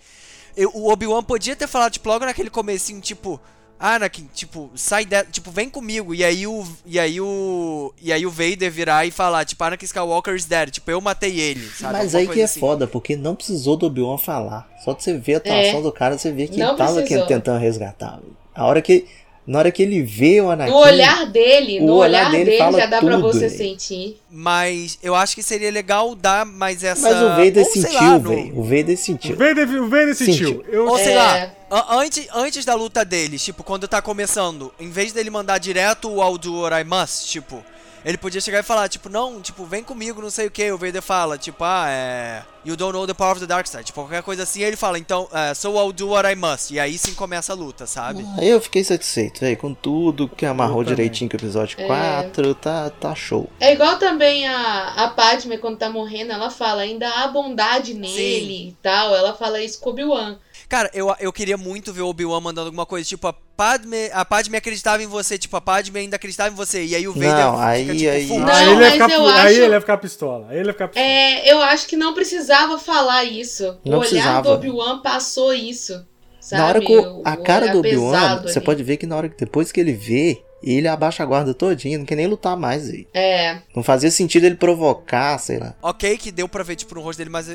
Eu- 0.55 0.71
o 0.73 0.91
Obi-Wan 0.91 1.23
podia 1.23 1.55
ter 1.55 1.67
falado, 1.67 1.93
tipo, 1.93 2.09
logo 2.09 2.25
naquele 2.25 2.49
comecinho, 2.49 2.99
tipo, 2.99 3.39
Anakin, 3.79 4.27
tipo, 4.33 4.71
sai 4.75 5.05
de, 5.05 5.23
tipo, 5.25 5.51
vem 5.51 5.69
comigo. 5.69 6.15
E 6.15 6.23
aí 6.23 6.47
o. 6.47 6.65
E 6.83 6.99
aí 6.99 7.21
o. 7.21 7.93
E 8.01 8.11
aí 8.11 8.25
o 8.25 8.31
Vader 8.31 8.71
virar 8.71 9.05
e 9.05 9.11
falar, 9.11 9.45
tipo, 9.45 9.63
Anakin 9.63 9.85
Skywalker 9.85 10.33
is 10.35 10.45
dead, 10.45 10.71
tipo, 10.71 10.89
eu 10.89 10.99
matei 10.99 11.39
ele, 11.39 11.61
sabe? 11.69 11.93
Mas 11.93 12.15
Alguma 12.15 12.31
aí 12.31 12.35
que 12.35 12.41
é 12.41 12.45
assim. 12.45 12.59
foda, 12.59 12.87
porque 12.87 13.15
não 13.15 13.35
precisou 13.35 13.77
do 13.77 13.85
Obi-Wan 13.85 14.17
falar. 14.17 14.67
Só 14.83 14.93
de 14.93 15.03
você 15.03 15.15
ver 15.15 15.35
a 15.35 15.37
atuação 15.37 15.79
É. 15.79 15.81
do 15.83 15.91
cara, 15.91 16.17
você 16.17 16.31
vê 16.31 16.47
que 16.47 16.57
Não 16.57 16.69
ele 16.69 16.77
tava 16.77 17.03
tentando 17.03 17.59
resgatar. 17.59 18.19
A 18.55 18.65
hora 18.65 18.81
que. 18.81 19.05
Na 19.47 19.59
hora 19.59 19.71
que 19.71 19.81
ele 19.81 20.01
vê 20.03 20.41
o 20.41 20.49
Anakin. 20.51 20.71
No 20.71 20.77
olhar 20.79 21.25
dele, 21.27 21.79
o 21.79 21.85
no 21.85 21.93
olhar 21.95 22.19
olhar 22.27 22.31
dele 22.31 22.45
dele, 22.45 22.57
fala 22.57 22.77
já 22.79 22.85
dá 22.85 22.99
pra 22.99 23.15
tudo, 23.15 23.21
você 23.31 23.47
velho. 23.47 23.57
sentir. 23.57 24.17
Mas 24.29 24.99
eu 25.01 25.15
acho 25.15 25.33
que 25.35 25.41
seria 25.41 25.71
legal 25.71 26.13
dar 26.13 26.45
mais 26.45 26.83
essa. 26.83 27.01
Mas 27.09 27.21
o 27.21 27.29
Vader 27.29 27.59
ou 27.65 27.71
sei 27.71 27.81
lá, 27.83 27.87
sentiu, 27.89 28.19
no- 28.19 28.29
velho. 28.29 28.59
O 28.59 28.63
Vader 28.63 28.93
o 28.93 28.97
sentiu. 28.97 29.35
Vader, 29.37 29.69
o 29.81 29.89
Vader 29.89 30.15
sentiu, 30.15 30.33
Sentiu. 30.49 30.65
Eu, 30.67 30.87
Ou 30.89 30.97
sei 30.97 31.13
É. 31.13 31.15
lá, 31.15 31.85
antes, 31.91 32.27
antes 32.35 32.65
da 32.65 32.75
luta 32.75 33.05
deles, 33.05 33.41
tipo, 33.41 33.63
quando 33.63 33.87
tá 33.87 34.01
começando, 34.01 34.73
em 34.79 34.89
vez 34.89 35.13
dele 35.13 35.29
mandar 35.29 35.57
direto 35.59 36.09
o 36.11 36.21
I'll 36.21 36.37
do 36.37 36.61
what 36.61 36.75
I 36.75 36.83
must, 36.83 37.27
tipo, 37.29 37.63
ele 38.07 38.17
podia 38.17 38.39
chegar 38.39 38.59
e 38.59 38.63
falar, 38.63 38.87
tipo, 38.87 39.09
não, 39.09 39.41
tipo, 39.41 39.65
vem 39.65 39.83
comigo, 39.83 40.21
não 40.21 40.29
sei 40.29 40.47
o 40.47 40.51
que. 40.51 40.71
O 40.71 40.77
Vader 40.77 41.01
fala, 41.01 41.37
tipo, 41.37 41.61
ah, 41.65 41.87
é. 41.89 42.41
You 42.63 42.77
don't 42.77 42.93
know 42.93 43.05
the 43.05 43.13
power 43.13 43.33
of 43.33 43.41
the 43.41 43.45
dark 43.45 43.67
side. 43.67 43.83
Tipo, 43.83 44.01
qualquer 44.01 44.23
coisa 44.23 44.43
assim, 44.43 44.61
ele 44.61 44.77
fala, 44.77 44.97
então, 44.97 45.27
é, 45.33 45.53
so 45.53 45.77
I'll 45.77 45.91
do 45.91 46.09
what 46.09 46.25
I 46.25 46.33
must. 46.33 46.73
E 46.73 46.79
aí 46.79 46.97
sim 46.97 47.13
começa 47.13 47.51
a 47.51 47.55
luta, 47.55 47.85
sabe? 47.85 48.25
Ah, 48.37 48.43
eu 48.43 48.61
fiquei 48.61 48.81
satisfeito, 48.81 49.41
velho. 49.41 49.57
Com 49.57 49.73
tudo 49.73 50.29
que 50.29 50.45
amarrou 50.45 50.85
direitinho 50.85 51.29
com 51.29 51.35
o 51.35 51.39
episódio 51.39 51.77
É. 51.81 51.85
4, 51.85 52.55
tá, 52.55 52.89
tá 52.89 53.13
show. 53.13 53.49
É 53.59 53.73
igual 53.73 53.97
também 53.97 54.47
a, 54.47 54.93
a 55.03 55.09
Padme, 55.09 55.57
quando 55.57 55.77
tá 55.77 55.89
morrendo, 55.89 56.31
ela 56.31 56.49
fala, 56.49 56.83
ainda 56.83 57.09
há 57.09 57.27
bondade 57.27 57.93
nele 57.93 58.69
e 58.69 58.77
tal. 58.81 59.13
Ela 59.13 59.33
fala 59.33 59.61
isso 59.61 59.81
com 59.81 59.89
o 59.89 59.93
Obi-Wan. 59.93 60.37
Cara, 60.69 60.89
eu, 60.93 61.13
eu 61.19 61.33
queria 61.33 61.57
muito 61.57 61.91
ver 61.91 62.01
o 62.01 62.07
Obi-Wan 62.09 62.39
mandando 62.39 62.67
alguma 62.67 62.85
coisa, 62.85 63.07
tipo, 63.07 63.27
a 63.27 63.35
Padme, 63.57 64.09
a 64.13 64.23
Padme 64.23 64.55
acreditava 64.55 65.01
em 65.01 65.07
você, 65.07 65.35
tipo, 65.37 65.57
a 65.57 65.61
Padme 65.61 65.99
ainda 65.99 66.15
acreditava 66.15 66.53
em 66.53 66.55
você. 66.55 66.85
E 66.85 66.93
aí 66.95 67.07
o 67.07 67.13
Vader 67.13 67.29
Não, 67.31 67.53
fica, 67.53 67.65
aí- 67.65 67.85
tipo, 67.87 68.09
aí- 68.11 68.51
aí, 68.51 68.67
ele 68.69 68.75
mas 68.75 68.93
ficar, 68.93 69.09
eu 69.09 69.19
pu- 69.21 69.27
aí 69.27 69.37
acho- 69.47 69.61
ele 69.61 69.73
ia 69.73 69.81
ficar 69.81 69.97
pistola. 69.97 70.47
Aí 70.49 70.57
ele 70.59 70.67
ia 70.69 70.73
ficar 70.73 70.87
pistola. 70.89 71.05
É, 71.07 71.51
eu 71.51 71.61
acho 71.63 71.87
que 71.87 71.97
não 71.97 72.13
precisava 72.13 72.77
falar 72.77 73.23
isso. 73.23 73.63
Não 73.83 73.97
o 73.97 73.99
olhar 74.01 74.09
precisava. 74.09 74.41
do 74.43 74.49
Obi-Wan 74.53 75.01
passou 75.01 75.51
isso. 75.53 76.05
Sabe? 76.39 76.61
na 76.61 76.67
hora 76.69 76.79
que 76.79 76.97
o- 76.97 77.21
a 77.25 77.33
o 77.33 77.43
cara 77.43 77.67
do 77.73 77.79
Obi-Wan, 77.79 78.41
você 78.43 78.61
pode 78.61 78.81
ver 78.81 78.95
que 78.95 79.05
na 79.05 79.17
hora 79.17 79.27
que 79.27 79.35
depois 79.37 79.69
que 79.69 79.81
ele 79.81 79.91
vê, 79.91 80.41
ele 80.63 80.87
abaixa 80.87 81.21
a 81.21 81.25
guarda 81.25 81.53
todinha, 81.53 81.97
não 81.97 82.05
quer 82.05 82.15
nem 82.15 82.25
lutar 82.25 82.55
mais 82.55 82.89
aí. 82.89 83.05
É, 83.13 83.57
Não 83.75 83.83
fazia 83.83 84.09
sentido 84.09 84.45
ele 84.45 84.55
provocar, 84.55 85.37
sei 85.39 85.57
lá. 85.59 85.75
Ok, 85.81 86.17
que 86.17 86.31
deu 86.31 86.47
pra 86.47 86.63
ver, 86.63 86.77
tipo, 86.77 86.95
no 86.95 87.01
rosto 87.01 87.17
dele, 87.17 87.29
mas 87.29 87.49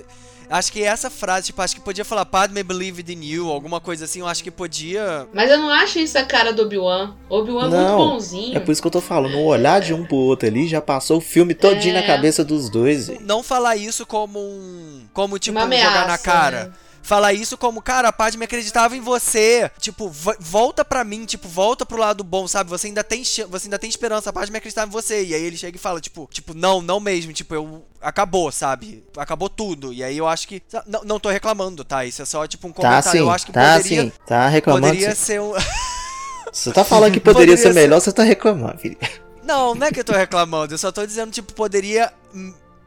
acho 0.53 0.72
que 0.72 0.82
essa 0.82 1.11
frase, 1.11 1.46
tipo, 1.46 1.61
acho 1.62 1.74
que 1.74 1.80
podia 1.80 2.05
falar 2.05 2.24
Padme 2.26 2.62
believed 2.62 3.12
in 3.12 3.22
you, 3.24 3.50
alguma 3.50 3.80
coisa 3.80 4.05
assim, 4.05 4.20
eu 4.20 4.26
acho 4.28 4.44
que 4.44 4.50
podia. 4.50 5.26
mas 5.32 5.50
eu 5.50 5.59
não 5.59 5.70
acho 5.70 5.98
isso 5.98 6.16
a 6.18 6.24
cara 6.24 6.53
do 6.53 6.62
Obi-Wan. 6.62 7.14
Obi-Wan 7.28 7.66
é 7.66 7.68
muito 7.70 7.96
bonzinho. 7.96 8.57
É 8.57 8.61
por 8.61 8.70
isso 8.72 8.80
que 8.80 8.86
eu 8.86 8.92
tô 8.92 9.00
falando, 9.00 9.36
o 9.36 9.44
olhar 9.46 9.80
de 9.80 9.92
um 9.94 10.05
pro 10.05 10.16
outro 10.16 10.46
ali 10.48 10.68
já 10.68 10.80
passou 10.80 11.18
o 11.18 11.20
filme 11.20 11.55
todinho 11.55 11.96
É. 11.96 12.00
na 12.00 12.07
cabeça 12.07 12.44
dos 12.44 12.68
dois. 12.70 13.09
Não 13.20 13.42
falar 13.42 13.76
isso 13.76 14.05
como 14.07 14.38
um. 14.38 15.03
Como, 15.12 15.38
tipo, 15.38 15.59
jogar 15.59 16.07
na 16.07 16.18
cara. 16.18 16.64
né? 16.66 16.72
Falar 17.03 17.32
isso 17.32 17.59
como, 17.59 17.82
cara, 17.82 18.09
a 18.09 18.12
Padme 18.12 18.44
acreditava 18.44 18.96
em 18.96 19.00
você. 19.00 19.68
Tipo, 19.80 20.09
vo- 20.09 20.36
volta 20.38 20.84
pra 20.84 21.03
mim, 21.03 21.24
tipo, 21.24 21.48
volta 21.48 21.84
pro 21.84 21.98
lado 21.98 22.22
bom, 22.22 22.46
sabe? 22.46 22.70
Você 22.70 22.86
ainda 22.86 23.03
tem 23.03 23.24
você 23.24 23.66
ainda 23.66 23.78
tem 23.78 23.90
esperança, 23.90 24.30
a 24.30 24.32
Padme 24.32 24.57
acreditava 24.57 24.88
em 24.88 24.92
você. 24.92 25.24
E 25.24 25.34
aí 25.34 25.42
ele 25.42 25.57
chega 25.57 25.76
e 25.76 25.80
fala, 25.80 26.00
tipo, 26.00 26.28
tipo, 26.30 26.55
não, 26.55 26.80
não 26.80 27.00
mesmo, 27.00 27.32
tipo, 27.32 27.55
eu 27.55 27.84
acabou, 28.00 28.53
sabe? 28.53 29.03
Acabou 29.16 29.48
tudo. 29.48 29.92
E 29.92 30.03
aí 30.05 30.16
eu 30.16 30.28
acho 30.28 30.46
que 30.46 30.62
não, 30.86 31.03
não 31.05 31.18
tô 31.20 31.28
reclamando, 31.28 31.84
tá? 31.84 32.05
Isso 32.05 32.22
é 32.22 32.24
só 32.24 32.46
tipo 32.46 32.68
um 32.68 32.72
Tá 32.72 32.76
comentário. 32.82 33.11
sim, 33.11 33.18
eu 33.18 33.30
acho 33.30 33.46
que 33.46 33.53
tá 33.53 33.76
poderia 33.78 34.03
sim, 34.05 34.12
tá 34.26 34.48
reclamando. 34.48 34.86
poderia 34.86 35.14
sim. 35.14 35.22
ser 35.24 35.40
um 35.40 35.53
Você 36.53 36.70
tá 36.72 36.84
falando 36.84 37.12
que 37.12 37.18
poderia, 37.20 37.34
Poderia 37.34 37.57
ser 37.57 37.62
ser- 37.72 37.74
melhor, 37.74 37.98
você 38.00 38.12
tá 38.12 38.22
reclamando, 38.22 38.78
filho. 38.78 38.96
Não, 39.42 39.74
não 39.74 39.86
é 39.86 39.90
que 39.90 39.98
eu 39.98 40.05
tô 40.05 40.12
reclamando, 40.12 40.72
eu 40.74 40.78
só 40.78 40.92
tô 40.92 41.05
dizendo 41.05 41.32
tipo 41.32 41.53
poderia 41.53 42.12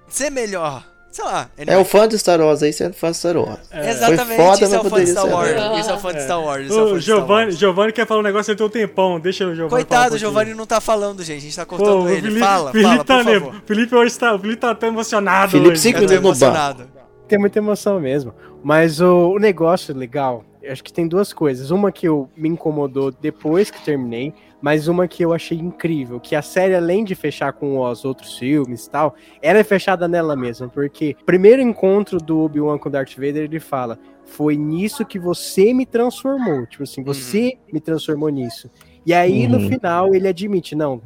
ser 0.07 0.29
melhor. 0.29 0.85
Sei 1.15 1.23
lá. 1.23 1.49
É 1.57 1.61
anyway. 1.61 1.81
o 1.81 1.85
fã 1.85 2.05
de 2.09 2.19
Star 2.19 2.41
Wars 2.41 2.61
aí 2.61 2.73
sendo 2.73 2.93
fã 2.93 3.09
de 3.09 3.15
Star 3.15 3.37
Wars. 3.37 3.59
Exatamente, 3.71 4.35
Foi 4.35 4.35
foda, 4.35 4.55
isso 4.55 4.65
é 4.65 4.67
mas 4.67 4.73
o 4.73 4.75
fã 4.75 4.83
de 4.83 4.89
poderia 4.89 5.13
Star 5.13 5.25
ser 5.25 5.33
Wars. 5.33 5.79
Isso 5.79 5.89
é 5.89 5.93
o 5.93 5.99
fã 5.99 6.13
de 6.13 6.23
Star 6.23 6.43
Wars. 6.43 6.65
Isso 6.65 6.73
é 6.73 6.83
o 6.83 6.87
fã 6.87 6.91
O 6.91 6.97
de 6.97 7.03
Star 7.05 7.15
Giovanni. 7.15 7.51
Giovanni 7.53 7.93
quer 7.93 8.05
falar 8.05 8.19
um 8.19 8.23
negócio, 8.23 8.51
ele 8.51 8.57
tem 8.57 8.67
um 8.67 8.69
tempão. 8.69 9.19
Deixa 9.21 9.45
o 9.45 9.55
Giovanni 9.55 9.69
Coitado, 9.69 10.11
um 10.11 10.15
o. 10.17 10.19
Giovanni 10.19 10.53
não 10.53 10.65
tá 10.65 10.81
falando, 10.81 11.23
gente. 11.23 11.37
A 11.37 11.39
gente 11.39 11.55
tá 11.55 11.65
Pô, 11.65 11.77
cortando 11.77 12.03
o 12.03 12.09
ele. 12.09 12.21
Felipe, 12.23 12.39
fala, 12.41 12.71
Felipe 12.73 12.89
fala, 12.89 13.03
tá 13.05 13.17
por 13.17 13.23
favor. 13.23 13.55
Felipe 13.65 13.95
hoje 13.95 14.19
tá, 14.19 14.35
o 14.35 14.39
Felipe 14.39 14.59
tá 14.59 14.71
até 14.71 14.87
emocionado 14.87 15.51
Felipe, 15.53 15.69
hoje. 15.71 15.81
cinco 15.81 15.99
Eu 15.99 16.01
tô 16.01 16.13
minutos 16.15 16.41
no 16.41 16.47
emocionado. 16.47 16.87
Tem 17.29 17.39
muita 17.39 17.59
emoção 17.59 17.97
mesmo. 18.01 18.33
Mas 18.61 18.99
o, 18.99 19.29
o 19.35 19.39
negócio 19.39 19.95
legal, 19.95 20.43
eu 20.61 20.73
acho 20.73 20.83
que 20.83 20.91
tem 20.91 21.07
duas 21.07 21.31
coisas. 21.31 21.71
Uma 21.71 21.93
que 21.93 22.09
eu, 22.09 22.29
me 22.35 22.49
incomodou 22.49 23.09
depois 23.09 23.71
que 23.71 23.81
terminei, 23.85 24.33
mas 24.65 24.87
uma 24.87 25.07
que 25.07 25.23
eu 25.23 25.31
achei 25.31 25.59
incrível. 25.59 26.19
Que 26.19 26.35
a 26.35 26.41
série, 26.41 26.73
além 26.73 27.03
de 27.03 27.13
fechar 27.13 27.53
com 27.53 27.79
os 27.79 28.03
outros 28.03 28.35
filmes 28.35 28.87
e 28.87 28.89
tal, 28.89 29.13
ela 29.39 29.59
é 29.59 29.63
fechada 29.63 30.07
nela 30.07 30.35
mesma. 30.35 30.67
Porque 30.67 31.15
primeiro 31.23 31.61
encontro 31.61 32.17
do 32.17 32.39
Obi-Wan 32.39 32.79
com 32.79 32.89
o 32.89 32.91
Darth 32.91 33.13
Vader, 33.13 33.43
ele 33.43 33.59
fala: 33.59 33.99
Foi 34.25 34.55
nisso 34.57 35.05
que 35.05 35.19
você 35.19 35.71
me 35.71 35.85
transformou. 35.85 36.65
Tipo 36.65 36.81
assim, 36.81 37.03
você 37.03 37.59
me 37.71 37.79
transformou 37.79 38.29
nisso. 38.29 38.67
E 39.05 39.13
aí, 39.13 39.47
no 39.47 39.59
Uhum. 39.59 39.69
final, 39.69 40.15
ele 40.15 40.27
admite: 40.27 40.73
Não, 40.73 40.99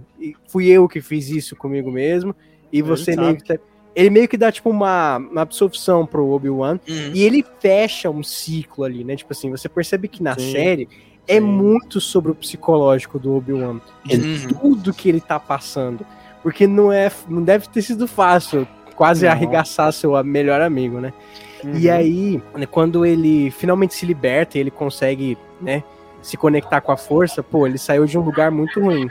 fui 0.47 0.67
eu 0.69 0.87
que 0.87 1.01
fiz 1.01 1.29
isso 1.29 1.53
comigo 1.53 1.91
mesmo. 1.91 2.33
E 2.71 2.77
Ele 2.77 2.83
você 2.87 3.11
sabe. 3.13 3.27
meio 3.27 3.37
que. 3.39 3.43
tá- 3.43 3.59
Ele 3.93 4.09
meio 4.09 4.27
que 4.29 4.37
dá, 4.37 4.49
tipo, 4.49 4.69
uma, 4.69 5.17
uma 5.17 5.41
absolvição 5.41 6.05
pro 6.05 6.25
Obi-Wan. 6.29 6.79
Uhum. 6.87 7.11
E 7.13 7.23
ele 7.23 7.43
fecha 7.59 8.09
um 8.09 8.23
ciclo 8.23 8.85
ali, 8.85 9.03
né? 9.03 9.17
Tipo 9.17 9.33
assim, 9.33 9.49
você 9.51 9.67
percebe 9.67 10.07
que 10.07 10.23
na 10.23 10.35
Sim, 10.39 10.51
série 10.53 10.87
é 11.29 11.39
muito 11.39 12.01
sobre 12.01 12.31
o 12.31 12.35
psicológico 12.35 13.19
do 13.19 13.35
Obi-Wan. 13.35 13.79
De 14.05 14.17
Uhum. 14.17 14.47
tudo 14.59 14.93
que 14.93 15.07
ele 15.07 15.21
tá 15.21 15.39
passando. 15.39 16.05
Porque 16.43 16.65
não 16.65 16.91
é. 16.91 17.11
Não 17.27 17.43
deve 17.43 17.67
ter 17.69 17.81
sido 17.81 18.07
fácil 18.07 18.67
quase 18.95 19.25
Não. 19.25 19.31
arregaçar 19.31 19.93
seu 19.93 20.21
melhor 20.23 20.59
amigo, 20.61 20.99
né? 20.99 21.13
E 21.63 21.87
Uhum. 21.87 21.93
aí, 21.93 22.43
né, 22.55 22.65
quando 22.65 23.05
ele 23.05 23.51
finalmente 23.51 23.93
se 23.93 24.05
liberta 24.05 24.57
e 24.57 24.61
ele 24.61 24.71
consegue, 24.71 25.37
né, 25.61 25.83
se 26.21 26.35
conectar 26.37 26.81
com 26.81 26.91
a 26.91 26.97
força, 26.97 27.43
pô, 27.43 27.67
ele 27.67 27.77
saiu 27.77 28.05
de 28.05 28.17
um 28.17 28.21
lugar 28.21 28.49
muito 28.51 28.79
ruim. 28.81 29.07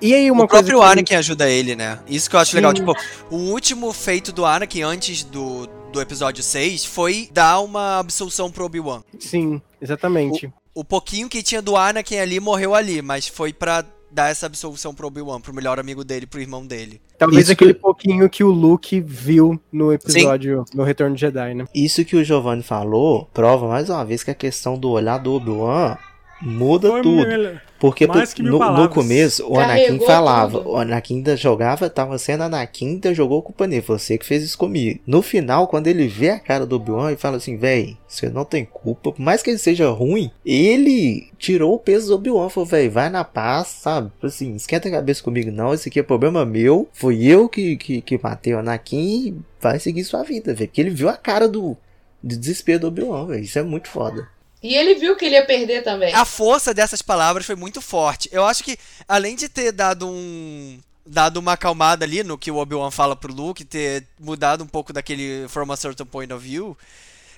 E 0.00 0.14
aí 0.14 0.30
uma 0.30 0.44
o 0.44 0.48
coisa 0.48 0.64
próprio 0.64 0.80
que- 0.84 0.92
Anakin 0.92 1.14
ajuda 1.16 1.48
ele, 1.48 1.76
né? 1.76 1.98
Isso 2.08 2.28
que 2.30 2.34
eu 2.36 2.40
acho 2.40 2.50
Sim. 2.52 2.56
legal. 2.56 2.72
Tipo, 2.72 2.94
o 3.30 3.36
último 3.52 3.92
feito 3.92 4.32
do 4.32 4.44
Anakin 4.44 4.82
antes 4.82 5.22
do, 5.22 5.68
do 5.92 6.00
episódio 6.00 6.42
6 6.42 6.84
foi 6.84 7.28
dar 7.32 7.60
uma 7.60 7.98
absolução 7.98 8.50
pro 8.50 8.64
Obi-Wan. 8.64 9.02
Sim, 9.20 9.60
exatamente. 9.80 10.52
O 10.74 10.82
pouquinho 10.84 11.28
que 11.28 11.42
tinha 11.42 11.60
do 11.60 11.76
Anakin 11.76 12.16
ali 12.16 12.40
morreu 12.40 12.74
ali, 12.74 13.02
mas 13.02 13.28
foi 13.28 13.52
pra 13.52 13.84
dar 14.10 14.30
essa 14.30 14.46
absolução 14.46 14.94
pro 14.94 15.06
Obi-Wan, 15.06 15.40
pro 15.40 15.54
melhor 15.54 15.78
amigo 15.78 16.04
dele, 16.04 16.26
pro 16.26 16.40
irmão 16.40 16.66
dele. 16.66 17.00
Talvez 17.18 17.44
isso 17.44 17.52
aquele 17.52 17.72
que- 17.74 17.80
pouquinho 17.80 18.28
que 18.28 18.42
o 18.44 18.50
Luke 18.50 19.00
viu 19.00 19.58
no 19.72 19.92
episódio 19.92 20.64
no 20.74 20.82
Retorno 20.82 21.14
de 21.14 21.20
Jedi, 21.22 21.54
né? 21.54 21.64
Isso 21.74 22.04
que 22.04 22.16
o 22.16 22.24
Giovanni 22.24 22.62
falou 22.62 23.26
prova 23.32 23.66
mais 23.68 23.88
uma 23.88 24.04
vez 24.04 24.22
que 24.22 24.30
a 24.30 24.34
questão 24.34 24.76
do 24.78 24.90
olhar 24.90 25.18
do 25.18 25.32
Obi-Wan 25.34 25.96
muda 26.42 26.88
Foi 26.90 27.02
tudo. 27.02 27.26
mel- 27.26 27.56
Porque 27.78 28.06
no, 28.06 28.58
no 28.82 28.88
começo 28.88 29.44
o 29.44 29.54
Carregou 29.56 29.88
Anakin 29.90 30.06
falava, 30.06 30.58
tudo. 30.58 30.70
o 30.70 30.76
Anakin 30.76 31.16
ainda 31.16 31.36
jogava, 31.36 31.90
tava 31.90 32.16
sendo 32.16 32.42
Anakin, 32.44 32.86
ainda 32.90 33.12
jogou 33.12 33.42
culpa 33.42 33.66
nele, 33.66 33.82
você 33.82 34.16
que 34.16 34.24
fez 34.24 34.42
isso 34.44 34.56
comigo. 34.56 35.00
No 35.04 35.20
final, 35.20 35.66
quando 35.66 35.88
ele 35.88 36.06
vê 36.06 36.30
a 36.30 36.38
cara 36.38 36.64
do 36.64 36.76
Obi-Wan 36.76 37.10
e 37.12 37.16
fala 37.16 37.38
assim, 37.38 37.56
véi, 37.56 37.96
você 38.06 38.28
não 38.28 38.44
tem 38.44 38.64
culpa, 38.64 39.10
por 39.10 39.20
mais 39.20 39.42
que 39.42 39.50
ele 39.50 39.58
seja 39.58 39.90
ruim, 39.90 40.30
ele 40.46 41.28
tirou 41.38 41.74
o 41.74 41.78
peso 41.78 42.06
do 42.08 42.14
Obi-Wan, 42.14 42.48
falou, 42.48 42.68
véi, 42.68 42.88
vai 42.88 43.10
na 43.10 43.24
paz, 43.24 43.66
sabe? 43.68 44.10
Tipo 44.10 44.26
Assim, 44.28 44.54
esquenta 44.54 44.86
a 44.88 44.92
cabeça 44.92 45.22
comigo 45.22 45.50
não, 45.50 45.74
esse 45.74 45.88
aqui 45.88 45.98
é 45.98 46.02
problema 46.04 46.44
meu, 46.46 46.88
foi 46.92 47.24
eu 47.24 47.48
que, 47.48 47.76
que, 47.76 48.00
que 48.00 48.20
matei 48.22 48.54
o 48.54 48.58
Anakin 48.60 49.26
e 49.28 49.36
vai 49.60 49.80
seguir 49.80 50.04
sua 50.04 50.22
vida, 50.22 50.54
velho. 50.54 50.68
Porque 50.68 50.80
ele 50.80 50.90
viu 50.90 51.08
a 51.08 51.16
cara 51.16 51.48
do, 51.48 51.76
do 52.22 52.36
desespero 52.36 52.78
do 52.82 52.86
Obi-Wan, 52.86 53.26
velho, 53.26 53.42
isso 53.42 53.58
é 53.58 53.62
muito 53.64 53.88
foda. 53.88 54.28
E 54.62 54.74
ele 54.74 54.94
viu 54.94 55.16
que 55.16 55.24
ele 55.24 55.34
ia 55.34 55.44
perder 55.44 55.82
também. 55.82 56.14
A 56.14 56.24
força 56.24 56.72
dessas 56.72 57.02
palavras 57.02 57.44
foi 57.44 57.56
muito 57.56 57.80
forte. 57.80 58.28
Eu 58.30 58.44
acho 58.44 58.62
que, 58.62 58.78
além 59.08 59.34
de 59.34 59.48
ter 59.48 59.72
dado 59.72 60.08
um. 60.08 60.78
Dado 61.04 61.38
uma 61.38 61.54
acalmada 61.54 62.04
ali 62.04 62.22
no 62.22 62.38
que 62.38 62.48
o 62.48 62.58
Obi-Wan 62.58 62.92
fala 62.92 63.16
pro 63.16 63.34
Luke, 63.34 63.64
ter 63.64 64.06
mudado 64.20 64.62
um 64.62 64.68
pouco 64.68 64.92
daquele 64.92 65.48
from 65.48 65.72
a 65.72 65.76
certain 65.76 66.06
point 66.06 66.32
of 66.32 66.46
view. 66.46 66.78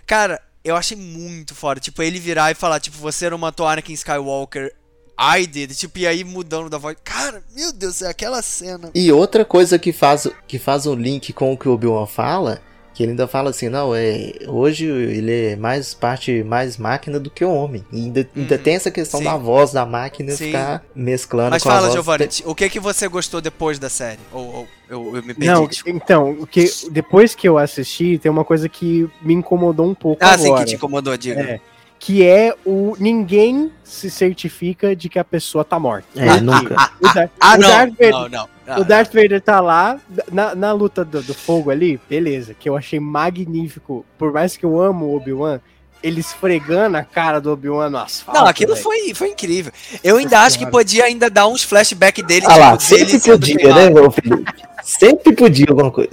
Cara, 0.06 0.38
eu 0.62 0.76
achei 0.76 0.94
muito 0.94 1.54
foda. 1.54 1.80
Tipo, 1.80 2.02
ele 2.02 2.18
virar 2.18 2.50
e 2.50 2.54
falar, 2.54 2.78
tipo, 2.78 2.98
você 2.98 3.30
não 3.30 3.38
matou 3.38 3.66
Anakin 3.66 3.94
Skywalker, 3.94 4.70
I 5.18 5.46
did. 5.46 5.72
Tipo, 5.72 5.98
e 5.98 6.06
aí 6.06 6.24
mudando 6.24 6.68
da 6.68 6.76
voz. 6.76 6.94
Cara, 7.02 7.42
meu 7.54 7.72
Deus, 7.72 8.02
é 8.02 8.08
aquela 8.08 8.42
cena. 8.42 8.90
E 8.94 9.10
outra 9.10 9.46
coisa 9.46 9.78
que 9.78 9.92
faz, 9.92 10.28
que 10.46 10.58
faz 10.58 10.84
um 10.84 10.94
link 10.94 11.32
com 11.32 11.52
o 11.52 11.56
que 11.56 11.66
o 11.66 11.72
Obi-Wan 11.72 12.06
fala, 12.06 12.60
que 12.94 13.02
ele 13.02 13.10
ainda 13.10 13.26
fala 13.26 13.50
assim, 13.50 13.68
não, 13.68 13.92
é, 13.94 14.32
hoje 14.46 14.86
ele 14.86 15.52
é 15.52 15.56
mais 15.56 15.92
parte, 15.92 16.44
mais 16.44 16.78
máquina 16.78 17.18
do 17.18 17.28
que 17.28 17.44
homem. 17.44 17.84
E 17.92 17.96
ainda, 18.04 18.28
ainda 18.36 18.54
Uhum. 18.54 18.62
tem 18.62 18.74
essa 18.76 18.90
questão 18.90 19.18
Sim. 19.18 19.24
da 19.24 19.36
voz 19.36 19.72
da 19.72 19.84
máquina 19.84 20.30
Sim. 20.32 20.46
ficar 20.46 20.84
mesclando 20.94 21.50
Mas 21.50 21.62
com 21.62 21.68
a 21.68 21.72
fala, 21.72 21.82
voz 21.88 21.94
Giovanni, 21.94 22.26
de- 22.28 22.42
o 22.46 22.54
que 22.54 22.70
que 22.70 22.78
você 22.78 23.08
gostou 23.08 23.40
depois 23.40 23.78
da 23.78 23.88
série? 23.90 24.20
Ou, 24.32 24.46
ou 24.54 24.68
eu, 24.88 25.16
eu 25.16 25.22
me 25.24 25.34
perdi. 25.34 25.46
Não, 25.46 25.66
desculpa. 25.66 25.96
então, 26.02 26.30
o 26.38 26.46
que 26.46 26.70
depois 26.90 27.34
que 27.34 27.48
eu 27.48 27.58
assisti, 27.58 28.16
tem 28.18 28.30
uma 28.30 28.44
coisa 28.44 28.68
que 28.68 29.08
me 29.20 29.34
incomodou 29.34 29.86
um 29.86 29.94
pouco 29.94 30.24
ah, 30.24 30.38
sim, 30.38 30.46
agora. 30.46 30.62
que 30.64 30.70
te 30.70 30.76
incomodou, 30.76 31.16
diga. 31.16 31.40
É, 31.40 31.60
que 32.04 32.22
é 32.22 32.54
o 32.66 32.94
ninguém 33.00 33.72
se 33.82 34.10
certifica 34.10 34.94
de 34.94 35.08
que 35.08 35.18
a 35.18 35.24
pessoa 35.24 35.64
tá 35.64 35.78
morta. 35.80 36.06
É, 36.14 36.38
nunca. 36.38 36.90
O, 37.00 37.14
Dar- 37.14 37.30
Ah, 37.40 37.54
o 37.54 37.58
não. 37.58 37.68
Darth 37.70 37.90
Vader, 37.92 38.10
Não, 38.12 38.28
não. 38.28 38.48
Ah, 38.66 38.80
o 38.80 38.84
Darth 38.84 39.14
Vader 39.14 39.40
tá 39.40 39.58
lá 39.58 39.98
na, 40.30 40.54
na 40.54 40.72
luta 40.72 41.02
do, 41.02 41.22
do 41.22 41.32
fogo 41.32 41.70
ali, 41.70 41.98
beleza, 42.06 42.52
que 42.52 42.68
eu 42.68 42.76
achei 42.76 43.00
magnífico. 43.00 44.04
Por 44.18 44.34
mais 44.34 44.54
que 44.54 44.66
eu 44.66 44.78
amo 44.78 45.06
o 45.06 45.16
Obi-Wan, 45.16 45.60
ele 46.02 46.20
esfregando 46.20 46.98
a 46.98 47.02
cara 47.02 47.40
do 47.40 47.50
Obi-Wan 47.50 47.88
no 47.88 47.96
asfalto. 47.96 48.38
Não, 48.38 48.46
aquilo 48.48 48.76
foi, 48.76 49.14
foi 49.14 49.30
incrível. 49.30 49.72
Eu 50.02 50.18
ainda 50.18 50.40
acho 50.40 50.58
que 50.58 50.66
podia 50.66 51.04
ainda 51.04 51.30
dar 51.30 51.46
uns 51.46 51.62
flashback 51.62 52.22
dele. 52.22 52.44
Ah 52.46 52.56
lá, 52.58 52.76
tipo, 52.76 52.98
dele 52.98 53.18
sempre 53.18 53.30
podia, 53.32 53.74
né, 53.74 53.88
meu 53.88 54.10
filho? 54.10 54.44
Sempre 54.82 55.32
podia 55.34 55.66
alguma 55.70 55.90
coisa. 55.90 56.12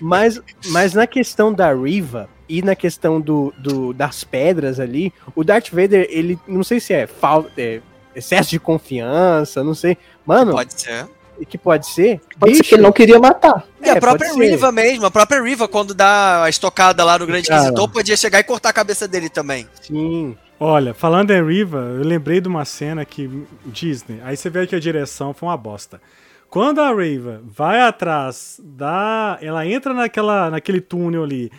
Mas, 0.00 0.40
mas 0.66 0.94
na 0.94 1.06
questão 1.08 1.52
da 1.52 1.74
Riva 1.74 2.28
e 2.48 2.62
na 2.62 2.74
questão 2.76 3.20
do, 3.20 3.52
do- 3.58 3.92
das 3.92 4.22
pedras 4.24 4.78
ali, 4.80 5.12
o 5.34 5.42
Darth 5.44 5.70
Vader, 5.70 6.06
ele, 6.10 6.38
não 6.46 6.62
sei 6.64 6.80
se 6.80 6.92
é, 6.92 7.06
falta, 7.06 7.50
é 7.56 7.80
excesso 8.14 8.50
de 8.50 8.58
confiança, 8.58 9.64
não 9.64 9.74
sei. 9.74 9.96
Mano, 10.26 10.52
Pode 10.52 10.80
ser. 10.80 11.06
que 11.48 11.58
pode 11.58 11.86
ser? 11.88 12.20
Pode 12.38 12.52
ser 12.52 12.58
bicho, 12.58 12.68
que 12.68 12.74
ele 12.76 12.82
não 12.82 12.92
queria 12.92 13.18
matar. 13.18 13.66
E 13.82 13.88
a 13.88 13.94
É, 13.94 14.00
própria 14.00 14.28
pode 14.30 14.40
ser. 14.40 14.50
Riva 14.50 14.70
mesmo, 14.70 15.06
a 15.06 15.10
própria 15.10 15.42
Riva, 15.42 15.66
quando 15.66 15.94
dá 15.94 16.44
a 16.44 16.48
estocada 16.48 17.02
lá 17.04 17.18
no 17.18 17.26
Grande 17.26 17.48
Cara. 17.48 17.60
Inquisitor, 17.62 17.88
podia 17.90 18.16
chegar 18.16 18.38
e 18.40 18.44
cortar 18.44 18.68
a 18.68 18.72
cabeça 18.72 19.08
dele 19.08 19.28
também. 19.28 19.66
Sim. 19.82 20.36
Olha, 20.60 20.94
falando 20.94 21.32
em 21.32 21.44
Riva, 21.44 21.78
eu 21.98 22.04
lembrei 22.04 22.40
de 22.40 22.46
uma 22.48 22.64
cena 22.64 23.04
que 23.04 23.28
Disney, 23.66 24.20
aí 24.24 24.36
você 24.36 24.48
vê 24.48 24.66
que 24.66 24.76
a 24.76 24.80
direção 24.80 25.34
foi 25.34 25.48
uma 25.48 25.56
bosta. 25.56 26.00
Quando 26.48 26.80
a 26.80 26.94
Riva 26.94 27.42
vai 27.44 27.80
atrás 27.80 28.60
da, 28.62 29.36
ela 29.42 29.66
entra 29.66 29.92
naquela, 29.92 30.48
naquele 30.50 30.80
túnel 30.80 31.24
ali, 31.24 31.50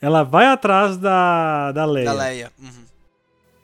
ela 0.00 0.22
vai 0.22 0.46
atrás 0.46 0.96
da 0.96 1.72
da 1.72 1.84
Leia. 1.84 2.04
Da 2.06 2.12
Leia. 2.12 2.52
Uhum. 2.58 2.84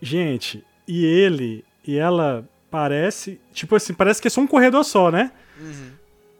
Gente, 0.01 0.65
e 0.86 1.05
ele 1.05 1.65
e 1.86 1.97
ela 1.97 2.44
parece, 2.70 3.40
tipo 3.52 3.77
assim, 3.77 3.94
parece 3.94 4.20
que 4.20 4.28
é 4.28 4.31
só 4.31 4.40
um 4.40 4.47
corredor 4.47 4.85
só, 4.85 5.11
né? 5.11 5.31
Uhum. 5.61 5.90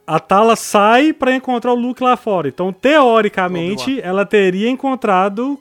A 0.07 0.19
Tala 0.19 0.57
sai 0.57 1.13
pra 1.13 1.35
encontrar 1.35 1.73
o 1.73 1.77
Luke 1.77 2.03
lá 2.03 2.17
fora. 2.17 2.49
Então, 2.49 2.73
teoricamente, 2.73 4.01
ela 4.03 4.27
teria 4.27 4.69
encontrado 4.69 5.59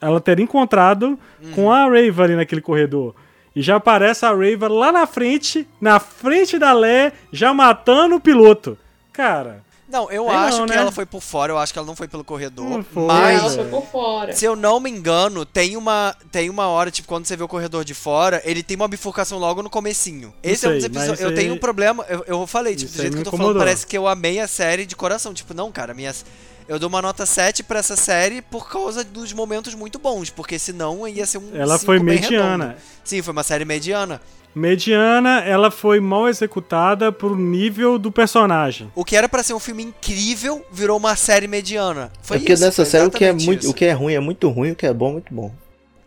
ela 0.00 0.20
teria 0.20 0.44
encontrado 0.44 1.18
com 1.54 1.72
a 1.72 1.84
Rava 1.84 2.24
ali 2.24 2.36
naquele 2.36 2.60
corredor. 2.60 3.14
E 3.54 3.62
já 3.62 3.76
aparece 3.76 4.26
a 4.26 4.30
Rava 4.30 4.68
lá 4.68 4.92
na 4.92 5.06
frente, 5.06 5.66
na 5.80 5.98
frente 5.98 6.58
da 6.58 6.72
Lé, 6.72 7.12
já 7.32 7.54
matando 7.54 8.16
o 8.16 8.20
piloto. 8.20 8.76
Cara, 9.12 9.64
Não, 9.88 10.10
eu 10.10 10.24
Sei 10.26 10.34
acho 10.34 10.58
não, 10.58 10.66
que 10.66 10.72
né? 10.74 10.80
ela 10.80 10.90
foi 10.90 11.06
por 11.06 11.20
fora, 11.22 11.52
eu 11.52 11.58
acho 11.58 11.72
que 11.72 11.78
ela 11.78 11.86
não 11.86 11.94
foi 11.94 12.08
pelo 12.08 12.24
corredor. 12.24 12.82
Foi, 12.92 13.02
Ela 13.04 13.12
mas, 13.42 13.54
foi 13.54 13.64
por 13.66 13.86
fora. 13.86 14.32
se 14.32 14.44
eu 14.44 14.56
não 14.56 14.80
me 14.80 14.90
engano, 14.90 15.44
tem 15.46 15.76
uma, 15.76 16.14
tem 16.32 16.50
uma 16.50 16.66
hora, 16.66 16.90
tipo, 16.90 17.06
quando 17.06 17.24
você 17.24 17.36
vê 17.36 17.44
o 17.44 17.48
corredor 17.48 17.84
de 17.84 17.94
fora, 17.94 18.42
ele 18.44 18.62
tem 18.64 18.76
uma 18.76 18.88
bifurcação 18.88 19.38
logo 19.38 19.62
no 19.62 19.70
comecinho. 19.70 20.34
Esse 20.42 20.66
é 20.66 20.68
um 20.68 20.72
sei, 20.72 20.78
dos 20.80 20.84
episódios. 20.86 21.20
Eu 21.20 21.28
aí- 21.28 21.34
tenho 21.36 21.54
um 21.54 21.58
problema, 21.58 22.04
eu, 22.08 22.24
eu 22.26 22.46
falei, 22.48 22.74
tipo, 22.74 22.88
Isso 22.90 22.96
do 22.98 23.00
jeito 23.02 23.14
que 23.14 23.20
eu 23.20 23.24
tô 23.24 23.30
falando, 23.30 23.44
incomodou. 23.50 23.62
parece 23.62 23.86
que 23.86 23.96
eu 23.96 24.08
amei 24.08 24.40
a 24.40 24.48
série 24.48 24.84
de 24.86 24.96
coração. 24.96 25.32
Tipo, 25.32 25.54
não, 25.54 25.70
cara, 25.70 25.94
minhas. 25.94 26.24
Eu 26.68 26.80
dou 26.80 26.88
uma 26.88 27.00
nota 27.00 27.24
7 27.24 27.62
pra 27.62 27.78
essa 27.78 27.94
série 27.94 28.42
por 28.42 28.68
causa 28.68 29.04
dos 29.04 29.32
momentos 29.32 29.72
muito 29.72 30.00
bons, 30.00 30.30
porque 30.30 30.58
senão 30.58 31.06
ia 31.06 31.24
ser 31.24 31.38
um. 31.38 31.54
ela 31.54 31.78
foi 31.78 32.00
mediana. 32.00 32.64
redondo. 32.64 32.80
Sim, 33.04 33.22
foi 33.22 33.30
uma 33.30 33.44
série 33.44 33.64
mediana. 33.64 34.20
Mediana, 34.56 35.40
ela 35.40 35.70
foi 35.70 36.00
mal 36.00 36.26
executada 36.26 37.12
pro 37.12 37.36
nível 37.36 37.98
do 37.98 38.10
personagem. 38.10 38.90
O 38.94 39.04
que 39.04 39.14
era 39.14 39.28
pra 39.28 39.42
ser 39.42 39.52
um 39.52 39.58
filme 39.60 39.82
incrível 39.82 40.64
virou 40.72 40.96
uma 40.96 41.14
série 41.14 41.46
mediana. 41.46 42.10
Foi 42.22 42.38
é 42.38 42.40
porque 42.40 42.54
isso, 42.54 42.64
nessa 42.64 42.86
série 42.86 43.04
o 43.04 43.10
que, 43.10 43.22
é 43.22 43.28
exatamente 43.28 43.46
muito, 43.46 43.62
isso. 43.64 43.70
o 43.70 43.74
que 43.74 43.84
é 43.84 43.92
ruim 43.92 44.14
é 44.14 44.20
muito 44.20 44.48
ruim, 44.48 44.70
o 44.70 44.74
que 44.74 44.86
é 44.86 44.94
bom 44.94 45.10
é 45.10 45.12
muito 45.12 45.34
bom. 45.34 45.52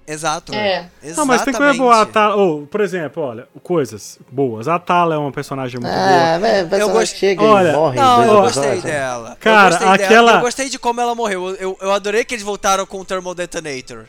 Exato. 0.08 0.52
É. 0.56 0.90
Não, 1.16 1.28
mas 1.28 1.44
tem 1.44 1.54
coisa 1.54 1.76
boa. 1.76 1.92
A 1.92 1.96
Exatamente. 1.98 2.14
Tala, 2.14 2.36
ou, 2.38 2.66
por 2.66 2.82
exemplo, 2.82 3.22
olha, 3.22 3.48
coisas 3.62 4.18
boas. 4.32 4.68
A 4.68 4.80
Tala 4.80 5.14
é 5.14 5.18
uma 5.20 5.32
personagem 5.32 5.80
muito 5.80 5.94
boa. 5.94 6.34
Ah, 6.34 6.38
velho, 6.40 6.66
o 6.66 6.70
personagem 6.70 7.00
gost- 7.00 7.18
chega 7.18 7.44
Olha, 7.44 7.70
e 7.70 7.74
morre 7.74 7.96
Não, 7.98 8.24
eu 8.24 8.42
gostei 8.42 8.82
dela. 8.82 9.38
Cara, 9.40 9.68
eu 9.68 9.70
gostei 9.70 9.88
aquela- 9.88 10.10
Dela. 10.10 10.32
Eu 10.40 10.42
gostei 10.42 10.70
de 10.70 10.80
como 10.80 11.00
ela 11.00 11.14
morreu. 11.14 11.50
Eu, 11.50 11.56
eu, 11.58 11.78
eu 11.80 11.92
adorei 11.92 12.26
que 12.26 12.34
eles 12.34 12.44
voltaram 12.44 12.84
com 12.88 13.00
o 13.00 13.06
Thermal 13.06 13.36
Detonator. 13.36 14.06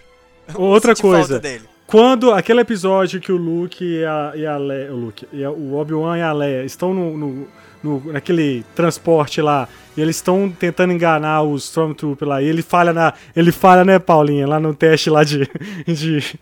Eu 0.49 0.61
Outra 0.63 0.97
coisa. 0.97 1.39
Quando 1.91 2.33
aquele 2.33 2.61
episódio 2.61 3.21
que 3.21 3.33
o 3.33 3.37
Luke 3.37 3.85
e 3.85 4.05
a, 4.05 4.33
e 4.37 4.47
a 4.47 4.57
Leia, 4.57 4.93
o 4.93 4.97
Luke, 4.97 5.27
e 5.33 5.43
a- 5.45 5.51
o 5.51 5.75
Obi-Wan 5.75 6.19
e 6.19 6.23
a 6.23 6.33
Leia 6.33 6.65
estão 6.65 6.95
no, 6.95 7.17
no- 7.17 7.49
no- 7.83 8.13
naquele 8.13 8.65
transporte 8.77 9.43
lá 9.43 9.69
e 9.97 10.01
eles 10.01 10.17
estão 10.17 10.49
tentando 10.57 10.93
enganar 10.93 11.43
os 11.43 11.65
Stormtrooper 11.65 12.29
lá 12.29 12.41
e 12.43 12.47
ele 12.47 12.63
falha 12.63 12.93
na, 12.93 13.13
ele 13.35 13.51
falha, 13.51 13.85
né, 13.85 13.99
Paulinha, 13.99 14.47
lá 14.47 14.61
no 14.61 14.73
teste 14.73 15.11
lá 15.11 15.25
de 15.25 15.49
de 15.87 16.39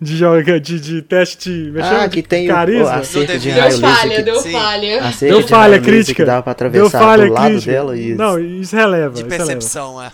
de, 0.00 0.16
joga- 0.16 0.58
de, 0.58 0.80
de 0.80 1.02
teste 1.02 1.50
de, 1.70 1.78
é 1.78 1.82
Ah, 1.82 2.08
que 2.08 2.22
tem 2.22 2.48
o, 2.48 2.50
o 2.50 2.54
carisma. 2.54 2.92
acerto 2.94 3.38
de 3.38 3.52
Deu 3.52 3.60
raio 3.60 3.78
Deu 3.78 3.80
laser 3.82 3.96
falha, 4.00 4.16
que, 4.16 4.22
deu 4.22 4.36
sim. 4.36 4.52
falha. 4.52 4.98
acerto 5.04 5.34
Deu 5.34 5.42
de 5.42 5.48
falha 5.50 5.78
crítica. 5.80 6.14
que 6.22 6.24
dava 6.24 6.42
pra 6.42 6.68
Deu 6.70 6.86
atravessar 6.86 6.98
falha 6.98 7.26
do 7.26 7.32
lado 7.34 7.50
crítica. 7.50 7.70
dela 7.72 7.98
e 7.98 8.14
Não, 8.14 8.38
isso 8.38 8.74
releva. 8.74 9.10
De 9.12 9.20
isso 9.20 9.28
releva. 9.28 9.44
percepção, 9.46 10.02
é. 10.02 10.10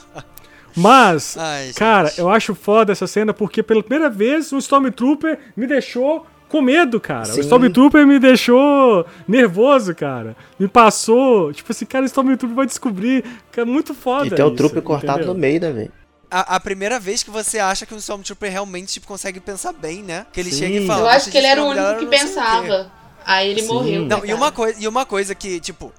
Mas, 0.76 1.36
Ai, 1.38 1.72
cara, 1.74 2.12
eu 2.18 2.28
acho 2.28 2.54
foda 2.54 2.92
essa 2.92 3.06
cena 3.06 3.32
porque 3.32 3.62
pela 3.62 3.82
primeira 3.82 4.10
vez 4.10 4.52
um 4.52 4.58
Stormtrooper 4.58 5.38
me 5.56 5.66
deixou 5.66 6.26
com 6.48 6.60
medo, 6.60 7.00
cara. 7.00 7.22
O 7.28 7.34
Sim. 7.34 7.40
Stormtrooper 7.40 8.06
me 8.06 8.18
deixou 8.18 9.06
nervoso, 9.26 9.94
cara. 9.94 10.36
Me 10.58 10.68
passou, 10.68 11.52
tipo 11.52 11.72
assim, 11.72 11.86
cara, 11.86 12.04
o 12.04 12.06
Stormtrooper 12.06 12.54
vai 12.54 12.66
descobrir. 12.66 13.24
Que 13.50 13.60
é 13.60 13.64
muito 13.64 13.94
foda. 13.94 14.26
E 14.26 14.30
tem 14.30 14.44
o 14.44 14.50
trupe 14.54 14.80
cortado 14.80 15.18
entendeu? 15.18 15.34
no 15.34 15.40
meio, 15.40 15.60
né, 15.60 15.72
velho? 15.72 15.92
A, 16.30 16.56
a 16.56 16.60
primeira 16.60 16.98
vez 17.00 17.22
que 17.22 17.30
você 17.30 17.58
acha 17.58 17.86
que 17.86 17.94
um 17.94 17.98
Stormtrooper 17.98 18.50
realmente 18.50 18.92
tipo, 18.94 19.06
consegue 19.06 19.40
pensar 19.40 19.72
bem, 19.72 20.02
né? 20.02 20.26
Que 20.32 20.40
ele 20.40 20.50
Sim. 20.50 20.58
chega 20.58 20.76
e 20.80 20.86
fala. 20.86 21.00
Eu 21.02 21.06
acho 21.08 21.24
"Você 21.26 21.30
que 21.30 21.38
ele 21.38 21.46
era 21.46 21.62
o 21.62 21.66
único 21.68 21.98
que 21.98 22.04
o 22.04 22.08
quê." 22.10 22.16
pensava. 22.18 22.92
Aí 23.24 23.50
ele 23.50 23.62
Sim. 23.62 23.68
morreu. 23.68 24.04
Não, 24.04 24.20
né, 24.20 24.28
e 24.28 24.34
uma, 24.34 24.52
coisa, 24.52 24.80
e 24.80 24.86
uma 24.86 25.04
coisa 25.06 25.34
que, 25.34 25.58
tipo, 25.58 25.92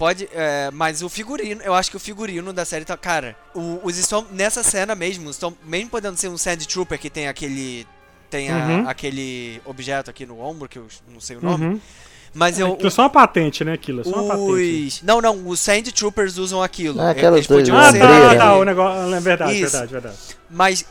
pode. 0.00 0.28
é, 0.32 0.70
mas 0.72 1.00
o 1.02 1.08
figurino, 1.08 1.60
eu 1.62 1.74
acho 1.74 1.90
que 1.90 1.96
o 1.96 2.00
figurino 2.00 2.52
da 2.52 2.64
série 2.64 2.84
tá. 2.84 2.96
Cara, 2.96 3.36
o- 3.54 3.78
os 3.84 3.96
Storm. 3.98 4.26
Nessa 4.32 4.62
cena 4.64 4.94
mesmo, 4.96 5.28
os 5.28 5.36
Storm, 5.36 5.54
mesmo 5.64 5.90
podendo 5.90 6.16
ser 6.16 6.28
um 6.28 6.36
Sand 6.36 6.56
Trooper 6.66 6.98
que 6.98 7.08
tem 7.10 7.28
aquele. 7.28 7.86
Tem 8.28 8.48
a- 8.50 8.56
Uhum. 8.56 8.88
aquele 8.88 9.60
objeto 9.64 10.08
aqui 10.10 10.24
no 10.24 10.40
ombro, 10.40 10.68
que 10.68 10.78
eu 10.78 10.86
não 11.12 11.20
sei 11.20 11.36
o 11.36 11.42
nome. 11.42 11.64
Uhum. 11.66 11.80
Mas 12.32 12.58
eu. 12.60 12.72
Aquilo 12.74 12.86
é 12.86 12.90
só 12.90 13.02
uma 13.02 13.10
patente, 13.10 13.64
né, 13.64 13.72
aquilo? 13.72 14.00
É 14.02 14.04
só 14.04 14.10
uma 14.22 14.34
patente. 14.36 14.86
Os... 14.86 15.02
Não, 15.02 15.20
não, 15.20 15.48
os 15.48 15.58
Sand 15.60 15.82
Troopers 15.92 16.38
usam 16.38 16.62
aquilo. 16.62 17.00
Ah, 17.00 17.10
aquelas 17.10 17.38
Eles 17.38 17.46
podiam 17.48 17.76
dois, 17.76 17.88
Ah, 17.88 17.92
ser- 17.92 17.98
tá, 17.98 18.04
ombreira, 18.06 18.28
tá, 18.28 18.36
tá, 18.38 18.46
né? 18.46 18.52
o 18.60 18.64
negócio. 18.64 19.14
É 19.14 19.20
verdade, 19.20 19.52
Isso. 19.52 19.62
verdade, 19.72 19.92
verdade. 19.92 20.16
Mas 20.48 20.84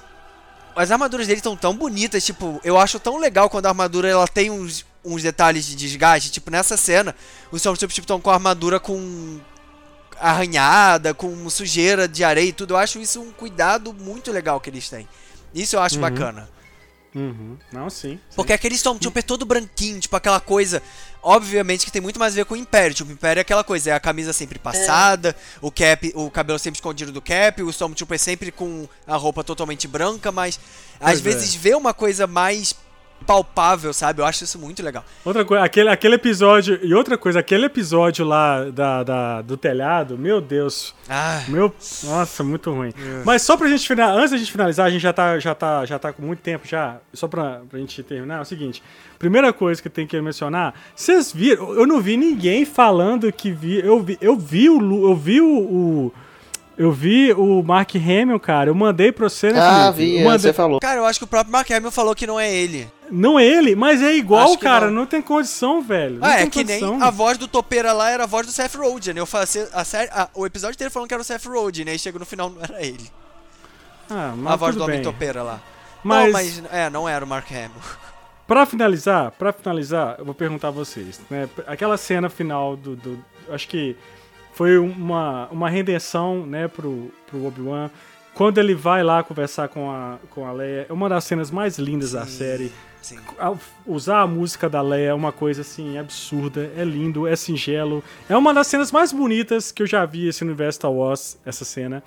as 0.79 0.91
armaduras 0.91 1.27
dele 1.27 1.39
estão 1.39 1.57
tão 1.57 1.75
bonitas, 1.75 2.23
tipo, 2.25 2.57
eu 2.63 2.79
acho 2.79 3.01
tão 3.01 3.17
legal 3.17 3.49
quando 3.49 3.65
a 3.65 3.69
armadura 3.69 4.07
ela 4.07 4.25
tem 4.25 4.49
uns, 4.49 4.85
uns 5.03 5.21
detalhes 5.21 5.65
de 5.65 5.75
desgaste. 5.75 6.31
Tipo, 6.31 6.49
nessa 6.49 6.77
cena, 6.77 7.13
os 7.51 7.57
Stormtroopers 7.57 7.99
estão 7.99 8.15
tipo, 8.15 8.23
com 8.23 8.29
a 8.29 8.35
armadura 8.35 8.79
com 8.79 9.41
arranhada, 10.17 11.13
com 11.13 11.49
sujeira 11.49 12.07
de 12.07 12.23
areia 12.23 12.47
e 12.47 12.53
tudo. 12.53 12.75
Eu 12.75 12.77
acho 12.77 12.97
isso 12.97 13.19
um 13.19 13.29
cuidado 13.29 13.93
muito 13.93 14.31
legal 14.31 14.57
que 14.61 14.69
eles 14.69 14.87
têm. 14.87 15.05
Isso 15.53 15.75
eu 15.75 15.81
acho 15.81 15.95
Uhum. 15.95 16.01
bacana. 16.01 16.49
Uhum. 17.15 17.57
Não, 17.71 17.89
sim. 17.89 18.19
Porque 18.35 18.53
aquele 18.53 18.75
Stormtrooper 18.75 19.23
todo 19.23 19.45
branquinho, 19.45 19.99
tipo 19.99 20.15
aquela 20.15 20.39
coisa. 20.39 20.81
Obviamente 21.21 21.85
que 21.85 21.91
tem 21.91 22.01
muito 22.01 22.19
mais 22.19 22.33
a 22.33 22.35
ver 22.37 22.45
com 22.45 22.53
o 22.53 22.57
Império. 22.57 22.95
Tipo, 22.95 23.09
o 23.09 23.13
Império 23.13 23.39
é 23.39 23.41
aquela 23.41 23.63
coisa, 23.63 23.89
é 23.89 23.93
a 23.93 23.99
camisa 23.99 24.31
sempre 24.31 24.57
passada, 24.57 25.35
o 25.61 25.71
cap, 25.71 26.11
o 26.15 26.29
cabelo 26.31 26.57
sempre 26.59 26.77
escondido 26.77 27.11
do 27.11 27.21
cap, 27.21 27.61
o 27.61 27.69
Stormtrooper 27.69 28.19
sempre 28.19 28.51
com 28.51 28.87
a 29.05 29.15
roupa 29.15 29.43
totalmente 29.43 29.87
branca, 29.87 30.31
mas 30.31 30.59
às 30.99 30.99
Pois 30.99 31.19
é. 31.19 31.21
vezes 31.21 31.55
vê 31.55 31.75
uma 31.75 31.93
coisa 31.93 32.25
mais 32.25 32.73
palpável, 33.25 33.93
sabe? 33.93 34.21
Eu 34.21 34.25
acho 34.25 34.43
isso 34.43 34.57
muito 34.59 34.81
legal. 34.83 35.03
Outra 35.23 35.45
coisa, 35.45 35.63
aquele, 35.63 35.89
aquele 35.89 36.15
episódio. 36.15 36.79
E 36.83 36.93
outra 36.93 37.17
coisa, 37.17 37.39
aquele 37.39 37.65
episódio 37.65 38.25
lá 38.25 38.65
da, 38.65 39.03
da- 39.03 39.41
do 39.41 39.55
telhado, 39.57 40.17
meu 40.17 40.41
Deus. 40.41 40.93
Ah, 41.07 41.41
Meu, 41.47 41.73
nossa, 42.03 42.43
muito 42.43 42.71
ruim. 42.71 42.93
Mas 43.25 43.41
só 43.41 43.55
pra 43.57 43.67
gente 43.67 43.87
finalizar, 43.87 44.17
antes 44.17 44.31
da 44.31 44.37
gente 44.37 44.51
finalizar, 44.51 44.85
a 44.85 44.89
gente 44.89 45.01
já 45.01 45.13
tá, 45.13 45.39
já 45.39 45.55
tá, 45.55 45.85
já 45.85 45.99
tá 45.99 46.11
com 46.13 46.21
muito 46.23 46.39
tempo 46.39 46.67
já. 46.67 46.97
Só 47.13 47.27
pra, 47.27 47.61
pra 47.69 47.79
gente 47.79 48.01
terminar, 48.03 48.37
é 48.39 48.41
o 48.41 48.45
seguinte. 48.45 48.81
Primeira 49.17 49.51
coisa 49.51 49.81
que 49.81 49.87
eu 49.87 49.91
tenho 49.91 50.07
que 50.07 50.19
mencionar, 50.21 50.73
vocês 50.95 51.31
viram, 51.33 51.73
eu 51.73 51.85
não 51.85 51.99
vi 52.01 52.15
ninguém 52.17 52.65
falando 52.65 53.31
que 53.31 53.51
vi, 53.51 53.79
eu 53.79 54.01
vi, 54.01 54.17
eu 54.21 54.35
vi 54.37 54.69
o, 54.69 54.77
Lu- 54.79 55.09
eu 55.09 55.15
vi 55.15 55.41
o, 55.41 55.47
o- 55.59 56.13
eu 56.77 56.91
vi 56.93 57.33
o 57.33 57.61
Mark 57.61 57.93
Hamill, 57.95 58.39
cara, 58.39 58.69
eu 58.69 58.75
mandei 58.75 59.11
pra 59.11 59.27
você, 59.27 59.51
né, 59.51 59.59
Ah, 59.59 59.91
vi, 59.91 60.19
é, 60.19 60.23
mandei- 60.23 60.39
você 60.39 60.53
falou. 60.53 60.79
cara, 60.79 60.99
eu 61.01 61.05
acho 61.05 61.19
que 61.19 61.25
o 61.25 61.27
próprio 61.27 61.51
Mark 61.51 61.69
Hamill 61.69 61.91
falou 61.91 62.15
que 62.15 62.25
não 62.25 62.39
é 62.39 62.49
ele. 62.55 62.87
Não 63.11 63.39
é 63.39 63.45
ele, 63.45 63.75
mas 63.75 64.01
é 64.01 64.13
igual, 64.15 64.57
cara, 64.57 64.87
não. 64.87 64.93
não. 65.01 65.05
tem 65.05 65.21
condição, 65.21 65.81
velho. 65.81 66.19
Não 66.19 66.27
ah, 66.27 66.35
tem 66.35 66.43
é 66.45 66.49
que 66.49 66.59
condição. 66.63 66.97
nem 66.97 67.01
a 67.07 67.09
voz 67.09 67.37
do 67.37 67.47
topeira 67.47 67.91
lá 67.93 68.09
era 68.09 68.23
a 68.23 68.27
voz 68.27 68.45
do 68.45 68.51
Seth 68.51 68.75
Rogen. 68.75 69.15
Eu 69.17 69.25
falei, 69.25 69.47
a 69.73 69.83
série, 69.83 70.09
a- 70.11 70.29
o 70.33 70.45
episódio 70.45 70.75
inteiro 70.75 70.91
falando 70.91 71.07
que 71.07 71.13
era 71.13 71.21
o 71.21 71.25
Seth 71.25 71.45
Rogen, 71.45 71.89
aí 71.89 71.97
chega 71.99 72.19
no 72.19 72.25
final 72.25 72.49
não 72.49 72.61
era 72.63 72.81
ele. 72.85 73.09
Ah, 74.09 74.33
mas 74.37 74.53
a 74.53 74.55
voz 74.55 74.75
tudo 74.75 74.85
do 74.85 74.89
homem 74.91 75.01
topeira 75.01 75.43
lá. 75.43 75.59
Mas- 76.03 76.25
Não, 76.25 76.31
mas 76.33 76.63
é, 76.71 76.89
não 76.89 77.07
era 77.09 77.23
o 77.23 77.27
Mark 77.27 77.49
Hamill. 77.51 77.69
Pra 78.47 78.65
finalizar, 78.65 79.29
para 79.33 79.53
finalizar, 79.53 80.15
eu 80.17 80.25
vou 80.25 80.33
perguntar 80.33 80.69
a 80.69 80.71
vocês, 80.71 81.21
né? 81.29 81.47
Aquela 81.67 81.97
cena 81.97 82.29
final 82.29 82.75
do, 82.75 82.95
do- 82.95 83.23
acho 83.51 83.67
que 83.67 83.95
foi 84.53 84.75
uma, 84.79 85.47
uma 85.51 85.69
redenção, 85.69 86.47
né, 86.47 86.67
pro, 86.67 87.11
pro 87.27 87.45
Obi-Wan. 87.45 87.91
Quando 88.33 88.57
ele 88.57 88.73
vai 88.73 89.03
lá 89.03 89.21
conversar 89.21 89.67
com 89.67 89.91
a, 89.91 90.17
com 90.31 90.47
a 90.47 90.51
Leia, 90.51 90.87
é 90.89 90.91
uma 90.93 91.07
das 91.07 91.25
cenas 91.25 91.51
mais 91.51 91.77
lindas 91.77 92.13
da 92.13 92.25
Sim. 92.25 92.37
série. 92.39 92.71
Sim. 93.01 93.17
Usar 93.87 94.21
a 94.21 94.27
música 94.27 94.69
da 94.69 94.81
Leia 94.81 95.09
é 95.09 95.13
uma 95.13 95.31
coisa 95.31 95.61
assim 95.61 95.97
absurda, 95.97 96.71
é 96.77 96.83
lindo, 96.83 97.25
é 97.27 97.35
singelo. 97.35 98.03
É 98.27 98.35
uma 98.35 98.53
das 98.53 98.67
cenas 98.67 98.91
mais 98.91 99.11
bonitas 99.13 99.71
que 99.71 99.81
eu 99.83 99.87
já 99.87 100.05
vi 100.05 100.27
esse 100.27 100.43
universo 100.43 100.77
Star 100.77 100.91
Wars, 100.91 101.37
essa 101.45 101.63
cena. 101.63 102.03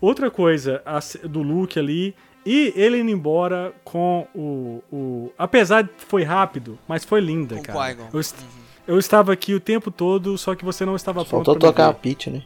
Outra 0.00 0.30
coisa, 0.30 0.82
a 0.86 0.98
do 1.28 1.42
Luke 1.42 1.78
ali 1.78 2.14
e 2.44 2.72
ele 2.74 2.98
indo 2.98 3.10
embora 3.10 3.72
com 3.84 4.26
o, 4.34 4.82
o 4.90 5.32
apesar 5.36 5.82
de 5.82 5.90
foi 5.98 6.22
rápido, 6.22 6.78
mas 6.88 7.04
foi 7.04 7.20
linda, 7.20 7.56
Com 7.56 7.62
cara. 7.62 7.96
Eu, 8.12 8.18
est- 8.20 8.34
eu 8.88 8.98
estava 8.98 9.30
aqui 9.32 9.52
o 9.54 9.60
tempo 9.60 9.90
todo, 9.90 10.38
só 10.38 10.54
que 10.54 10.64
você 10.64 10.86
não 10.86 10.96
estava 10.96 11.22
pronto 11.24 11.44
Faltou 11.44 11.56
pra 11.58 11.68
me 11.68 11.72
tocar 11.74 11.88
a 11.90 11.92
pitch, 11.92 12.28
né? 12.28 12.42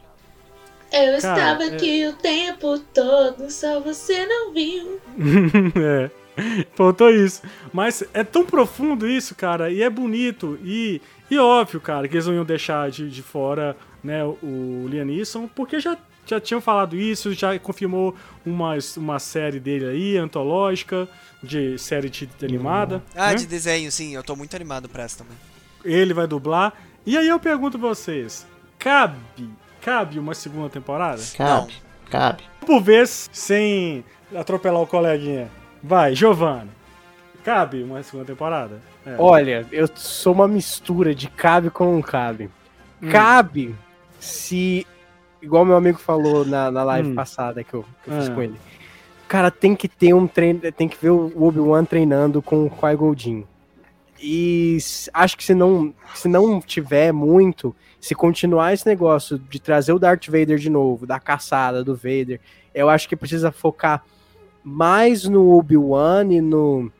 Eu 0.91 0.99
Cara, 0.99 1.17
estava 1.17 1.63
é- 1.63 1.67
aqui 1.75 2.05
o 2.07 2.13
tempo 2.13 2.77
todo, 2.93 3.49
só 3.49 3.79
você 3.79 4.25
não 4.25 4.53
viu. 4.53 4.99
é. 5.81 6.11
Faltou 6.75 7.09
isso. 7.09 7.41
Mas 7.71 8.03
é 8.13 8.23
tão 8.23 8.45
profundo 8.45 9.07
isso, 9.07 9.35
cara, 9.35 9.71
e 9.71 9.81
é 9.81 9.89
bonito. 9.89 10.59
E, 10.63 11.01
e 11.29 11.37
óbvio, 11.37 11.79
cara, 11.79 12.07
que 12.07 12.15
eles 12.15 12.27
não 12.27 12.33
iam 12.33 12.45
deixar 12.45 12.89
de, 12.89 13.09
de 13.09 13.21
fora 13.21 13.75
né, 14.03 14.23
o 14.23 14.85
Liam 14.87 15.05
Neeson, 15.05 15.47
porque 15.47 15.79
já, 15.79 15.97
já 16.25 16.39
tinham 16.39 16.61
falado 16.61 16.95
isso, 16.95 17.33
já 17.33 17.57
confirmou 17.59 18.15
uma, 18.45 18.77
uma 18.97 19.19
série 19.19 19.59
dele 19.59 19.85
aí, 19.85 20.17
antológica, 20.17 21.07
de 21.41 21.77
série 21.77 22.09
de, 22.09 22.25
de 22.25 22.45
animada. 22.45 23.03
Ah, 23.15 23.29
né? 23.29 23.35
de 23.35 23.47
desenho, 23.47 23.91
sim. 23.91 24.13
Eu 24.13 24.23
tô 24.23 24.35
muito 24.35 24.55
animado 24.55 24.87
pra 24.87 25.03
essa 25.03 25.19
também. 25.19 25.37
Ele 25.83 26.13
vai 26.13 26.27
dublar. 26.27 26.73
E 27.05 27.17
aí 27.17 27.27
eu 27.27 27.39
pergunto 27.39 27.77
pra 27.77 27.89
vocês: 27.89 28.45
cabe, 28.79 29.17
cabe 29.81 30.17
uma 30.17 30.33
segunda 30.33 30.69
temporada? 30.69 31.21
Cabe, 31.35 31.73
cabe. 32.09 32.43
Por 32.65 32.81
vez, 32.81 33.29
sem 33.31 34.03
atropelar 34.35 34.81
o 34.81 34.87
coleguinha. 34.87 35.49
Vai, 35.87 36.15
Giovanni. 36.15 36.69
Cabe 37.43 37.83
uma 37.83 38.01
segunda 38.01 38.25
temporada? 38.25 38.81
É. 39.05 39.15
Olha, 39.19 39.67
eu 39.71 39.87
sou 39.93 40.33
uma 40.33 40.47
mistura 40.47 41.13
de 41.13 41.27
cabe 41.29 41.69
com 41.69 41.85
não 41.93 42.01
cabe. 42.01 42.49
Hum. 43.01 43.09
Cabe 43.09 43.75
se, 44.19 44.85
igual 45.41 45.63
meu 45.63 45.75
amigo 45.75 45.99
falou 45.99 46.43
na, 46.43 46.71
na 46.71 46.83
live 46.83 47.09
Hum. 47.09 47.15
passada 47.15 47.63
que 47.63 47.73
eu, 47.73 47.85
que 48.03 48.09
eu 48.09 48.17
fiz 48.17 48.29
Ah. 48.29 48.33
com 48.33 48.41
ele. 48.41 48.55
Cara, 49.27 49.51
tem 49.51 49.75
que 49.75 49.87
ter 49.87 50.13
um 50.13 50.25
treino, 50.27 50.59
tem 50.71 50.87
que 50.87 50.97
ver 50.99 51.11
o 51.11 51.31
Obi-Wan 51.35 51.85
treinando 51.85 52.41
com 52.41 52.65
o 52.65 52.69
Qui-Gon 52.69 53.13
Jinn. 53.15 53.43
E 54.19 54.77
acho 55.13 55.37
que 55.37 55.43
se 55.43 55.53
não, 55.53 55.93
se 56.15 56.27
não 56.27 56.59
tiver 56.61 57.11
muito, 57.11 57.75
se 57.99 58.15
continuar 58.15 58.73
esse 58.73 58.87
negócio 58.87 59.37
de 59.37 59.59
trazer 59.59 59.93
o 59.93 59.99
Darth 59.99 60.25
Vader 60.27 60.57
de 60.57 60.69
novo, 60.69 61.05
da 61.05 61.19
caçada 61.19 61.83
do 61.83 61.95
Vader, 61.95 62.39
eu 62.73 62.89
acho 62.89 63.07
que 63.09 63.15
precisa 63.15 63.51
focar 63.51 64.03
mais 64.65 65.25
no 65.25 65.55
Obi-Wan 65.55 66.25
e 66.31 66.41
no, 66.41 66.91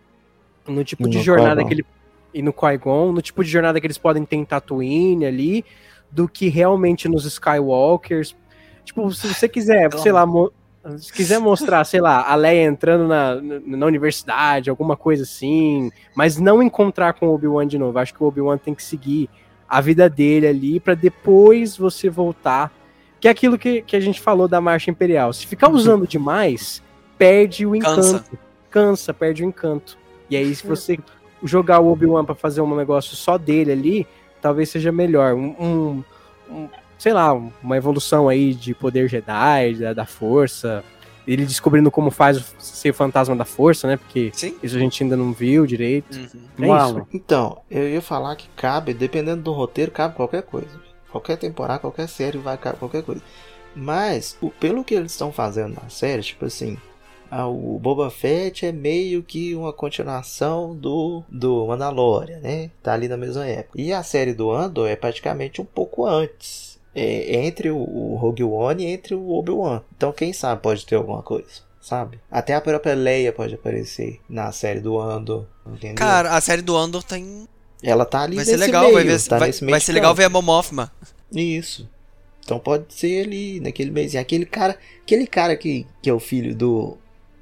no 0.67 0.83
tipo 0.83 1.07
E 1.07 1.09
de 1.09 1.17
no 1.17 1.23
jornada 1.23 1.65
que 1.65 1.73
ele 1.73 1.85
e 2.31 2.41
no 2.41 2.53
Qui-Gon, 2.53 3.13
no 3.13 3.21
tipo 3.21 3.43
de 3.43 3.49
jornada 3.49 3.79
que 3.79 3.87
eles 3.87 3.97
podem 3.97 4.25
ter 4.25 4.35
em 4.35 4.43
Tatooine 4.43 5.25
ali, 5.25 5.65
do 6.11 6.27
que 6.27 6.49
realmente 6.49 7.07
nos 7.07 7.25
Skywalkers. 7.25 8.35
Tipo, 8.83 9.09
se 9.11 9.33
você 9.33 9.47
quiser, 9.47 9.91
sei 9.97 10.11
lá, 10.11 10.25
mo- 10.25 10.51
se 10.97 11.11
quiser 11.11 11.39
mostrar, 11.39 11.83
sei 11.85 12.01
lá, 12.01 12.29
a 12.29 12.35
Leia 12.35 12.65
entrando 12.65 13.07
na, 13.07 13.41
na, 13.41 13.85
universidade, 13.85 14.69
alguma 14.69 14.97
coisa 14.97 15.23
assim, 15.23 15.89
mas 16.13 16.37
não 16.37 16.61
encontrar 16.61 17.13
com 17.13 17.27
o 17.27 17.33
Obi-Wan 17.33 17.65
de 17.65 17.77
novo. 17.79 17.97
Acho 17.97 18.13
que 18.13 18.21
o 18.21 18.27
Obi-Wan 18.27 18.57
tem 18.57 18.75
que 18.75 18.83
seguir 18.83 19.29
a 19.67 19.81
vida 19.81 20.09
dele 20.09 20.45
ali 20.45 20.79
pra 20.79 20.93
depois 20.93 21.75
você 21.77 22.09
voltar. 22.09 22.71
Que 23.19 23.29
é 23.29 23.31
aquilo 23.31 23.57
que, 23.57 23.81
que 23.81 23.95
a 23.95 23.99
gente 23.99 24.21
falou 24.21 24.47
da 24.47 24.61
Marcha 24.61 24.91
Imperial. 24.91 25.31
Se 25.33 25.47
ficar 25.47 25.69
usando 25.71 26.05
demais, 26.05 26.83
perde 27.17 27.65
o 27.65 27.75
encanto. 27.75 27.95
Cansa. 28.01 28.23
Cansa, 28.69 29.13
perde 29.13 29.43
o 29.43 29.47
encanto. 29.47 29.97
E 30.29 30.35
aí, 30.35 30.53
se 30.55 30.65
você 30.65 30.97
jogar 31.43 31.79
o 31.79 31.91
Obi-Wan 31.91 32.25
pra 32.25 32.35
fazer 32.35 32.61
um 32.61 32.75
negócio 32.75 33.15
só 33.15 33.37
dele 33.37 33.71
ali, 33.71 34.07
talvez 34.41 34.69
seja 34.69 34.91
melhor. 34.91 35.33
Um, 35.33 35.55
um- 35.59 36.03
um- 36.49 36.69
sei 36.97 37.13
lá, 37.13 37.33
uma 37.33 37.77
evolução 37.77 38.27
aí 38.27 38.53
de 38.53 38.73
poder 38.73 39.07
Jedi, 39.09 39.75
da, 39.75 39.93
da 39.93 40.05
força. 40.05 40.83
Ele 41.27 41.43
descobrindo 41.45 41.89
como 41.89 42.11
faz 42.11 42.37
o- 42.37 42.43
ser 42.59 42.93
fantasma 42.93 43.35
da 43.35 43.45
força, 43.45 43.87
né? 43.87 43.97
Porque 43.97 44.31
Sim. 44.33 44.55
isso 44.61 44.75
a 44.75 44.79
gente 44.79 45.01
ainda 45.03 45.17
não 45.17 45.31
viu 45.33 45.65
direito. 45.65 46.15
Uhum. 46.17 46.65
É 46.65 46.85
isso. 46.87 47.07
Então, 47.13 47.61
eu 47.69 47.89
ia 47.89 48.01
falar 48.01 48.35
que 48.35 48.47
cabe, 48.55 48.93
dependendo 48.93 49.41
do 49.41 49.51
roteiro, 49.51 49.91
cabe 49.91 50.15
qualquer 50.15 50.43
coisa. 50.43 50.79
Qualquer 51.11 51.37
temporada, 51.37 51.79
qualquer 51.79 52.07
série 52.07 52.37
vai 52.37 52.57
caber 52.57 52.77
qualquer 52.79 53.01
coisa. 53.03 53.21
Mas, 53.75 54.37
o, 54.41 54.49
pelo 54.51 54.83
que 54.83 54.93
eles 54.93 55.11
estão 55.11 55.31
fazendo 55.31 55.75
na 55.81 55.89
série, 55.89 56.21
tipo 56.21 56.45
assim, 56.45 56.77
o 57.43 57.79
Boba 57.79 58.09
Fett 58.09 58.65
é 58.65 58.71
meio 58.71 59.23
que 59.23 59.55
uma 59.55 59.73
continuação 59.73 60.75
do, 60.75 61.23
do 61.29 61.65
Mandalorian, 61.67 62.39
né? 62.39 62.69
Tá 62.81 62.93
ali 62.93 63.07
na 63.07 63.17
mesma 63.17 63.45
época. 63.45 63.81
E 63.81 63.91
a 63.91 64.03
série 64.03 64.33
do 64.33 64.51
Andor 64.51 64.87
é 64.87 64.95
praticamente 64.95 65.61
um 65.61 65.65
pouco 65.65 66.05
antes. 66.05 66.75
É, 66.93 67.45
entre 67.45 67.69
o, 67.69 67.77
o 67.77 68.15
Rogue 68.15 68.43
One 68.43 68.83
e 68.83 68.87
entre 68.87 69.15
o 69.15 69.31
Obi-Wan. 69.31 69.81
Então, 69.97 70.13
quem 70.13 70.31
sabe 70.31 70.61
pode 70.61 70.85
ter 70.85 70.95
alguma 70.95 71.21
coisa. 71.21 71.65
Sabe? 71.81 72.19
Até 72.31 72.55
a 72.55 72.61
própria 72.61 72.95
Leia 72.95 73.33
pode 73.33 73.53
aparecer 73.53 74.19
na 74.29 74.51
série 74.51 74.79
do 74.79 74.97
Andor. 74.97 75.45
Entendeu? 75.67 75.95
Cara, 75.95 76.31
a 76.31 76.41
série 76.41 76.61
do 76.61 76.75
Andor 76.75 77.03
tem. 77.03 77.47
Ela 77.83 78.05
tá 78.05 78.21
ali 78.21 78.37
Vai 78.37 78.45
nesse 78.45 78.57
ser 78.57 78.65
legal, 78.65 78.83
meio, 78.83 78.93
vai, 78.95 79.03
ver, 79.03 79.21
tá 79.21 79.37
vai, 79.37 79.51
vai 79.51 79.79
ser 79.79 79.91
legal 79.91 80.15
ver 80.15 80.23
a 80.23 80.29
Mon 80.29 80.41
Mothma. 80.41 80.91
Isso. 81.31 81.87
Então 82.43 82.59
pode 82.59 82.85
ser 82.93 83.25
ali, 83.25 83.59
naquele 83.59 83.91
mês. 83.91 84.15
Aquele 84.15 84.45
cara, 84.45 84.77
aquele 85.01 85.27
cara 85.27 85.55
que, 85.55 85.85
que 86.01 86.09
é 86.09 86.13
o 86.13 86.19
filho 86.19 86.55
do. 86.55 86.97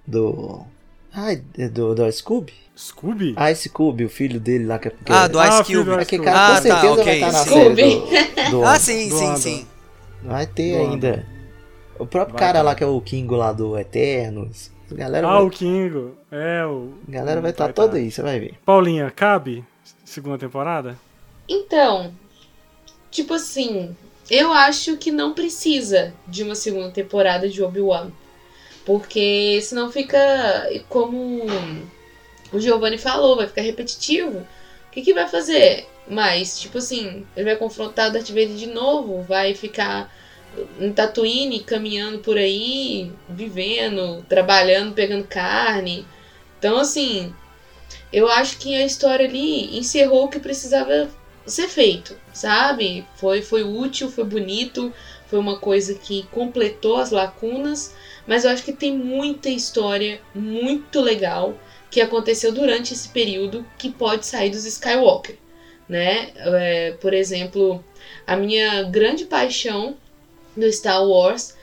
Do. 0.05 0.65
Ai, 1.13 1.37
do, 1.71 1.93
do 1.95 2.11
Scooby? 2.11 2.53
Scooby? 2.77 3.33
Ah, 3.37 3.51
esse 3.51 3.69
Scooby, 3.69 4.05
o 4.05 4.09
filho 4.09 4.39
dele 4.39 4.65
lá 4.65 4.79
que 4.79 4.87
é 4.87 4.91
que 4.91 4.97
Ah, 5.13 5.25
é- 5.25 5.29
do 5.29 5.39
Ah, 5.39 5.47
Ice 5.47 5.63
filho 5.65 5.83
do 5.83 5.91
Cube. 5.91 6.01
Ice 6.01 6.03
Aquele 6.03 6.23
Cube. 6.23 6.33
cara 6.33 6.47
Ah, 6.47 6.55
com 6.55 6.61
certeza 6.63 6.81
tá, 6.81 6.81
vai 6.81 6.99
ok, 7.03 7.13
estar 7.13 7.31
na 7.31 7.39
sim. 7.39 7.49
série 7.49 7.75
do, 8.49 8.51
do 8.51 8.63
Ah, 8.65 8.79
sim, 8.79 9.09
Do 9.09 9.17
sim, 9.17 9.35
sim. 9.37 9.67
Vai 10.23 10.47
ter 10.47 10.77
Do 10.77 10.91
ainda. 10.91 11.25
O 11.99 12.05
próprio 12.07 12.33
Vai 12.33 12.39
cara 12.47 12.59
ter. 12.59 12.63
lá 12.65 12.75
que 12.75 12.83
é 12.83 12.87
o 12.87 12.99
Kingo 13.01 13.35
lá 13.35 13.51
do 13.53 13.77
Eternos. 13.77 14.71
A 14.91 14.95
galera 14.95 15.27
Ah, 15.27 15.33
vai, 15.37 15.43
o 15.43 15.49
Kingo. 15.49 16.17
É, 16.31 16.65
o. 16.65 16.93
a 17.07 17.11
galera 17.11 17.41
vai 17.41 17.51
estar 17.51 17.67
tá. 17.67 17.73
toda 17.73 17.97
aí, 17.97 18.09
você 18.11 18.21
vai 18.21 18.39
ver. 18.39 18.55
Paulinha, 18.65 19.09
cabe? 19.11 19.63
Segunda 20.03 20.37
temporada? 20.37 20.97
Então, 21.47 22.11
tipo 23.11 23.33
assim, 23.35 23.95
eu 24.29 24.51
acho 24.51 24.97
que 24.97 25.11
não 25.11 25.33
precisa 25.33 26.13
de 26.27 26.43
uma 26.43 26.55
segunda 26.55 26.89
temporada 26.91 27.47
de 27.47 27.61
Obi-Wan. 27.63 28.09
Porque 28.85 29.59
senão 29.61 29.91
fica 29.91 30.19
como 30.89 31.45
o 32.51 32.59
Giovanni 32.59 32.97
falou, 32.97 33.35
vai 33.35 33.47
ficar 33.47 33.61
repetitivo. 33.61 34.39
O 34.39 34.91
que, 34.91 35.01
que 35.01 35.13
vai 35.13 35.27
fazer? 35.27 35.87
Mas, 36.07 36.59
tipo 36.59 36.77
assim, 36.77 37.25
ele 37.35 37.45
vai 37.45 37.55
confrontar 37.55 38.09
o 38.09 38.13
Darth 38.13 38.27
Vader 38.27 38.55
de 38.55 38.67
novo, 38.67 39.23
vai 39.23 39.55
ficar 39.55 40.13
em 40.79 40.91
Tatooine, 40.91 41.61
caminhando 41.61 42.19
por 42.19 42.37
aí, 42.37 43.11
vivendo, 43.27 44.23
trabalhando, 44.29 44.93
pegando 44.93 45.23
carne. 45.23 46.05
Então, 46.59 46.77
assim, 46.77 47.33
eu 48.11 48.27
acho 48.27 48.57
que 48.57 48.75
a 48.75 48.85
história 48.85 49.25
ali 49.25 49.77
encerrou 49.77 50.25
o 50.25 50.29
que 50.29 50.39
precisava 50.39 51.09
ser 51.45 51.67
feito, 51.67 52.15
sabe? 52.31 53.05
Foi, 53.15 53.41
foi 53.41 53.63
útil, 53.63 54.11
foi 54.11 54.23
bonito, 54.23 54.93
foi 55.33 55.39
uma 55.39 55.57
coisa 55.57 55.95
que 55.95 56.27
completou 56.31 56.97
as 56.97 57.09
lacunas, 57.09 57.95
mas 58.27 58.45
eu 58.45 58.51
acho 58.51 58.63
que 58.63 58.71
tem 58.71 58.95
muita 58.95 59.49
história 59.49 60.21
muito 60.35 61.01
legal 61.01 61.57
que 61.89 61.99
aconteceu 61.99 62.51
durante 62.51 62.93
esse 62.93 63.09
período 63.09 63.65
que 63.75 63.89
pode 63.89 64.27
sair 64.27 64.51
dos 64.51 64.63
Skywalker, 64.63 65.35
né? 65.89 66.29
É, 66.35 66.91
por 67.01 67.15
exemplo, 67.15 67.83
a 68.27 68.35
minha 68.35 68.83
grande 68.83 69.25
paixão 69.25 69.97
do 70.55 70.71
Star 70.71 71.03
Wars 71.03 71.57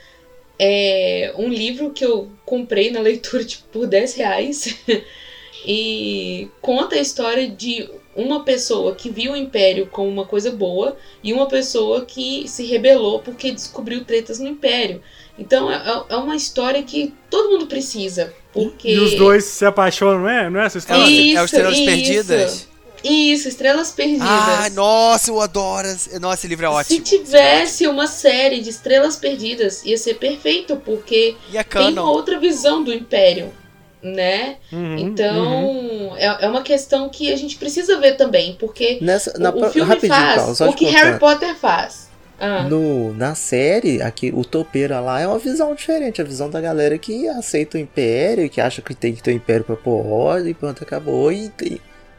é 0.59 1.33
um 1.39 1.49
livro 1.49 1.93
que 1.93 2.05
eu 2.05 2.29
comprei 2.45 2.91
na 2.91 2.99
leitura 3.01 3.45
tipo, 3.45 3.69
por 3.69 3.87
10 3.87 4.15
reais 4.17 4.77
e 5.65 6.49
conta 6.61 6.97
a 6.97 7.01
história 7.01 7.49
de 7.49 7.89
uma 8.15 8.45
pessoa 8.45 8.95
que 8.95 9.09
viu 9.09 9.33
o 9.33 9.37
Império 9.37 9.87
como 9.87 10.09
uma 10.09 10.27
coisa 10.27 10.51
boa 10.51 10.97
e 11.23 11.33
uma 11.33 11.47
pessoa 11.47 12.05
que 12.05 12.47
se 12.49 12.65
rebelou 12.65 13.21
porque 13.21 13.53
descobriu 13.53 14.05
tretas 14.05 14.39
no 14.39 14.49
Império. 14.49 15.01
Então 15.39 15.71
é, 15.71 16.05
é 16.09 16.17
uma 16.17 16.37
história 16.37 16.83
que 16.83 17.15
todo 17.31 17.51
mundo 17.51 17.67
precisa. 17.67 18.35
Porque... 18.53 18.91
E 18.91 18.99
os 18.99 19.15
dois 19.15 19.45
se 19.45 19.65
apaixonam, 19.65 20.21
não 20.21 20.29
é? 20.29 20.51
Não 20.51 20.61
é 20.61 20.67
essa 20.67 20.79
história? 20.79 21.09
Isso, 21.09 21.39
é 21.39 21.43
o 21.43 21.45
Estrelas 21.45 21.77
isso. 21.77 21.85
Perdidas? 21.85 22.69
Isso, 23.03 23.49
Estrelas 23.49 23.91
Perdidas. 23.93 24.29
Ah, 24.29 24.69
nossa, 24.75 25.31
eu 25.31 25.41
adoro. 25.41 25.89
Nossa, 26.21 26.35
esse 26.35 26.49
livro 26.49 26.67
é 26.67 26.69
ótimo. 26.69 26.97
Se 26.97 27.01
tivesse 27.03 27.87
uma 27.87 28.07
série 28.07 28.61
de 28.61 28.69
Estrelas 28.71 29.17
Perdidas, 29.17 29.85
ia 29.85 29.97
ser 29.97 30.15
perfeito, 30.15 30.77
porque 30.77 31.37
E 31.51 31.57
a 31.57 31.65
tem 31.65 31.93
uma 31.93 32.11
outra 32.11 32.39
visão 32.39 32.85
do 32.85 32.93
Império, 32.93 33.53
né? 34.03 34.57
Uhum, 34.73 34.99
Então, 34.99 35.67
uhum. 35.67 36.17
é, 36.17 36.45
é 36.45 36.49
uma 36.49 36.63
questão 36.63 37.09
que 37.09 37.33
a 37.33 37.37
gente 37.37 37.57
precisa 37.57 37.99
ver 37.99 38.17
também, 38.17 38.57
porque 38.59 38.99
Nessa, 39.01 39.39
na, 39.39 39.51
o, 39.51 39.67
o 39.67 39.71
filme 39.71 39.97
faz 40.01 40.57
Paulo, 40.59 40.73
o 40.73 40.75
que. 40.77 40.87
Harry 40.87 41.19
Potter 41.19 41.55
faz. 41.57 42.09
Ah, 42.43 42.63
No, 42.63 43.13
na 43.13 43.35
série, 43.35 44.01
aqui, 44.01 44.33
o 44.35 44.43
topeira 44.45 44.99
lá 44.99 45.21
é 45.21 45.27
uma 45.27 45.39
visão 45.39 45.75
diferente. 45.75 46.23
A 46.23 46.25
visão 46.25 46.49
da 46.49 46.59
galera 46.59 46.97
que 46.97 47.29
aceita 47.29 47.77
o 47.77 47.81
império, 47.81 48.49
que 48.49 48.61
acha 48.63 48.81
que 48.81 48.95
tem 48.95 49.15
que 49.15 49.23
ter 49.23 49.33
o 49.33 49.35
império 49.35 49.63
pra 49.63 49.77
pôr 49.77 50.07
ordem, 50.07 50.55
pronto, 50.55 50.83
acabou. 50.83 51.31
E, 51.31 51.51
tem- 51.51 51.79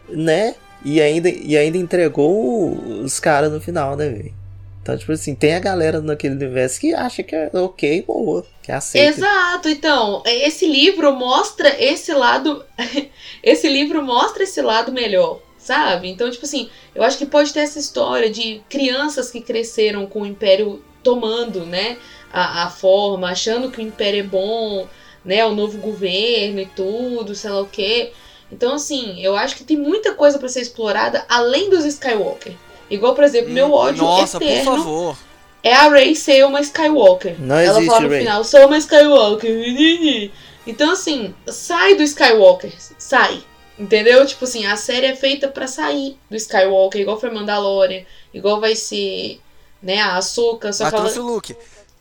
né? 0.09 0.53
E 0.85 1.01
ainda, 1.01 1.27
e 1.27 1.57
ainda 1.57 1.77
entregou 1.77 2.69
os 3.03 3.19
caras 3.19 3.51
no 3.51 3.59
final, 3.59 3.95
né, 3.95 4.09
velho? 4.09 4.33
Então, 4.81 4.97
tipo 4.97 5.11
assim, 5.11 5.35
tem 5.35 5.53
a 5.53 5.59
galera 5.59 6.01
naquele 6.01 6.33
universo 6.33 6.79
que 6.79 6.93
acha 6.93 7.21
que 7.21 7.35
é 7.35 7.51
ok, 7.53 8.01
boa, 8.01 8.43
que 8.63 8.71
aceita. 8.71 9.19
Exato, 9.19 9.69
então, 9.69 10.23
esse 10.25 10.65
livro 10.65 11.13
mostra 11.13 11.75
esse 11.79 12.11
lado. 12.13 12.65
esse 13.43 13.69
livro 13.69 14.01
mostra 14.01 14.41
esse 14.43 14.59
lado 14.59 14.91
melhor, 14.91 15.39
sabe? 15.55 16.09
Então, 16.09 16.31
tipo 16.31 16.45
assim, 16.45 16.67
eu 16.95 17.03
acho 17.03 17.17
que 17.19 17.27
pode 17.27 17.53
ter 17.53 17.59
essa 17.59 17.77
história 17.77 18.29
de 18.29 18.61
crianças 18.67 19.29
que 19.29 19.41
cresceram 19.41 20.07
com 20.07 20.23
o 20.23 20.25
Império 20.25 20.83
tomando, 21.03 21.63
né, 21.63 21.97
a, 22.33 22.65
a 22.65 22.69
forma, 22.69 23.29
achando 23.29 23.69
que 23.69 23.79
o 23.79 23.83
Império 23.83 24.21
é 24.21 24.23
bom, 24.23 24.87
né, 25.23 25.45
o 25.45 25.53
novo 25.53 25.77
governo 25.77 26.59
e 26.59 26.65
tudo, 26.65 27.35
sei 27.35 27.51
lá 27.51 27.61
o 27.61 27.67
quê. 27.67 28.13
Então, 28.51 28.73
assim, 28.73 29.23
eu 29.23 29.35
acho 29.35 29.55
que 29.55 29.63
tem 29.63 29.77
muita 29.77 30.15
coisa 30.15 30.39
pra 30.39 30.49
ser 30.49 30.61
explorada 30.61 31.23
além 31.29 31.69
dos 31.69 31.85
Skywalker. 31.85 32.53
Igual, 32.91 33.15
por 33.15 33.23
exemplo, 33.23 33.49
meu 33.51 33.71
ódio 33.73 34.03
Hum, 34.03 34.07
Nossa, 34.07 34.37
por 34.39 34.45
eterno 34.47 34.75
favor. 34.75 35.17
é 35.63 35.73
a 35.73 35.87
Rey 35.89 36.15
ser 36.15 36.45
uma 36.45 36.59
Skywalker. 36.61 37.35
Não 37.39 37.55
Ela 37.57 37.77
existe 37.79 37.85
fala 37.87 38.01
no 38.01 38.09
Rey. 38.09 38.19
final, 38.19 38.43
sou 38.43 38.67
uma 38.67 38.77
Skywalker. 38.77 40.31
Então, 40.67 40.91
assim, 40.91 41.33
sai 41.47 41.95
do 41.95 42.03
Skywalker. 42.03 42.71
Sai. 42.99 43.43
Entendeu? 43.79 44.23
Tipo 44.27 44.43
assim, 44.45 44.63
a 44.67 44.75
série 44.75 45.07
é 45.07 45.15
feita 45.15 45.47
pra 45.47 45.65
sair 45.65 46.19
do 46.29 46.35
Skywalker, 46.35 47.01
igual 47.01 47.19
foi 47.19 47.31
Mandalorian, 47.31 48.03
igual 48.31 48.59
vai 48.61 48.75
ser, 48.75 49.39
né, 49.81 49.97
a 49.99 50.17
Ahsoka, 50.17 50.71
só 50.71 50.83
Mas 50.83 50.93
que 50.93 50.95
ela... 50.99 51.05
trouxe 51.09 51.19
o 51.19 51.23
Luke. 51.33 51.55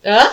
Hã? 0.05 0.29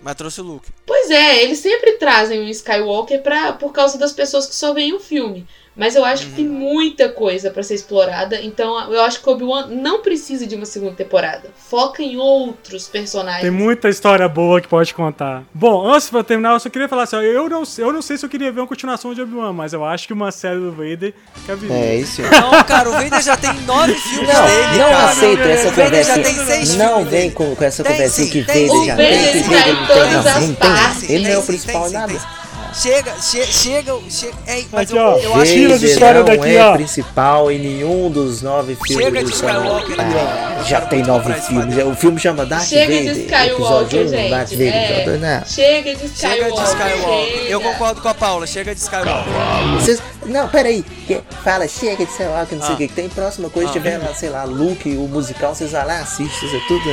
Mas 0.00 0.14
trouxe 0.16 0.40
o 0.40 0.44
Luke. 0.44 0.70
Pois 0.86 1.10
é, 1.10 1.42
eles 1.42 1.58
sempre 1.58 1.92
trazem 1.98 2.40
um 2.40 2.48
Skywalker 2.48 3.22
pra, 3.22 3.52
por 3.52 3.70
causa 3.70 3.98
das 3.98 4.12
pessoas 4.12 4.46
que 4.46 4.54
só 4.54 4.72
veem 4.72 4.94
o 4.94 4.98
filme. 5.00 5.46
Mas 5.74 5.96
eu 5.96 6.04
acho 6.04 6.26
que 6.26 6.32
tem 6.32 6.46
muita 6.46 7.08
coisa 7.08 7.50
pra 7.50 7.62
ser 7.62 7.74
explorada. 7.74 8.38
Então 8.42 8.92
eu 8.92 9.00
acho 9.02 9.22
que 9.22 9.28
Obi-Wan 9.30 9.68
não 9.68 10.02
precisa 10.02 10.46
de 10.46 10.54
uma 10.54 10.66
segunda 10.66 10.92
temporada. 10.92 11.48
Foca 11.56 12.02
em 12.02 12.18
outros 12.18 12.88
personagens. 12.88 13.40
Tem 13.42 13.50
muita 13.50 13.88
história 13.88 14.28
boa 14.28 14.60
que 14.60 14.68
pode 14.68 14.92
contar. 14.92 15.44
Bom, 15.54 15.86
antes 15.90 16.10
pra 16.10 16.22
terminar, 16.22 16.52
eu 16.52 16.60
só 16.60 16.68
queria 16.68 16.88
falar 16.88 17.04
assim, 17.04 17.16
ó, 17.16 17.22
eu 17.22 17.48
não, 17.48 17.62
eu 17.78 17.92
não 17.92 18.02
sei 18.02 18.18
se 18.18 18.24
eu 18.26 18.28
queria 18.28 18.52
ver 18.52 18.60
uma 18.60 18.66
continuação 18.66 19.14
de 19.14 19.22
Obi-Wan, 19.22 19.52
mas 19.54 19.72
eu 19.72 19.82
acho 19.82 20.06
que 20.06 20.12
uma 20.12 20.30
série 20.30 20.60
do 20.60 20.72
Vader 20.72 21.14
caberia. 21.46 21.74
É 21.74 21.96
isso. 21.96 22.20
Não, 22.22 22.62
cara, 22.64 22.90
o 22.90 22.92
Vader 22.92 23.22
já 23.22 23.36
tem 23.36 23.54
nove 23.62 23.94
filmes 23.94 24.28
Não, 24.28 24.44
dele, 24.46 24.78
não 24.78 24.90
cara. 24.90 25.04
aceito 25.06 25.40
essa 25.42 25.68
O 25.68 25.70
Vader 25.70 26.04
já 26.04 26.14
conversa. 26.16 26.22
tem 26.36 26.46
seis 26.46 26.76
Não 26.76 26.86
filmes 26.96 27.08
vem 27.10 27.20
dele. 27.22 27.34
com, 27.34 27.56
com 27.56 27.64
essa 27.64 27.82
Tem 27.82 27.92
conversa 27.92 28.22
sim, 28.22 28.30
que 28.30 28.44
tem 28.44 28.66
Vader 28.68 28.84
já 28.86 28.96
tem, 28.96 29.42
Vader 29.42 29.44
Vader 29.44 29.74
não 29.74 30.22
não, 30.22 30.22
não. 30.48 31.02
Ele 31.08 31.24
não 31.24 31.30
é 31.30 31.38
o 31.38 31.42
principal 31.42 31.90
nada. 31.90 32.41
Chega, 32.74 33.12
che, 33.20 33.44
chega, 33.46 33.94
chega. 34.08 34.34
Ei, 34.46 34.66
mas 34.72 34.88
Aqui, 34.88 34.96
eu, 34.96 35.02
ó. 35.04 35.16
eu 35.18 35.34
acho 35.36 35.52
Vader 35.52 35.90
história 35.90 36.20
não 36.20 36.24
daqui, 36.24 36.56
é 36.56 36.64
ó. 36.64 36.72
principal 36.74 37.50
em 37.50 37.58
nenhum 37.58 38.10
dos 38.10 38.40
nove 38.42 38.76
filmes 38.86 39.04
Chega 39.04 39.20
do 39.22 39.26
de. 39.26 39.32
Skywalker, 39.34 39.96
Ah, 40.00 40.62
já 40.64 40.80
tem 40.82 41.02
nove 41.02 41.32
filmes. 41.34 41.76
O 41.84 41.94
filme 41.94 42.18
chama 42.18 42.46
Darth 42.46 42.64
Chega 42.68 42.92
de 42.92 42.98
Vader. 43.08 43.16
Skywalker, 43.24 43.52
episódio 43.52 44.02
1, 44.04 44.08
gente. 44.08 44.30
Darth 44.30 44.50
Vader. 44.50 44.74
É. 44.74 44.84
episódio 44.84 45.04
dois, 45.04 45.20
não. 45.20 45.44
Chega 45.44 45.94
de 45.94 46.08
Chega 46.08 46.08
Skywalker. 46.48 46.52
de 46.64 46.70
Skywalker. 46.70 47.32
chega. 47.38 47.48
Eu 47.50 47.60
concordo 47.60 48.00
com 48.00 48.08
a 48.08 48.14
Paula, 48.14 48.46
chega 48.46 48.74
de 48.74 48.80
Skywalker. 48.80 49.32
Vocês, 49.74 50.02
não, 50.26 50.48
peraí. 50.48 50.82
Que, 51.06 51.20
fala, 51.44 51.68
chega 51.68 52.04
de 52.04 52.10
Skywalker, 52.10 52.58
não 52.58 52.64
sei 52.66 52.72
Ah. 52.72 52.74
o 52.74 52.78
que. 52.78 52.88
que 52.88 52.94
Tem 52.94 53.08
próxima 53.08 53.50
coisa, 53.50 53.68
Ah. 53.68 53.72
tiver 53.72 53.98
lá, 53.98 54.14
sei 54.14 54.30
lá, 54.30 54.44
Luke, 54.44 54.88
o 54.96 55.08
musical, 55.08 55.54
vocês 55.54 55.72
vão 55.72 55.86
lá, 55.86 55.98
assistem, 56.00 56.26
vocês 56.48 56.54
é 56.54 56.66
tudo. 56.68 56.84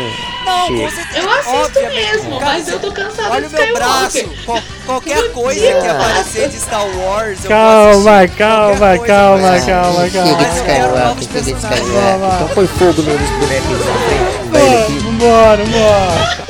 Não, 0.46 0.68
chega. 0.68 1.20
Eu 1.20 1.30
assisto 1.32 1.56
obviamente. 1.58 1.96
mesmo, 2.14 2.40
mas 2.42 2.68
eu 2.68 2.80
tô 2.80 2.92
cansada 2.92 3.30
Olha 3.32 3.48
de 3.48 3.56
o 3.56 3.58
meu 3.58 3.62
Skywalker. 3.68 4.24
braço. 4.28 4.46
Qual- 4.46 4.62
qualquer 4.86 5.32
coisa. 5.32 5.69
Que 5.82 5.88
aparecer 5.88 6.50
de 6.50 6.58
Star 6.58 6.86
Wars, 6.98 7.40
Calma, 7.48 8.28
calma, 8.38 8.78
coisa, 8.98 9.06
calma, 9.06 9.42
mas- 9.52 9.66
calma, 9.66 10.10
Chega 10.10 10.24
de 10.24 10.30
calma. 10.36 10.54
Skywalker, 10.56 11.24
chega 11.24 11.42
de. 11.42 11.52
Skywalker. 11.52 12.36
Então 12.36 12.48
põe 12.56 12.68
fogo 12.68 13.02
nos 13.02 13.30
bonequinhos 13.30 13.86
na 13.86 13.94
frente. 13.94 14.40
Vai 14.52 15.00
Vambora, 15.00 15.64
vambora, 15.64 16.46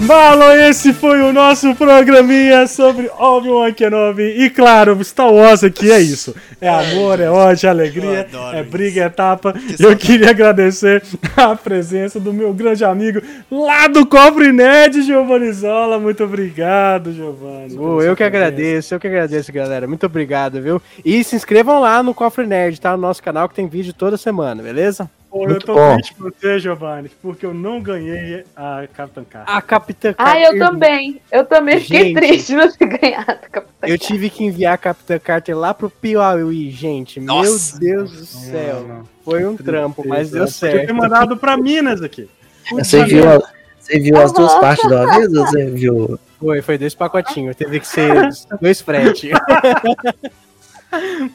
Marlon, 0.00 0.52
esse 0.68 0.94
foi 0.94 1.20
o 1.20 1.32
nosso 1.32 1.74
programinha 1.74 2.66
sobre 2.66 3.10
Obi-Wan 3.18 3.72
Kenobi. 3.72 4.22
E 4.22 4.48
claro, 4.48 5.02
Star 5.04 5.30
Wars 5.30 5.62
aqui 5.62 5.92
é 5.92 6.00
isso. 6.00 6.34
É 6.60 6.68
amor, 6.68 7.20
é 7.20 7.30
ódio, 7.30 7.66
é 7.66 7.70
alegria, 7.70 8.26
é 8.54 8.60
isso. 8.60 8.70
briga, 8.70 9.04
é 9.04 9.08
tapa. 9.10 9.54
Eu 9.78 9.94
queria 9.96 10.30
agradecer 10.30 11.02
a 11.36 11.54
presença 11.54 12.18
do 12.18 12.32
meu 12.32 12.52
grande 12.54 12.84
amigo 12.84 13.20
lá 13.50 13.86
do 13.88 14.06
Cofre 14.06 14.52
Nerd, 14.52 15.02
Giovanni 15.02 15.52
Zola. 15.52 15.98
Muito 15.98 16.24
obrigado, 16.24 17.12
Giovanni. 17.12 17.76
Ô, 17.76 17.98
pela 17.98 18.02
eu 18.04 18.16
que 18.16 18.24
agradeço, 18.24 18.94
eu 18.94 19.00
que 19.00 19.06
agradeço, 19.06 19.52
galera. 19.52 19.86
Muito 19.86 20.06
obrigado, 20.06 20.62
viu? 20.62 20.80
E 21.04 21.22
se 21.22 21.36
inscrevam 21.36 21.78
lá 21.78 22.02
no 22.02 22.14
Cofre 22.14 22.46
Nerd, 22.46 22.80
tá? 22.80 22.92
No 22.92 23.02
nosso 23.02 23.22
canal 23.22 23.48
que 23.48 23.54
tem 23.54 23.68
vídeo 23.68 23.92
toda 23.92 24.16
semana, 24.16 24.62
beleza? 24.62 25.10
Pô, 25.30 25.44
eu 25.44 25.50
Muito 25.50 25.64
tô 25.66 25.74
bom. 25.74 25.94
triste 25.94 26.14
por 26.14 26.32
você, 26.32 26.58
Giovanni, 26.58 27.08
porque 27.22 27.46
eu 27.46 27.54
não 27.54 27.80
ganhei 27.80 28.44
a 28.56 28.84
Capitã 28.92 29.22
Carter. 29.22 29.54
A 29.56 29.62
Capitã 29.62 30.10
Ah, 30.18 30.24
Carter. 30.24 30.42
eu 30.42 30.58
também. 30.58 31.20
Eu 31.30 31.44
também 31.44 31.80
fiquei 31.80 32.04
Gente. 32.06 32.14
triste 32.16 32.46
de 32.48 32.56
não 32.56 32.72
ter 32.72 32.86
ganhado, 32.86 33.38
Capitã. 33.52 33.86
Eu 33.86 33.96
tive 33.96 34.28
que 34.28 34.42
enviar 34.44 34.74
a 34.74 34.78
Capitã 34.78 35.18
Carter 35.20 35.56
lá 35.56 35.72
pro 35.72 35.88
Piauí, 35.88 36.70
gente. 36.72 37.20
Nossa. 37.20 37.78
Meu 37.78 37.98
Deus 37.98 38.10
do 38.12 38.24
céu. 38.26 38.80
Não, 38.80 38.88
não. 38.96 39.04
Foi 39.24 39.46
um 39.46 39.56
trampo, 39.56 40.02
mas 40.06 40.30
deu 40.32 40.40
Podia 40.46 40.52
ter 40.70 40.76
certo. 40.78 40.94
mandado 40.96 41.36
pra 41.36 41.56
Minas 41.56 42.02
aqui. 42.02 42.28
Você 42.72 43.04
viu, 43.04 43.28
a- 43.30 43.40
você 43.78 44.00
viu 44.00 44.16
as 44.20 44.32
duas 44.32 44.54
partes 44.56 44.84
uma 44.84 45.06
vez 45.14 45.32
ou 45.32 45.46
você 45.46 45.66
viu? 45.70 46.18
Foi, 46.40 46.60
foi 46.60 46.76
dois 46.76 46.94
pacotinhos. 46.94 47.54
Teve 47.54 47.78
que 47.78 47.86
ser 47.86 48.30
dois 48.60 48.80
frete. 48.80 49.30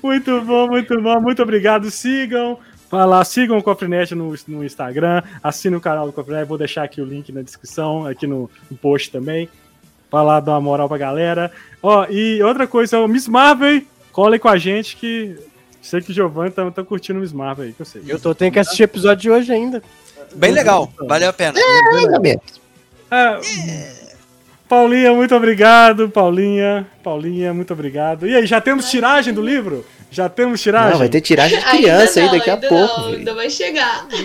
Muito 0.04 0.42
bom, 0.42 0.68
muito 0.68 1.02
bom. 1.02 1.22
Muito 1.22 1.42
obrigado. 1.42 1.90
Sigam. 1.90 2.60
Vai 2.90 3.06
lá, 3.06 3.24
sigam 3.24 3.58
o 3.58 3.64
Cofrenet 3.64 4.14
no, 4.14 4.34
no 4.48 4.64
Instagram. 4.64 5.22
Assinem 5.44 5.78
o 5.78 5.82
canal 5.82 6.06
do 6.06 6.14
Cofrenet. 6.14 6.48
Vou 6.48 6.58
deixar 6.58 6.84
aqui 6.84 7.02
o 7.02 7.06
link 7.06 7.32
na 7.32 7.42
descrição, 7.42 8.06
aqui 8.06 8.28
no, 8.28 8.50
no 8.70 8.78
post 8.78 9.12
também. 9.12 9.50
Vai 10.12 10.24
lá 10.24 10.40
dar 10.40 10.54
uma 10.54 10.62
moral 10.62 10.88
pra 10.88 10.98
galera. 10.98 11.52
Ó, 11.82 12.06
e 12.10 12.42
outra 12.42 12.68
coisa, 12.68 13.00
o 13.00 13.08
Miss 13.08 13.28
Marvel, 13.28 13.82
colhem 14.12 14.40
com 14.40 14.48
a 14.48 14.58
gente 14.58 14.96
que. 14.96 15.36
Sei 15.82 16.02
que 16.02 16.12
o 16.12 16.14
Giovanni 16.14 16.50
tá, 16.50 16.70
tá 16.72 16.84
curtindo 16.84 17.20
o 17.20 17.22
Miss 17.22 17.32
Marvel 17.32 17.66
aí, 17.66 17.74
que 17.74 17.82
eu 17.82 17.86
sei. 17.86 18.02
Eu 18.08 18.20
tô 18.20 18.34
tendo 18.34 18.54
que 18.54 18.60
assistir 18.60 18.84
o 18.84 18.86
episódio 18.86 19.22
de 19.22 19.30
hoje 19.30 19.52
ainda. 19.52 19.84
Bem 20.34 20.52
legal, 20.52 20.92
valeu 21.08 21.30
a 21.30 21.34
pena. 21.34 21.60
Ou 22.14 22.22
menos. 22.22 22.42
Ah, 23.12 23.40
Paulinha, 24.68 25.14
muito 25.14 25.36
obrigado. 25.36 26.10
Paulinha, 26.10 26.88
Paulinha, 27.04 27.54
muito 27.54 27.72
obrigado. 27.72 28.28
E 28.28 28.36
aí, 28.36 28.46
já 28.48 28.60
temos 28.60 28.90
tiragem 28.90 29.34
do 29.34 29.42
livro? 29.42 29.86
Já 30.16 30.30
temos 30.30 30.62
tiragem? 30.62 30.92
Não, 30.92 30.98
vai 31.00 31.10
ter 31.10 31.20
tiragem 31.20 31.60
de 31.60 31.66
Ainda 31.66 31.78
criança 31.78 32.20
aí 32.22 32.26
não, 32.26 32.32
daqui 32.38 32.50
a 32.50 32.54
ainda 32.54 32.68
pouco. 32.70 33.02
não, 33.02 33.08
ainda 33.10 33.34
vai 33.34 33.50
chegar. 33.50 34.08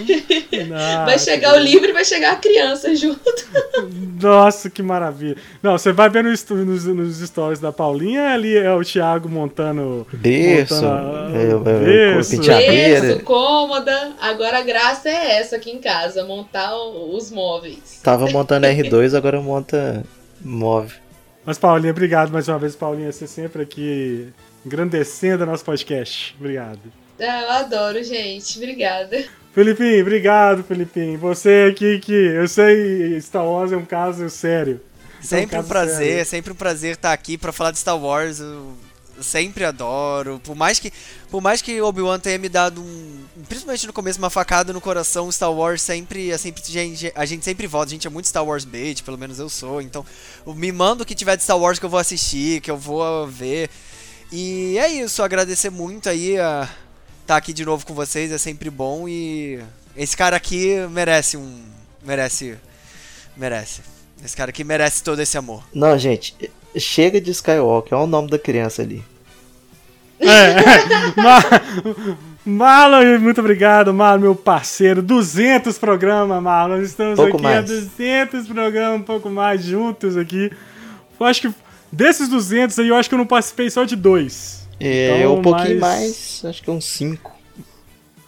Ah, 0.73 1.05
vai 1.05 1.19
chegar 1.19 1.55
o 1.55 1.59
livro 1.59 1.89
e 1.89 1.93
vai 1.93 2.05
chegar 2.05 2.33
a 2.33 2.37
criança 2.37 2.95
junto. 2.95 3.21
Nossa, 4.21 4.69
que 4.71 4.83
maravilha. 4.83 5.37
Não, 5.63 5.73
você 5.73 5.93
vai 5.93 6.09
ver 6.09 6.23
no 6.23 6.33
estu- 6.33 6.55
nos, 6.55 6.85
nos 6.85 7.19
stories 7.21 7.59
da 7.59 7.73
Paulinha, 7.73 8.31
ali 8.35 8.57
é 8.57 8.73
o 8.73 8.85
Thiago 8.85 9.29
montando. 9.29 10.07
Berço, 10.13 10.75
montando 10.75 11.17
a- 11.17 11.31
é, 11.39 11.51
é, 11.51 11.55
o 11.55 11.61
berço. 11.61 13.21
cômoda. 13.25 14.13
Agora 14.21 14.59
a 14.59 14.63
graça 14.63 15.09
é 15.09 15.39
essa 15.39 15.57
aqui 15.57 15.71
em 15.71 15.79
casa, 15.79 16.25
montar 16.25 16.77
os 16.77 17.31
móveis. 17.31 18.01
Tava 18.03 18.29
montando 18.31 18.67
R2, 18.67 19.17
agora 19.17 19.41
monta 19.41 20.05
móvel. 20.41 20.99
Mas, 21.45 21.59
Paulinha, 21.59 21.91
obrigado 21.91 22.31
mais 22.31 22.49
uma 22.49 22.59
vez, 22.59 22.77
Paulinha. 22.77 23.11
Você 23.11 23.27
sempre 23.27 23.63
aqui 23.63 24.29
engrandecendo 24.65 25.43
o 25.45 25.47
nosso 25.47 25.65
podcast. 25.65 26.35
Obrigado. 26.39 26.81
Ah, 27.21 27.43
eu 27.43 27.51
adoro, 27.51 28.03
gente. 28.03 28.57
Obrigada. 28.59 29.25
Felipinho, 29.53 30.01
obrigado, 30.03 30.63
Felipinho. 30.63 31.19
Você 31.19 31.69
aqui 31.71 31.99
que. 31.99 32.13
Eu 32.13 32.47
sei, 32.49 33.21
Star 33.21 33.45
Wars 33.45 33.73
é 33.73 33.77
um 33.77 33.85
caso 33.85 34.29
sério. 34.31 34.81
Sempre 35.21 35.47
um 35.47 35.49
caso 35.49 35.69
prazer, 35.69 35.97
sério. 36.13 36.25
sempre 36.25 36.53
um 36.53 36.57
prazer 36.57 36.93
estar 36.95 37.13
aqui 37.13 37.37
pra 37.37 37.53
falar 37.53 37.73
de 37.73 37.79
Star 37.79 37.99
Wars. 37.99 38.41
Eu 38.41 38.75
sempre 39.21 39.65
adoro. 39.67 40.41
Por 40.43 40.55
mais 40.57 40.79
que, 40.79 40.91
por 41.31 41.43
mais 41.43 41.61
que 41.61 41.79
Obi-Wan 41.83 42.19
tenha 42.19 42.39
me 42.39 42.49
dado 42.49 42.81
um, 42.81 43.19
principalmente 43.47 43.87
no 43.87 43.93
começo, 43.93 44.19
uma 44.19 44.31
facada 44.31 44.73
no 44.73 44.81
coração, 44.81 45.31
Star 45.31 45.53
Wars 45.53 45.83
sempre, 45.83 46.31
é 46.31 46.39
sempre 46.39 46.63
gente- 46.65 47.13
a 47.15 47.27
gente 47.27 47.45
sempre 47.45 47.67
volta. 47.67 47.89
A 47.89 47.91
gente 47.91 48.07
é 48.07 48.11
muito 48.11 48.29
Star 48.29 48.47
Wars 48.47 48.65
bait, 48.65 49.03
pelo 49.03 49.19
menos 49.19 49.39
eu 49.39 49.51
sou. 49.51 49.83
Então, 49.83 50.07
me 50.47 50.73
manda 50.73 51.03
o 51.03 51.07
que 51.07 51.15
tiver 51.15 51.37
de 51.37 51.43
Star 51.43 51.59
Wars 51.59 51.79
que 51.79 51.85
eu 51.85 51.91
vou 51.91 52.01
assistir, 52.01 52.63
que 52.63 52.71
eu 52.71 52.79
vou 52.79 53.27
ver. 53.27 53.69
E 54.33 54.79
é 54.79 54.89
isso, 54.89 55.23
agradecer 55.23 55.71
muito 55.71 56.09
aí 56.09 56.39
a 56.39 56.69
estar 57.23 57.37
aqui 57.37 57.53
de 57.53 57.65
novo 57.65 57.85
com 57.85 57.95
vocês, 57.95 58.31
é 58.31 58.39
sempre 58.39 58.71
bom 58.71 59.09
e 59.09 59.61
esse 59.97 60.17
cara 60.17 60.37
aqui 60.37 60.77
merece 60.91 61.37
um 61.37 61.63
merece 62.05 62.57
merece. 63.37 63.81
Esse 64.25 64.37
cara 64.37 64.51
aqui 64.51 64.63
merece 64.63 65.03
todo 65.03 65.21
esse 65.21 65.37
amor. 65.39 65.65
Não, 65.75 65.99
gente, 65.99 66.35
chega 66.77 67.21
de 67.21 67.31
Skywalker, 67.31 67.95
olha 67.97 68.05
o 68.05 68.07
nome 68.07 68.29
da 68.31 68.39
criança 68.39 68.83
ali. 68.83 69.03
É, 70.21 70.55
Ma- 71.21 71.43
Marlon, 72.45 73.19
muito 73.19 73.41
obrigado, 73.41 73.93
Marlon, 73.95 74.21
meu 74.21 74.35
parceiro. 74.35 75.03
200 75.03 75.79
programas, 75.79 76.43
Marlon. 76.43 76.83
Estamos 76.83 77.17
Pouco 77.17 77.35
aqui 77.37 77.43
mais. 77.43 77.59
há 77.59 77.63
200 77.63 78.47
programas, 78.49 79.01
um 79.01 79.05
pouco 79.05 79.31
mais 79.31 79.65
juntos 79.65 80.17
aqui. 80.19 80.51
Eu 81.19 81.27
acho 81.27 81.41
que 81.41 81.55
desses 81.91 82.29
200 82.29 82.79
aí, 82.79 82.89
eu 82.89 82.97
acho 82.97 83.09
que 83.09 83.15
eu 83.15 83.19
não 83.19 83.27
participei 83.27 83.71
só 83.71 83.85
de 83.85 83.97
dois. 83.97 84.69
É, 84.79 85.19
Então, 85.19 85.37
um 85.37 85.43
pouquinho 85.43 85.81
mais, 85.81 86.43
acho 86.45 86.63
que 86.63 86.71
uns 86.71 86.87
5. 86.87 87.39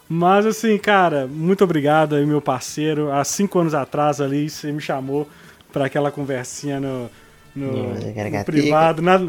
Mas 0.07 0.45
assim, 0.45 0.77
cara, 0.77 1.27
muito 1.27 1.63
obrigado 1.63 2.15
aí, 2.15 2.25
meu 2.25 2.39
parceiro. 2.39 3.11
Há 3.11 3.23
cinco 3.23 3.57
anos 3.57 3.73
atrás 3.73 4.21
ali, 4.21 4.49
você 4.49 4.71
me 4.71 4.79
chamou 4.81 5.27
pra 5.71 5.85
aquela 5.85 6.11
conversinha 6.11 6.79
no, 6.79 7.09
no, 7.55 7.95
No 7.95 8.45
privado, 8.45 9.01
na, 9.01 9.17
na, 9.17 9.27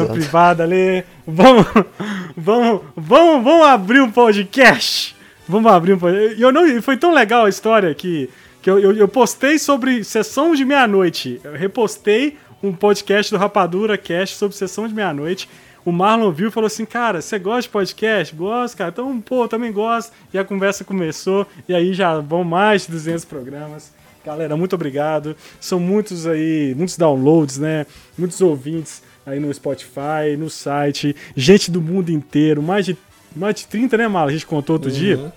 na 0.00 0.06
privada 0.06 0.62
ali. 0.62 1.02
Vamos, 1.26 1.66
vamos, 2.36 2.82
vamos, 2.94 3.44
vamos 3.44 3.66
abrir 3.66 4.00
um 4.00 4.10
podcast. 4.12 5.16
Vamos 5.48 5.72
abrir 5.72 5.94
um 5.94 5.98
podcast. 5.98 6.38
E 6.38 6.42
eu 6.42 6.52
não, 6.52 6.80
foi 6.82 6.96
tão 6.96 7.12
legal 7.12 7.46
a 7.46 7.48
história 7.48 7.92
que, 7.92 8.30
que 8.62 8.70
eu, 8.70 8.78
eu, 8.78 8.92
eu 8.92 9.08
postei 9.08 9.58
sobre 9.58 10.04
sessão 10.04 10.54
de 10.54 10.64
meia-noite. 10.64 11.40
Eu 11.42 11.54
repostei 11.54 12.36
um 12.62 12.72
podcast 12.72 13.32
do 13.32 13.38
Rapadura 13.38 13.98
Cast 13.98 14.36
sobre 14.36 14.56
sessão 14.56 14.88
de 14.88 14.94
meia-noite. 14.94 15.48
O 15.84 15.92
Marlon 15.92 16.32
viu 16.32 16.48
e 16.48 16.50
falou 16.50 16.66
assim: 16.66 16.84
Cara, 16.84 17.22
você 17.22 17.38
gosta 17.38 17.62
de 17.62 17.68
podcast? 17.68 18.34
Gosto, 18.34 18.76
cara. 18.76 18.90
Então, 18.90 19.20
pô, 19.20 19.46
também 19.46 19.72
gosto. 19.72 20.12
E 20.34 20.38
a 20.38 20.44
conversa 20.44 20.84
começou. 20.84 21.46
E 21.68 21.74
aí 21.74 21.94
já 21.94 22.18
vão 22.18 22.42
mais 22.42 22.86
de 22.86 22.92
200 22.92 23.24
programas. 23.24 23.92
Galera, 24.24 24.56
muito 24.56 24.74
obrigado. 24.74 25.36
São 25.60 25.78
muitos 25.78 26.26
aí, 26.26 26.74
muitos 26.76 26.96
downloads, 26.96 27.58
né? 27.58 27.86
Muitos 28.18 28.40
ouvintes. 28.40 29.00
aí 29.24 29.38
no 29.38 29.52
Spotify, 29.54 30.36
no 30.36 30.50
site, 30.50 31.14
gente 31.36 31.70
do 31.70 31.80
mundo 31.80 32.10
inteiro, 32.10 32.60
mais 32.60 32.84
de, 32.84 32.96
mais 33.34 33.54
de 33.54 33.66
30, 33.68 33.96
né, 33.96 34.08
Mala? 34.08 34.30
A 34.30 34.32
gente 34.32 34.46
contou 34.46 34.74
outro 34.74 34.90
dia. 34.90 35.32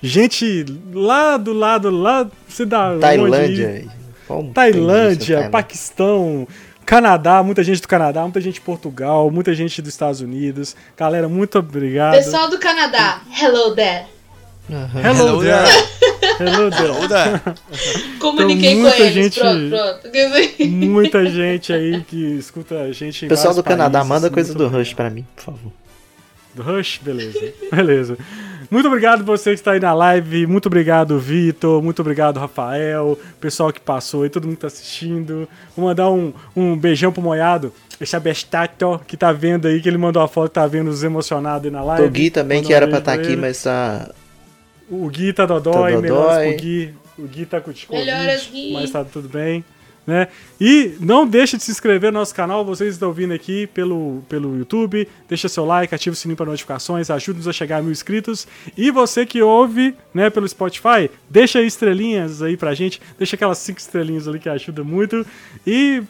Gente 0.00 0.64
lá 0.92 1.36
do 1.36 1.52
lado, 1.52 1.90
lá, 1.90 2.30
você 2.48 2.64
dá 2.64 2.96
onde 3.20 3.88
Tailândia. 4.28 4.48
Isso 4.48 4.54
Tailândia, 4.54 5.26
Tailândia? 5.26 5.50
Paquistão, 5.50 6.48
Canadá, 6.86 7.42
muita 7.42 7.62
gente 7.64 7.80
do 7.82 7.88
Canadá, 7.88 8.22
muita 8.22 8.40
gente 8.40 8.54
de 8.54 8.60
Portugal, 8.60 9.30
muita 9.30 9.54
gente 9.54 9.80
dos 9.82 9.92
Estados 9.92 10.20
Unidos. 10.20 10.74
Galera, 10.96 11.28
muito 11.28 11.58
obrigado. 11.58 12.14
Pessoal 12.14 12.48
do 12.48 12.58
Canadá, 12.58 13.20
hello 13.40 13.74
there. 13.74 14.06
Aham. 14.70 15.00
Hello, 15.02 15.28
Hello 15.28 15.40
there. 15.40 15.88
Hello 16.40 17.08
there. 17.08 17.40
Comuniquei 18.20 18.72
Então, 18.72 18.82
com 18.82 18.88
muita 18.88 19.02
eles. 19.02 19.14
gente- 19.14 19.40
Pronto, 19.40 19.70
pronto. 20.10 20.68
Muita 20.68 21.26
gente 21.26 21.72
aí 21.72 22.02
que 22.02 22.36
escuta 22.38 22.74
a 22.82 22.92
gente 22.92 23.24
em 23.24 23.28
Pessoal 23.28 23.54
do 23.54 23.62
Canadá, 23.62 24.00
países. 24.00 24.08
manda 24.08 24.30
coisa 24.30 24.52
do. 24.54 24.68
Rush 24.68 24.92
pra 24.92 25.08
mim, 25.08 25.26
por 25.36 25.42
favor. 25.44 25.72
Do 26.58 26.62
Rush? 26.62 27.00
Beleza. 27.02 27.52
Beleza. 27.72 28.18
Muito 28.70 28.86
obrigado 28.86 29.24
você 29.24 29.50
que 29.50 29.56
está 29.56 29.72
aí 29.72 29.80
na 29.80 29.94
live. 29.94 30.46
Muito 30.46 30.66
obrigado, 30.66 31.18
Vitor. 31.18 31.82
Muito 31.82 32.00
obrigado, 32.00 32.38
Rafael. 32.38 33.18
Pessoal 33.40 33.72
que 33.72 33.80
passou 33.80 34.24
aí, 34.24 34.28
todo 34.28 34.44
mundo 34.44 34.56
que 34.56 34.60
tá 34.60 34.66
assistindo. 34.66 35.48
Vou 35.76 35.86
mandar 35.86 36.10
um, 36.10 36.32
um 36.54 36.76
beijão 36.76 37.10
pro 37.12 37.22
Moiado. 37.22 37.72
Esse 38.00 38.14
abestato 38.14 39.00
que 39.06 39.16
tá 39.16 39.32
vendo 39.32 39.66
aí, 39.66 39.80
que 39.80 39.88
ele 39.88 39.96
mandou 39.98 40.22
a 40.22 40.28
foto, 40.28 40.52
tá 40.52 40.66
vendo 40.66 40.88
os 40.88 41.02
emocionados 41.02 41.64
aí 41.64 41.70
na 41.70 41.82
live. 41.82 42.06
O 42.06 42.10
Gui 42.10 42.30
também, 42.30 42.58
Mandar 42.58 42.66
que 42.68 42.74
um 42.74 42.76
era 42.76 42.88
pra 42.88 42.98
estar 42.98 43.12
aqui, 43.14 43.26
ele. 43.28 43.36
mas 43.36 43.62
tá. 43.62 44.10
O 44.90 45.08
Gui 45.08 45.32
tá 45.32 45.46
dodói, 45.46 45.94
Tá 45.94 46.00
melhoras 46.00 46.26
dodói. 46.36 46.48
pro 46.54 46.62
Gui. 46.62 46.94
O 47.18 47.22
Gui 47.26 47.46
tá 47.46 47.60
com 47.60 47.72
Covid, 47.72 47.88
Melhoras, 47.90 48.48
Gui. 48.52 48.72
mas 48.74 48.90
tá 48.90 49.04
tudo 49.04 49.28
bem. 49.28 49.64
Né? 50.08 50.26
E 50.58 50.96
não 51.00 51.26
deixe 51.26 51.58
de 51.58 51.62
se 51.62 51.70
inscrever 51.70 52.10
no 52.10 52.18
nosso 52.18 52.34
canal, 52.34 52.64
vocês 52.64 52.94
estão 52.94 53.12
vindo 53.12 53.34
aqui 53.34 53.66
pelo, 53.66 54.22
pelo 54.26 54.56
YouTube, 54.56 55.06
deixa 55.28 55.50
seu 55.50 55.66
like, 55.66 55.94
ativa 55.94 56.14
o 56.14 56.16
sininho 56.16 56.34
para 56.34 56.46
notificações, 56.46 57.10
ajuda-nos 57.10 57.46
a 57.46 57.52
chegar 57.52 57.76
a 57.76 57.82
mil 57.82 57.92
inscritos. 57.92 58.48
E 58.74 58.90
você 58.90 59.26
que 59.26 59.42
ouve 59.42 59.94
né, 60.14 60.30
pelo 60.30 60.48
Spotify, 60.48 61.10
deixa 61.28 61.58
aí 61.58 61.66
estrelinhas 61.66 62.40
aí 62.40 62.56
pra 62.56 62.72
gente, 62.72 63.02
deixa 63.18 63.36
aquelas 63.36 63.58
cinco 63.58 63.80
estrelinhas 63.80 64.26
ali 64.26 64.38
que 64.38 64.48
ajuda 64.48 64.82
muito. 64.82 65.26
E 65.66 66.02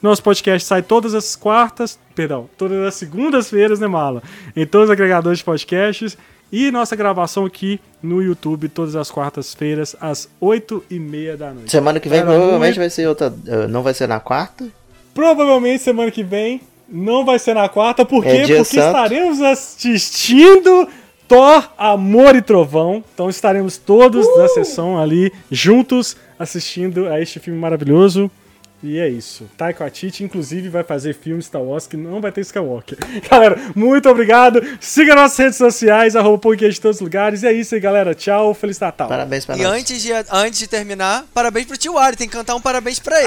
nosso 0.00 0.22
podcast 0.22 0.68
sai 0.68 0.82
todas 0.82 1.12
as 1.12 1.34
quartas, 1.34 1.98
perdão, 2.14 2.48
todas 2.56 2.86
as 2.86 2.94
segundas-feiras, 2.94 3.80
né, 3.80 3.88
Mala? 3.88 4.22
Em 4.54 4.64
todos 4.64 4.84
os 4.84 4.92
agregadores 4.92 5.40
de 5.40 5.44
podcasts. 5.44 6.16
E 6.56 6.70
nossa 6.70 6.94
gravação 6.94 7.44
aqui 7.44 7.80
no 8.00 8.22
YouTube, 8.22 8.68
todas 8.68 8.94
as 8.94 9.10
quartas-feiras, 9.10 9.96
às 10.00 10.28
8h30 10.40 11.36
da 11.36 11.52
noite. 11.52 11.70
Semana 11.70 11.98
que 11.98 12.08
vem 12.08 12.18
Era 12.20 12.26
provavelmente 12.28 12.60
muito- 12.60 12.78
vai 12.78 12.90
ser 12.90 13.08
outra. 13.08 13.34
eh, 13.46 13.66
Não 13.66 13.82
vai 13.82 13.92
ser 13.92 14.06
na 14.06 14.20
quarta? 14.20 14.66
Provavelmente 15.12 15.82
semana 15.82 16.10
que 16.12 16.22
vem 16.22 16.60
não 16.88 17.24
vai 17.24 17.38
ser 17.40 17.54
na 17.54 17.68
quarta, 17.68 18.04
por 18.04 18.24
É 18.24 18.30
quê? 18.30 18.42
dia 18.44 18.56
Porque 18.58 18.76
santo. 18.76 18.86
estaremos 18.86 19.40
assistindo 19.42 20.86
Thor, 21.26 21.68
Amor 21.78 22.36
e 22.36 22.42
Trovão. 22.42 23.02
Então 23.14 23.28
estaremos 23.30 23.76
todos 23.78 24.24
Uh! 24.26 24.38
na 24.38 24.48
sessão 24.48 24.96
ali, 25.00 25.32
juntos, 25.50 26.16
assistindo 26.38 27.08
a 27.08 27.20
este 27.20 27.40
filme 27.40 27.58
maravilhoso. 27.58 28.30
E 28.86 28.98
é 28.98 29.08
isso. 29.08 29.48
Taika 29.56 29.82
Waititi, 29.82 30.22
inclusive, 30.24 30.68
vai 30.68 30.84
fazer 30.84 31.14
filme 31.14 31.42
Star 31.42 31.62
Wars 31.62 31.86
que 31.86 31.96
não 31.96 32.20
vai 32.20 32.30
ter 32.30 32.42
Skywalker. 32.42 32.98
Galera, 33.30 33.58
muito 33.74 34.06
obrigado. 34.10 34.60
Siga 34.78 35.14
nossas 35.14 35.38
redes 35.38 35.56
sociais, 35.56 36.14
arroba 36.14 36.36
podcast 36.36 36.78
em 36.78 36.82
todos 36.82 36.98
os 36.98 37.00
lugares. 37.00 37.42
E 37.42 37.46
é 37.46 37.52
isso 37.54 37.74
aí, 37.74 37.80
galera. 37.80 38.14
Tchau, 38.14 38.52
Feliz 38.52 38.78
Natal. 38.78 39.08
Parabéns 39.08 39.46
pra 39.46 39.56
E 39.56 39.62
nós. 39.62 39.72
antes 39.80 40.02
de, 40.02 40.12
antes 40.30 40.58
de 40.58 40.66
terminar, 40.66 41.24
parabéns 41.32 41.64
pro 41.64 41.78
tio 41.78 41.96
Ari, 41.96 42.14
tem 42.14 42.28
que 42.28 42.34
cantar 42.36 42.54
um 42.56 42.60
parabéns 42.60 42.98
pra 42.98 43.18
ele. 43.18 43.26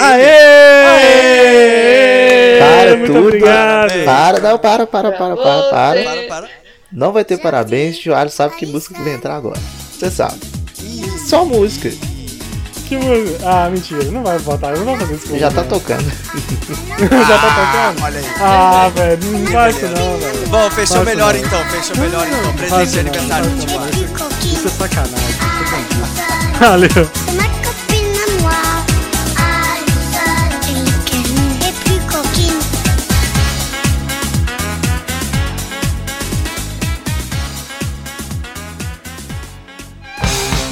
Aê! 1.07 2.59
Para 2.59 2.95
muito 2.97 3.13
tudo. 3.13 3.19
obrigado. 3.27 4.05
Para, 4.05 4.39
não, 4.39 4.59
para, 4.59 4.85
para, 4.85 5.11
para, 5.11 5.35
para, 5.35 5.71
para. 5.71 6.03
Para, 6.03 6.27
para. 6.27 6.49
Não 6.91 7.11
vai 7.11 7.25
ter 7.25 7.37
parabéns, 7.39 7.97
tio 7.97 8.13
Alho 8.13 8.29
sabe 8.29 8.55
que 8.57 8.67
música 8.67 8.93
que 8.93 9.01
vai 9.01 9.13
entrar 9.15 9.35
agora. 9.35 9.59
Você 9.91 10.11
sabe. 10.11 10.39
Só 11.27 11.43
música. 11.43 11.89
Que? 12.87 12.97
Ah, 13.43 13.69
mentira. 13.69 14.01
Não 14.05 14.23
vai 14.23 14.39
botar. 14.39 14.69
Eu 14.69 14.77
não 14.77 14.85
vou 14.85 14.97
fazer 14.97 15.15
isso 15.15 15.27
com 15.27 15.37
Já 15.37 15.51
tá 15.51 15.63
tocando. 15.63 16.05
Já 17.27 17.37
tá 17.37 17.93
tocando? 17.93 18.03
Olha 18.05 18.19
aí. 18.19 18.25
Ah, 18.39 18.91
velho. 18.95 19.19
Não 19.27 19.51
faz 19.51 19.75
isso 19.75 19.85
não, 19.87 20.17
velho. 20.17 20.47
Bom, 20.47 20.71
fechou 20.71 21.03
melhor 21.03 21.35
então, 21.35 21.65
fechou 21.65 21.97
melhor 21.97 22.25
então. 22.27 22.53
Presente 22.53 22.91
de 22.91 22.99
aniversário 22.99 23.49
pro 23.49 24.47
isso 24.47 24.67
é 24.67 24.71
sacanagem. 24.71 25.29
Isso 25.29 25.75
é. 26.55 26.59
Valeu. 26.65 27.56